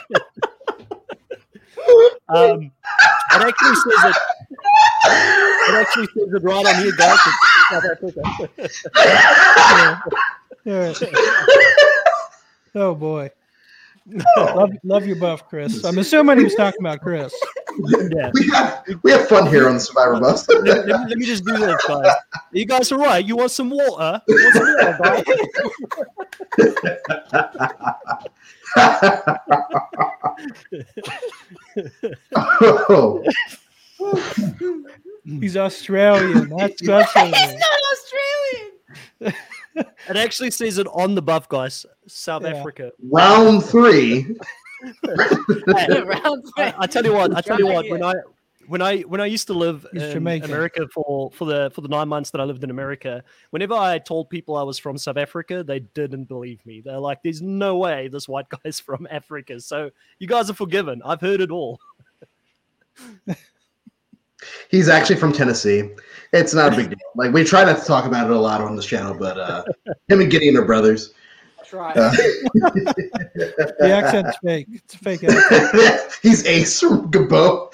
Um, 2.29 2.73
it 3.33 3.43
actually 3.43 3.75
says 3.77 4.05
it. 4.17 4.17
It 5.71 5.75
actually 5.75 6.07
says 6.07 6.35
it 6.35 6.43
right 6.43 6.67
on 6.67 6.83
here, 6.83 6.93
guys. 6.97 7.19
South 7.71 7.85
Africa. 7.93 8.23
Yeah. 10.67 10.95
Oh 12.75 12.95
boy. 12.95 13.31
Love, 14.37 14.71
love 14.83 15.07
your 15.07 15.17
buff, 15.17 15.49
Chris. 15.49 15.85
I'm 15.85 15.99
assuming 15.99 16.39
he 16.39 16.45
was 16.45 16.55
talking 16.55 16.81
about 16.81 17.01
Chris. 17.01 17.35
yeah. 18.11 18.31
We 18.35 18.49
have 18.51 18.85
we 19.03 19.11
have 19.11 19.29
fun 19.29 19.47
here 19.49 19.69
on 19.69 19.75
the 19.75 19.81
Survivor 19.81 20.21
Bus. 20.21 20.49
Let, 20.49 20.65
let 20.65 20.87
me, 20.87 20.93
let 20.93 21.19
me 21.19 21.27
just 21.27 21.45
do 21.45 21.57
this, 21.57 21.85
guys. 21.87 22.15
You 22.53 22.67
guys 22.67 22.93
all 22.93 22.99
right? 22.99 23.25
You 23.25 23.37
want 23.37 23.51
some 23.51 23.71
water? 23.71 24.23
You 24.29 24.35
want 24.35 24.55
some 24.55 24.77
water, 24.77 24.99
guys? 25.03 25.25
oh, 32.37 33.25
He's 35.41 35.57
Australian. 35.57 36.51
That's 36.51 36.79
special. 36.79 37.23
He's 37.25 37.55
not 37.55 37.81
australian 37.93 38.73
It 40.09 40.17
actually 40.17 40.51
says 40.53 40.79
it 40.79 40.87
on 40.89 41.15
the 41.15 41.23
buff, 41.23 41.49
guys. 41.49 41.85
South 42.07 42.43
Yeah. 42.43 42.51
Africa. 42.57 42.93
round 43.11 43.65
three. 43.65 44.37
Hey, 45.03 46.03
Round 46.03 46.45
I, 46.59 46.75
I 46.79 46.87
tell 46.87 47.05
you 47.05 47.13
what. 47.15 47.35
I 47.35 47.41
tell 47.41 47.59
you 47.59 47.67
what. 47.67 47.89
When 47.89 48.03
I 48.03 48.15
when 48.67 48.83
I 48.83 49.01
when 49.01 49.21
I 49.21 49.27
used 49.27 49.47
to 49.49 49.55
live 49.55 49.87
He's 49.93 50.03
in 50.03 50.13
Jamaican. 50.13 50.51
America 50.51 50.87
for 50.93 51.31
for 51.33 51.45
the 51.47 51.71
for 51.75 51.81
the 51.81 51.89
nine 51.89 52.09
months 52.09 52.31
that 52.31 52.41
I 52.41 52.45
lived 52.45 52.63
in 52.65 52.71
America, 52.71 53.25
whenever 53.51 53.75
I 53.75 53.99
told 53.99 54.31
people 54.31 54.57
I 54.57 54.63
was 54.63 54.79
from 54.79 54.97
South 54.99 55.17
Africa, 55.17 55.65
they 55.65 55.81
didn't 55.81 56.25
believe 56.25 56.65
me. 56.67 56.81
They're 56.83 56.99
like, 56.99 57.23
"There's 57.23 57.43
no 57.43 57.77
way 57.79 58.09
this 58.09 58.29
white 58.29 58.47
guy's 58.49 58.79
from 58.79 59.09
Africa." 59.11 59.59
So 59.61 59.91
you 60.19 60.29
guys 60.29 60.51
are 60.51 60.55
forgiven. 60.55 61.03
I've 61.05 61.21
heard 61.21 61.41
it 61.41 61.51
all. 61.51 61.81
He's 64.71 64.89
actually 64.89 65.17
from 65.17 65.33
Tennessee. 65.33 65.91
It's 66.33 66.53
not 66.55 66.73
a 66.73 66.77
big 66.77 66.89
deal. 66.91 66.99
Like 67.15 67.33
we 67.33 67.45
try 67.45 67.65
not 67.65 67.79
to 67.79 67.85
talk 67.85 68.07
about 68.07 68.27
it 68.29 68.33
a 68.33 68.39
lot 68.39 68.61
on 68.61 68.75
this 68.77 68.87
channel, 68.87 69.15
but 69.15 69.39
uh, 69.39 69.65
him 70.09 70.21
and 70.21 70.31
Gideon 70.31 70.57
are 70.57 70.65
brothers. 70.65 71.13
try. 71.65 71.93
Uh, 71.93 72.11
The 72.55 73.91
accent's 73.93 74.37
fake. 74.45 74.67
It's 74.73 74.95
a 74.95 74.99
fake 74.99 75.25
accent. 75.25 76.13
He's 76.23 76.45
Ace 76.47 76.81
from 76.81 77.11
Gabo. 77.11 77.69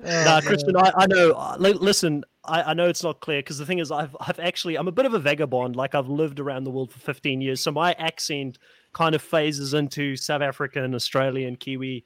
Oh, 0.00 0.24
Nah. 0.24 0.40
Christian, 0.40 0.76
I, 0.76 0.92
I 0.96 1.06
know. 1.06 1.32
uh, 1.32 1.56
listen, 1.58 2.24
I, 2.44 2.62
I 2.70 2.74
know 2.74 2.88
it's 2.88 3.02
not 3.02 3.20
clear 3.20 3.40
because 3.40 3.58
the 3.58 3.66
thing 3.66 3.78
is, 3.80 3.90
I've 3.90 4.16
I've 4.20 4.38
actually 4.38 4.76
I'm 4.76 4.86
a 4.88 4.92
bit 4.92 5.06
of 5.06 5.14
a 5.14 5.18
vagabond. 5.18 5.74
Like 5.76 5.94
I've 5.94 6.08
lived 6.08 6.38
around 6.40 6.64
the 6.64 6.70
world 6.70 6.92
for 6.92 7.00
15 7.00 7.40
years, 7.40 7.60
so 7.60 7.72
my 7.72 7.92
accent 7.98 8.58
kind 8.92 9.14
of 9.14 9.22
phases 9.22 9.74
into 9.74 10.16
South 10.16 10.40
African, 10.40 10.94
Australian, 10.94 11.56
Kiwi. 11.56 12.04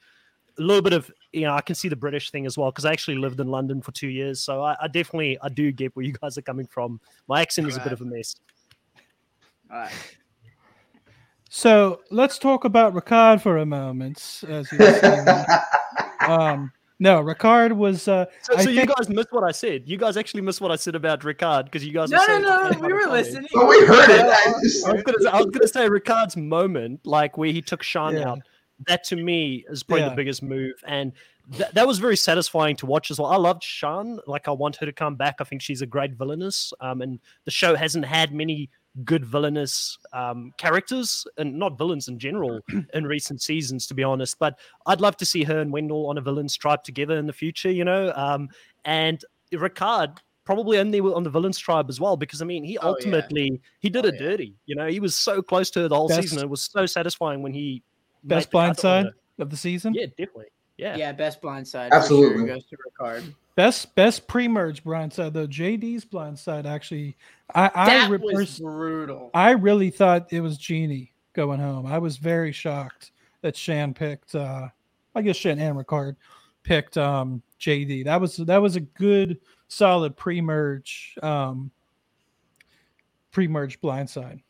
A 0.59 0.61
little 0.61 0.81
bit 0.83 0.93
of 0.93 1.09
you 1.31 1.41
know, 1.41 1.53
I 1.53 1.61
can 1.61 1.73
see 1.75 1.89
the 1.89 1.95
British 1.95 2.29
thing 2.29 2.45
as 2.45 2.57
well 2.57 2.69
because 2.71 2.85
I 2.85 2.91
actually 2.91 3.17
lived 3.17 3.39
in 3.39 3.47
London 3.47 3.81
for 3.81 3.91
two 3.91 4.07
years, 4.09 4.39
so 4.39 4.61
I, 4.63 4.75
I 4.81 4.87
definitely 4.87 5.37
I 5.41 5.49
do 5.49 5.71
get 5.71 5.95
where 5.95 6.05
you 6.05 6.13
guys 6.13 6.37
are 6.37 6.43
coming 6.43 6.67
from. 6.67 6.99
My 7.27 7.41
accent 7.41 7.67
is 7.67 7.75
a 7.77 7.79
bit 7.79 7.91
of 7.91 8.01
a 8.01 8.05
mess. 8.05 8.35
All 9.71 9.77
right. 9.79 9.91
So 11.49 12.01
let's 12.09 12.37
talk 12.39 12.65
about 12.65 12.93
Ricard 12.93 13.41
for 13.41 13.57
a 13.57 13.65
moment. 13.65 14.43
As 14.47 14.71
you 14.71 14.79
um, 16.27 16.71
no, 16.99 17.21
Ricard 17.21 17.73
was. 17.73 18.07
Uh, 18.07 18.25
So, 18.41 18.55
I 18.55 18.63
so 18.63 18.69
you 18.69 18.77
think- 18.81 18.95
guys 18.95 19.09
missed 19.09 19.31
what 19.31 19.43
I 19.43 19.51
said. 19.51 19.83
You 19.85 19.97
guys 19.97 20.17
actually 20.17 20.41
missed 20.41 20.61
what 20.61 20.71
I 20.71 20.75
said 20.75 20.95
about 20.95 21.21
Ricard 21.21 21.65
because 21.65 21.85
you 21.85 21.91
guys. 21.93 22.09
No, 22.09 22.17
were 22.19 22.39
no, 22.39 22.69
saying 22.71 22.81
no. 22.81 22.87
We 22.87 22.93
were 22.93 23.01
funny. 23.01 23.11
listening. 23.11 23.47
oh, 23.55 23.67
we 23.67 23.85
heard 23.85 24.09
it. 24.09 24.21
I 24.87 24.93
was 24.93 25.03
gonna, 25.03 25.29
I 25.29 25.37
was 25.41 25.47
gonna 25.47 25.67
say 25.67 25.87
Ricard's 25.87 26.37
moment, 26.37 27.01
like 27.05 27.37
where 27.37 27.51
he 27.51 27.61
took 27.61 27.83
Shan 27.83 28.13
Yeah. 28.15 28.29
out. 28.29 28.39
That 28.87 29.03
to 29.05 29.15
me 29.15 29.65
is 29.69 29.83
probably 29.83 30.03
Yeah. 30.03 30.09
the 30.09 30.15
biggest 30.15 30.43
move, 30.43 30.75
and 30.85 31.11
th- 31.57 31.71
that 31.71 31.87
was 31.87 31.99
very 31.99 32.17
satisfying 32.17 32.75
to 32.77 32.85
watch 32.85 33.11
as 33.11 33.19
well. 33.19 33.31
I 33.31 33.37
loved 33.37 33.63
Shan. 33.63 34.19
Like 34.27 34.47
I 34.47 34.51
want 34.51 34.75
her 34.77 34.85
to 34.85 34.93
come 34.93 35.15
back. 35.15 35.35
I 35.39 35.43
think 35.43 35.61
she's 35.61 35.81
a 35.81 35.85
great 35.85 36.13
villainess. 36.13 36.73
Um, 36.81 37.01
and 37.01 37.19
the 37.45 37.51
show 37.51 37.75
hasn't 37.75 38.05
had 38.05 38.33
many 38.33 38.69
good 39.03 39.25
villainous 39.25 39.97
um, 40.13 40.51
characters 40.57 41.25
and 41.37 41.57
not 41.57 41.77
villains 41.79 42.07
in 42.09 42.19
general 42.19 42.59
in 42.93 43.05
recent 43.07 43.41
seasons, 43.41 43.87
to 43.87 43.93
be 43.95 44.03
honest. 44.03 44.37
But 44.39 44.59
I'd 44.85 45.01
love 45.01 45.17
to 45.17 45.25
see 45.25 45.43
her 45.43 45.59
and 45.61 45.71
Wendell 45.71 46.05
on 46.07 46.17
a 46.17 46.21
villain's 46.21 46.55
tribe 46.55 46.83
together 46.83 47.17
in 47.17 47.25
the 47.25 47.33
future. 47.33 47.71
You 47.71 47.85
know, 47.85 48.13
um, 48.15 48.49
and 48.85 49.23
Ricard 49.51 50.17
probably 50.45 50.77
in 50.77 50.91
there 50.91 51.01
on 51.15 51.23
the 51.23 51.29
villains 51.29 51.57
tribe 51.57 51.85
as 51.89 52.01
well 52.01 52.17
because 52.17 52.41
I 52.41 52.45
mean 52.45 52.63
he 52.65 52.77
Oh, 52.79 52.81
yeah. 52.83 52.89
ultimately 52.89 53.61
he 53.79 53.89
did 53.89 54.05
Oh, 54.05 54.09
it 54.09 54.15
yeah. 54.15 54.19
dirty. 54.27 54.55
You 54.65 54.75
know, 54.75 54.87
he 54.87 54.99
was 54.99 55.15
so 55.15 55.41
close 55.41 55.69
to 55.71 55.79
her 55.81 55.87
the 55.87 55.95
whole 55.95 56.09
Best- 56.09 56.21
season. 56.23 56.39
It 56.39 56.49
was 56.49 56.63
so 56.63 56.85
satisfying 56.85 57.41
when 57.41 57.53
he 57.53 57.81
best 58.23 58.49
the 58.49 58.51
blind 58.51 58.77
side 58.77 59.07
of 59.39 59.49
the 59.49 59.57
season. 59.57 59.93
Yeah, 59.93 60.05
definitely. 60.07 60.45
Yeah. 60.77 60.95
Yeah, 60.95 61.11
best 61.11 61.41
blind 61.41 61.67
side. 61.67 61.91
Absolutely. 61.93 62.37
Sure 62.39 62.47
goes 62.47 62.65
to 62.65 62.77
Ricard. 62.77 63.33
Best 63.55 63.93
best 63.93 64.27
pre-merge 64.27 64.83
blind 64.83 65.13
side 65.13 65.33
though. 65.33 65.47
JD's 65.47 66.05
blind 66.05 66.39
side 66.39 66.65
actually. 66.65 67.15
I 67.53 67.69
I, 67.75 67.85
That 67.85 68.09
re- 68.09 68.17
was 68.19 68.59
brutal. 68.59 69.29
I 69.33 69.51
really 69.51 69.91
thought 69.91 70.33
it 70.33 70.41
was 70.41 70.57
Genie 70.57 71.13
going 71.33 71.59
home. 71.59 71.85
I 71.85 71.99
was 71.99 72.17
very 72.17 72.51
shocked 72.51 73.11
that 73.41 73.55
Shan 73.55 73.93
picked. 73.93 74.33
uh 74.33 74.69
I 75.15 75.21
guess 75.21 75.35
Shan 75.35 75.59
and 75.59 75.77
Ricard 75.77 76.15
picked 76.63 76.97
um 76.97 77.43
JD. 77.59 78.05
That 78.05 78.19
was 78.19 78.37
that 78.37 78.61
was 78.61 78.75
a 78.75 78.81
good 78.81 79.39
solid 79.67 80.17
pre-merge 80.17 81.15
um 81.21 81.69
pre-merge 83.31 83.79
blind 83.81 84.09
side. 84.09 84.41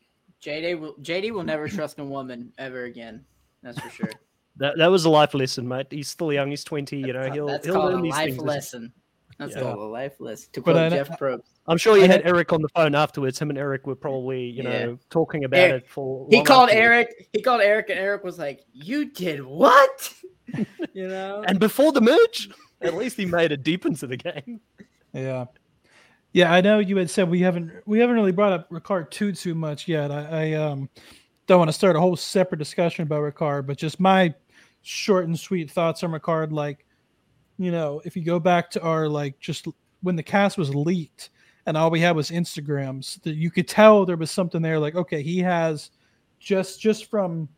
JD 0.41 0.79
will 0.79 0.93
JD 0.95 1.31
will 1.31 1.43
never 1.43 1.67
trust 1.67 1.99
a 1.99 2.05
woman 2.05 2.53
ever 2.57 2.85
again. 2.85 3.25
That's 3.63 3.79
for 3.79 3.89
sure. 3.89 4.09
That, 4.57 4.77
that 4.77 4.91
was 4.91 5.05
a 5.05 5.09
life 5.09 5.33
lesson, 5.33 5.67
mate. 5.67 5.87
He's 5.89 6.07
still 6.07 6.31
young. 6.31 6.51
He's 6.51 6.63
20. 6.63 6.95
You 6.95 7.11
know, 7.13 7.31
he'll, 7.31 7.47
that's 7.47 7.65
he'll 7.65 7.73
called 7.73 7.93
learn 7.93 7.99
a 8.01 8.03
these 8.03 8.11
life 8.11 8.29
things. 8.29 8.43
lesson. 8.43 8.93
That's 9.39 9.55
Yeah. 9.55 9.61
called 9.63 9.79
a 9.79 9.81
life 9.81 10.13
lesson. 10.19 10.49
To 10.53 10.61
But 10.61 10.73
quote 10.73 10.77
I, 10.77 10.89
Jeff 10.89 11.19
Probst. 11.19 11.41
I'm 11.65 11.77
sure 11.79 11.95
you 11.95 12.03
had 12.03 12.11
had- 12.23 12.25
Eric 12.27 12.53
on 12.53 12.61
the 12.61 12.69
phone 12.69 12.93
afterwards. 12.93 13.39
Him 13.39 13.49
and 13.49 13.57
Eric 13.57 13.87
were 13.87 13.95
probably, 13.95 14.43
you 14.43 14.61
know, 14.61 14.69
Yeah. 14.69 14.95
talking 15.09 15.43
about 15.43 15.57
Eric- 15.59 15.83
it 15.85 15.89
for. 15.89 16.27
He 16.29 16.43
called 16.43 16.69
afterwards. 16.69 16.85
Eric. 16.85 17.29
He 17.33 17.41
called 17.41 17.61
Eric, 17.61 17.89
and 17.89 17.97
Eric 17.97 18.23
was 18.23 18.37
like, 18.37 18.63
"You 18.73 19.05
did 19.05 19.43
what?" 19.43 20.13
you 20.93 21.07
know. 21.07 21.43
And 21.47 21.59
before 21.59 21.91
the 21.91 22.01
merge, 22.01 22.49
at 22.81 22.93
least 22.93 23.17
he 23.17 23.25
made 23.25 23.51
it 23.51 23.63
deep 23.63 23.87
into 23.87 24.05
the 24.05 24.17
game. 24.17 24.61
Yeah. 25.13 25.45
Yeah, 26.31 26.53
I 26.53 26.61
know 26.61 26.77
you 26.77 26.97
had 26.97 27.09
said 27.09 27.27
we 27.27 27.39
haven't 27.39 27.71
we 27.87 27.97
haven't 27.97 28.15
really 28.17 28.31
brought 28.33 28.53
up 28.53 28.69
Ricard 28.69 29.09
too 29.09 29.31
too 29.33 29.55
much 29.55 29.87
yet. 29.87 30.11
I, 30.11 30.51
I 30.51 30.53
um 30.53 30.89
don't 31.47 31.59
want 31.59 31.69
to 31.69 31.73
start 31.73 31.95
a 31.95 31.99
whole 31.99 32.15
separate 32.15 32.57
discussion 32.57 33.03
about 33.03 33.21
Ricard, 33.21 33.65
but 33.65 33.77
just 33.77 33.99
my 33.99 34.33
short 34.81 35.25
and 35.25 35.37
sweet 35.37 35.69
thoughts 35.69 36.03
on 36.03 36.11
Ricard. 36.11 36.51
Like, 36.51 36.85
you 37.57 37.71
know, 37.71 38.01
if 38.05 38.15
you 38.15 38.23
go 38.23 38.39
back 38.39 38.69
to 38.71 38.81
our 38.81 39.07
like 39.07 39.39
just 39.39 39.67
when 40.01 40.15
the 40.15 40.23
cast 40.23 40.57
was 40.57 40.73
leaked 40.73 41.29
and 41.65 41.77
all 41.77 41.91
we 41.91 41.99
had 41.99 42.15
was 42.15 42.29
Instagrams, 42.29 43.21
that 43.23 43.35
you 43.35 43.51
could 43.51 43.67
tell 43.67 44.05
there 44.05 44.17
was 44.17 44.31
something 44.31 44.61
there. 44.61 44.79
Like, 44.79 44.95
okay, 44.95 45.21
he 45.21 45.39
has 45.39 45.91
just 46.39 46.79
just 46.79 47.09
from 47.09 47.49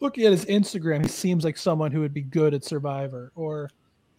looking 0.00 0.24
at 0.24 0.32
his 0.32 0.44
Instagram, 0.46 1.02
he 1.02 1.08
seems 1.08 1.44
like 1.44 1.56
someone 1.56 1.92
who 1.92 2.00
would 2.00 2.14
be 2.14 2.22
good 2.22 2.54
at 2.54 2.64
Survivor. 2.64 3.32
Or 3.34 3.70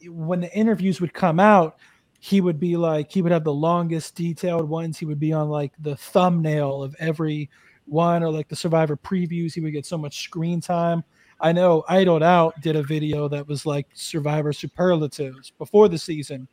when 0.08 0.42
the 0.42 0.54
interviews 0.56 1.02
would 1.02 1.14
come 1.14 1.40
out, 1.40 1.78
he 2.20 2.42
would 2.42 2.60
be 2.60 2.76
like 2.76 3.12
he 3.12 3.22
would 3.22 3.32
have 3.32 3.44
the 3.44 3.54
longest 3.54 4.16
detailed 4.16 4.68
ones 4.68 4.98
he 4.98 5.06
would 5.06 5.20
be 5.20 5.32
on 5.32 5.50
like 5.50 5.74
the 5.80 5.96
thumbnail 5.96 6.82
of 6.82 6.96
every 7.00 7.50
one 7.86 8.24
or 8.24 8.30
like 8.30 8.48
the 8.48 8.56
survivor 8.56 8.98
previews 8.98 9.54
he 9.54 9.62
would 9.62 9.74
get 9.74 9.86
so 9.86 9.98
much 9.98 10.24
screen 10.24 10.60
time 10.62 11.04
i 11.42 11.52
know 11.52 11.84
Idoled 11.88 12.24
Out 12.24 12.60
did 12.62 12.76
a 12.76 12.84
video 12.84 13.28
that 13.28 13.48
was 13.48 13.66
like 13.66 13.88
survivor 13.94 14.54
superlatives 14.54 15.52
before 15.52 15.88
the 15.88 15.98
season 15.98 16.48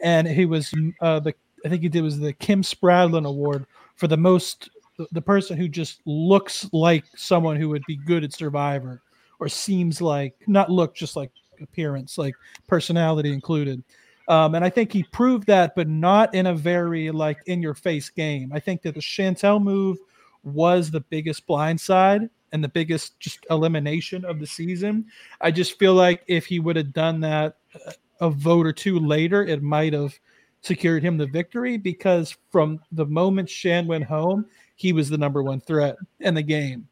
and 0.00 0.26
he 0.26 0.46
was 0.46 0.72
uh 1.00 1.20
the 1.20 1.34
i 1.64 1.68
think 1.68 1.82
he 1.82 1.88
did 1.88 2.02
was 2.02 2.18
the 2.18 2.32
kim 2.34 2.62
spradlin 2.62 3.26
award 3.26 3.66
for 3.94 4.06
the 4.06 4.16
most 4.16 4.70
the, 4.98 5.06
the 5.12 5.22
person 5.22 5.56
who 5.56 5.68
just 5.68 6.00
looks 6.06 6.68
like 6.72 7.04
someone 7.16 7.56
who 7.56 7.68
would 7.68 7.84
be 7.86 7.96
good 7.96 8.24
at 8.24 8.32
survivor 8.32 9.02
or 9.40 9.48
seems 9.48 10.00
like 10.00 10.34
not 10.46 10.70
look 10.70 10.94
just 10.94 11.16
like 11.16 11.30
appearance 11.60 12.18
like 12.18 12.34
personality 12.66 13.32
included 13.32 13.82
um, 14.28 14.54
and 14.54 14.64
I 14.64 14.70
think 14.70 14.92
he 14.92 15.04
proved 15.04 15.46
that, 15.46 15.74
but 15.76 15.88
not 15.88 16.34
in 16.34 16.46
a 16.46 16.54
very 16.54 17.10
like 17.10 17.38
in 17.46 17.62
your 17.62 17.74
face 17.74 18.10
game. 18.10 18.50
I 18.52 18.58
think 18.58 18.82
that 18.82 18.94
the 18.94 19.00
Shantel 19.00 19.62
move 19.62 19.98
was 20.46 20.90
the 20.90 21.00
biggest 21.00 21.46
blindside 21.46 22.30
and 22.52 22.62
the 22.62 22.68
biggest 22.68 23.18
just 23.20 23.44
elimination 23.50 24.24
of 24.24 24.38
the 24.40 24.46
season. 24.46 25.06
I 25.40 25.50
just 25.50 25.78
feel 25.78 25.94
like 25.94 26.22
if 26.26 26.46
he 26.46 26.60
would 26.60 26.76
have 26.76 26.92
done 26.92 27.20
that 27.20 27.56
uh, 27.74 27.92
a 28.20 28.30
vote 28.30 28.66
or 28.66 28.72
two 28.72 28.98
later, 28.98 29.44
it 29.44 29.62
might 29.62 29.92
have 29.92 30.18
secured 30.62 31.02
him 31.02 31.16
the 31.16 31.26
victory 31.26 31.76
because 31.76 32.36
from 32.50 32.80
the 32.92 33.06
moment 33.06 33.50
Shan 33.50 33.86
went 33.86 34.04
home, 34.04 34.46
he 34.76 34.92
was 34.92 35.08
the 35.08 35.18
number 35.18 35.42
one 35.42 35.60
threat 35.60 35.96
in 36.20 36.34
the 36.34 36.42
game. 36.42 36.88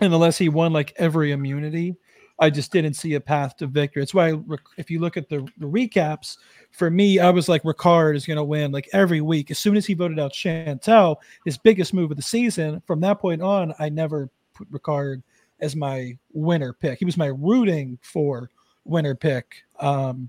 And 0.00 0.12
unless 0.12 0.38
he 0.38 0.48
won 0.48 0.72
like 0.72 0.94
every 0.96 1.32
immunity, 1.32 1.96
I 2.42 2.50
just 2.50 2.72
didn't 2.72 2.94
see 2.94 3.14
a 3.14 3.20
path 3.20 3.56
to 3.58 3.68
victory. 3.68 4.02
It's 4.02 4.14
why 4.14 4.34
if 4.76 4.90
you 4.90 4.98
look 4.98 5.16
at 5.16 5.28
the, 5.28 5.46
the 5.58 5.66
recaps, 5.66 6.38
for 6.72 6.90
me, 6.90 7.20
I 7.20 7.30
was 7.30 7.48
like 7.48 7.62
Ricard 7.62 8.16
is 8.16 8.26
going 8.26 8.36
to 8.36 8.42
win 8.42 8.72
like 8.72 8.88
every 8.92 9.20
week. 9.20 9.52
As 9.52 9.60
soon 9.60 9.76
as 9.76 9.86
he 9.86 9.94
voted 9.94 10.18
out 10.18 10.32
Shantel, 10.32 11.18
his 11.44 11.56
biggest 11.56 11.94
move 11.94 12.10
of 12.10 12.16
the 12.16 12.22
season, 12.22 12.82
from 12.84 13.00
that 13.02 13.20
point 13.20 13.42
on, 13.42 13.72
I 13.78 13.90
never 13.90 14.28
put 14.54 14.68
Ricard 14.72 15.22
as 15.60 15.76
my 15.76 16.18
winner 16.32 16.72
pick. 16.72 16.98
He 16.98 17.04
was 17.04 17.16
my 17.16 17.26
rooting 17.26 17.96
for 18.02 18.50
winner 18.84 19.14
pick. 19.14 19.62
Um, 19.78 20.28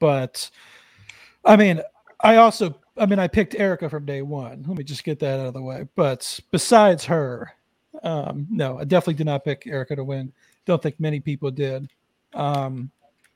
but 0.00 0.50
I 1.44 1.54
mean, 1.54 1.80
I 2.22 2.36
also, 2.38 2.76
I 2.98 3.06
mean, 3.06 3.20
I 3.20 3.28
picked 3.28 3.54
Erika 3.54 3.88
from 3.88 4.04
day 4.04 4.22
one. 4.22 4.64
Let 4.66 4.76
me 4.76 4.82
just 4.82 5.04
get 5.04 5.20
that 5.20 5.38
out 5.38 5.46
of 5.46 5.54
the 5.54 5.62
way. 5.62 5.86
But 5.94 6.40
besides 6.50 7.04
her, 7.04 7.52
um, 8.02 8.48
no, 8.50 8.80
I 8.80 8.84
definitely 8.84 9.14
did 9.14 9.26
not 9.26 9.44
pick 9.44 9.64
Erika 9.68 9.94
to 9.94 10.02
win. 10.02 10.32
Don't 10.66 10.82
think 10.82 11.00
many 11.00 11.20
people 11.20 11.50
did. 11.50 11.88
Um, 12.34 12.90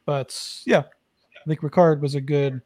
but 0.05 0.39
yeah, 0.66 0.81
I 0.81 1.49
think 1.49 1.61
Ricard 1.61 2.01
was 2.01 2.16
a 2.16 2.20
good, 2.20 2.61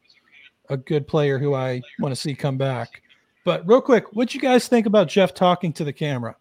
a 0.69 0.77
good 0.77 1.07
player 1.07 1.37
who 1.39 1.53
I 1.53 1.81
want 1.99 2.13
to 2.13 2.19
see 2.19 2.35
come 2.35 2.57
back. 2.57 3.01
But 3.43 3.65
real 3.67 3.81
quick, 3.81 4.13
what 4.13 4.29
do 4.29 4.37
you 4.37 4.41
guys 4.41 4.67
think 4.67 4.87
about 4.87 5.07
Jeff 5.07 5.33
talking 5.33 5.71
to 5.73 5.83
the 5.83 5.93
camera? 5.93 6.35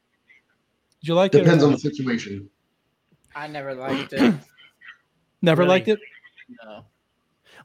Did 1.00 1.08
you 1.08 1.14
like 1.14 1.32
Depends 1.32 1.48
it? 1.48 1.50
Depends 1.50 1.64
on 1.64 1.72
the 1.72 1.78
situation. 1.78 2.48
I 3.36 3.46
never 3.46 3.74
liked 3.74 4.12
it. 4.14 4.34
Never 5.42 5.60
Really? 5.62 5.68
liked 5.68 5.88
it. 5.88 5.98
No. 6.64 6.86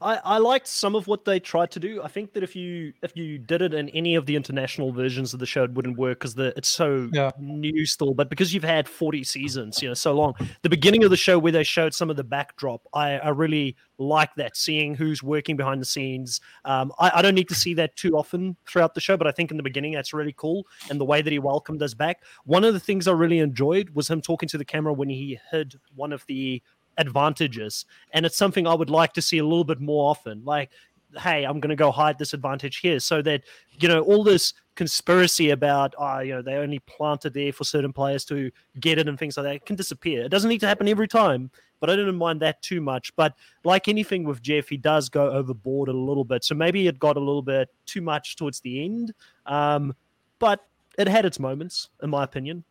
I, 0.02 0.16
I 0.24 0.38
liked 0.38 0.66
some 0.66 0.94
of 0.94 1.06
what 1.06 1.24
they 1.24 1.38
tried 1.38 1.70
to 1.72 1.80
do. 1.80 2.02
I 2.02 2.08
think 2.08 2.32
that 2.32 2.42
if 2.42 2.56
you 2.56 2.92
if 3.02 3.16
you 3.16 3.38
did 3.38 3.62
it 3.62 3.74
in 3.74 3.88
any 3.90 4.14
of 4.14 4.26
the 4.26 4.36
international 4.36 4.92
versions 4.92 5.34
of 5.34 5.40
the 5.40 5.46
show, 5.46 5.64
it 5.64 5.72
wouldn't 5.72 5.98
work 5.98 6.20
because 6.20 6.34
the 6.34 6.54
it's 6.56 6.68
so 6.68 7.08
Yeah. 7.12 7.30
new 7.38 7.84
still. 7.86 8.14
But 8.14 8.30
because 8.30 8.54
you've 8.54 8.64
had 8.64 8.88
forty 8.88 9.24
seasons, 9.24 9.82
you 9.82 9.88
know, 9.88 9.94
so 9.94 10.12
long, 10.12 10.34
the 10.62 10.68
beginning 10.68 11.04
of 11.04 11.10
the 11.10 11.16
show 11.16 11.38
where 11.38 11.52
they 11.52 11.64
showed 11.64 11.94
some 11.94 12.10
of 12.10 12.16
the 12.16 12.24
backdrop, 12.24 12.82
I, 12.94 13.18
I 13.18 13.28
really 13.30 13.76
like 13.98 14.34
that. 14.36 14.56
Seeing 14.56 14.94
who's 14.94 15.22
working 15.22 15.56
behind 15.56 15.80
the 15.80 15.86
scenes. 15.86 16.40
Um, 16.64 16.92
I, 16.98 17.12
I 17.16 17.22
don't 17.22 17.34
need 17.34 17.48
to 17.48 17.54
see 17.54 17.74
that 17.74 17.96
too 17.96 18.16
often 18.16 18.56
throughout 18.66 18.94
the 18.94 19.00
show, 19.00 19.16
but 19.16 19.26
I 19.26 19.32
think 19.32 19.50
in 19.50 19.56
the 19.56 19.62
beginning 19.62 19.92
that's 19.92 20.12
really 20.12 20.34
cool. 20.36 20.66
And 20.88 21.00
the 21.00 21.04
way 21.04 21.20
that 21.22 21.32
he 21.32 21.38
welcomed 21.38 21.82
us 21.82 21.94
back. 21.94 22.22
One 22.44 22.64
of 22.64 22.72
the 22.74 22.80
things 22.80 23.06
I 23.06 23.12
really 23.12 23.38
enjoyed 23.38 23.90
was 23.90 24.08
him 24.08 24.20
talking 24.20 24.48
to 24.48 24.58
the 24.58 24.64
camera 24.64 24.92
when 24.92 25.08
he 25.10 25.38
hid 25.50 25.78
one 25.94 26.12
of 26.12 26.24
the 26.26 26.62
advantages 26.98 27.86
and 28.12 28.26
it's 28.26 28.36
something 28.36 28.66
i 28.66 28.74
would 28.74 28.90
like 28.90 29.12
to 29.12 29.22
see 29.22 29.38
a 29.38 29.44
little 29.44 29.64
bit 29.64 29.80
more 29.80 30.10
often 30.10 30.42
like 30.44 30.70
hey, 31.18 31.44
I'm 31.44 31.60
going 31.60 31.70
to 31.70 31.76
go 31.76 31.90
hide 31.90 32.18
this 32.18 32.34
advantage 32.34 32.78
here, 32.78 33.00
so 33.00 33.22
that 33.22 33.42
you 33.78 33.88
know 33.88 34.00
all 34.02 34.24
this 34.24 34.52
conspiracy 34.74 35.50
about, 35.50 35.94
oh, 35.98 36.20
you 36.20 36.34
know, 36.34 36.42
they 36.42 36.54
only 36.54 36.78
planted 36.80 37.34
there 37.34 37.52
for 37.52 37.64
certain 37.64 37.92
players 37.92 38.24
to 38.26 38.50
get 38.78 38.98
it 38.98 39.08
and 39.08 39.18
things 39.18 39.36
like 39.36 39.44
that 39.44 39.66
can 39.66 39.76
disappear. 39.76 40.24
It 40.24 40.30
doesn't 40.30 40.48
need 40.48 40.60
to 40.60 40.66
happen 40.66 40.88
every 40.88 41.08
time, 41.08 41.50
but 41.80 41.90
I 41.90 41.96
didn't 41.96 42.16
mind 42.16 42.40
that 42.40 42.62
too 42.62 42.80
much. 42.80 43.14
But 43.16 43.34
like 43.64 43.88
anything 43.88 44.24
with 44.24 44.42
Jeff, 44.42 44.68
he 44.68 44.76
does 44.76 45.08
go 45.08 45.30
overboard 45.30 45.88
a 45.88 45.92
little 45.92 46.24
bit, 46.24 46.44
so 46.44 46.54
maybe 46.54 46.86
it 46.86 46.98
got 46.98 47.16
a 47.16 47.20
little 47.20 47.42
bit 47.42 47.68
too 47.86 48.00
much 48.00 48.36
towards 48.36 48.60
the 48.60 48.84
end. 48.84 49.12
Um, 49.46 49.94
but 50.38 50.66
it 50.98 51.08
had 51.08 51.24
its 51.24 51.38
moments, 51.38 51.90
in 52.02 52.10
my 52.10 52.24
opinion. 52.24 52.64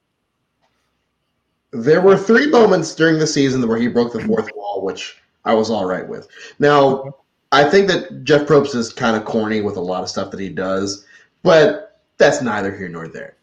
There 1.71 2.01
were 2.01 2.17
three 2.17 2.47
moments 2.47 2.95
during 2.95 3.19
the 3.19 3.27
season 3.27 3.67
where 3.67 3.77
he 3.77 3.87
broke 3.87 4.13
the 4.13 4.23
fourth 4.23 4.49
wall, 4.55 4.83
which 4.83 5.21
I 5.45 5.53
was 5.53 5.69
all 5.69 5.85
right 5.85 6.07
with. 6.07 6.27
Now, 6.57 7.15
I 7.51 7.63
think 7.63 7.87
that 7.87 8.23
Jeff 8.23 8.47
Probst 8.47 8.75
is 8.75 8.93
kind 8.93 9.15
of 9.15 9.25
corny 9.25 9.61
with 9.61 9.77
a 9.77 9.81
lot 9.81 10.03
of 10.03 10.09
stuff 10.09 10.31
that 10.31 10.39
he 10.39 10.49
does, 10.49 11.05
but 11.43 12.01
that's 12.17 12.41
neither 12.41 12.75
here 12.75 12.89
nor 12.89 13.07
there. 13.07 13.35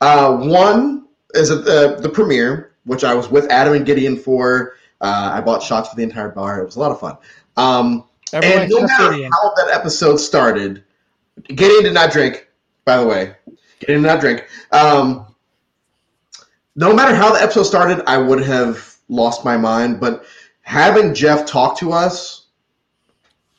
Uh, 0.00 0.36
one 0.36 1.06
is 1.34 1.50
at 1.50 1.64
the, 1.64 1.96
the 2.00 2.08
premiere, 2.08 2.72
which 2.84 3.04
I 3.04 3.14
was 3.14 3.30
with 3.30 3.50
Adam 3.50 3.74
and 3.74 3.86
Gideon 3.86 4.16
for. 4.16 4.74
Uh, 5.00 5.32
I 5.34 5.40
bought 5.40 5.62
shots 5.62 5.88
for 5.88 5.96
the 5.96 6.02
entire 6.02 6.30
bar. 6.30 6.60
It 6.60 6.66
was 6.66 6.76
a 6.76 6.80
lot 6.80 6.90
of 6.90 7.00
fun. 7.00 7.16
Um, 7.56 8.04
and 8.32 8.70
no 8.70 8.82
matter 8.82 9.12
Gideon. 9.12 9.30
how 9.32 9.54
that 9.54 9.70
episode 9.72 10.16
started, 10.16 10.84
Gideon 11.48 11.84
did 11.84 11.94
not 11.94 12.12
drink, 12.12 12.48
by 12.84 12.96
the 12.98 13.06
way. 13.06 13.34
Gideon 13.80 14.02
did 14.02 14.08
not 14.08 14.20
drink. 14.20 14.48
Um, 14.72 15.23
no 16.76 16.94
matter 16.94 17.14
how 17.14 17.32
the 17.32 17.42
episode 17.42 17.64
started, 17.64 18.02
I 18.08 18.18
would 18.18 18.42
have 18.42 18.96
lost 19.08 19.44
my 19.44 19.56
mind. 19.56 20.00
But 20.00 20.24
having 20.62 21.14
Jeff 21.14 21.46
talk 21.46 21.78
to 21.78 21.92
us, 21.92 22.46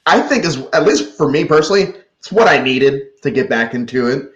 I 0.06 0.20
think 0.20 0.46
is 0.46 0.58
at 0.74 0.86
least 0.86 1.18
for 1.18 1.30
me 1.30 1.46
personally, 1.46 1.94
it's 2.20 2.32
what 2.32 2.48
I 2.48 2.62
needed 2.62 3.22
to 3.22 3.32
get 3.32 3.50
back 3.50 3.74
into 3.74 4.08
it. 4.08 4.32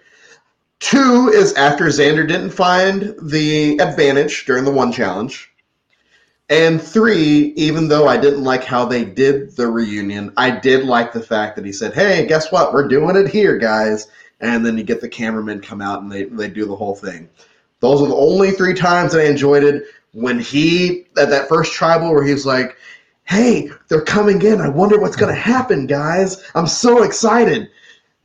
Two 0.78 1.28
is 1.28 1.52
after 1.54 1.84
Xander 1.86 2.26
didn't 2.26 2.50
find 2.50 3.14
the 3.22 3.76
advantage 3.78 4.46
during 4.46 4.64
the 4.64 4.72
one 4.72 4.90
challenge. 4.90 5.50
And 6.48 6.82
three, 6.82 7.52
even 7.54 7.86
though 7.86 8.08
I 8.08 8.16
didn't 8.16 8.42
like 8.42 8.64
how 8.64 8.84
they 8.84 9.04
did 9.04 9.54
the 9.54 9.68
reunion, 9.68 10.32
I 10.36 10.50
did 10.50 10.84
like 10.84 11.12
the 11.12 11.22
fact 11.22 11.54
that 11.56 11.64
he 11.64 11.70
said, 11.70 11.94
Hey, 11.94 12.26
guess 12.26 12.50
what? 12.50 12.72
We're 12.72 12.88
doing 12.88 13.14
it 13.14 13.28
here, 13.28 13.56
guys. 13.56 14.08
And 14.40 14.64
then 14.64 14.76
you 14.76 14.82
get 14.82 15.00
the 15.00 15.08
cameramen 15.08 15.60
come 15.60 15.82
out 15.82 16.02
and 16.02 16.10
they, 16.10 16.24
they 16.24 16.48
do 16.48 16.64
the 16.64 16.74
whole 16.74 16.94
thing. 16.94 17.28
Those 17.80 18.02
are 18.02 18.08
the 18.08 18.14
only 18.14 18.52
three 18.52 18.74
times 18.74 19.12
that 19.12 19.22
I 19.22 19.28
enjoyed 19.28 19.64
it. 19.64 19.84
When 20.12 20.38
he, 20.38 21.06
at 21.18 21.30
that 21.30 21.48
first 21.48 21.72
tribal 21.72 22.12
where 22.12 22.24
he's 22.24 22.44
like, 22.44 22.76
Hey, 23.24 23.70
they're 23.88 24.02
coming 24.02 24.42
in. 24.42 24.60
I 24.60 24.68
wonder 24.68 24.98
what's 24.98 25.16
going 25.16 25.32
to 25.32 25.40
happen, 25.40 25.86
guys. 25.86 26.42
I'm 26.54 26.66
so 26.66 27.02
excited. 27.04 27.70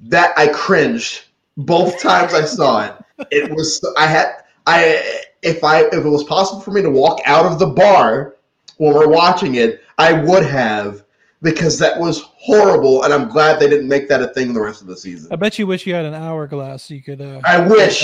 That 0.01 0.33
I 0.37 0.47
cringed 0.47 1.25
both 1.57 2.01
times 2.01 2.33
I 2.33 2.43
saw 2.45 2.85
it. 2.85 3.27
It 3.31 3.51
was, 3.51 3.85
I 3.97 4.07
had, 4.07 4.33
I, 4.65 5.21
if 5.41 5.63
I, 5.63 5.81
if 5.83 5.93
it 5.93 6.09
was 6.09 6.23
possible 6.23 6.59
for 6.59 6.71
me 6.71 6.81
to 6.81 6.89
walk 6.89 7.21
out 7.25 7.45
of 7.45 7.59
the 7.59 7.67
bar 7.67 8.35
when 8.77 8.93
we're 8.93 9.07
watching 9.07 9.55
it, 9.55 9.81
I 9.97 10.11
would 10.11 10.43
have 10.43 11.05
because 11.41 11.77
that 11.79 11.99
was 11.99 12.21
horrible, 12.37 13.03
and 13.03 13.13
I'm 13.13 13.29
glad 13.29 13.59
they 13.59 13.69
didn't 13.69 13.87
make 13.87 14.09
that 14.09 14.21
a 14.21 14.27
thing 14.29 14.53
the 14.53 14.61
rest 14.61 14.81
of 14.81 14.87
the 14.87 14.97
season. 14.97 15.31
I 15.31 15.35
bet 15.35 15.59
you 15.59 15.67
wish 15.67 15.85
you 15.85 15.93
had 15.93 16.05
an 16.05 16.15
hourglass 16.15 16.83
so 16.83 16.95
you 16.95 17.03
could. 17.03 17.21
Uh, 17.21 17.39
I 17.45 17.59
wish. 17.59 18.03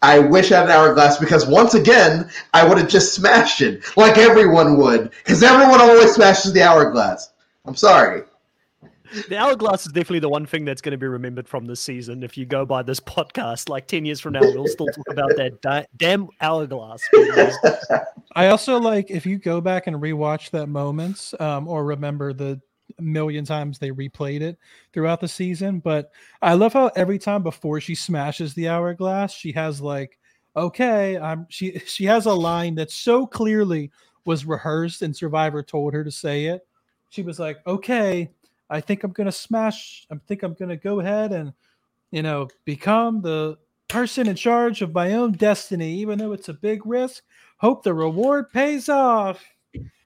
That. 0.00 0.06
I 0.06 0.18
wish 0.18 0.52
I 0.52 0.56
had 0.56 0.66
an 0.66 0.72
hourglass 0.72 1.18
because 1.18 1.46
once 1.46 1.74
again, 1.74 2.30
I 2.54 2.66
would 2.66 2.78
have 2.78 2.88
just 2.88 3.14
smashed 3.14 3.60
it 3.60 3.84
like 3.96 4.18
everyone 4.18 4.78
would 4.78 5.10
because 5.24 5.42
everyone 5.42 5.80
always 5.80 6.14
smashes 6.14 6.52
the 6.52 6.62
hourglass. 6.62 7.32
I'm 7.64 7.76
sorry. 7.76 8.22
The 9.28 9.36
hourglass 9.36 9.86
is 9.86 9.92
definitely 9.92 10.20
the 10.20 10.28
one 10.28 10.46
thing 10.46 10.64
that's 10.64 10.80
going 10.80 10.92
to 10.92 10.98
be 10.98 11.06
remembered 11.06 11.48
from 11.48 11.66
this 11.66 11.80
season. 11.80 12.22
If 12.22 12.38
you 12.38 12.46
go 12.46 12.64
by 12.64 12.82
this 12.82 13.00
podcast, 13.00 13.68
like 13.68 13.88
ten 13.88 14.04
years 14.04 14.20
from 14.20 14.34
now, 14.34 14.40
we'll 14.42 14.68
still 14.68 14.86
talk 14.86 15.10
about 15.10 15.36
that 15.36 15.60
da- 15.60 15.86
damn 15.96 16.28
hourglass. 16.40 17.02
I 18.36 18.48
also 18.48 18.78
like 18.78 19.10
if 19.10 19.26
you 19.26 19.38
go 19.38 19.60
back 19.60 19.88
and 19.88 19.96
rewatch 19.96 20.50
that 20.50 20.68
moments, 20.68 21.34
um, 21.40 21.66
or 21.66 21.84
remember 21.84 22.32
the 22.32 22.60
million 22.98 23.44
times 23.44 23.78
they 23.78 23.90
replayed 23.90 24.40
it 24.40 24.58
throughout 24.92 25.20
the 25.20 25.28
season. 25.28 25.80
But 25.80 26.10
I 26.42 26.54
love 26.54 26.72
how 26.72 26.88
every 26.96 27.18
time 27.18 27.42
before 27.42 27.80
she 27.80 27.94
smashes 27.94 28.54
the 28.54 28.68
hourglass, 28.68 29.32
she 29.32 29.52
has 29.52 29.80
like, 29.80 30.18
okay, 30.56 31.18
I'm 31.18 31.46
she 31.48 31.78
she 31.80 32.04
has 32.06 32.26
a 32.26 32.32
line 32.32 32.74
that 32.76 32.90
so 32.90 33.26
clearly 33.26 33.90
was 34.24 34.44
rehearsed 34.44 35.02
and 35.02 35.16
Survivor 35.16 35.62
told 35.62 35.94
her 35.94 36.04
to 36.04 36.10
say 36.10 36.46
it. 36.46 36.66
She 37.08 37.22
was 37.22 37.38
like, 37.38 37.58
okay, 37.66 38.30
I 38.68 38.80
think 38.80 39.04
I'm 39.04 39.12
gonna 39.12 39.32
smash. 39.32 40.06
I 40.10 40.16
think 40.26 40.42
I'm 40.42 40.54
gonna 40.54 40.76
go 40.76 41.00
ahead 41.00 41.32
and 41.32 41.52
you 42.10 42.22
know 42.22 42.48
become 42.64 43.22
the 43.22 43.58
person 43.88 44.28
in 44.28 44.36
charge 44.36 44.82
of 44.82 44.94
my 44.94 45.14
own 45.14 45.32
destiny, 45.32 45.94
even 45.94 46.18
though 46.18 46.32
it's 46.32 46.48
a 46.48 46.54
big 46.54 46.86
risk 46.86 47.22
hope 47.60 47.82
the 47.82 47.92
reward 47.94 48.50
pays 48.50 48.88
off. 48.88 49.44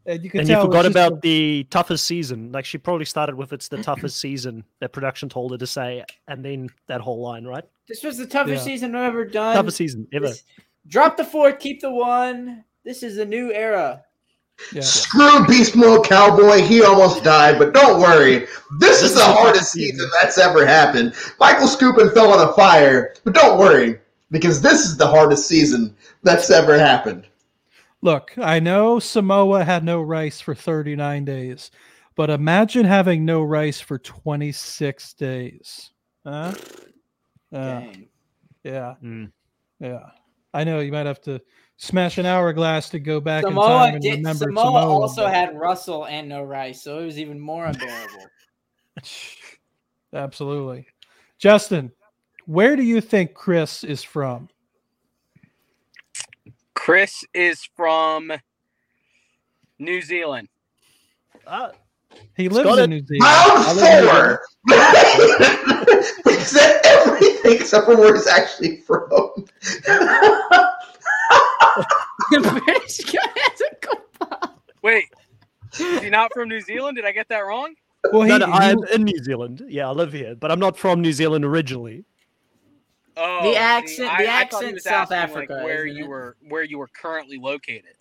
And 0.06 0.22
you 0.22 0.30
can 0.30 0.40
and 0.40 0.48
you 0.48 0.54
tell 0.54 0.64
it 0.64 0.66
forgot 0.66 0.86
about 0.86 1.12
a- 1.12 1.20
the 1.22 1.66
toughest 1.70 2.04
season. 2.06 2.52
Like 2.52 2.64
she 2.64 2.76
probably 2.78 3.06
started 3.06 3.36
with 3.36 3.52
"It's 3.52 3.68
the 3.68 3.82
toughest 3.82 4.18
season" 4.18 4.64
that 4.80 4.92
production 4.92 5.28
told 5.28 5.52
her 5.52 5.58
to 5.58 5.66
say, 5.66 6.04
and 6.28 6.44
then 6.44 6.68
that 6.88 7.00
whole 7.00 7.20
line, 7.22 7.44
right? 7.44 7.64
This 7.88 8.02
was 8.02 8.18
the 8.18 8.26
toughest 8.26 8.66
Yeah. 8.66 8.72
season 8.72 8.94
I've 8.94 9.04
ever 9.08 9.24
done. 9.24 9.54
toughest 9.56 9.76
season 9.78 10.06
ever. 10.12 10.26
This- 10.28 10.42
drop 10.86 11.16
the 11.16 11.24
fourth, 11.24 11.58
keep 11.58 11.80
the 11.80 11.90
one. 11.90 12.64
This 12.84 13.02
is 13.02 13.16
a 13.18 13.24
new 13.24 13.50
era. 13.52 14.02
yeah. 14.72 14.82
Screw 14.82 15.46
Beast 15.46 15.74
Mode 15.74 16.04
Cowboy. 16.06 16.60
He 16.60 16.82
almost 16.82 17.24
died, 17.24 17.58
but 17.58 17.72
don't 17.74 18.00
worry. 18.00 18.46
This, 18.78 19.02
is 19.02 19.14
the 19.14 19.24
hardest 19.24 19.72
season 19.72 20.08
that's 20.20 20.38
ever 20.38 20.64
happened. 20.66 21.14
Michael 21.40 21.66
Skupin 21.66 22.12
fell 22.14 22.32
on 22.32 22.46
a 22.48 22.52
fire, 22.52 23.14
but 23.24 23.34
don't 23.34 23.58
worry 23.58 23.98
because 24.30 24.60
this 24.60 24.84
is 24.84 24.96
the 24.96 25.06
hardest 25.06 25.48
season 25.48 25.96
that's 26.22 26.50
ever 26.50 26.78
happened. 26.78 27.26
Look, 28.04 28.34
I 28.36 28.60
know 28.60 28.98
Samoa 28.98 29.64
had 29.64 29.82
no 29.82 30.02
rice 30.02 30.38
for 30.38 30.54
39 30.54 31.24
days, 31.24 31.70
but 32.16 32.28
imagine 32.28 32.84
having 32.84 33.24
no 33.24 33.42
rice 33.42 33.80
for 33.80 33.98
26 33.98 35.14
days. 35.14 35.90
Huh? 36.26 36.52
Yeah, 37.50 37.80
Dang. 37.80 38.08
yeah, 38.62 38.94
Mm. 39.02 39.32
yeah. 39.80 40.00
I 40.52 40.64
know 40.64 40.80
you 40.80 40.92
might 40.92 41.06
have 41.06 41.22
to 41.22 41.40
smash 41.78 42.18
an 42.18 42.26
hourglass 42.26 42.90
to 42.90 42.98
go 43.00 43.20
back 43.20 43.42
in 43.44 43.48
Samoa, 43.50 43.66
time 43.68 43.94
and 43.94 44.02
did, 44.02 44.16
remember 44.18 44.44
Samoa, 44.44 44.64
Samoa. 44.82 45.00
also 45.00 45.22
but- 45.24 45.32
had 45.32 45.56
Russell 45.58 46.04
and 46.06 46.28
no 46.28 46.42
rice, 46.42 46.82
so 46.82 46.98
it 46.98 47.06
was 47.06 47.18
even 47.18 47.40
more 47.40 47.64
unbearable. 47.64 48.26
Absolutely. 50.12 50.86
Justin, 51.38 51.90
where 52.44 52.76
do 52.76 52.82
you 52.82 53.00
think 53.00 53.32
Chris 53.32 53.82
is 53.82 54.02
from? 54.02 54.50
Chris 56.84 57.24
is 57.32 57.66
from 57.74 58.30
New 59.78 60.02
Zealand. 60.02 60.48
Ah, 61.46 61.70
He 62.36 62.50
lives 62.50 62.68
got 62.68 62.78
in. 62.78 62.90
New 62.90 63.02
Zealand. 63.06 63.22
Round 63.80 64.06
four. 64.06 64.42
we 66.26 66.34
said 66.34 66.82
everything 66.84 67.52
except 67.54 67.86
for 67.86 67.96
where 67.96 68.14
he's 68.14 68.26
actually 68.26 68.82
from. 68.82 69.46
British 72.30 72.98
guy 73.10 73.30
has 73.34 73.62
a 73.62 74.48
Wait, 74.82 75.04
is 75.80 76.02
he 76.02 76.10
not 76.10 76.30
from 76.34 76.50
New 76.50 76.60
Zealand? 76.60 76.96
Did 76.96 77.06
I 77.06 77.12
get 77.12 77.28
that 77.30 77.38
wrong? 77.46 77.72
Well, 78.12 78.20
he, 78.24 78.28
no, 78.28 78.36
no, 78.36 78.46
he- 78.46 78.52
I'm 78.52 78.84
in 78.92 79.04
New 79.04 79.24
Zealand. 79.24 79.62
Yeah, 79.68 79.88
I 79.88 79.92
live 79.92 80.12
here, 80.12 80.34
but 80.34 80.50
I'm 80.52 80.60
not 80.60 80.76
from 80.76 81.00
New 81.00 81.14
Zealand 81.14 81.46
originally. 81.46 82.04
Oh, 83.16 83.42
The 83.44 83.52
see, 83.52 83.56
accent- 83.56 84.10
I, 84.10 84.22
the 84.22 84.28
I 84.32 84.32
thought 84.48 84.62
he 84.62 84.68
accent 84.68 84.74
was 84.74 84.84
South 84.84 85.12
asking, 85.12 85.36
like, 85.36 85.44
Africa, 85.50 85.64
where 85.64 85.86
isn't 85.86 85.96
you 85.98 86.04
it? 86.04 86.08
were, 86.08 86.36
where 86.48 86.62
you 86.64 86.78
were 86.78 86.88
currently 86.88 87.38
located. 87.38 87.94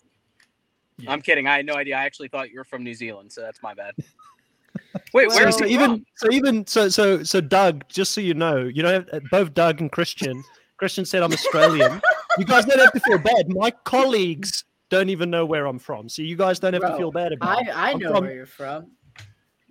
Yeah. 0.98 1.12
I'm 1.12 1.22
kidding. 1.22 1.46
I 1.46 1.56
had 1.56 1.66
no 1.66 1.74
idea. 1.74 1.96
I 1.96 2.04
actually 2.04 2.28
thought 2.28 2.50
you 2.50 2.58
were 2.58 2.64
from 2.64 2.82
New 2.84 2.94
Zealand, 2.94 3.32
so 3.32 3.40
that's 3.40 3.62
my 3.62 3.74
bad. 3.74 3.94
Wait, 5.12 5.28
Well, 5.28 5.36
where 5.36 5.50
So, 5.52 5.58
so 5.58 5.64
even 5.66 5.90
from? 5.90 6.06
so 6.16 6.28
even 6.32 6.66
so 6.66 6.88
so 6.88 7.22
so 7.22 7.40
Doug, 7.40 7.84
just 7.88 8.12
so 8.12 8.20
you 8.20 8.34
know, 8.34 8.58
you 8.64 8.82
know 8.82 9.04
uh, 9.12 9.20
both 9.30 9.54
Doug 9.54 9.80
and 9.80 9.90
Christian. 9.90 10.42
Christian 10.76 11.04
said 11.04 11.22
I'm 11.22 11.32
Australian. 11.32 12.00
you 12.38 12.44
guys 12.44 12.64
don't 12.64 12.78
have 12.80 12.92
to 12.92 13.00
feel 13.00 13.18
bad. 13.18 13.48
My 13.48 13.70
colleagues 13.70 14.64
don't 14.90 15.08
even 15.08 15.30
know 15.30 15.46
where 15.46 15.66
I'm 15.66 15.78
from, 15.78 16.08
so 16.08 16.22
you 16.22 16.36
guys 16.36 16.58
don't 16.60 16.72
have 16.74 16.82
to 16.82 16.96
feel 16.96 17.10
bad 17.12 17.32
about 17.32 17.62
it. 17.62 17.68
I, 17.76 17.88
I 17.88 17.92
I'm 17.92 17.98
know 17.98 18.12
from- 18.14 18.24
where 18.24 18.34
you're 18.34 18.46
from. 18.46 18.90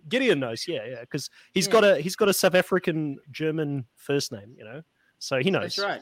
Gideon 0.10 0.42
knows, 0.42 0.68
yeah, 0.68 0.86
yeah, 0.86 1.00
because 1.02 1.30
he's 1.54 1.68
Yeah. 1.68 1.72
got 1.74 1.84
a 1.86 2.02
he's 2.02 2.16
got 2.18 2.28
a 2.28 2.34
South 2.34 2.56
African 2.56 3.18
German 3.32 3.86
first 3.96 4.32
name, 4.34 4.54
you 4.58 4.66
know, 4.66 4.82
so 5.24 5.40
he 5.40 5.50
knows. 5.50 5.76
That's 5.76 5.80
right. 5.80 6.02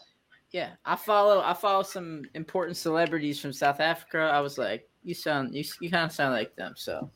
Yeah, 0.52 0.72
I 0.85 0.95
follow 0.95 1.41
I 1.41 1.53
follow 1.53 1.84
some 1.84 2.23
important 2.34 2.76
celebrities 2.76 3.39
from 3.39 3.53
South 3.53 3.80
Africa. 3.80 4.19
I 4.34 4.39
was 4.41 4.57
like, 4.57 4.89
you 5.03 5.14
sound 5.14 5.53
you 5.56 5.64
you 5.80 5.89
kind 5.89 6.06
of 6.06 6.11
sound 6.11 6.34
like 6.34 6.56
them. 6.56 6.73
So 6.76 7.10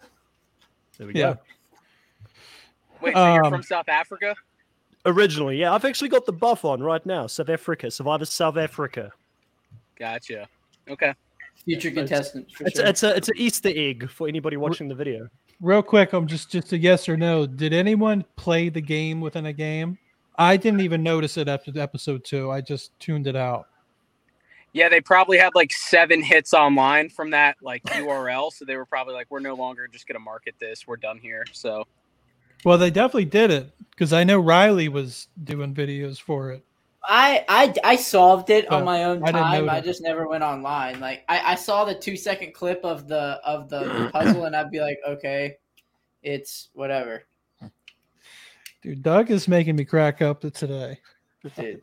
There 0.97 1.07
we 1.07 1.13
Yeah. 1.15 1.33
go. 1.33 1.39
Wait, 3.01 3.13
so 3.15 3.33
you're 3.33 3.43
Um, 3.45 3.51
from 3.51 3.63
South 3.63 3.89
Africa? 3.89 4.35
Originally, 5.05 5.57
yeah, 5.57 5.73
I've 5.73 5.83
actually 5.85 6.09
got 6.09 6.25
the 6.25 6.31
buff 6.31 6.63
on 6.63 6.81
right 6.81 7.05
now. 7.05 7.27
South 7.27 7.49
Africa, 7.49 7.91
Survivor 7.91 8.25
South 8.25 8.57
Africa. 8.57 9.11
Gotcha. 9.97 10.47
Okay. 10.87 11.13
future 11.63 11.87
It's- 11.89 12.07
contestant 12.09 12.51
for 12.51 12.67
It's 12.67 12.75
sure. 12.77 12.85
it's 12.85 13.03
a 13.03 13.15
it's 13.15 13.27
an 13.29 13.35
Easter 13.37 13.71
egg 13.73 14.07
for 14.09 14.27
anybody 14.27 14.55
watching 14.55 14.87
the 14.87 14.93
video. 14.95 15.27
real 15.61 15.81
quick, 15.81 16.13
I'm 16.13 16.27
just 16.27 16.51
just 16.51 16.71
a 16.73 16.77
yes 16.77 17.09
or 17.09 17.17
no. 17.17 17.45
Did 17.47 17.73
anyone 17.73 18.23
play 18.35 18.69
the 18.69 18.81
game 18.81 19.19
within 19.19 19.45
a 19.47 19.53
game? 19.53 19.97
I 20.37 20.57
didn't 20.57 20.81
even 20.81 21.03
notice 21.03 21.37
it 21.37 21.47
after 21.47 21.71
episode 21.79 22.23
two. 22.23 22.51
I 22.51 22.61
just 22.61 22.97
tuned 22.99 23.27
it 23.27 23.35
out. 23.35 23.67
Yeah, 24.73 24.89
they 24.89 24.99
probably 24.99 25.37
had 25.37 25.55
like 25.55 25.71
seven 25.71 26.21
hits 26.21 26.53
online 26.53 27.09
from 27.09 27.31
that 27.31 27.55
like 27.61 27.83
URL, 27.85 28.51
so 28.51 28.65
they 28.65 28.75
were 28.75 28.85
probably 28.85 29.13
like, 29.13 29.27
"We're 29.29 29.39
no 29.39 29.55
longer 29.55 29.87
just 29.87 30.07
going 30.07 30.15
to 30.15 30.23
market 30.23 30.55
this. 30.59 30.85
We're 30.85 30.97
done 30.97 31.17
here." 31.17 31.45
So, 31.53 31.85
well, 32.65 32.77
they 32.77 32.91
definitely 32.91 33.25
did 33.25 33.51
it 33.51 33.71
because 33.91 34.11
I 34.11 34.25
know 34.25 34.39
Riley 34.39 34.89
was 34.89 35.29
doing 35.43 35.73
videos 35.73 36.19
for 36.19 36.51
it. 36.51 36.65
I 37.07 37.45
I, 37.47 37.73
I 37.83 37.95
solved 37.95 38.49
it 38.49 38.67
But 38.67 38.79
on 38.79 38.85
my 38.85 39.03
own 39.05 39.21
time. 39.21 39.65
know 39.65 39.71
I 39.71 39.81
just 39.81 40.01
never 40.01 40.27
went 40.27 40.43
online. 40.43 40.99
Like 40.99 41.23
I, 41.29 41.53
I 41.53 41.55
saw 41.55 41.85
the 41.85 41.95
two 41.95 42.17
second 42.17 42.53
clip 42.53 42.81
of 42.83 43.07
the 43.07 43.39
of 43.45 43.69
the 43.69 44.09
puzzle, 44.11 44.45
and 44.45 44.55
I'd 44.55 44.71
be 44.71 44.81
like, 44.81 44.97
okay, 45.07 45.57
it's 46.23 46.69
whatever, 46.73 47.23
Dude, 48.85 49.01
Doug 49.01 49.31
is 49.31 49.47
making 49.47 49.75
me 49.75 49.83
crack 49.83 50.21
up 50.21 50.41
today. 50.41 50.99
dude. 51.57 51.81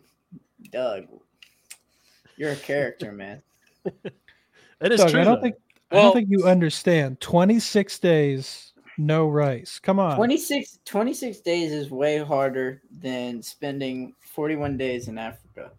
Doug, 0.71 1.07
you're 2.37 2.53
a 2.53 2.57
character, 2.57 3.11
man. 3.11 3.43
It 3.85 4.93
is 4.93 5.01
Doug, 5.01 5.11
true. 5.11 5.21
I 5.21 5.25
don't 5.25 5.35
though. 5.37 5.41
think 5.43 5.57
I 5.91 5.97
don't 5.97 6.13
think 6.13 6.29
you 6.31 6.45
understand. 6.47 7.21
Twenty 7.21 7.59
six 7.59 7.99
days, 7.99 8.73
no 8.99 9.27
rice. 9.29 9.81
Come 9.81 9.99
on. 9.99 10.17
26, 10.17 10.79
26 10.85 11.41
days 11.41 11.73
is 11.73 11.91
way 11.91 12.19
harder 12.19 12.83
than 13.01 13.43
spending 13.43 14.15
41 14.21 14.77
days 14.77 15.09
in 15.09 15.19
Africa. 15.19 15.73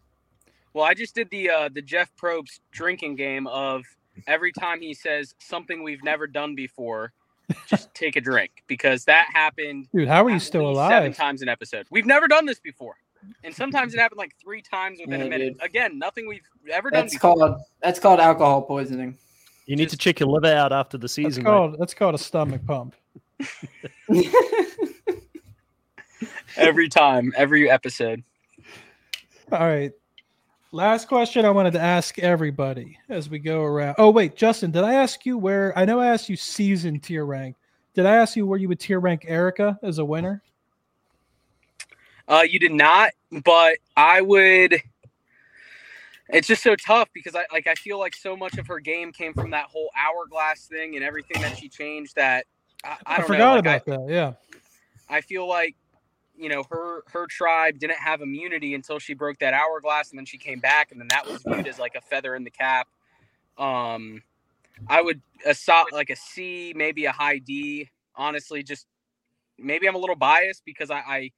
well, 0.73 0.83
I 0.83 0.93
just 0.93 1.15
did 1.15 1.29
the 1.29 1.49
uh, 1.49 1.69
the 1.73 1.81
Jeff 1.81 2.11
Probst 2.21 2.59
drinking 2.71 3.15
game 3.15 3.47
of 3.47 3.83
every 4.27 4.51
time 4.51 4.81
he 4.81 4.93
says 4.93 5.33
something 5.39 5.83
we've 5.83 6.03
never 6.03 6.27
done 6.27 6.53
before, 6.53 7.13
just 7.67 7.93
take 7.93 8.15
a 8.15 8.21
drink 8.21 8.51
because 8.67 9.05
that 9.05 9.27
happened. 9.33 9.87
Dude, 9.93 10.07
how 10.07 10.23
are 10.25 10.29
you 10.29 10.39
still 10.39 10.67
alive? 10.69 10.91
Seven 10.91 11.13
times 11.13 11.41
an 11.41 11.49
episode. 11.49 11.85
We've 11.91 12.05
never 12.05 12.27
done 12.27 12.45
this 12.45 12.59
before, 12.59 12.95
and 13.43 13.53
sometimes 13.53 13.93
it 13.93 13.99
happened 13.99 14.17
like 14.19 14.33
three 14.41 14.61
times 14.61 14.99
within 14.99 15.19
Yeah, 15.19 15.25
a 15.25 15.29
minute. 15.29 15.53
dude. 15.59 15.63
Again, 15.63 15.99
nothing 15.99 16.27
we've 16.27 16.41
ever 16.71 16.89
done. 16.89 17.01
That's 17.01 17.13
before. 17.13 17.35
called 17.35 17.61
that's 17.81 17.99
called 17.99 18.19
alcohol 18.19 18.61
poisoning. 18.63 19.17
you 19.65 19.75
need 19.75 19.89
to 19.89 19.97
check 19.97 20.19
your 20.19 20.29
liver 20.29 20.53
out 20.53 20.71
after 20.73 20.97
the 20.97 21.01
That's 21.03 21.13
season. 21.13 21.43
mate. 21.43 21.49
called 21.49 21.75
that's 21.79 21.93
called 21.93 22.15
a 22.15 22.17
stomach 22.17 22.65
pump. 22.65 22.95
every 26.57 26.89
time, 26.89 27.33
every 27.35 27.69
episode. 27.69 28.23
All 29.51 29.59
right. 29.59 29.91
Last 30.73 31.07
question 31.07 31.45
I 31.45 31.51
wanted 31.51 31.73
to 31.73 31.79
ask 31.79 32.17
everybody 32.17 32.97
as 33.07 33.29
we 33.29 33.37
go 33.37 33.61
around. 33.61 33.93
Oh 33.99 34.09
wait, 34.09 34.35
Justin, 34.35 34.71
did 34.71 34.83
I 34.83 34.95
ask 34.95 35.23
you 35.23 35.37
where? 35.37 35.71
I 35.77 35.85
know 35.85 35.99
I 35.99 36.07
asked 36.07 36.29
you 36.29 36.35
season 36.35 36.99
tier 36.99 37.25
rank. 37.25 37.57
Did 37.93 38.07
I 38.07 38.15
ask 38.15 38.35
you 38.35 38.47
where 38.47 38.57
you 38.57 38.67
would 38.69 38.79
tier 38.79 38.99
rank 38.99 39.23
Erika 39.27 39.77
as 39.83 39.99
a 39.99 40.05
winner? 40.05 40.41
Uh, 42.27 42.41
you 42.49 42.57
did 42.57 42.71
not, 42.71 43.11
but 43.45 43.77
I 43.95 44.21
would. 44.21 44.81
It's 46.29 46.47
just 46.47 46.63
so 46.63 46.75
tough 46.75 47.07
because 47.13 47.35
I 47.35 47.45
like 47.53 47.67
I 47.67 47.75
feel 47.75 47.99
like 47.99 48.15
so 48.15 48.35
much 48.35 48.57
of 48.57 48.65
her 48.65 48.79
game 48.79 49.11
came 49.11 49.35
from 49.35 49.51
that 49.51 49.65
whole 49.65 49.91
hourglass 49.95 50.65
thing 50.65 50.95
and 50.95 51.05
everything 51.05 51.39
that 51.43 51.55
she 51.55 51.69
changed. 51.69 52.15
That 52.15 52.47
I, 52.83 52.97
I, 53.05 53.17
don't 53.17 53.27
forgot 53.27 53.63
know. 53.63 53.69
like, 53.69 53.83
about 53.83 54.07
that. 54.07 54.11
Yeah. 54.11 54.33
I, 55.07 55.17
I 55.17 55.21
feel 55.21 55.47
like 55.47 55.75
you 56.37 56.49
know 56.49 56.63
her 56.71 57.03
her 57.13 57.27
tribe 57.27 57.79
didn't 57.79 57.97
have 57.99 58.21
immunity 58.21 58.73
until 58.75 58.99
she 58.99 59.13
broke 59.13 59.39
that 59.39 59.53
hourglass, 59.53 60.11
and 60.11 60.19
then 60.19 60.25
she 60.25 60.37
came 60.37 60.59
back, 60.59 60.91
and 60.91 60.99
then 60.99 61.07
that 61.09 61.27
was 61.27 61.43
viewed 61.43 61.67
as 61.67 61.79
like 61.79 61.95
a 61.95 62.01
feather 62.01 62.35
in 62.35 62.43
the 62.43 62.51
cap. 62.51 62.87
Um, 63.57 64.23
I 64.87 65.01
would 65.01 65.21
a 65.45 65.55
like 65.91 66.09
a 66.09 66.15
C, 66.15 66.73
maybe 66.75 67.05
a 67.05 67.11
high 67.11 67.39
D. 67.39 67.89
Honestly, 68.15 68.63
just 68.63 68.87
maybe 69.57 69.87
I'm 69.87 69.95
a 69.95 69.99
little 69.99 70.15
biased 70.15 70.63
because 70.65 70.91
I, 70.91 70.99
I 70.99 71.31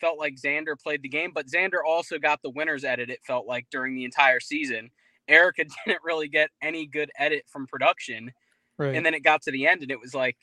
felt 0.00 0.18
like 0.18 0.36
Xander 0.36 0.80
played 0.80 1.02
the 1.02 1.08
game, 1.08 1.32
but 1.34 1.46
Xander 1.48 1.78
also 1.86 2.18
got 2.18 2.42
the 2.42 2.50
winner's 2.50 2.84
edit. 2.84 3.10
It 3.10 3.20
felt 3.26 3.46
like 3.46 3.66
during 3.70 3.94
the 3.94 4.04
entire 4.04 4.40
season, 4.40 4.90
Erika 5.28 5.64
didn't 5.86 6.02
really 6.04 6.28
get 6.28 6.50
any 6.62 6.86
good 6.86 7.10
edit 7.18 7.44
from 7.48 7.66
production, 7.66 8.32
Right. 8.78 8.94
and 8.96 9.06
then 9.06 9.14
it 9.14 9.22
got 9.24 9.42
to 9.42 9.50
the 9.52 9.66
end, 9.66 9.82
and 9.82 9.90
it 9.90 10.00
was 10.00 10.14
like, 10.14 10.36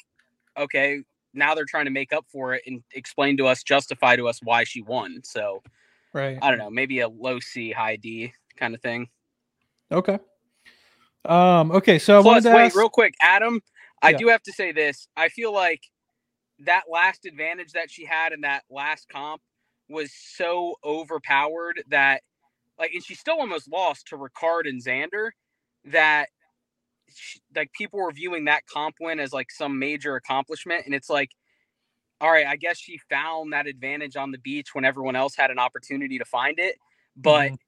okay, 0.58 1.02
now 1.34 1.56
they're 1.56 1.66
trying 1.66 1.86
to 1.86 1.92
make 1.92 2.14
up 2.14 2.26
for 2.32 2.54
it 2.54 2.64
and 2.68 2.84
explain 2.94 3.38
to 3.38 3.48
us, 3.48 3.64
justify 3.64 4.16
to 4.16 4.28
us 4.28 4.40
why 4.44 4.64
she 4.64 4.82
won. 4.82 5.22
So 5.24 5.62
right. 6.14 6.38
I 6.42 6.50
don't 6.50 6.60
know, 6.60 6.70
maybe 6.70 7.00
a 7.00 7.10
low 7.10 7.40
C, 7.40 7.72
high 7.72 7.96
D 7.96 8.34
kind 8.58 8.76
of 8.76 8.82
thing. 8.82 9.08
Okay. 9.92 10.20
Um. 11.26 11.72
Okay. 11.72 12.00
So 12.00 12.22
Plus, 12.24 12.46
wait, 12.46 12.66
ask. 12.66 12.76
real 12.76 12.90
quick, 12.90 13.14
Adam, 13.22 13.62
I 14.02 14.12
Yeah. 14.12 14.18
do 14.18 14.28
have 14.30 14.44
to 14.44 14.54
say 14.54 14.72
this. 14.72 15.08
I 15.16 15.30
feel 15.30 15.54
like 15.54 15.82
that 16.60 16.84
last 16.90 17.26
advantage 17.26 17.74
that 17.74 17.90
she 17.92 18.06
had 18.06 18.34
in 18.34 18.42
that 18.42 18.64
last 18.70 19.08
comp 19.10 19.42
was 19.90 20.12
so 20.14 20.76
overpowered 20.84 21.84
that, 21.90 22.22
like, 22.80 22.94
and 22.94 23.04
she 23.04 23.16
still 23.16 23.40
almost 23.40 23.70
lost 23.72 24.08
to 24.08 24.18
Ricard 24.18 24.68
and 24.68 24.84
Xander. 24.84 25.32
That, 25.86 26.30
she, 27.16 27.40
like, 27.56 27.72
people 27.74 28.00
were 28.00 28.12
viewing 28.12 28.46
that 28.46 28.66
comp 28.68 28.96
win 29.00 29.20
as 29.20 29.34
like 29.34 29.52
some 29.52 29.80
major 29.80 30.16
accomplishment, 30.16 30.86
and 30.86 30.96
it's 30.96 31.10
like, 31.10 31.32
all 32.22 32.32
right, 32.32 32.48
I 32.48 32.56
guess 32.58 32.78
she 32.80 33.00
found 33.10 33.54
that 33.54 33.68
advantage 33.68 34.16
on 34.16 34.32
the 34.32 34.38
beach 34.40 34.76
when 34.76 34.86
everyone 34.86 35.16
else 35.16 35.36
had 35.36 35.52
an 35.52 35.60
opportunity 35.60 36.18
to 36.20 36.26
find 36.26 36.60
it, 36.60 36.78
but 37.18 37.52
Mhm. 37.52 37.60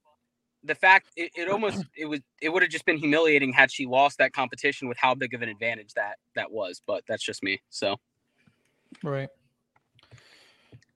the 0.64 0.74
fact 0.74 1.08
it, 1.16 1.30
it 1.36 1.48
almost 1.48 1.84
it 1.96 2.06
was 2.06 2.20
it 2.42 2.48
would 2.50 2.62
have 2.62 2.70
just 2.70 2.86
been 2.86 2.98
humiliating 2.98 3.52
had 3.52 3.70
she 3.70 3.86
lost 3.86 4.18
that 4.18 4.32
competition 4.32 4.88
with 4.88 4.98
how 4.98 5.14
big 5.14 5.34
of 5.34 5.42
an 5.42 5.48
advantage 5.48 5.92
that 5.94 6.18
that 6.34 6.50
was 6.50 6.82
but 6.86 7.04
that's 7.06 7.24
just 7.24 7.42
me 7.42 7.60
so 7.70 7.96
Right. 9.02 9.28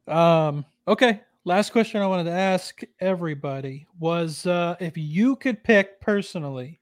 Um. 0.06 0.64
Okay. 0.86 1.22
Last 1.44 1.70
question 1.72 2.02
I 2.02 2.06
wanted 2.06 2.24
to 2.24 2.32
ask 2.32 2.82
everybody 3.00 3.86
was 3.98 4.44
uh, 4.46 4.76
if 4.80 4.98
you 4.98 5.36
could 5.36 5.64
pick 5.64 6.00
personally 6.00 6.77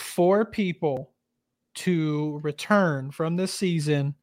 four 0.00 0.44
people 0.44 1.12
to 1.76 2.40
return 2.42 3.10
from 3.10 3.36
this 3.36 3.54
season, 3.54 4.14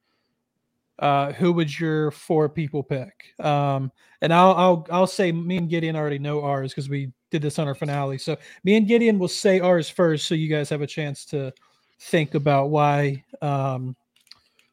uh, 0.99 1.31
who 1.33 1.53
would 1.53 1.79
your 1.79 2.11
four 2.11 2.49
people 2.49 2.83
pick? 2.83 3.13
Um, 3.39 3.91
and 4.21 4.33
I'll 4.33 4.53
I'll 4.53 4.87
I'll 4.91 5.07
say 5.07 5.31
me 5.31 5.57
and 5.57 5.69
Gideon 5.69 5.95
already 5.95 6.19
know 6.19 6.41
ours 6.43 6.71
because 6.71 6.89
we 6.89 7.11
did 7.31 7.41
this 7.41 7.59
on 7.59 7.67
our 7.67 7.75
finale. 7.75 8.17
So 8.17 8.37
me 8.63 8.75
and 8.77 8.87
Gideon 8.87 9.19
will 9.19 9.27
say 9.27 9.59
ours 9.59 9.89
first, 9.89 10.27
so 10.27 10.35
you 10.35 10.49
guys 10.49 10.69
have 10.69 10.81
a 10.81 10.87
chance 10.87 11.25
to 11.25 11.53
think 11.99 12.35
about 12.35 12.69
why 12.69 13.23
um, 13.41 13.95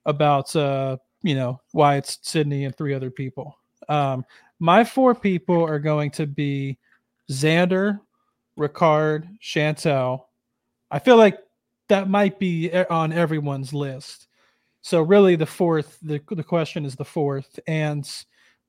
about 0.06 0.55
uh, 0.56 0.97
you 1.22 1.35
know 1.35 1.60
why 1.72 1.97
it's 1.97 2.18
Sydney 2.22 2.64
and 2.64 2.76
three 2.76 2.94
other 2.94 3.10
people. 3.10 3.59
Um, 3.89 4.24
my 4.60 4.85
four 4.85 5.14
people 5.14 5.62
are 5.62 5.78
going 5.78 6.10
to 6.12 6.26
be 6.26 6.78
Xander, 7.31 8.01
Ricard, 8.59 9.28
Shantel. 9.43 10.22
I 10.94 11.00
feel 11.00 11.16
like 11.16 11.40
that 11.88 12.08
might 12.08 12.38
be 12.38 12.72
on 12.72 13.12
everyone's 13.12 13.74
list. 13.74 14.28
So 14.80 15.02
really, 15.02 15.34
the 15.34 15.44
fourth, 15.44 15.98
the 16.00 16.20
the 16.30 16.44
question 16.44 16.84
is 16.84 16.94
the 16.94 17.04
fourth, 17.04 17.58
and 17.66 18.08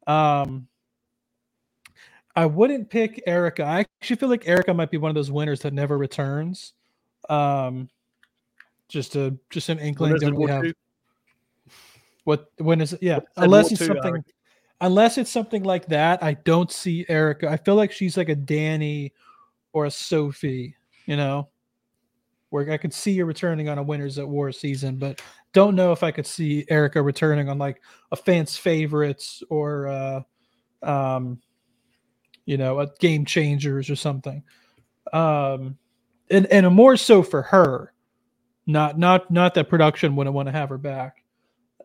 um, 0.07 0.68
I 2.35 2.47
wouldn't 2.47 2.89
pick 2.89 3.22
Erika. 3.27 3.64
I 3.64 3.85
actually 4.02 4.15
feel 4.15 4.30
like 4.30 4.47
Erika 4.47 4.73
might 4.73 4.89
be 4.89 4.97
one 4.97 5.10
of 5.10 5.15
those 5.15 5.30
winners 5.30 5.60
that 5.61 5.73
never 5.73 5.99
returns. 5.99 6.73
Um, 7.30 7.89
just 8.88 9.15
a 9.15 9.38
just 9.52 9.69
an 9.69 9.77
inkling. 9.77 10.19
In 10.19 10.35
we 10.35 10.49
have 10.49 10.64
Two. 10.64 10.73
what 12.23 12.49
when 12.57 12.81
is 12.81 12.93
it? 12.93 13.03
Yeah, 13.03 13.19
unless 13.38 13.72
it's 13.72 13.81
Two, 13.81 13.85
something, 13.85 14.23
unless 14.81 15.19
it's 15.19 15.30
something 15.30 15.61
like 15.61 15.85
that. 15.89 16.23
I 16.23 16.34
don't 16.34 16.72
see 16.72 17.06
Erika. 17.07 17.52
I 17.52 17.57
feel 17.57 17.76
like 17.76 17.91
she's 17.91 18.18
like 18.18 18.30
a 18.30 18.35
Danny 18.35 19.14
or 19.73 19.85
a 19.85 19.91
Sophie. 19.91 20.76
You 21.06 21.18
know, 21.18 21.49
where 22.56 22.72
I 22.72 22.77
could 22.77 22.94
see 22.94 23.18
her 23.18 23.26
returning 23.26 23.68
on 23.68 23.77
a 23.77 23.84
Winners 23.84 24.18
at 24.18 24.26
War 24.26 24.49
season, 24.49 24.95
but 24.95 25.22
don't 25.52 25.76
know 25.76 25.91
if 25.91 26.03
I 26.03 26.11
could 26.11 26.26
see 26.26 26.65
Erika 26.69 27.02
returning 27.02 27.49
on 27.49 27.57
like 27.57 27.82
a 28.14 28.15
fans 28.15 28.56
favorites 28.56 29.44
or 29.49 29.88
uh, 29.90 30.22
um, 30.82 31.41
you 32.45 32.56
know, 32.56 32.80
a 32.80 32.88
game 33.02 33.26
changers 33.26 33.90
or 33.90 33.98
something. 33.98 34.41
Um, 35.11 35.77
and 36.32 36.45
and 36.45 36.73
more 36.73 36.95
so 36.95 37.23
for 37.23 37.41
her, 37.41 37.91
not 38.65 38.98
not 38.98 39.30
not 39.30 39.53
that 39.56 39.68
production 39.68 40.15
wouldn't 40.15 40.34
want 40.34 40.48
to 40.48 40.53
have 40.53 40.69
her 40.69 40.77
back. 40.77 41.18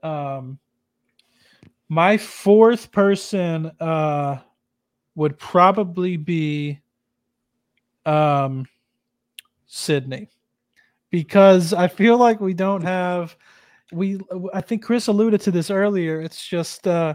Um, 0.05 0.60
my 1.88 2.16
fourth 2.16 2.92
person 2.92 3.72
uh 3.80 4.38
would 5.16 5.36
probably 5.36 6.16
be 6.16 6.78
um 8.06 8.66
Sydney 9.66 10.28
because 11.11 11.73
I 11.73 11.89
feel 11.89 12.16
like 12.16 12.41
we 12.41 12.55
don't 12.55 12.82
have 12.82 13.37
we 13.93 14.20
I 14.55 14.61
think 14.61 14.82
Chris 14.85 15.09
alluded 15.09 15.41
to 15.43 15.51
this 15.51 15.70
earlier. 15.70 16.20
It's 16.20 16.47
just 16.47 16.87
uh 16.87 17.15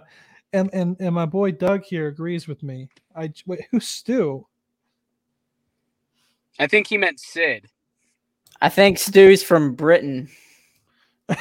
and 0.53 0.69
and, 0.73 0.95
and 0.99 1.15
my 1.15 1.25
boy 1.25 1.51
Doug 1.51 1.83
here 1.83 2.07
agrees 2.07 2.47
with 2.47 2.63
me. 2.63 2.89
I 3.15 3.31
wait, 3.45 3.61
who's 3.71 3.87
Stu? 3.87 4.47
i 6.57 6.65
think 6.65 6.87
he 6.87 6.97
meant 6.97 7.19
sid 7.19 7.67
I 8.61 8.69
think 8.69 8.97
Stu's 8.97 9.43
from 9.43 9.75
Britain. 9.75 10.29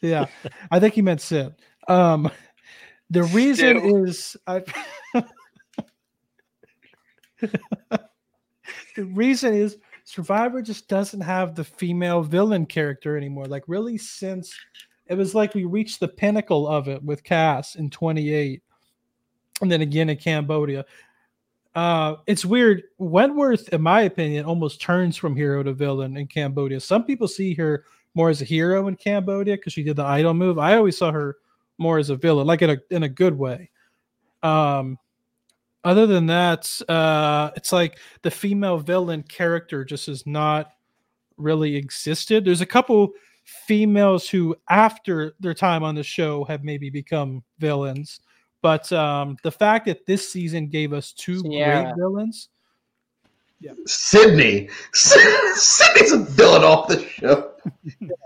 yeah, 0.00 0.26
I 0.70 0.80
think 0.80 0.94
he 0.94 1.02
meant 1.02 1.20
Sid. 1.20 1.54
Um, 1.88 2.30
the 3.10 3.22
reason 3.24 3.78
Stu. 3.78 4.04
is 4.04 4.36
I. 4.46 4.62
the 8.96 9.04
reason 9.04 9.54
is 9.54 9.76
Survivor 10.06 10.62
just 10.62 10.88
doesn't 10.88 11.20
have 11.20 11.56
the 11.56 11.64
female 11.64 12.22
villain 12.22 12.64
character 12.64 13.16
anymore. 13.16 13.46
Like 13.46 13.64
really, 13.66 13.98
since 13.98 14.54
it 15.08 15.16
was 15.16 15.34
like 15.34 15.52
we 15.52 15.64
reached 15.64 15.98
the 15.98 16.06
pinnacle 16.06 16.68
of 16.68 16.86
it 16.86 17.02
with 17.02 17.24
Kass 17.24 17.74
in 17.74 17.90
28, 17.90 18.62
and 19.62 19.70
then 19.70 19.80
again 19.80 20.08
in 20.08 20.16
Cambodia. 20.16 20.84
Uh, 21.74 22.14
it's 22.28 22.44
weird. 22.44 22.84
Wentworth, 22.98 23.68
in 23.70 23.82
my 23.82 24.02
opinion, 24.02 24.44
almost 24.44 24.80
turns 24.80 25.16
from 25.16 25.34
hero 25.34 25.64
to 25.64 25.72
villain 25.72 26.16
in 26.16 26.28
Cambodia. 26.28 26.78
Some 26.78 27.02
people 27.04 27.26
see 27.26 27.52
her 27.54 27.84
more 28.14 28.30
as 28.30 28.40
a 28.40 28.46
hero 28.46 28.86
in 28.86 28.94
Cambodia 28.94 29.56
because 29.56 29.72
she 29.72 29.82
did 29.82 29.96
the 29.96 30.04
idol 30.04 30.34
move. 30.34 30.56
I 30.56 30.76
always 30.76 30.96
saw 30.96 31.10
her 31.10 31.36
more 31.78 31.98
as 31.98 32.10
a 32.10 32.16
villain, 32.16 32.46
like 32.46 32.62
in 32.62 32.70
a 32.70 32.76
in 32.90 33.02
a 33.02 33.08
good 33.08 33.36
way. 33.36 33.70
Um, 34.44 34.98
other 35.86 36.06
than 36.06 36.26
that, 36.26 36.80
uh, 36.88 37.50
it's 37.56 37.72
like 37.72 37.98
the 38.22 38.30
female 38.30 38.78
villain 38.78 39.22
character 39.22 39.84
just 39.84 40.06
has 40.06 40.26
not 40.26 40.72
really 41.36 41.76
existed. 41.76 42.44
There's 42.44 42.60
a 42.60 42.66
couple 42.66 43.12
females 43.44 44.28
who, 44.28 44.56
after 44.68 45.34
their 45.38 45.54
time 45.54 45.84
on 45.84 45.94
the 45.94 46.02
show, 46.02 46.44
have 46.44 46.64
maybe 46.64 46.90
become 46.90 47.44
villains. 47.60 48.20
But 48.62 48.90
um, 48.92 49.36
the 49.44 49.52
fact 49.52 49.86
that 49.86 50.06
this 50.06 50.28
season 50.28 50.66
gave 50.66 50.92
us 50.92 51.12
two 51.12 51.38
Sierra. 51.40 51.84
great 51.84 51.94
villains, 51.96 52.48
Yeah. 53.60 53.72
Sydney. 53.86 54.68
Sydney's 54.92 56.12
a 56.12 56.18
villain 56.18 56.64
off 56.64 56.88
the 56.88 57.00
show. 57.08 57.52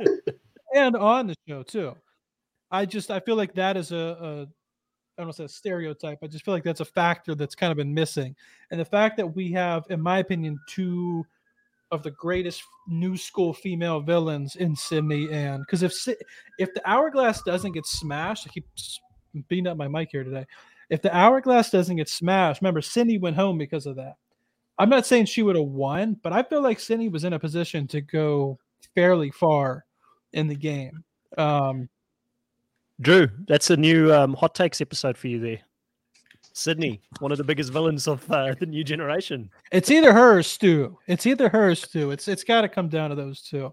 and 0.74 0.96
on 0.96 1.26
the 1.26 1.34
show 1.46 1.62
too. 1.62 1.94
I 2.70 2.86
just 2.86 3.10
I 3.10 3.20
feel 3.20 3.36
like 3.36 3.52
that 3.54 3.76
is 3.76 3.92
a, 3.92 3.96
a 3.96 4.48
I 5.16 5.22
don't 5.22 5.26
want 5.26 5.36
to 5.36 5.42
say 5.42 5.44
a 5.44 5.48
stereotype. 5.48 6.18
I 6.22 6.26
just 6.26 6.44
feel 6.44 6.54
like 6.54 6.64
that's 6.64 6.80
a 6.80 6.84
factor 6.84 7.34
that's 7.34 7.54
kind 7.54 7.70
of 7.70 7.76
been 7.76 7.92
missing, 7.92 8.34
and 8.70 8.80
the 8.80 8.84
fact 8.84 9.16
that 9.18 9.34
we 9.34 9.52
have, 9.52 9.84
in 9.90 10.00
my 10.00 10.18
opinion, 10.18 10.58
two 10.68 11.24
of 11.90 12.02
the 12.02 12.10
greatest 12.12 12.62
new 12.86 13.16
school 13.16 13.52
female 13.52 14.00
villains 14.00 14.56
in 14.56 14.76
Sydney 14.76 15.28
and 15.32 15.64
because 15.66 15.82
if 15.82 15.92
if 16.58 16.72
the 16.74 16.88
hourglass 16.88 17.42
doesn't 17.42 17.72
get 17.72 17.86
smashed, 17.86 18.46
I 18.46 18.50
keep 18.50 18.66
beating 19.48 19.66
up 19.66 19.76
my 19.76 19.88
mic 19.88 20.08
here 20.12 20.24
today. 20.24 20.46
If 20.88 21.02
the 21.02 21.14
hourglass 21.14 21.70
doesn't 21.70 21.96
get 21.96 22.08
smashed, 22.08 22.62
remember 22.62 22.80
Sydney 22.80 23.18
went 23.18 23.36
home 23.36 23.58
because 23.58 23.86
of 23.86 23.96
that. 23.96 24.16
I'm 24.78 24.88
not 24.88 25.06
saying 25.06 25.26
she 25.26 25.42
would 25.42 25.56
have 25.56 25.66
won, 25.66 26.16
but 26.22 26.32
I 26.32 26.42
feel 26.42 26.62
like 26.62 26.80
Sydney 26.80 27.08
was 27.08 27.24
in 27.24 27.32
a 27.32 27.38
position 27.38 27.86
to 27.88 28.00
go 28.00 28.58
fairly 28.94 29.30
far 29.30 29.84
in 30.32 30.46
the 30.46 30.56
game. 30.56 31.04
Um, 31.36 31.88
Drew, 33.00 33.28
that's 33.48 33.70
a 33.70 33.76
new 33.76 34.12
um, 34.12 34.34
hot 34.34 34.54
takes 34.54 34.80
episode 34.80 35.16
for 35.16 35.28
you 35.28 35.40
there. 35.40 35.60
Sydney, 36.52 37.00
one 37.20 37.32
of 37.32 37.38
the 37.38 37.44
biggest 37.44 37.72
villains 37.72 38.06
of 38.06 38.30
uh, 38.30 38.54
the 38.58 38.66
new 38.66 38.84
generation. 38.84 39.50
it's 39.72 39.90
either 39.90 40.12
her 40.12 40.38
or 40.38 40.42
Stu. 40.42 40.98
It's 41.06 41.26
either 41.26 41.48
her 41.48 41.70
or 41.70 41.74
Stu. 41.74 42.10
It's 42.10 42.28
it's 42.28 42.44
got 42.44 42.62
to 42.62 42.68
come 42.68 42.88
down 42.88 43.10
to 43.10 43.16
those 43.16 43.40
two. 43.40 43.72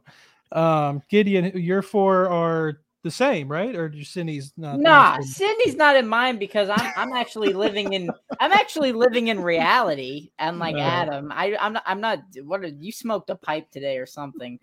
Um, 0.52 1.02
Gideon, 1.10 1.52
your 1.56 1.82
four 1.82 2.30
are 2.30 2.80
the 3.04 3.12
same, 3.12 3.50
right? 3.50 3.76
Or 3.76 3.92
Sydney's 4.04 4.54
not? 4.58 4.80
Nah, 4.80 5.20
Sydney's 5.22 5.76
not 5.76 5.96
in 5.96 6.08
mine 6.08 6.38
because 6.38 6.70
I'm 6.70 6.94
I'm 6.96 7.14
actually 7.14 7.54
living 7.54 7.94
in 7.94 8.10
I'm 8.40 8.52
actually 8.52 8.92
living 8.92 9.28
in 9.28 9.42
reality. 9.42 10.32
Unlike 10.40 10.76
No. 10.76 10.82
Adam, 10.82 11.32
I 11.32 11.58
I'm 11.60 11.74
not 11.74 11.84
I'm 11.86 12.00
not. 12.00 12.20
What 12.44 12.62
are, 12.64 12.68
you 12.68 12.92
smoked 12.92 13.30
a 13.30 13.36
pipe 13.36 13.72
today 13.72 13.98
or 13.98 14.06
something? 14.06 14.60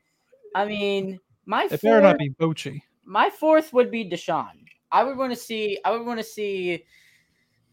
I 0.54 0.64
mean, 0.64 1.18
my 1.46 1.64
It 1.64 1.82
better 1.82 2.00
not 2.00 2.18
fourth, 2.18 2.18
be 2.18 2.34
Voce. 2.38 2.80
My 3.04 3.30
fourth 3.30 3.72
would 3.72 3.90
be 3.90 4.08
Deshawn. 4.08 4.64
I 4.90 5.04
would 5.04 5.16
want 5.16 5.32
to 5.32 5.36
see. 5.36 5.78
I 5.84 5.90
would 5.90 6.06
want 6.06 6.20
to 6.20 6.24
see 6.24 6.84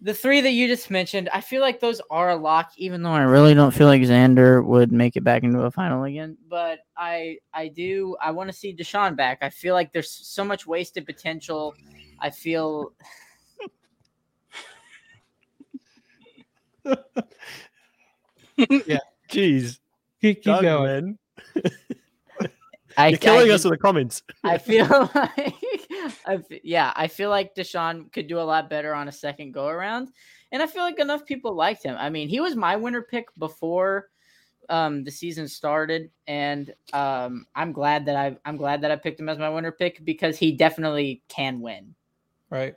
the 0.02 0.14
three 0.14 0.42
that 0.42 0.52
you 0.52 0.68
just 0.68 0.90
mentioned. 0.90 1.30
I 1.32 1.42
feel 1.42 1.62
like 1.62 1.80
those 1.80 2.02
are 2.10 2.32
a 2.32 2.36
lock, 2.36 2.72
even 2.78 3.04
though 3.04 3.12
I 3.12 3.22
really 3.22 3.54
don't 3.54 3.72
feel 3.72 3.88
like 3.88 4.02
Xander 4.02 4.66
would 4.66 4.92
make 4.92 5.16
it 5.16 5.24
back 5.24 5.44
into 5.44 5.60
a 5.62 5.72
final 5.72 6.04
again. 6.06 6.38
But 6.50 6.80
I 6.98 7.38
I 7.54 7.68
do. 7.68 8.18
I 8.22 8.32
want 8.32 8.50
to 8.50 8.56
see 8.56 8.76
Deshawn 8.76 9.16
back. 9.16 9.40
I 9.42 9.50
feel 9.50 9.76
like 9.76 9.92
there's 9.94 10.10
so 10.12 10.44
much 10.44 10.66
wasted 10.66 11.06
potential. 11.06 11.76
I 12.20 12.32
feel 12.32 12.94
yeah. 18.86 19.00
Jeez, 19.30 19.80
Keep, 20.22 20.44
keep 20.44 20.62
going. 20.62 21.18
man. 23.02 23.06
I, 23.06 23.10
You're 23.10 23.20
killing 23.20 23.52
I, 23.52 23.54
us 23.54 23.66
in 23.66 23.72
the 23.72 23.78
comments. 23.78 24.24
I 24.44 24.58
feel 24.58 24.88
like, 25.16 25.56
I 26.26 26.36
f- 26.36 26.60
yeah, 26.64 26.94
I 26.96 27.08
feel 27.08 27.30
like 27.30 27.56
Deshawn 27.56 28.12
could 28.12 28.28
do 28.28 28.40
a 28.40 28.42
lot 28.42 28.70
better 28.70 28.94
on 28.94 29.08
a 29.08 29.12
second 29.12 29.54
go 29.54 29.68
around, 29.68 30.10
and 30.52 30.62
I 30.62 30.68
feel 30.68 30.84
like 30.84 31.00
enough 31.00 31.26
people 31.26 31.56
liked 31.56 31.84
him. 31.84 31.96
I 31.98 32.10
mean, 32.10 32.30
he 32.30 32.40
was 32.40 32.56
my 32.56 32.76
winner 32.76 33.02
pick 33.02 33.28
before 33.38 34.10
um, 34.70 35.04
the 35.04 35.12
season 35.12 35.48
started, 35.48 36.10
and 36.28 36.74
um, 36.94 37.46
I'm 37.56 37.72
glad 37.72 38.06
that 38.06 38.16
I 38.16 38.38
I'm 38.46 38.58
glad 38.58 38.82
that 38.82 38.92
I 38.92 38.96
picked 38.96 39.20
him 39.20 39.30
as 39.30 39.38
my 39.38 39.50
winner 39.50 39.72
pick 39.72 40.04
because 40.06 40.38
he 40.38 40.52
definitely 40.52 41.22
can 41.28 41.62
win. 41.62 41.96
Right. 42.50 42.76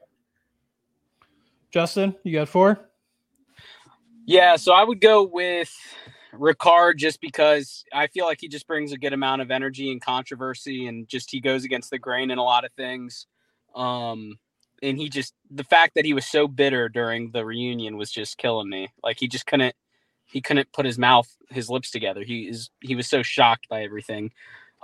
Justin, 1.71 2.15
you 2.23 2.33
got 2.33 2.49
four. 2.49 2.89
Yeah, 4.27 4.57
so 4.57 4.73
I 4.73 4.85
would 4.85 5.01
go 5.01 5.25
with 5.25 5.75
Ricard 6.39 6.97
just 6.97 7.21
because 7.21 7.85
I 7.93 8.07
feel 8.09 8.27
like 8.27 8.39
he 8.41 8.49
just 8.49 8.67
brings 8.67 8.93
a 8.93 8.99
good 8.99 9.13
amount 9.13 9.43
of 9.43 9.51
energy 9.51 9.91
and 9.91 10.01
controversy 10.01 10.87
and 10.87 11.09
just 11.09 11.31
he 11.31 11.41
goes 11.41 11.65
against 11.65 11.91
the 11.91 11.99
grain 11.99 12.31
in 12.31 12.39
a 12.39 12.45
lot 12.45 12.65
of 12.65 12.73
things. 12.73 13.27
Um 13.75 14.39
and 14.83 14.99
he 14.99 15.09
just 15.09 15.35
the 15.51 15.65
fact 15.65 15.95
that 15.95 16.05
he 16.05 16.15
was 16.15 16.27
so 16.27 16.47
bitter 16.49 16.89
during 16.89 17.31
the 17.31 17.45
reunion 17.45 17.97
was 17.97 18.11
just 18.11 18.39
killing 18.39 18.69
me. 18.69 18.89
Like 19.03 19.19
he 19.19 19.29
just 19.29 19.47
couldn't 19.47 19.75
he 20.27 20.41
couldn't 20.41 20.73
put 20.73 20.87
his 20.87 20.99
mouth 20.99 21.29
his 21.51 21.71
lips 21.71 21.91
together. 21.91 22.23
He 22.23 22.49
is 22.49 22.71
he 22.81 22.95
was 22.95 23.09
so 23.09 23.23
shocked 23.23 23.69
by 23.69 23.83
everything. 23.83 24.33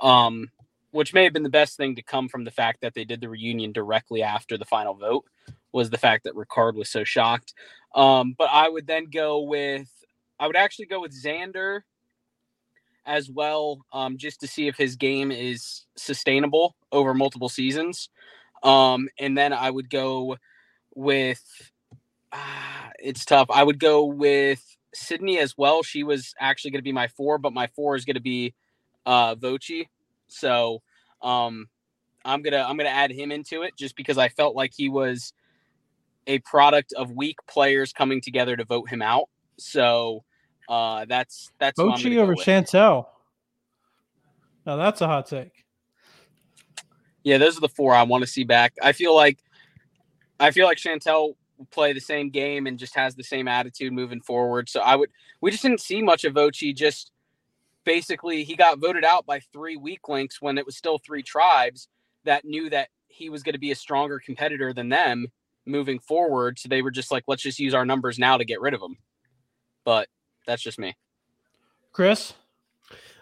Um 0.00 0.50
which 0.92 1.14
may 1.14 1.24
have 1.24 1.32
been 1.32 1.44
the 1.44 1.50
best 1.50 1.76
thing 1.76 1.94
to 1.96 2.02
come 2.02 2.28
from 2.28 2.44
the 2.44 2.50
fact 2.50 2.80
that 2.80 2.94
they 2.94 3.04
did 3.04 3.20
the 3.20 3.28
reunion 3.28 3.72
directly 3.72 4.22
after 4.22 4.58
the 4.58 4.64
final 4.64 4.94
vote 4.94 5.24
was 5.72 5.90
the 5.90 5.98
fact 5.98 6.24
that 6.24 6.34
Ricard 6.34 6.74
was 6.74 6.88
so 6.88 7.04
shocked. 7.04 7.54
Um, 7.94 8.34
but 8.36 8.48
I 8.50 8.68
would 8.68 8.86
then 8.86 9.06
go 9.10 9.40
with 9.40 9.88
I 10.40 10.46
would 10.46 10.56
actually 10.56 10.86
go 10.86 11.02
with 11.02 11.12
Xander 11.12 11.82
as 13.06 13.30
well, 13.30 13.84
um, 13.92 14.16
just 14.16 14.40
to 14.40 14.46
see 14.46 14.66
if 14.68 14.76
his 14.76 14.96
game 14.96 15.30
is 15.30 15.84
sustainable 15.96 16.74
over 16.90 17.12
multiple 17.14 17.50
seasons. 17.50 18.08
Um, 18.62 19.08
and 19.18 19.36
then 19.36 19.52
I 19.52 19.70
would 19.70 19.90
go 19.90 20.38
with 20.94 21.42
ah, 22.32 22.90
it's 22.98 23.24
tough. 23.24 23.48
I 23.50 23.62
would 23.62 23.78
go 23.78 24.04
with 24.04 24.64
Sydney 24.94 25.38
as 25.38 25.56
well. 25.58 25.82
She 25.82 26.02
was 26.02 26.34
actually 26.40 26.70
going 26.72 26.80
to 26.80 26.84
be 26.84 26.92
my 26.92 27.08
four, 27.08 27.38
but 27.38 27.52
my 27.52 27.66
four 27.68 27.94
is 27.94 28.04
going 28.04 28.14
to 28.14 28.20
be 28.22 28.54
uh, 29.06 29.34
Voce. 29.34 29.84
So 30.28 30.82
um, 31.22 31.68
I'm 32.24 32.42
gonna 32.42 32.64
I'm 32.66 32.76
gonna 32.76 32.88
add 32.88 33.12
him 33.12 33.32
into 33.32 33.62
it 33.62 33.76
just 33.76 33.96
because 33.96 34.18
I 34.18 34.28
felt 34.28 34.56
like 34.56 34.72
he 34.74 34.88
was 34.88 35.32
a 36.26 36.38
product 36.40 36.92
of 36.92 37.10
weak 37.10 37.36
players 37.48 37.92
coming 37.92 38.20
together 38.20 38.56
to 38.56 38.64
vote 38.64 38.88
him 38.88 39.02
out. 39.02 39.28
So 39.58 40.24
uh, 40.70 41.04
that's 41.06 41.50
that's 41.58 41.78
who 41.78 41.90
I'm 41.90 42.00
gonna 42.00 42.02
Voce 42.02 42.14
go 42.14 42.22
over 42.22 42.34
with. 42.34 42.46
Shantel. 42.46 43.06
Now 44.64 44.76
that's 44.76 45.00
a 45.00 45.08
hot 45.08 45.26
take. 45.26 45.64
Yeah, 47.24 47.38
those 47.38 47.58
are 47.58 47.60
the 47.60 47.68
four 47.68 47.92
I 47.92 48.04
want 48.04 48.22
to 48.22 48.26
see 48.28 48.44
back. 48.44 48.74
I 48.80 48.92
feel 48.92 49.14
like 49.14 49.40
I 50.38 50.52
feel 50.52 50.66
like 50.66 50.78
Shantel 50.78 51.34
will 51.58 51.66
play 51.72 51.92
the 51.92 52.00
same 52.00 52.30
game 52.30 52.68
and 52.68 52.78
just 52.78 52.94
has 52.94 53.16
the 53.16 53.24
same 53.24 53.48
attitude 53.48 53.92
moving 53.92 54.20
forward. 54.20 54.68
So 54.68 54.80
I 54.80 54.94
would 54.94 55.10
we 55.40 55.50
just 55.50 55.64
didn't 55.64 55.80
see 55.80 56.02
much 56.02 56.24
of 56.24 56.34
Voce. 56.34 56.72
Just 56.72 57.10
basically 57.84 58.44
he 58.44 58.54
got 58.54 58.78
voted 58.78 59.04
out 59.04 59.26
by 59.26 59.40
three 59.52 59.76
weak 59.76 60.08
links 60.08 60.40
when 60.40 60.56
it 60.56 60.64
was 60.64 60.76
still 60.76 60.98
three 60.98 61.24
tribes 61.24 61.88
that 62.24 62.44
knew 62.44 62.70
that 62.70 62.90
he 63.08 63.28
was 63.28 63.42
going 63.42 63.54
to 63.54 63.58
be 63.58 63.72
a 63.72 63.76
stronger 63.76 64.20
competitor 64.20 64.72
than 64.72 64.88
them 64.88 65.26
moving 65.66 65.98
forward. 65.98 66.60
So 66.60 66.68
they 66.68 66.80
were 66.80 66.92
just 66.92 67.10
like, 67.10 67.24
let's 67.26 67.42
just 67.42 67.58
use 67.58 67.74
our 67.74 67.84
numbers 67.84 68.20
now 68.20 68.36
to 68.36 68.44
get 68.44 68.60
rid 68.60 68.72
of 68.72 68.80
him. 68.80 68.96
But 69.84 70.08
that's 70.50 70.62
just 70.62 70.78
me. 70.78 70.96
Chris, 71.92 72.34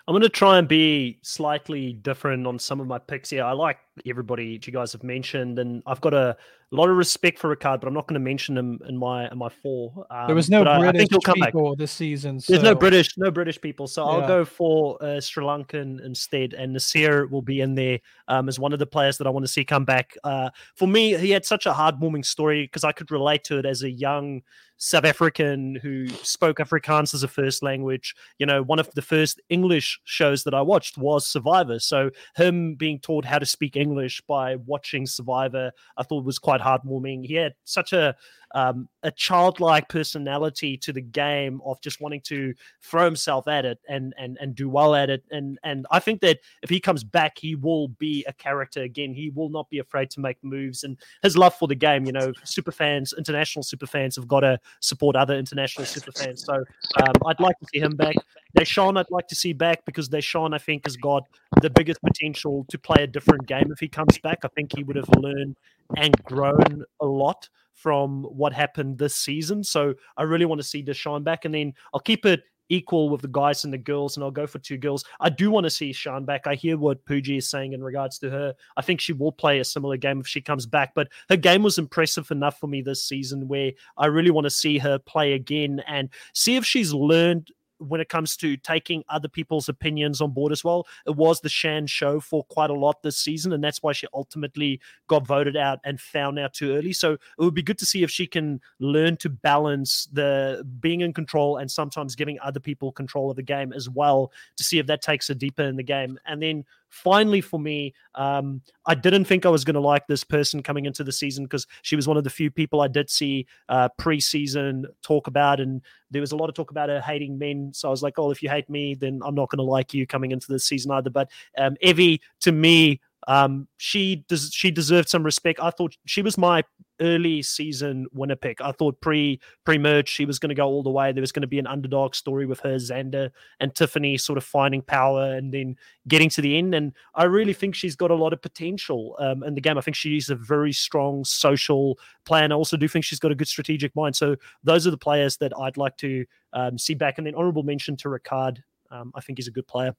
I'm 0.07 0.13
going 0.13 0.23
to 0.23 0.29
try 0.31 0.59
and 0.59 0.67
be 0.67 1.19
slightly 1.23 1.93
different 1.93 2.47
on 2.47 2.59
some 2.59 2.81
of 2.81 2.87
my 2.87 2.99
picks 2.99 3.31
here. 3.31 3.45
I 3.45 3.53
like 3.53 3.79
everybody 4.07 4.57
that 4.57 4.67
you 4.67 4.73
guys 4.73 4.93
have 4.93 5.03
mentioned, 5.03 5.59
and 5.59 5.83
I've 5.87 6.01
got 6.01 6.15
a 6.15 6.37
a 6.71 6.77
lot 6.77 6.91
of 6.91 6.97
respect 6.97 7.39
for 7.39 7.55
Ricard, 7.55 7.81
but 7.81 7.89
I'm 7.89 7.95
not 7.95 8.07
going 8.07 8.21
to 8.21 8.25
mention 8.25 8.59
him 8.59 8.79
in 8.87 8.99
my 8.99 9.31
in 9.31 9.39
my 9.39 9.49
four. 9.49 10.07
Um, 10.11 10.27
there 10.27 10.35
was 10.35 10.51
no 10.51 10.63
I- 10.65 10.89
I 10.89 10.91
British 10.91 11.09
come 11.25 11.39
back. 11.41 11.49
people 11.53 11.75
this 11.77 11.93
season. 11.93 12.41
There's 12.47 12.63
no 12.63 12.75
British, 12.75 13.17
no 13.17 13.31
British 13.31 13.61
people, 13.61 13.87
so 13.87 14.05
I'll 14.05 14.27
go 14.27 14.45
for 14.45 15.03
uh, 15.03 15.21
Sri 15.21 15.43
Lankan 15.45 16.05
instead, 16.05 16.53
and 16.53 16.77
Naseer 16.77 17.31
will 17.31 17.43
be 17.43 17.61
in 17.61 17.75
there 17.75 18.01
um, 18.29 18.49
as 18.49 18.59
one 18.59 18.73
of 18.73 18.79
the 18.79 18.87
players 18.87 19.17
that 19.19 19.27
I 19.27 19.31
want 19.31 19.45
to 19.47 19.53
see 19.53 19.65
come 19.65 19.85
back. 19.85 20.17
Uh, 20.25 20.51
for 20.77 20.87
me, 20.87 21.17
he 21.17 21.31
had 21.31 21.45
such 21.47 21.65
a 21.67 21.73
heartwarming 21.73 22.25
story 22.25 22.65
because 22.65 22.85
I 22.85 22.93
could 22.93 23.11
relate 23.11 23.45
to 23.45 23.59
it 23.59 23.65
as 23.67 23.83
a 23.83 23.91
young 23.91 24.43
South 24.81 25.05
African 25.05 25.75
who 25.83 26.07
spoke 26.09 26.59
Afrikaans 26.59 27.13
as 27.13 27.25
a 27.25 27.29
first 27.29 27.65
language. 27.65 28.15
You 28.39 28.47
know, 28.47 28.63
one 28.63 28.79
of 28.79 28.89
the 28.95 29.03
first 29.03 29.41
English 29.49 29.99
shows 30.05 30.45
that 30.45 30.55
I 30.55 30.63
watched 30.63 30.97
was 30.97 31.27
Survivor, 31.27 31.81
so 31.81 32.11
him 32.37 32.75
being 32.77 33.01
taught 33.01 33.25
how 33.25 33.39
to 33.41 33.47
speak 33.47 33.75
English 33.75 34.21
by 34.29 34.57
watching 34.57 35.07
Survivor, 35.07 35.73
I 35.97 36.03
thought 36.05 36.25
was 36.25 36.39
quite 36.39 36.58
heartwarming. 36.59 37.27
He 37.27 37.35
had 37.35 37.55
such 37.65 37.93
a 37.93 38.17
um, 38.55 38.89
a 39.03 39.11
childlike 39.11 39.89
personality 39.89 40.77
to 40.79 40.93
the 40.93 41.01
game 41.01 41.61
of 41.65 41.81
just 41.81 42.01
wanting 42.01 42.21
to 42.23 42.55
throw 42.83 43.05
himself 43.05 43.47
at 43.49 43.65
it 43.65 43.79
and 43.89 44.15
and 44.19 44.39
and 44.41 44.55
do 44.55 44.69
well 44.69 44.95
at 44.95 45.11
it. 45.11 45.23
And 45.31 45.59
and 45.63 45.87
I 45.91 46.01
think 46.01 46.21
that 46.23 46.39
if 46.63 46.71
he 46.71 46.81
comes 46.81 47.05
back, 47.05 47.39
he 47.39 47.55
will 47.55 47.89
be 47.89 48.25
a 48.27 48.33
character 48.33 48.83
again. 48.83 49.13
He 49.13 49.31
will 49.31 49.49
not 49.49 49.69
be 49.71 49.79
afraid 49.79 50.11
to 50.11 50.21
make 50.21 50.43
moves 50.43 50.85
and 50.85 50.97
his 51.23 51.37
love 51.37 51.55
for 51.55 51.69
the 51.69 51.75
game. 51.75 52.07
You 52.07 52.13
know, 52.13 52.33
super 52.45 52.73
fans, 52.73 53.15
international 53.17 53.63
super 53.63 53.87
fans 53.87 54.17
have 54.17 54.29
got 54.29 54.41
to 54.41 54.59
support 54.81 55.17
other 55.17 55.37
international 55.37 55.87
super 55.87 56.13
fans. 56.13 56.45
So 56.45 56.55
um, 56.55 57.15
I'd 57.27 57.41
like 57.41 57.59
to 57.61 57.67
see 57.73 57.81
him 57.81 57.97
back. 57.97 58.17
Deshawn, 58.57 58.99
I'd 58.99 59.11
like 59.11 59.29
to 59.29 59.35
see 59.35 59.53
back 59.53 59.85
because 59.85 60.09
Deshawn, 60.09 60.55
I 60.55 60.59
think, 60.59 60.87
has 60.87 60.97
got 60.97 61.25
the 61.61 61.71
biggest 61.71 62.01
potential 62.03 62.65
to 62.71 62.79
play 62.79 63.05
a 63.05 63.07
different 63.07 63.47
game 63.47 63.71
if 63.71 63.79
he 63.79 63.89
comes 63.89 64.19
back. 64.19 64.39
I 64.45 64.49
think 64.49 64.75
he 64.75 64.83
would 64.83 64.97
have 64.97 65.09
learned 65.19 65.57
and 65.97 66.15
grown 66.25 66.85
a 67.01 67.07
lot 67.07 67.49
from 67.79 68.25
what 68.25 68.53
happened 68.53 68.99
this 68.99 69.15
season. 69.15 69.63
So 69.63 69.95
I 70.17 70.25
really 70.25 70.45
want 70.45 70.61
to 70.61 70.67
see 70.67 70.83
Deshawn 70.83 71.23
back. 71.23 71.45
And 71.45 71.55
then 71.55 71.75
I'll 71.95 72.01
keep 72.01 72.27
it 72.27 72.43
equal 72.69 73.09
with 73.09 73.23
the 73.23 73.29
guys 73.29 73.65
and 73.65 73.73
the 73.73 73.79
girls, 73.79 74.17
and 74.17 74.25
I'll 74.25 74.31
go 74.31 74.47
for 74.47 74.59
two 74.59 74.77
girls. 74.77 75.05
I 75.21 75.31
do 75.31 75.51
want 75.51 75.65
to 75.65 75.71
see 75.71 75.93
Shan 75.93 76.25
back. 76.25 76.47
I 76.47 76.55
hear 76.55 76.77
what 76.77 77.05
Pooji 77.07 77.39
is 77.39 77.49
saying 77.49 77.73
in 77.73 77.83
regards 77.83 78.19
to 78.19 78.31
her. 78.31 78.55
I 78.77 78.83
think 78.83 79.01
she 79.01 79.13
will 79.13 79.33
play 79.33 79.59
a 79.59 79.65
similar 79.65 79.97
game 79.97 80.21
if 80.21 80.27
she 80.27 80.41
comes 80.41 80.67
back, 80.67 80.95
but 80.95 81.09
her 81.29 81.37
game 81.37 81.63
was 81.63 81.79
impressive 81.79 82.31
enough 82.31 82.59
for 82.59 82.67
me 82.67 82.83
this 82.83 83.05
season 83.05 83.49
where 83.49 83.73
I 83.97 84.07
really 84.07 84.31
want 84.31 84.45
to 84.45 84.51
see 84.51 84.79
her 84.79 84.99
play 84.99 85.33
again 85.33 85.83
and 85.87 86.11
see 86.35 86.57
if 86.57 86.65
she's 86.65 86.93
learned 86.93 87.51
when 87.79 88.01
it 88.01 88.09
comes 88.09 88.37
to 88.37 88.57
taking 88.57 89.05
other 89.09 89.29
people's 89.29 89.69
opinions 89.69 90.21
on 90.21 90.33
board 90.33 90.53
as 90.53 90.65
well. 90.65 90.87
It 91.07 91.17
was 91.17 91.41
the 91.41 91.49
Shan 91.49 91.87
show 91.87 92.21
for 92.21 92.45
quite 92.45 92.71
a 92.71 92.75
lot 92.75 93.03
this 93.03 93.17
season, 93.17 93.53
and 93.53 93.63
that's 93.63 93.83
why 93.83 93.93
she 93.93 94.07
ultimately 94.13 94.81
got 95.07 95.27
voted 95.27 95.57
out 95.57 95.79
and 95.85 96.01
found 96.01 96.39
out 96.39 96.55
too 96.55 96.75
early. 96.75 96.93
So 96.93 97.13
it 97.13 97.21
would 97.39 97.55
be 97.55 97.63
good 97.63 97.79
to 97.79 97.87
see 97.87 98.03
if 98.03 98.11
she 98.11 98.27
can 98.27 98.61
learn 98.79 99.17
to 99.19 99.29
balance 99.29 100.09
the 100.13 100.67
being 100.81 101.01
in 101.01 101.13
control 101.13 101.57
and 101.57 101.71
sometimes 101.71 102.15
giving 102.15 102.39
other 102.41 102.61
people 102.61 102.93
control 102.93 103.31
of 103.31 103.37
the 103.37 103.43
game 103.43 103.73
as 103.73 103.89
well 103.89 104.33
to 104.57 104.65
see 104.65 104.79
if 104.79 104.87
that 104.87 105.03
takes 105.03 105.29
her 105.29 105.35
deeper 105.35 105.63
in 105.63 105.77
the 105.77 105.83
game. 105.83 106.19
And 106.27 106.43
then 106.43 106.65
finally 106.89 107.41
for 107.41 107.59
me, 107.61 107.95
um, 108.15 108.63
I 108.87 108.95
didn't 108.95 109.25
think 109.25 109.47
I 109.47 109.51
was 109.51 109.65
going 109.65 109.75
to 109.75 109.81
like 109.81 110.07
this 110.07 110.25
person 110.25 110.63
coming 110.63 110.87
into 110.87 111.05
the 111.05 111.13
season 111.13 111.45
because 111.45 111.67
she 111.83 111.97
was 111.97 112.09
one 112.09 112.17
of 112.17 112.25
the 112.25 112.31
few 112.31 112.51
people 112.51 112.81
I 112.81 112.89
did 112.89 113.11
see 113.11 113.47
uh, 113.69 113.89
preseason 114.01 114.85
talk 115.03 115.27
about, 115.27 115.61
and 115.61 115.83
there 116.11 116.21
was 116.21 116.33
a 116.33 116.37
lot 116.37 116.49
of 116.49 116.55
talk 116.55 116.71
about 116.71 116.89
her 116.89 117.01
hating 117.01 117.39
men. 117.39 117.73
So 117.75 117.89
I 117.89 117.91
was 117.91 118.03
like, 118.03 118.19
oh, 118.19 118.31
if 118.31 118.43
you 118.43 118.49
hate 118.49 118.69
me, 118.71 118.95
then 118.95 119.21
I'm 119.25 119.35
not 119.35 119.51
going 119.51 119.59
to 119.59 119.71
like 119.71 119.95
you 119.95 120.07
coming 120.07 120.31
into 120.31 120.51
this 120.51 120.65
season 120.65 120.93
either. 120.93 121.11
But 121.11 121.31
um, 121.57 121.77
Evvie, 121.83 122.21
to 122.41 122.53
me, 122.53 123.01
um, 123.27 123.69
she 123.77 124.25
does 124.29 124.51
she 124.53 124.71
deserved 124.71 125.09
some 125.09 125.23
respect. 125.23 125.61
I 125.61 125.71
thought 125.71 125.97
she 126.07 126.23
was 126.23 126.39
my 126.39 126.63
early 127.01 127.43
season 127.43 128.07
winner 128.13 128.37
pick. 128.37 128.61
I 128.61 128.73
thought 128.73 129.01
pre 129.01 129.41
pre 129.65 129.79
merge 129.79 130.09
she 130.09 130.25
was 130.25 130.39
going 130.39 130.49
to 130.49 130.55
go 130.55 130.67
all 130.67 130.83
the 130.83 130.91
way. 130.91 131.13
There 131.13 131.21
was 131.21 131.33
going 131.33 131.43
to 131.43 131.49
be 131.49 131.59
an 131.59 131.67
underdog 131.67 132.15
story 132.15 132.47
with 132.47 132.61
her, 132.61 132.77
Xander 132.77 133.31
and 133.61 133.75
Tiffany 133.75 134.17
sort 134.19 134.37
of 134.37 134.45
finding 134.45 134.83
power 134.83 135.35
and 135.35 135.53
then 135.53 135.77
getting 136.07 136.29
to 136.31 136.41
the 136.41 136.57
end. 136.57 136.75
And 136.75 136.93
I 137.15 137.25
really 137.25 137.53
think 137.53 137.75
she's 137.75 137.97
got 137.97 138.11
a 138.11 138.15
lot 138.15 138.33
of 138.33 138.43
potential 138.43 139.17
um, 139.19 139.43
in 139.43 139.55
the 139.55 139.61
game. 139.61 139.79
I 139.79 139.81
think 139.81 139.97
she's 139.97 140.31
a 140.31 140.35
very 140.35 140.73
strong 140.73 141.25
social 141.25 141.99
player. 142.25 142.49
I 142.51 142.55
also 142.55 142.77
do 142.77 142.89
think 142.89 143.05
she's 143.05 143.19
got 143.19 143.33
a 143.33 143.35
good 143.35 143.49
strategic 143.49 143.95
mind. 143.95 144.17
So 144.17 144.37
those 144.65 144.87
are 144.87 144.91
the 144.91 144.99
players 144.99 145.37
that 145.39 145.53
I'd 145.59 145.77
like 145.77 145.97
to 145.99 146.25
um, 146.53 146.79
see 146.79 146.95
back. 146.95 147.19
And 147.19 147.27
then 147.27 147.35
honorable 147.35 147.63
mention 147.63 147.97
to 147.99 148.09
Ricard. 148.09 148.59
Um, 148.91 149.13
I 149.15 149.21
think 149.21 149.39
he's 149.39 149.49
a 149.49 149.53
good 149.53 149.67
player. 149.67 149.95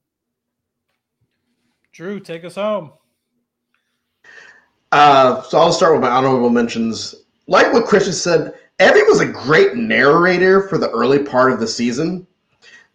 Drew, 1.92 2.20
take 2.20 2.44
us 2.46 2.56
home. 2.56 2.92
Uh, 4.92 5.42
so 5.44 5.60
I'll 5.60 5.74
start 5.74 5.94
with 5.94 6.02
my 6.02 6.10
honorable 6.10 6.50
mentions. 6.50 7.16
Like 7.48 7.74
what 7.74 7.86
Christian 7.86 8.14
said, 8.14 8.54
Evvie 8.80 9.08
was 9.08 9.20
a 9.20 9.26
great 9.26 9.76
narrator 9.76 10.68
for 10.68 10.78
the 10.78 10.90
early 10.90 11.20
part 11.20 11.52
of 11.52 11.60
the 11.60 11.68
season. 11.68 12.26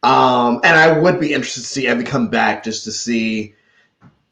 Um, 0.02 0.60
and 0.64 0.76
I 0.76 0.98
would 0.98 1.20
be 1.20 1.32
interested 1.32 1.60
to 1.60 1.66
see 1.66 1.86
Evvie 1.86 2.06
come 2.06 2.28
back 2.28 2.64
just 2.64 2.84
to 2.84 2.92
see, 2.92 3.54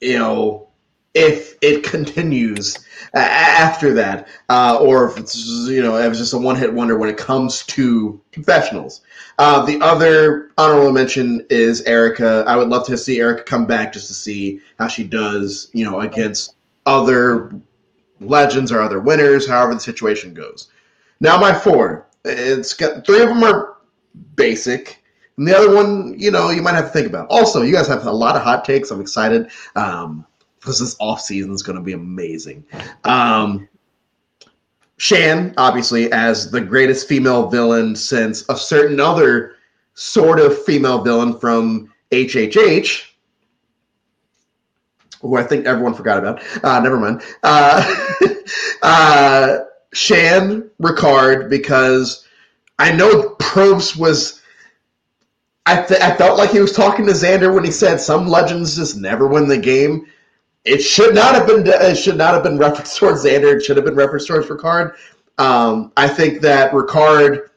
you 0.00 0.18
know, 0.18 0.68
if 1.14 1.56
it 1.60 1.84
continues 1.84 2.78
after 3.14 3.92
that, 3.94 4.28
uh, 4.48 4.78
or 4.80 5.10
if 5.10 5.18
it's 5.18 5.36
you 5.68 5.82
know 5.82 5.96
it 5.96 6.08
was 6.08 6.18
just 6.18 6.32
a 6.32 6.38
one 6.38 6.56
hit 6.56 6.72
wonder 6.72 6.96
when 6.96 7.10
it 7.10 7.18
comes 7.18 7.64
to 7.66 8.20
confessionals. 8.32 9.02
Uh, 9.38 9.64
the 9.64 9.80
other 9.80 10.50
honorable 10.56 10.92
mention 10.92 11.44
is 11.50 11.82
Erika. 11.82 12.44
I 12.46 12.56
would 12.56 12.68
love 12.68 12.86
to 12.86 12.96
see 12.96 13.20
Erika 13.20 13.42
come 13.42 13.66
back 13.66 13.92
just 13.92 14.08
to 14.08 14.14
see 14.14 14.60
how 14.78 14.88
she 14.88 15.04
does, 15.04 15.68
you 15.74 15.84
know, 15.84 16.00
against 16.00 16.54
other 16.86 17.52
legends 18.20 18.72
or 18.72 18.80
other 18.80 19.00
winners, 19.00 19.48
however 19.48 19.74
the 19.74 19.80
situation 19.80 20.34
goes. 20.34 20.68
Now 21.20 21.38
my 21.38 21.54
four, 21.54 22.06
it's 22.24 22.74
got 22.74 23.06
three 23.06 23.22
of 23.22 23.28
them 23.28 23.42
are 23.44 23.76
basic, 24.36 25.02
and 25.36 25.46
the 25.46 25.56
other 25.56 25.74
one, 25.74 26.14
you 26.18 26.30
know, 26.30 26.50
you 26.50 26.62
might 26.62 26.74
have 26.74 26.86
to 26.86 26.90
think 26.90 27.06
about. 27.06 27.26
Also, 27.30 27.62
you 27.62 27.72
guys 27.72 27.88
have 27.88 28.06
a 28.06 28.12
lot 28.12 28.36
of 28.36 28.42
hot 28.42 28.64
takes. 28.64 28.90
I'm 28.90 29.00
excited 29.00 29.50
um, 29.76 30.26
because 30.60 30.78
this 30.78 30.96
off 31.00 31.20
season 31.20 31.52
is 31.52 31.62
going 31.62 31.76
to 31.76 31.82
be 31.82 31.94
amazing. 31.94 32.64
Um, 33.04 33.68
Shan, 34.98 35.54
obviously, 35.56 36.12
as 36.12 36.50
the 36.50 36.60
greatest 36.60 37.08
female 37.08 37.48
villain 37.48 37.96
since 37.96 38.44
a 38.48 38.56
certain 38.56 39.00
other 39.00 39.56
sort 39.94 40.38
of 40.38 40.62
female 40.64 41.02
villain 41.02 41.38
from 41.38 41.92
HHH, 42.12 43.02
who 45.22 45.36
I 45.36 45.44
think 45.44 45.66
everyone 45.66 45.94
forgot 45.94 46.18
about. 46.18 46.42
Uh, 46.62 46.80
never 46.80 46.98
mind. 46.98 47.22
Uh, 47.42 47.94
uh, 48.82 49.58
Shan 49.94 50.70
Ricard, 50.80 51.48
because 51.48 52.26
I 52.78 52.92
know 52.92 53.36
Probst 53.38 53.96
was. 53.96 54.40
I, 55.64 55.80
th- 55.80 56.00
I 56.00 56.16
felt 56.16 56.38
like 56.38 56.50
he 56.50 56.60
was 56.60 56.72
talking 56.72 57.06
to 57.06 57.12
Xander 57.12 57.54
when 57.54 57.62
he 57.64 57.70
said 57.70 58.00
some 58.00 58.26
legends 58.26 58.74
just 58.74 58.96
never 58.96 59.28
win 59.28 59.46
the 59.46 59.56
game. 59.56 60.06
It 60.64 60.80
should 60.80 61.14
not 61.14 61.36
have 61.36 61.46
been. 61.46 61.64
It 61.64 61.96
should 61.96 62.16
not 62.16 62.34
have 62.34 62.42
been 62.42 62.58
referenced 62.58 62.98
towards 62.98 63.24
Xander. 63.24 63.56
It 63.56 63.62
should 63.62 63.76
have 63.76 63.86
been 63.86 63.94
referenced 63.94 64.26
towards 64.26 64.48
Ricard. 64.48 64.94
Um, 65.38 65.92
I 65.96 66.08
think 66.08 66.40
that 66.42 66.72
Ricard, 66.72 67.48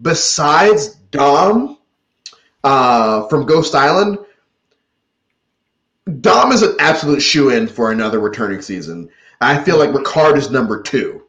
besides 0.00 0.96
Dom 1.12 1.78
uh, 2.64 3.28
from 3.28 3.46
Ghost 3.46 3.74
Island, 3.74 4.18
Dom 6.20 6.50
is 6.52 6.62
an 6.62 6.74
absolute 6.80 7.20
shoe 7.20 7.50
in 7.50 7.68
for 7.68 7.92
another 7.92 8.18
returning 8.18 8.60
season. 8.60 9.08
I 9.40 9.62
feel 9.62 9.78
like 9.78 9.90
Ricard 9.90 10.36
is 10.36 10.50
number 10.50 10.82
two. 10.82 11.22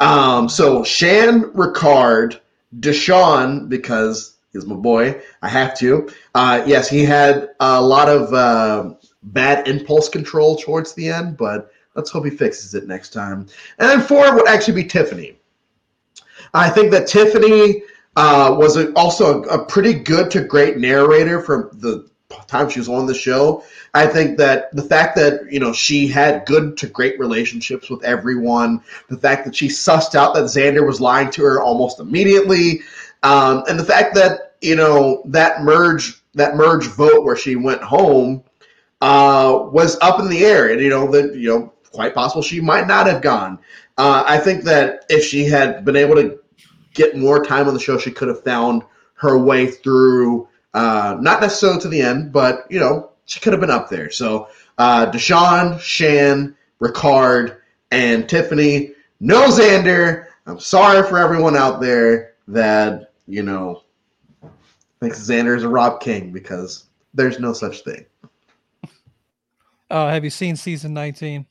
Um, 0.00 0.48
so 0.48 0.84
Shan, 0.84 1.44
Ricard, 1.52 2.40
Deshawn, 2.78 3.68
because 3.68 4.36
he's 4.52 4.66
my 4.66 4.74
boy, 4.74 5.20
I 5.42 5.48
have 5.48 5.76
to. 5.78 6.08
Uh, 6.34 6.62
yes, 6.66 6.88
he 6.88 7.04
had 7.04 7.50
a 7.60 7.80
lot 7.80 8.08
of 8.08 8.32
uh, 8.32 8.94
bad 9.22 9.66
impulse 9.66 10.08
control 10.08 10.56
towards 10.56 10.94
the 10.94 11.08
end, 11.08 11.36
but 11.36 11.72
let's 11.94 12.10
hope 12.10 12.24
he 12.24 12.30
fixes 12.30 12.74
it 12.74 12.86
next 12.86 13.10
time. 13.10 13.46
And 13.78 13.88
then 13.88 14.00
four 14.00 14.34
would 14.34 14.48
actually 14.48 14.82
be 14.82 14.88
Tiffany. 14.88 15.36
I 16.54 16.70
think 16.70 16.90
that 16.92 17.06
Tiffany 17.06 17.82
uh, 18.16 18.54
was 18.58 18.76
a, 18.76 18.92
also 18.92 19.42
a, 19.42 19.60
a 19.60 19.64
pretty 19.64 19.94
good 19.94 20.30
to 20.32 20.42
great 20.42 20.78
narrator 20.78 21.40
for 21.42 21.70
the 21.74 22.08
time 22.46 22.68
she 22.68 22.78
was 22.78 22.88
on 22.88 23.06
the 23.06 23.14
show. 23.14 23.64
I 23.94 24.06
think 24.06 24.36
that 24.38 24.74
the 24.74 24.82
fact 24.82 25.16
that 25.16 25.50
you 25.50 25.60
know 25.60 25.72
she 25.72 26.06
had 26.06 26.46
good 26.46 26.76
to 26.78 26.86
great 26.86 27.18
relationships 27.18 27.88
with 27.88 28.04
everyone, 28.04 28.82
the 29.08 29.16
fact 29.16 29.44
that 29.46 29.56
she 29.56 29.68
sussed 29.68 30.14
out 30.14 30.34
that 30.34 30.44
Xander 30.44 30.86
was 30.86 31.00
lying 31.00 31.30
to 31.30 31.42
her 31.42 31.62
almost 31.62 32.00
immediately, 32.00 32.80
um, 33.22 33.64
and 33.68 33.78
the 33.78 33.84
fact 33.84 34.14
that 34.14 34.56
you 34.60 34.76
know 34.76 35.22
that 35.26 35.62
merge 35.62 36.22
that 36.34 36.56
merge 36.56 36.86
vote 36.86 37.24
where 37.24 37.36
she 37.36 37.56
went 37.56 37.82
home 37.82 38.42
uh, 39.00 39.66
was 39.72 39.98
up 40.00 40.20
in 40.20 40.28
the 40.28 40.44
air, 40.44 40.70
and 40.70 40.80
you 40.80 40.90
know 40.90 41.10
that 41.10 41.34
you 41.34 41.48
know 41.48 41.72
quite 41.92 42.14
possible 42.14 42.42
she 42.42 42.60
might 42.60 42.86
not 42.86 43.06
have 43.06 43.22
gone. 43.22 43.58
Uh, 43.96 44.22
I 44.26 44.38
think 44.38 44.64
that 44.64 45.04
if 45.08 45.24
she 45.24 45.44
had 45.44 45.84
been 45.84 45.96
able 45.96 46.14
to 46.16 46.38
get 46.94 47.16
more 47.16 47.42
time 47.42 47.68
on 47.68 47.74
the 47.74 47.80
show, 47.80 47.98
she 47.98 48.10
could 48.10 48.28
have 48.28 48.44
found 48.44 48.82
her 49.14 49.38
way 49.38 49.66
through. 49.66 50.47
Uh, 50.74 51.16
not 51.20 51.40
necessarily 51.40 51.80
to 51.80 51.88
the 51.88 52.00
end, 52.00 52.32
but 52.32 52.66
you 52.70 52.78
know 52.78 53.10
she 53.24 53.40
could 53.40 53.52
have 53.52 53.60
been 53.60 53.70
up 53.70 53.88
there. 53.90 54.10
So 54.10 54.48
uh, 54.78 55.10
Deshawn, 55.10 55.78
Shan, 55.80 56.56
Ricard, 56.80 57.58
And 57.90 58.28
Tiffany, 58.28 58.92
no 59.20 59.48
Xander. 59.48 60.26
I'm 60.46 60.60
sorry 60.60 61.06
for 61.06 61.18
everyone 61.18 61.56
out 61.56 61.80
there 61.80 62.34
that, 62.48 63.12
you 63.26 63.42
know, 63.42 63.82
thinks 65.00 65.20
Xander 65.20 65.56
is 65.56 65.64
a 65.64 65.68
Rob 65.68 66.00
King 66.00 66.32
because 66.32 66.84
there's 67.12 67.38
no 67.38 67.52
such 67.52 67.82
thing. 67.82 68.06
Uh, 69.90 70.08
have 70.08 70.24
you 70.24 70.30
seen 70.30 70.56
season 70.56 70.94
19? 70.94 71.46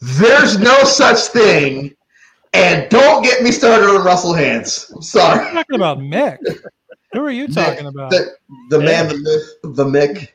There's 0.00 0.58
no 0.58 0.84
such 0.84 1.20
thing. 1.28 1.94
And 2.52 2.88
don't 2.88 3.22
get 3.22 3.42
me 3.42 3.50
started 3.50 3.86
on 3.88 4.04
Russell 4.04 4.32
Hantz. 4.32 4.94
I'm 4.94 5.02
sorry. 5.02 5.44
I'm 5.46 5.54
talking 5.54 5.76
about 5.76 5.98
Mick. 5.98 6.38
Who 7.14 7.24
are 7.24 7.30
you 7.30 7.48
talking 7.48 7.86
about? 7.86 8.10
The, 8.10 8.34
the 8.70 8.80
man, 8.80 9.08
the 9.08 9.18
myth, 9.18 9.76
the 9.76 9.84
Mick. 9.84 10.28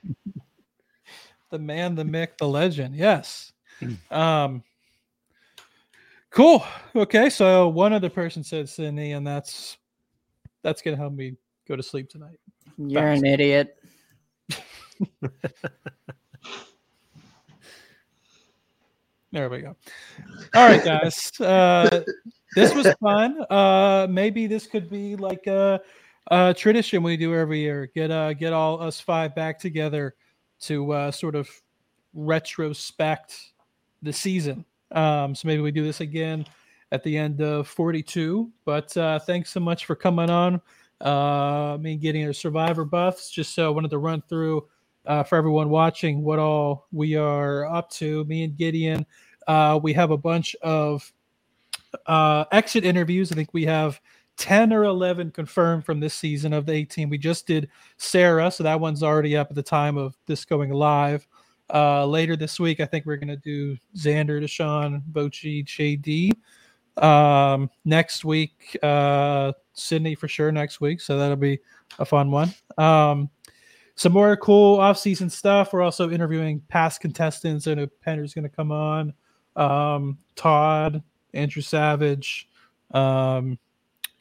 The 1.50 1.60
man, 1.60 1.96
the 1.96 2.04
Mick, 2.04 2.38
the 2.38 2.48
legend. 2.48 2.96
Yes. 2.96 3.54
Um, 4.12 4.64
cool. 6.32 6.64
Okay, 6.96 7.30
so 7.30 7.68
one 7.68 7.94
other 7.94 8.10
person 8.10 8.44
said 8.44 8.68
Sydney, 8.70 9.14
and 9.14 9.26
that's 9.26 9.78
that's 10.64 10.82
gonna 10.82 10.98
help 10.98 11.14
me 11.14 11.36
go 11.68 11.76
to 11.76 11.84
sleep 11.84 12.10
tonight. 12.10 12.40
You're 12.78 13.08
an 13.08 13.26
idiot. 13.26 13.78
There 19.32 19.48
we 19.48 19.62
go. 19.62 19.76
All 20.56 20.68
right, 20.68 20.84
guys. 20.84 21.32
Uh, 21.40 22.02
this 22.56 22.74
was 22.74 22.88
fun. 23.00 23.46
Uh, 23.52 24.08
maybe 24.10 24.48
this 24.48 24.66
could 24.66 24.90
be 24.90 25.16
like 25.16 25.46
a, 25.46 25.80
a 26.30 26.54
tradition 26.54 27.04
we 27.04 27.18
do 27.18 27.36
every 27.36 27.60
year. 27.60 27.90
Get 27.94 28.12
uh, 28.12 28.34
get 28.34 28.54
all 28.54 28.82
us 28.82 29.00
five 29.00 29.36
back 29.36 29.60
together 29.60 30.16
to 30.62 30.92
uh, 30.92 31.12
sort 31.12 31.36
of 31.36 31.50
retrospect 32.14 33.54
the 34.02 34.14
season. 34.14 34.66
Um, 34.92 35.36
so 35.36 35.48
maybe 35.48 35.62
we 35.62 35.72
do 35.72 35.84
this 35.84 36.02
again 36.02 36.46
at 36.92 37.04
the 37.04 37.18
end 37.18 37.42
of 37.42 37.68
42. 37.68 38.52
But 38.66 38.96
uh, 38.98 39.20
thanks 39.20 39.52
so 39.52 39.60
much 39.60 39.86
for 39.86 39.96
coming 39.96 40.30
on. 40.30 40.62
Uh, 41.02 41.78
me 41.80 41.96
getting 41.96 42.26
our 42.26 42.34
survivor 42.34 42.86
buffs. 42.86 43.30
Just 43.30 43.54
so 43.54 43.68
I 43.68 43.70
wanted 43.70 43.92
to 43.92 44.00
run 44.00 44.22
through 44.28 44.68
uh, 45.06 45.24
for 45.24 45.38
everyone 45.38 45.70
watching 45.70 46.24
what 46.24 46.40
all 46.40 46.88
we 46.92 47.16
are 47.16 47.66
up 47.66 47.90
to. 47.92 48.26
Me 48.26 48.44
and 48.44 48.58
Gideon, 48.58 49.06
uh, 49.48 49.80
we 49.82 49.94
have 49.94 50.12
a 50.12 50.18
bunch 50.18 50.56
of 50.62 51.12
uh, 52.06 52.46
exit 52.52 52.84
interviews. 52.86 53.32
I 53.32 53.36
think 53.36 53.54
we 53.54 53.66
have 53.66 54.00
10 54.40 54.72
or 54.72 54.86
11 54.86 55.32
confirmed 55.32 55.86
from 55.86 56.00
this 56.00 56.14
season 56.14 56.54
of 56.54 56.66
the 56.66 56.72
18. 56.72 57.10
We 57.10 57.18
just 57.18 57.46
did 57.46 57.70
Sarah, 57.98 58.50
so 58.50 58.64
that 58.64 58.80
one's 58.80 59.04
already 59.04 59.36
up 59.36 59.50
at 59.50 59.56
the 59.56 59.62
time 59.62 59.98
of 59.98 60.16
this 60.26 60.46
going 60.46 60.72
live. 60.72 61.28
Uh, 61.72 62.06
later 62.06 62.36
this 62.36 62.60
week, 62.60 62.80
I 62.80 62.86
think 62.86 63.06
we're 63.06 63.18
going 63.18 63.28
to 63.28 63.36
do 63.36 63.78
Xander, 63.96 64.42
Deshawn, 64.42 65.04
Voce, 65.12 65.66
JD. 65.66 66.32
Um, 66.98 67.70
next 67.84 68.24
week, 68.24 68.78
uh, 68.82 69.52
Sydney 69.74 70.16
for 70.16 70.30
sure 70.30 70.52
next 70.54 70.80
week, 70.82 71.02
so 71.02 71.18
that'll 71.18 71.36
be 71.36 71.60
a 72.00 72.06
fun 72.06 72.32
one. 72.32 72.54
Um, 72.78 73.30
some 73.96 74.14
more 74.14 74.38
cool 74.38 74.80
off-season 74.80 75.30
stuff. 75.30 75.74
We're 75.74 75.82
also 75.82 76.10
interviewing 76.10 76.62
past 76.70 77.02
contestants. 77.02 77.68
I 77.68 77.74
know 77.74 77.88
Penner's 78.06 78.34
going 78.34 78.44
to 78.44 78.50
come 78.50 78.72
on. 78.72 79.14
Um, 79.58 80.18
Todd, 80.38 81.04
Andrew 81.34 81.62
Savage, 81.62 82.48
um, 82.92 83.60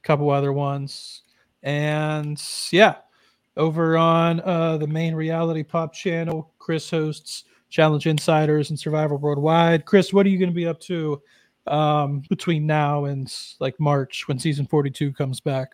a 0.03 0.07
couple 0.07 0.31
other 0.31 0.53
ones, 0.53 1.23
and 1.63 2.43
yeah, 2.71 2.97
over 3.57 3.97
on 3.97 4.41
uh, 4.41 4.77
the 4.77 4.87
main 4.87 5.15
reality 5.15 5.63
pop 5.63 5.93
channel, 5.93 6.53
Chris 6.59 6.89
hosts 6.91 7.45
Challenge 7.71 8.07
Insiders 8.07 8.71
and 8.71 8.79
Survivor 8.79 9.17
Worldwide. 9.17 9.85
Chris, 9.85 10.13
what 10.13 10.25
are 10.25 10.31
you 10.31 10.39
going 10.39 10.51
to 10.51 10.55
be 10.55 10.67
up 10.67 10.81
to 10.81 11.21
um, 11.67 12.23
between 12.31 12.67
now 12.67 13.05
and 13.05 13.33
like 13.61 13.79
March 13.79 14.27
when 14.27 14.39
season 14.39 14.67
42 14.67 15.13
comes 15.13 15.41
back? 15.41 15.73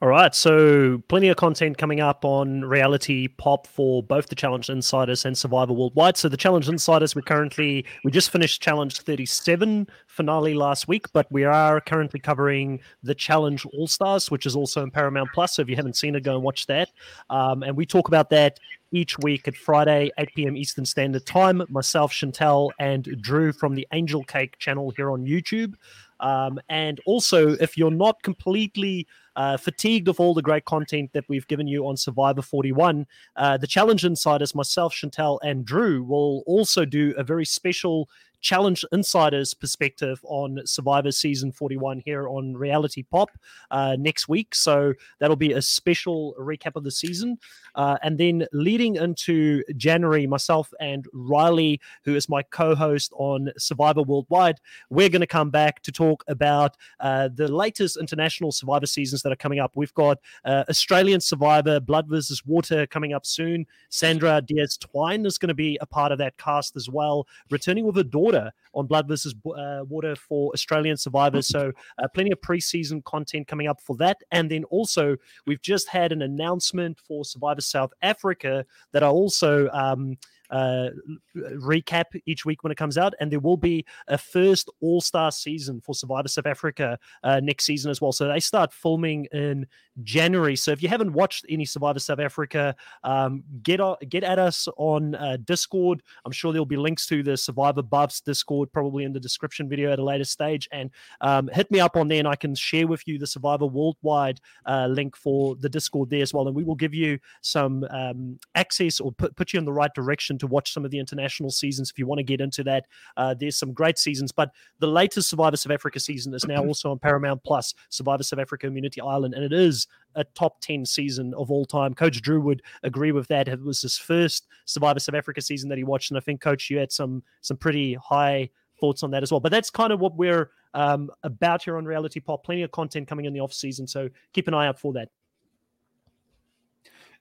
All 0.00 0.08
right, 0.08 0.32
so 0.32 1.02
plenty 1.08 1.26
of 1.26 1.36
content 1.36 1.76
coming 1.76 1.98
up 1.98 2.24
on 2.24 2.64
Reality 2.64 3.26
Pop 3.26 3.66
for 3.66 4.00
both 4.00 4.28
the 4.28 4.36
Challenge 4.36 4.70
Insiders 4.70 5.24
and 5.24 5.36
Survivor 5.36 5.72
Worldwide. 5.72 6.16
So 6.16 6.28
the 6.28 6.36
Challenge 6.36 6.68
Insiders, 6.68 7.16
we 7.16 7.22
currently 7.22 7.84
we 8.04 8.12
just 8.12 8.30
finished 8.30 8.62
Challenge 8.62 8.96
37 8.96 9.88
finale 10.06 10.54
last 10.54 10.86
week, 10.86 11.12
but 11.12 11.26
we 11.32 11.42
are 11.42 11.80
currently 11.80 12.20
covering 12.20 12.78
the 13.02 13.12
Challenge 13.12 13.66
All 13.66 13.88
Stars, 13.88 14.30
which 14.30 14.46
is 14.46 14.54
also 14.54 14.84
in 14.84 14.92
Paramount 14.92 15.30
Plus. 15.34 15.56
So 15.56 15.62
if 15.62 15.68
you 15.68 15.74
haven't 15.74 15.96
seen 15.96 16.14
it, 16.14 16.22
go 16.22 16.36
and 16.36 16.44
watch 16.44 16.66
that. 16.66 16.90
Um, 17.28 17.64
and 17.64 17.76
we 17.76 17.84
talk 17.84 18.06
about 18.06 18.30
that 18.30 18.60
each 18.92 19.18
week 19.18 19.48
at 19.48 19.56
Friday, 19.56 20.12
8 20.16 20.28
p.m. 20.36 20.56
Eastern 20.56 20.84
Standard 20.84 21.26
Time. 21.26 21.60
Myself, 21.68 22.12
Chantel, 22.12 22.70
and 22.78 23.20
Drew 23.20 23.52
from 23.52 23.74
the 23.74 23.86
Angel 23.92 24.22
Cake 24.22 24.58
channel 24.58 24.92
here 24.96 25.10
on 25.10 25.26
YouTube. 25.26 25.74
Um, 26.20 26.60
and 26.68 27.00
also, 27.06 27.50
if 27.54 27.76
you're 27.76 27.90
not 27.90 28.22
completely 28.22 29.06
uh, 29.36 29.56
fatigued 29.56 30.08
of 30.08 30.18
all 30.18 30.34
the 30.34 30.42
great 30.42 30.64
content 30.64 31.12
that 31.12 31.24
we've 31.28 31.46
given 31.46 31.66
you 31.66 31.86
on 31.86 31.96
Survivor 31.96 32.42
41, 32.42 33.06
uh, 33.36 33.56
the 33.56 33.66
Challenge 33.66 34.04
Insiders, 34.04 34.54
myself, 34.54 34.92
Chantel, 34.92 35.38
and 35.42 35.64
Drew 35.64 36.02
will 36.02 36.42
also 36.46 36.84
do 36.84 37.14
a 37.16 37.22
very 37.22 37.44
special 37.44 38.08
Challenge 38.40 38.84
Insiders 38.92 39.54
perspective 39.54 40.20
on 40.24 40.60
Survivor 40.64 41.12
Season 41.12 41.52
41 41.52 42.02
here 42.04 42.28
on 42.28 42.56
Reality 42.56 43.02
Pop 43.02 43.30
uh, 43.70 43.96
next 43.98 44.28
week. 44.28 44.54
So 44.54 44.94
that'll 45.18 45.36
be 45.36 45.52
a 45.52 45.62
special 45.62 46.34
recap 46.38 46.76
of 46.76 46.84
the 46.84 46.90
season. 46.90 47.38
Uh, 47.74 47.96
and 48.02 48.18
then 48.18 48.46
leading 48.52 48.96
into 48.96 49.62
January, 49.76 50.26
myself 50.26 50.72
and 50.80 51.06
Riley, 51.12 51.80
who 52.04 52.14
is 52.14 52.28
my 52.28 52.42
co 52.42 52.74
host 52.74 53.12
on 53.16 53.50
Survivor 53.58 54.02
Worldwide, 54.02 54.60
we're 54.90 55.08
going 55.08 55.20
to 55.20 55.26
come 55.26 55.50
back 55.50 55.82
to 55.82 55.92
talk 55.92 56.24
about 56.28 56.76
uh, 57.00 57.28
the 57.34 57.48
latest 57.48 57.96
international 57.96 58.52
Survivor 58.52 58.86
seasons 58.86 59.22
that 59.22 59.32
are 59.32 59.36
coming 59.36 59.58
up. 59.58 59.72
We've 59.74 59.94
got 59.94 60.18
uh, 60.44 60.64
Australian 60.68 61.20
Survivor, 61.20 61.80
Blood 61.80 62.08
versus 62.08 62.44
Water 62.46 62.86
coming 62.86 63.12
up 63.12 63.26
soon. 63.26 63.66
Sandra 63.88 64.40
Diaz 64.40 64.76
Twine 64.76 65.26
is 65.26 65.38
going 65.38 65.48
to 65.48 65.54
be 65.54 65.78
a 65.80 65.86
part 65.86 66.12
of 66.12 66.18
that 66.18 66.36
cast 66.36 66.76
as 66.76 66.88
well, 66.88 67.26
returning 67.50 67.84
with 67.84 67.98
a 67.98 68.04
daughter 68.04 68.27
on 68.74 68.86
Blood 68.86 69.08
versus 69.08 69.34
uh, 69.56 69.84
Water 69.88 70.14
for 70.16 70.50
Australian 70.52 70.96
Survivors. 70.96 71.48
So, 71.48 71.72
uh, 72.02 72.08
plenty 72.14 72.32
of 72.32 72.40
preseason 72.40 73.02
content 73.04 73.48
coming 73.48 73.66
up 73.66 73.80
for 73.80 73.96
that. 73.96 74.18
And 74.30 74.50
then 74.50 74.64
also, 74.64 75.16
we've 75.46 75.62
just 75.62 75.88
had 75.88 76.12
an 76.12 76.22
announcement 76.22 76.98
for 76.98 77.24
Survivor 77.24 77.60
South 77.60 77.92
Africa 78.02 78.64
that 78.92 79.02
are 79.02 79.12
also. 79.12 79.68
Um, 79.70 80.16
uh, 80.50 80.88
recap 81.36 82.04
each 82.26 82.44
week 82.44 82.62
when 82.62 82.72
it 82.72 82.76
comes 82.76 82.98
out, 82.98 83.14
and 83.20 83.30
there 83.30 83.40
will 83.40 83.56
be 83.56 83.84
a 84.08 84.18
first 84.18 84.70
All 84.80 85.00
Star 85.00 85.30
season 85.30 85.80
for 85.80 85.94
Survivor 85.94 86.28
South 86.28 86.46
Africa 86.46 86.98
uh, 87.22 87.40
next 87.40 87.64
season 87.64 87.90
as 87.90 88.00
well. 88.00 88.12
So 88.12 88.28
they 88.28 88.40
start 88.40 88.72
filming 88.72 89.26
in 89.32 89.66
January. 90.02 90.56
So 90.56 90.70
if 90.70 90.82
you 90.82 90.88
haven't 90.88 91.12
watched 91.12 91.44
any 91.48 91.64
Survivor 91.64 91.98
South 91.98 92.20
Africa, 92.20 92.74
um, 93.04 93.42
get 93.62 93.80
get 94.08 94.24
at 94.24 94.38
us 94.38 94.68
on 94.76 95.14
uh, 95.14 95.38
Discord. 95.44 96.02
I'm 96.24 96.32
sure 96.32 96.52
there'll 96.52 96.66
be 96.66 96.76
links 96.76 97.06
to 97.06 97.22
the 97.22 97.36
Survivor 97.36 97.82
Buffs 97.82 98.20
Discord 98.20 98.72
probably 98.72 99.04
in 99.04 99.12
the 99.12 99.20
description 99.20 99.68
video 99.68 99.92
at 99.92 99.98
a 99.98 100.04
later 100.04 100.24
stage, 100.24 100.68
and 100.72 100.90
um, 101.20 101.48
hit 101.52 101.70
me 101.70 101.80
up 101.80 101.96
on 101.96 102.08
there, 102.08 102.18
and 102.18 102.28
I 102.28 102.36
can 102.36 102.54
share 102.54 102.86
with 102.86 103.06
you 103.06 103.18
the 103.18 103.26
Survivor 103.26 103.66
Worldwide 103.66 104.40
uh, 104.66 104.86
link 104.86 105.16
for 105.16 105.56
the 105.56 105.68
Discord 105.68 106.10
there 106.10 106.22
as 106.22 106.32
well, 106.32 106.46
and 106.46 106.56
we 106.56 106.64
will 106.64 106.74
give 106.74 106.94
you 106.94 107.18
some 107.42 107.84
um, 107.90 108.38
access 108.54 109.00
or 109.00 109.12
put 109.12 109.36
put 109.36 109.52
you 109.52 109.58
in 109.58 109.64
the 109.64 109.72
right 109.72 109.92
direction 109.94 110.37
to 110.38 110.46
watch 110.46 110.72
some 110.72 110.84
of 110.84 110.90
the 110.90 110.98
international 110.98 111.50
seasons 111.50 111.90
if 111.90 111.98
you 111.98 112.06
want 112.06 112.18
to 112.18 112.24
get 112.24 112.40
into 112.40 112.62
that. 112.64 112.86
Uh, 113.16 113.34
there's 113.34 113.56
some 113.56 113.72
great 113.72 113.98
seasons, 113.98 114.32
but 114.32 114.50
the 114.78 114.86
latest 114.86 115.30
Survivor 115.30 115.56
South 115.56 115.72
Africa 115.72 116.00
season 116.00 116.34
is 116.34 116.46
now 116.46 116.64
also 116.64 116.90
on 116.90 116.98
Paramount 116.98 117.42
Plus, 117.44 117.74
Survivor 117.88 118.22
South 118.22 118.40
Africa 118.40 118.66
Immunity 118.66 119.00
Island, 119.00 119.34
and 119.34 119.44
it 119.44 119.52
is 119.52 119.86
a 120.14 120.24
top 120.24 120.60
10 120.60 120.84
season 120.84 121.34
of 121.34 121.50
all 121.50 121.64
time. 121.64 121.94
Coach 121.94 122.20
Drew 122.20 122.40
would 122.40 122.62
agree 122.82 123.12
with 123.12 123.28
that. 123.28 123.48
It 123.48 123.62
was 123.62 123.82
his 123.82 123.96
first 123.96 124.46
Survivor 124.64 125.00
South 125.00 125.14
Africa 125.14 125.40
season 125.40 125.68
that 125.68 125.78
he 125.78 125.84
watched, 125.84 126.10
and 126.10 126.18
I 126.18 126.20
think, 126.20 126.40
Coach, 126.40 126.70
you 126.70 126.78
had 126.78 126.92
some 126.92 127.22
some 127.40 127.56
pretty 127.56 127.94
high 127.94 128.50
thoughts 128.80 129.02
on 129.02 129.10
that 129.10 129.22
as 129.22 129.30
well. 129.30 129.40
But 129.40 129.52
that's 129.52 129.70
kind 129.70 129.92
of 129.92 130.00
what 130.00 130.16
we're 130.16 130.50
um, 130.74 131.10
about 131.22 131.62
here 131.62 131.76
on 131.76 131.84
Reality 131.84 132.20
Pop. 132.20 132.44
Plenty 132.44 132.62
of 132.62 132.70
content 132.70 133.08
coming 133.08 133.24
in 133.24 133.32
the 133.32 133.40
off 133.40 133.52
season, 133.52 133.86
so 133.86 134.08
keep 134.32 134.48
an 134.48 134.54
eye 134.54 134.66
out 134.66 134.78
for 134.78 134.92
that. 134.94 135.08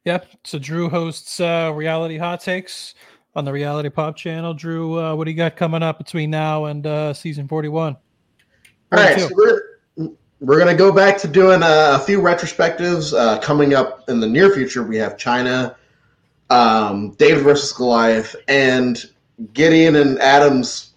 Yeah, 0.08 0.20
so 0.46 0.58
Drew 0.58 0.88
hosts 0.88 1.42
uh, 1.42 1.70
Reality 1.76 2.18
Hot 2.18 2.40
Takes 2.40 2.96
on 3.36 3.44
the 3.44 3.52
Reality 3.52 3.90
Pop 3.90 4.16
channel. 4.16 4.54
Drew, 4.54 4.98
uh, 4.98 5.14
what 5.14 5.26
do 5.26 5.32
you 5.32 5.36
got 5.36 5.58
coming 5.58 5.84
up 5.84 5.98
between 5.98 6.30
now 6.30 6.64
and 6.64 6.88
uh, 6.88 7.14
season 7.14 7.46
41? 7.46 7.98
All 8.94 8.98
right, 8.98 9.20
so 9.20 9.28
we're, 9.36 9.64
we're 10.40 10.60
going 10.60 10.72
to 10.72 10.78
go 10.78 10.94
back 10.94 11.18
to 11.18 11.28
doing 11.28 11.62
a, 11.62 11.96
a 11.96 12.00
few 12.00 12.22
retrospectives 12.22 13.14
uh, 13.14 13.40
coming 13.40 13.74
up 13.74 14.08
in 14.08 14.22
the 14.22 14.28
near 14.30 14.50
future. 14.54 14.82
We 14.82 14.96
have 14.96 15.18
China, 15.18 15.76
um, 16.50 17.12
David 17.16 17.44
versus 17.44 17.74
Goliath, 17.74 18.34
and 18.48 19.04
Gideon 19.52 19.98
and 19.98 20.20
Adams, 20.20 20.94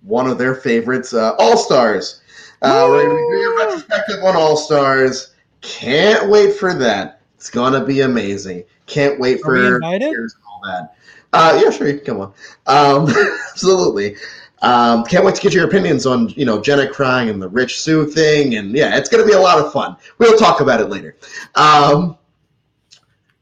one 0.00 0.26
of 0.26 0.38
their 0.38 0.54
favorites, 0.54 1.12
uh, 1.12 1.34
All 1.38 1.58
Stars. 1.58 2.22
Uh, 2.62 2.86
we're 2.88 3.04
going 3.04 3.14
to 3.14 3.36
doing 3.36 3.44
a 3.44 3.66
retrospective 3.66 4.24
on 4.24 4.36
All 4.36 4.56
Stars. 4.56 5.34
Can't 5.60 6.30
wait 6.30 6.54
for 6.54 6.72
that. 6.72 7.17
It's 7.38 7.50
going 7.50 7.72
to 7.72 7.84
be 7.84 8.00
amazing. 8.00 8.64
Can't 8.86 9.20
wait 9.20 9.40
for 9.40 9.54
Are 9.54 9.76
invited? 9.76 10.12
all 10.44 10.60
that. 10.64 10.96
Uh, 11.32 11.60
yeah, 11.62 11.70
sure, 11.70 11.86
you 11.86 12.00
can 12.00 12.04
come 12.04 12.20
on. 12.20 12.32
Um, 12.66 13.08
absolutely. 13.50 14.16
Um, 14.60 15.04
can't 15.04 15.24
wait 15.24 15.36
to 15.36 15.40
get 15.40 15.54
your 15.54 15.64
opinions 15.66 16.04
on 16.04 16.30
you 16.30 16.44
know 16.44 16.60
Jenna 16.60 16.88
crying 16.88 17.28
and 17.28 17.40
the 17.40 17.48
Rich 17.48 17.80
Sue 17.80 18.06
thing, 18.06 18.56
and 18.56 18.72
yeah, 18.72 18.96
it's 18.96 19.08
going 19.08 19.22
to 19.22 19.26
be 19.26 19.36
a 19.36 19.40
lot 19.40 19.64
of 19.64 19.72
fun. 19.72 19.96
We'll 20.18 20.36
talk 20.36 20.60
about 20.60 20.80
it 20.80 20.90
later. 20.90 21.16
Um, 21.54 22.18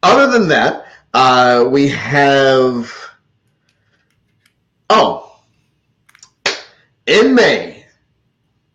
other 0.03 0.31
than 0.31 0.47
that, 0.49 0.89
uh, 1.15 1.67
we 1.71 1.89
have 1.89 2.93
oh 4.91 5.41
in 7.07 7.35
May 7.35 7.87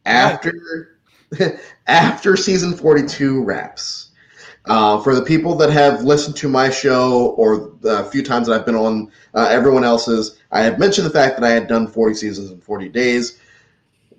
after 0.08 0.98
after 1.86 2.36
season 2.36 2.74
forty 2.74 3.06
two 3.06 3.44
wraps. 3.44 4.11
Uh, 4.66 5.02
for 5.02 5.16
the 5.16 5.24
people 5.24 5.56
that 5.56 5.72
have 5.72 6.04
listened 6.04 6.36
to 6.36 6.48
my 6.48 6.70
show 6.70 7.30
or 7.32 7.74
the 7.82 8.04
few 8.12 8.22
times 8.22 8.48
that 8.48 8.54
I've 8.54 8.66
been 8.66 8.76
on 8.76 9.12
uh, 9.34 9.48
everyone 9.50 9.84
else's, 9.84 10.40
I 10.52 10.62
have 10.62 10.78
mentioned 10.78 11.08
the 11.08 11.12
fact 11.12 11.40
that 11.40 11.46
I 11.46 11.50
had 11.50 11.68
done 11.68 11.88
40 11.88 12.14
seasons 12.14 12.52
in 12.52 12.62
40 12.62 12.90
days. 12.90 13.40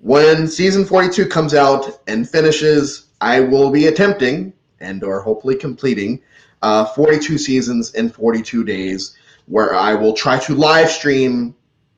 When 0.01 0.47
season 0.49 0.83
42 0.83 1.27
comes 1.27 1.53
out 1.53 2.01
and 2.07 2.29
finishes, 2.29 3.05
I 3.21 3.39
will 3.39 3.71
be 3.71 3.87
attempting 3.87 4.51
and 4.81 5.01
or 5.01 5.21
hopefully 5.21 5.55
completing 5.55 6.21
uh, 6.61 6.85
42 6.85 7.37
seasons 7.37 7.93
in 7.93 8.09
42 8.09 8.65
days, 8.65 9.15
where 9.45 9.73
I 9.73 9.93
will 9.93 10.13
try 10.13 10.39
to 10.39 10.55
live 10.55 10.89
stream 10.89 11.55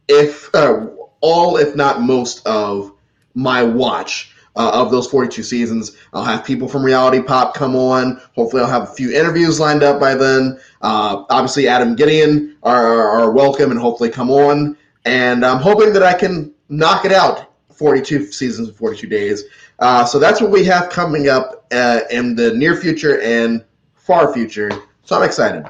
if 0.07 0.53
uh, 0.53 0.87
all, 1.21 1.57
if 1.57 1.75
not 1.75 2.01
most, 2.01 2.45
of 2.45 2.91
my 3.33 3.63
watch 3.63 4.34
uh, 4.55 4.71
of 4.73 4.91
those 4.91 5.07
42 5.07 5.43
seasons. 5.43 5.97
I'll 6.13 6.23
have 6.23 6.45
people 6.45 6.67
from 6.67 6.83
Reality 6.83 7.21
Pop 7.21 7.53
come 7.53 7.75
on. 7.75 8.21
Hopefully, 8.35 8.61
I'll 8.61 8.69
have 8.69 8.83
a 8.83 8.93
few 8.93 9.11
interviews 9.11 9.59
lined 9.59 9.83
up 9.83 9.99
by 9.99 10.15
then. 10.15 10.59
Uh, 10.81 11.25
obviously, 11.29 11.67
Adam 11.67 11.95
Gideon 11.95 12.57
are, 12.63 13.09
are 13.09 13.31
welcome 13.31 13.71
and 13.71 13.79
hopefully 13.79 14.09
come 14.09 14.29
on. 14.29 14.77
And 15.05 15.45
I'm 15.45 15.59
hoping 15.59 15.93
that 15.93 16.03
I 16.03 16.13
can 16.13 16.53
knock 16.69 17.05
it 17.05 17.11
out 17.11 17.53
42 17.71 18.31
seasons 18.31 18.69
in 18.69 18.75
42 18.75 19.07
days. 19.07 19.43
Uh, 19.79 20.05
so 20.05 20.19
that's 20.19 20.41
what 20.41 20.51
we 20.51 20.63
have 20.65 20.89
coming 20.89 21.27
up 21.27 21.65
uh, 21.71 22.01
in 22.09 22.35
the 22.35 22.53
near 22.53 22.75
future 22.75 23.21
and 23.21 23.63
far 23.95 24.33
future. 24.33 24.71
So 25.03 25.15
I'm 25.15 25.23
excited. 25.23 25.65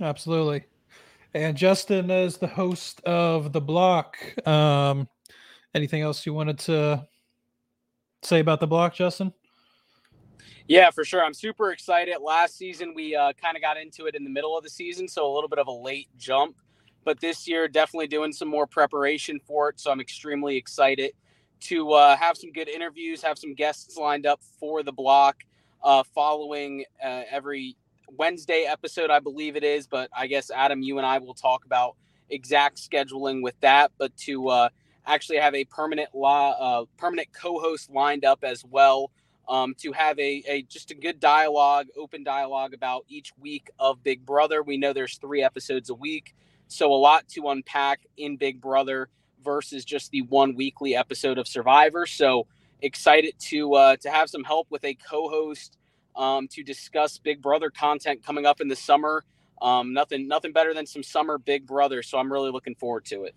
Absolutely. 0.00 0.64
And 1.34 1.56
Justin, 1.56 2.10
as 2.10 2.38
the 2.38 2.48
host 2.48 3.00
of 3.04 3.52
the 3.52 3.60
block, 3.60 4.16
um, 4.48 5.08
anything 5.74 6.02
else 6.02 6.26
you 6.26 6.34
wanted 6.34 6.58
to 6.60 7.06
say 8.22 8.40
about 8.40 8.60
the 8.60 8.66
block, 8.66 8.94
Justin? 8.94 9.32
Yeah, 10.68 10.90
for 10.90 11.04
sure. 11.04 11.24
I'm 11.24 11.34
super 11.34 11.72
excited. 11.72 12.14
Last 12.22 12.56
season, 12.56 12.94
we 12.94 13.16
uh, 13.16 13.32
kind 13.32 13.56
of 13.56 13.62
got 13.62 13.76
into 13.76 14.06
it 14.06 14.14
in 14.14 14.22
the 14.22 14.30
middle 14.30 14.56
of 14.56 14.62
the 14.62 14.70
season, 14.70 15.08
so 15.08 15.26
a 15.26 15.32
little 15.34 15.48
bit 15.48 15.58
of 15.58 15.66
a 15.66 15.72
late 15.72 16.08
jump. 16.16 16.56
But 17.04 17.18
this 17.18 17.48
year, 17.48 17.66
definitely 17.66 18.06
doing 18.06 18.32
some 18.32 18.48
more 18.48 18.66
preparation 18.66 19.40
for 19.40 19.70
it. 19.70 19.80
So 19.80 19.90
I'm 19.90 20.00
extremely 20.00 20.56
excited 20.56 21.12
to 21.62 21.92
uh, 21.92 22.16
have 22.16 22.36
some 22.36 22.52
good 22.52 22.68
interviews, 22.68 23.22
have 23.22 23.38
some 23.38 23.54
guests 23.54 23.96
lined 23.96 24.26
up 24.26 24.40
for 24.60 24.82
the 24.82 24.92
block 24.92 25.38
uh, 25.82 26.02
following 26.14 26.84
uh, 27.02 27.22
every 27.30 27.76
Wednesday 28.16 28.64
episode, 28.68 29.10
I 29.10 29.18
believe 29.18 29.56
it 29.56 29.64
is. 29.64 29.86
But 29.86 30.10
I 30.16 30.26
guess, 30.26 30.50
Adam, 30.50 30.82
you 30.82 30.98
and 30.98 31.06
I 31.06 31.18
will 31.18 31.34
talk 31.34 31.64
about 31.64 31.96
exact 32.28 32.78
scheduling 32.78 33.42
with 33.42 33.58
that. 33.60 33.92
But 33.98 34.16
to 34.18 34.48
uh, 34.48 34.68
actually 35.06 35.38
have 35.38 35.54
a 35.54 35.64
permanent 35.64 36.14
law, 36.14 36.52
uh, 36.52 36.84
permanent 36.96 37.28
co-host 37.32 37.90
lined 37.90 38.24
up 38.24 38.44
as 38.44 38.64
well. 38.64 39.10
Um, 39.48 39.74
to 39.78 39.90
have 39.90 40.16
a, 40.20 40.44
a 40.46 40.62
just 40.62 40.92
a 40.92 40.94
good 40.94 41.18
dialogue, 41.18 41.88
open 41.96 42.22
dialogue 42.22 42.72
about 42.72 43.04
each 43.08 43.32
week 43.40 43.68
of 43.80 44.00
Big 44.02 44.24
Brother. 44.24 44.62
We 44.62 44.76
know 44.76 44.92
there's 44.92 45.18
three 45.18 45.42
episodes 45.42 45.90
a 45.90 45.94
week, 45.94 46.36
so 46.68 46.92
a 46.92 46.94
lot 46.94 47.26
to 47.30 47.48
unpack 47.48 48.06
in 48.16 48.36
Big 48.36 48.60
Brother 48.60 49.08
versus 49.42 49.84
just 49.84 50.12
the 50.12 50.22
one 50.22 50.54
weekly 50.54 50.94
episode 50.94 51.36
of 51.36 51.48
Survivor. 51.48 52.06
So 52.06 52.46
excited 52.82 53.34
to 53.48 53.74
uh, 53.74 53.96
to 53.96 54.10
have 54.10 54.30
some 54.30 54.44
help 54.44 54.68
with 54.70 54.84
a 54.84 54.94
co-host 54.94 55.78
um, 56.16 56.48
to 56.48 56.62
discuss 56.62 57.18
Big 57.18 57.42
Brother 57.42 57.70
content 57.70 58.24
coming 58.24 58.46
up 58.46 58.60
in 58.60 58.68
the 58.68 58.76
summer. 58.76 59.24
Um, 59.60 59.92
nothing 59.92 60.28
nothing 60.28 60.52
better 60.52 60.74
than 60.74 60.86
some 60.86 61.02
summer 61.02 61.38
Big 61.38 61.66
Brother. 61.66 62.02
So 62.02 62.18
I'm 62.18 62.32
really 62.32 62.50
looking 62.50 62.74
forward 62.74 63.04
to 63.06 63.24
it. 63.24 63.34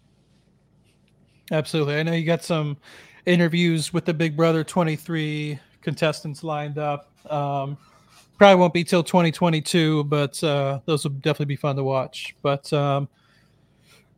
Absolutely. 1.52 1.95
I 1.95 2.03
know 2.03 2.14
you 2.14 2.26
got 2.26 2.44
some 2.44 2.78
interviews 3.26 3.94
with 3.94 4.06
the 4.06 4.14
Big 4.14 4.36
Brother 4.36 4.64
23 4.64 5.60
contestants 5.82 6.44
lined 6.44 6.78
up. 6.78 7.11
Um, 7.30 7.78
probably 8.38 8.56
won't 8.60 8.74
be 8.74 8.84
till 8.84 9.03
2022, 9.03 10.06
but 10.06 10.44
uh, 10.44 10.80
those 10.86 11.03
will 11.03 11.11
definitely 11.11 11.45
be 11.45 11.56
fun 11.56 11.76
to 11.76 11.84
watch. 11.84 12.36
But 12.41 12.72
um, 12.74 13.07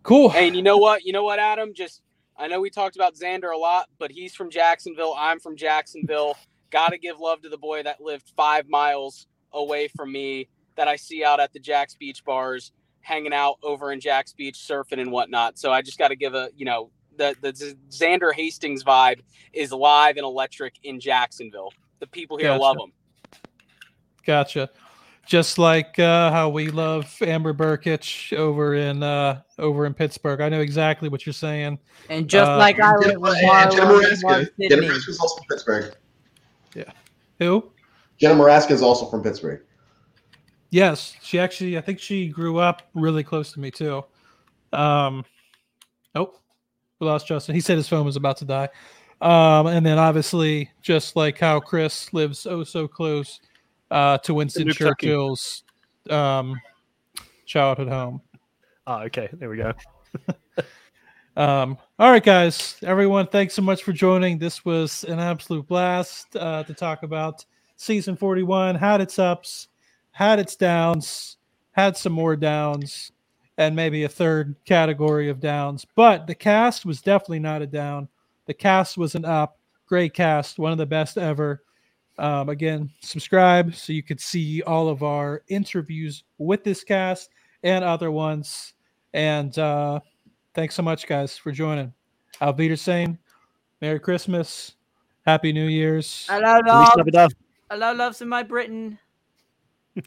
cool. 0.04 0.30
Hey, 0.30 0.48
and 0.48 0.56
you 0.56 0.62
know 0.62 0.78
what? 0.78 1.04
You 1.04 1.14
know 1.14 1.24
what, 1.24 1.40
Adam? 1.40 1.74
Just 1.74 2.02
I 2.38 2.48
know 2.48 2.60
we 2.60 2.70
talked 2.70 2.96
about 2.96 3.16
Xander 3.16 3.54
a 3.54 3.58
lot, 3.58 3.90
but 3.98 4.12
he's 4.12 4.36
from 4.36 4.50
Jacksonville. 4.50 5.16
I'm 5.18 5.40
from 5.40 5.56
Jacksonville. 5.56 6.38
Got 6.72 6.90
to 6.90 6.98
give 6.98 7.20
love 7.20 7.42
to 7.44 7.50
the 7.50 7.58
boy 7.58 7.84
that 7.84 8.02
lived 8.02 8.32
five 8.36 8.68
miles 8.68 9.28
away 9.54 9.88
from 9.88 10.12
me 10.12 10.50
that 10.76 10.88
I 10.88 10.96
see 10.96 11.24
out 11.24 11.40
at 11.40 11.54
the 11.54 11.60
Jax 11.60 11.96
Beach 11.96 12.24
bars, 12.26 12.74
hanging 13.02 13.34
out 13.34 13.58
over 13.64 13.92
in 13.92 14.00
Jax 14.00 14.34
Beach, 14.34 14.56
surfing 14.56 15.00
and 15.00 15.12
whatnot. 15.12 15.58
So 15.58 15.72
I 15.72 15.82
just 15.82 15.98
got 15.98 16.10
to 16.10 16.16
give 16.16 16.34
a 16.34 16.50
you 16.56 16.66
know 16.66 16.92
the 17.18 17.36
the 17.42 17.76
Xander 17.90 18.34
Hastings 18.34 18.84
vibe 18.84 19.22
is 19.54 19.72
live 19.72 20.18
and 20.18 20.26
electric 20.26 20.76
in 20.84 21.00
Jacksonville. 21.00 21.72
The 22.00 22.08
people 22.08 22.38
here 22.38 22.50
Gotcha. 22.50 22.62
love 22.62 22.78
him. 22.78 22.92
Gotcha. 24.26 24.70
Just 25.28 25.58
like 25.58 25.98
uh, 25.98 26.30
how 26.32 26.50
we 26.50 26.68
love 26.70 27.12
Amber 27.22 27.54
Brkich 27.54 28.38
over 28.38 28.76
in 28.76 29.02
uh, 29.02 29.42
over 29.58 29.86
in 29.88 29.94
Pittsburgh. 29.96 30.40
I 30.42 30.50
know 30.50 30.60
exactly 30.62 31.10
what 31.10 31.26
you're 31.26 31.34
saying. 31.34 31.80
And 32.10 32.28
just 32.28 32.50
Uh, 32.52 32.58
like 32.58 32.80
I 32.80 32.92
Jenna, 33.02 33.14
live 33.14 33.22
with 33.22 33.38
and 33.38 33.72
Jenna 33.72 33.86
Marlo, 33.86 34.02
Morasca. 34.02 34.22
Jenna 34.22 34.46
Sidney. 34.70 34.88
Morasca 34.88 35.10
is 35.10 35.20
also 35.20 35.36
from 35.38 35.46
Pittsburgh. 35.50 35.96
Yeah. 36.76 36.92
Who? 37.40 37.72
Jenna 38.20 38.36
Morasca 38.36 38.72
is 38.72 38.82
also 38.84 39.08
from 39.08 39.24
Pittsburgh. 39.24 39.62
Yes, 40.70 41.16
she 41.24 41.40
actually. 41.40 41.78
I 41.78 41.82
think 41.82 42.00
she 42.00 42.28
grew 42.28 42.58
up 42.60 42.84
really 42.94 43.24
close 43.24 43.52
to 43.54 43.60
me 43.60 43.72
too. 43.72 44.04
Um, 44.74 45.26
oh, 46.16 46.34
we 47.06 47.12
lost 47.12 47.28
Justin. 47.28 47.56
He 47.56 47.62
said 47.62 47.78
his 47.78 47.88
phone 47.88 48.06
was 48.06 48.16
about 48.16 48.38
to 48.38 48.46
die. 48.46 48.70
Um, 49.22 49.68
and 49.68 49.86
then 49.86 49.98
obviously, 49.98 50.72
just 50.82 51.16
like 51.16 51.40
how 51.40 51.60
Chris 51.60 52.12
lives 52.14 52.46
oh 52.46 52.64
so 52.64 52.88
close 52.88 53.40
uh, 53.92 54.18
to 54.20 54.34
Winston 54.34 54.68
Churchill's 54.70 55.64
um, 56.10 56.60
childhood 57.46 57.88
home. 57.88 58.22
Oh, 58.88 59.04
okay. 59.04 59.30
There 59.34 59.50
we 59.50 59.58
go. 59.58 59.74
Um, 61.38 61.78
all 62.00 62.12
right, 62.12 62.24
guys, 62.24 62.78
everyone, 62.82 63.28
thanks 63.28 63.54
so 63.54 63.62
much 63.62 63.84
for 63.84 63.92
joining. 63.92 64.38
This 64.38 64.64
was 64.64 65.04
an 65.04 65.20
absolute 65.20 65.68
blast 65.68 66.34
uh, 66.38 66.64
to 66.64 66.74
talk 66.74 67.04
about 67.04 67.44
season 67.76 68.16
41, 68.16 68.76
had 68.76 69.02
its 69.02 69.20
ups, 69.20 69.68
had 70.12 70.40
its 70.40 70.56
downs, 70.56 71.36
had 71.72 71.98
some 71.98 72.14
more 72.14 72.38
downs, 72.38 73.12
and 73.58 73.76
maybe 73.76 74.04
a 74.04 74.10
third 74.10 74.56
category 74.66 75.30
of 75.30 75.40
downs. 75.40 75.86
But 75.96 76.28
the 76.28 76.36
cast 76.36 76.86
was 76.86 77.02
definitely 77.02 77.40
not 77.40 77.62
a 77.62 77.68
down. 77.68 78.10
The 78.46 78.54
cast 78.54 78.98
was 78.98 79.16
an 79.16 79.26
up. 79.26 79.58
Great 79.88 80.14
cast, 80.14 80.60
one 80.60 80.72
of 80.72 80.78
the 80.78 80.86
best 80.86 81.18
ever. 81.18 81.62
Um, 82.18 82.50
again, 82.50 82.90
subscribe 83.02 83.76
so 83.76 83.94
you 83.94 84.02
could 84.04 84.20
see 84.20 84.62
all 84.64 84.90
of 84.90 85.04
our 85.04 85.44
interviews 85.48 86.24
with 86.38 86.64
this 86.64 86.84
cast 86.84 87.30
and 87.64 87.84
other 87.84 88.12
ones. 88.12 88.74
And 89.14 89.58
uh, 89.60 90.00
thanks 90.54 90.76
so 90.76 90.84
much, 90.84 91.08
guys, 91.08 91.38
for 91.38 91.52
joining. 91.52 91.94
Auf 92.42 92.58
Wiedersehen. 92.58 93.18
Merry 93.82 94.00
Christmas. 94.00 94.76
Happy 95.26 95.52
New 95.52 95.68
Year's. 95.68 96.26
Hello, 96.30 96.60
Feliz 96.60 96.68
love. 96.68 96.98
Navidad. 96.98 97.34
Hello, 97.70 97.94
loves 97.94 98.22
in 98.22 98.30
my 98.30 98.44
Britain. 98.44 98.98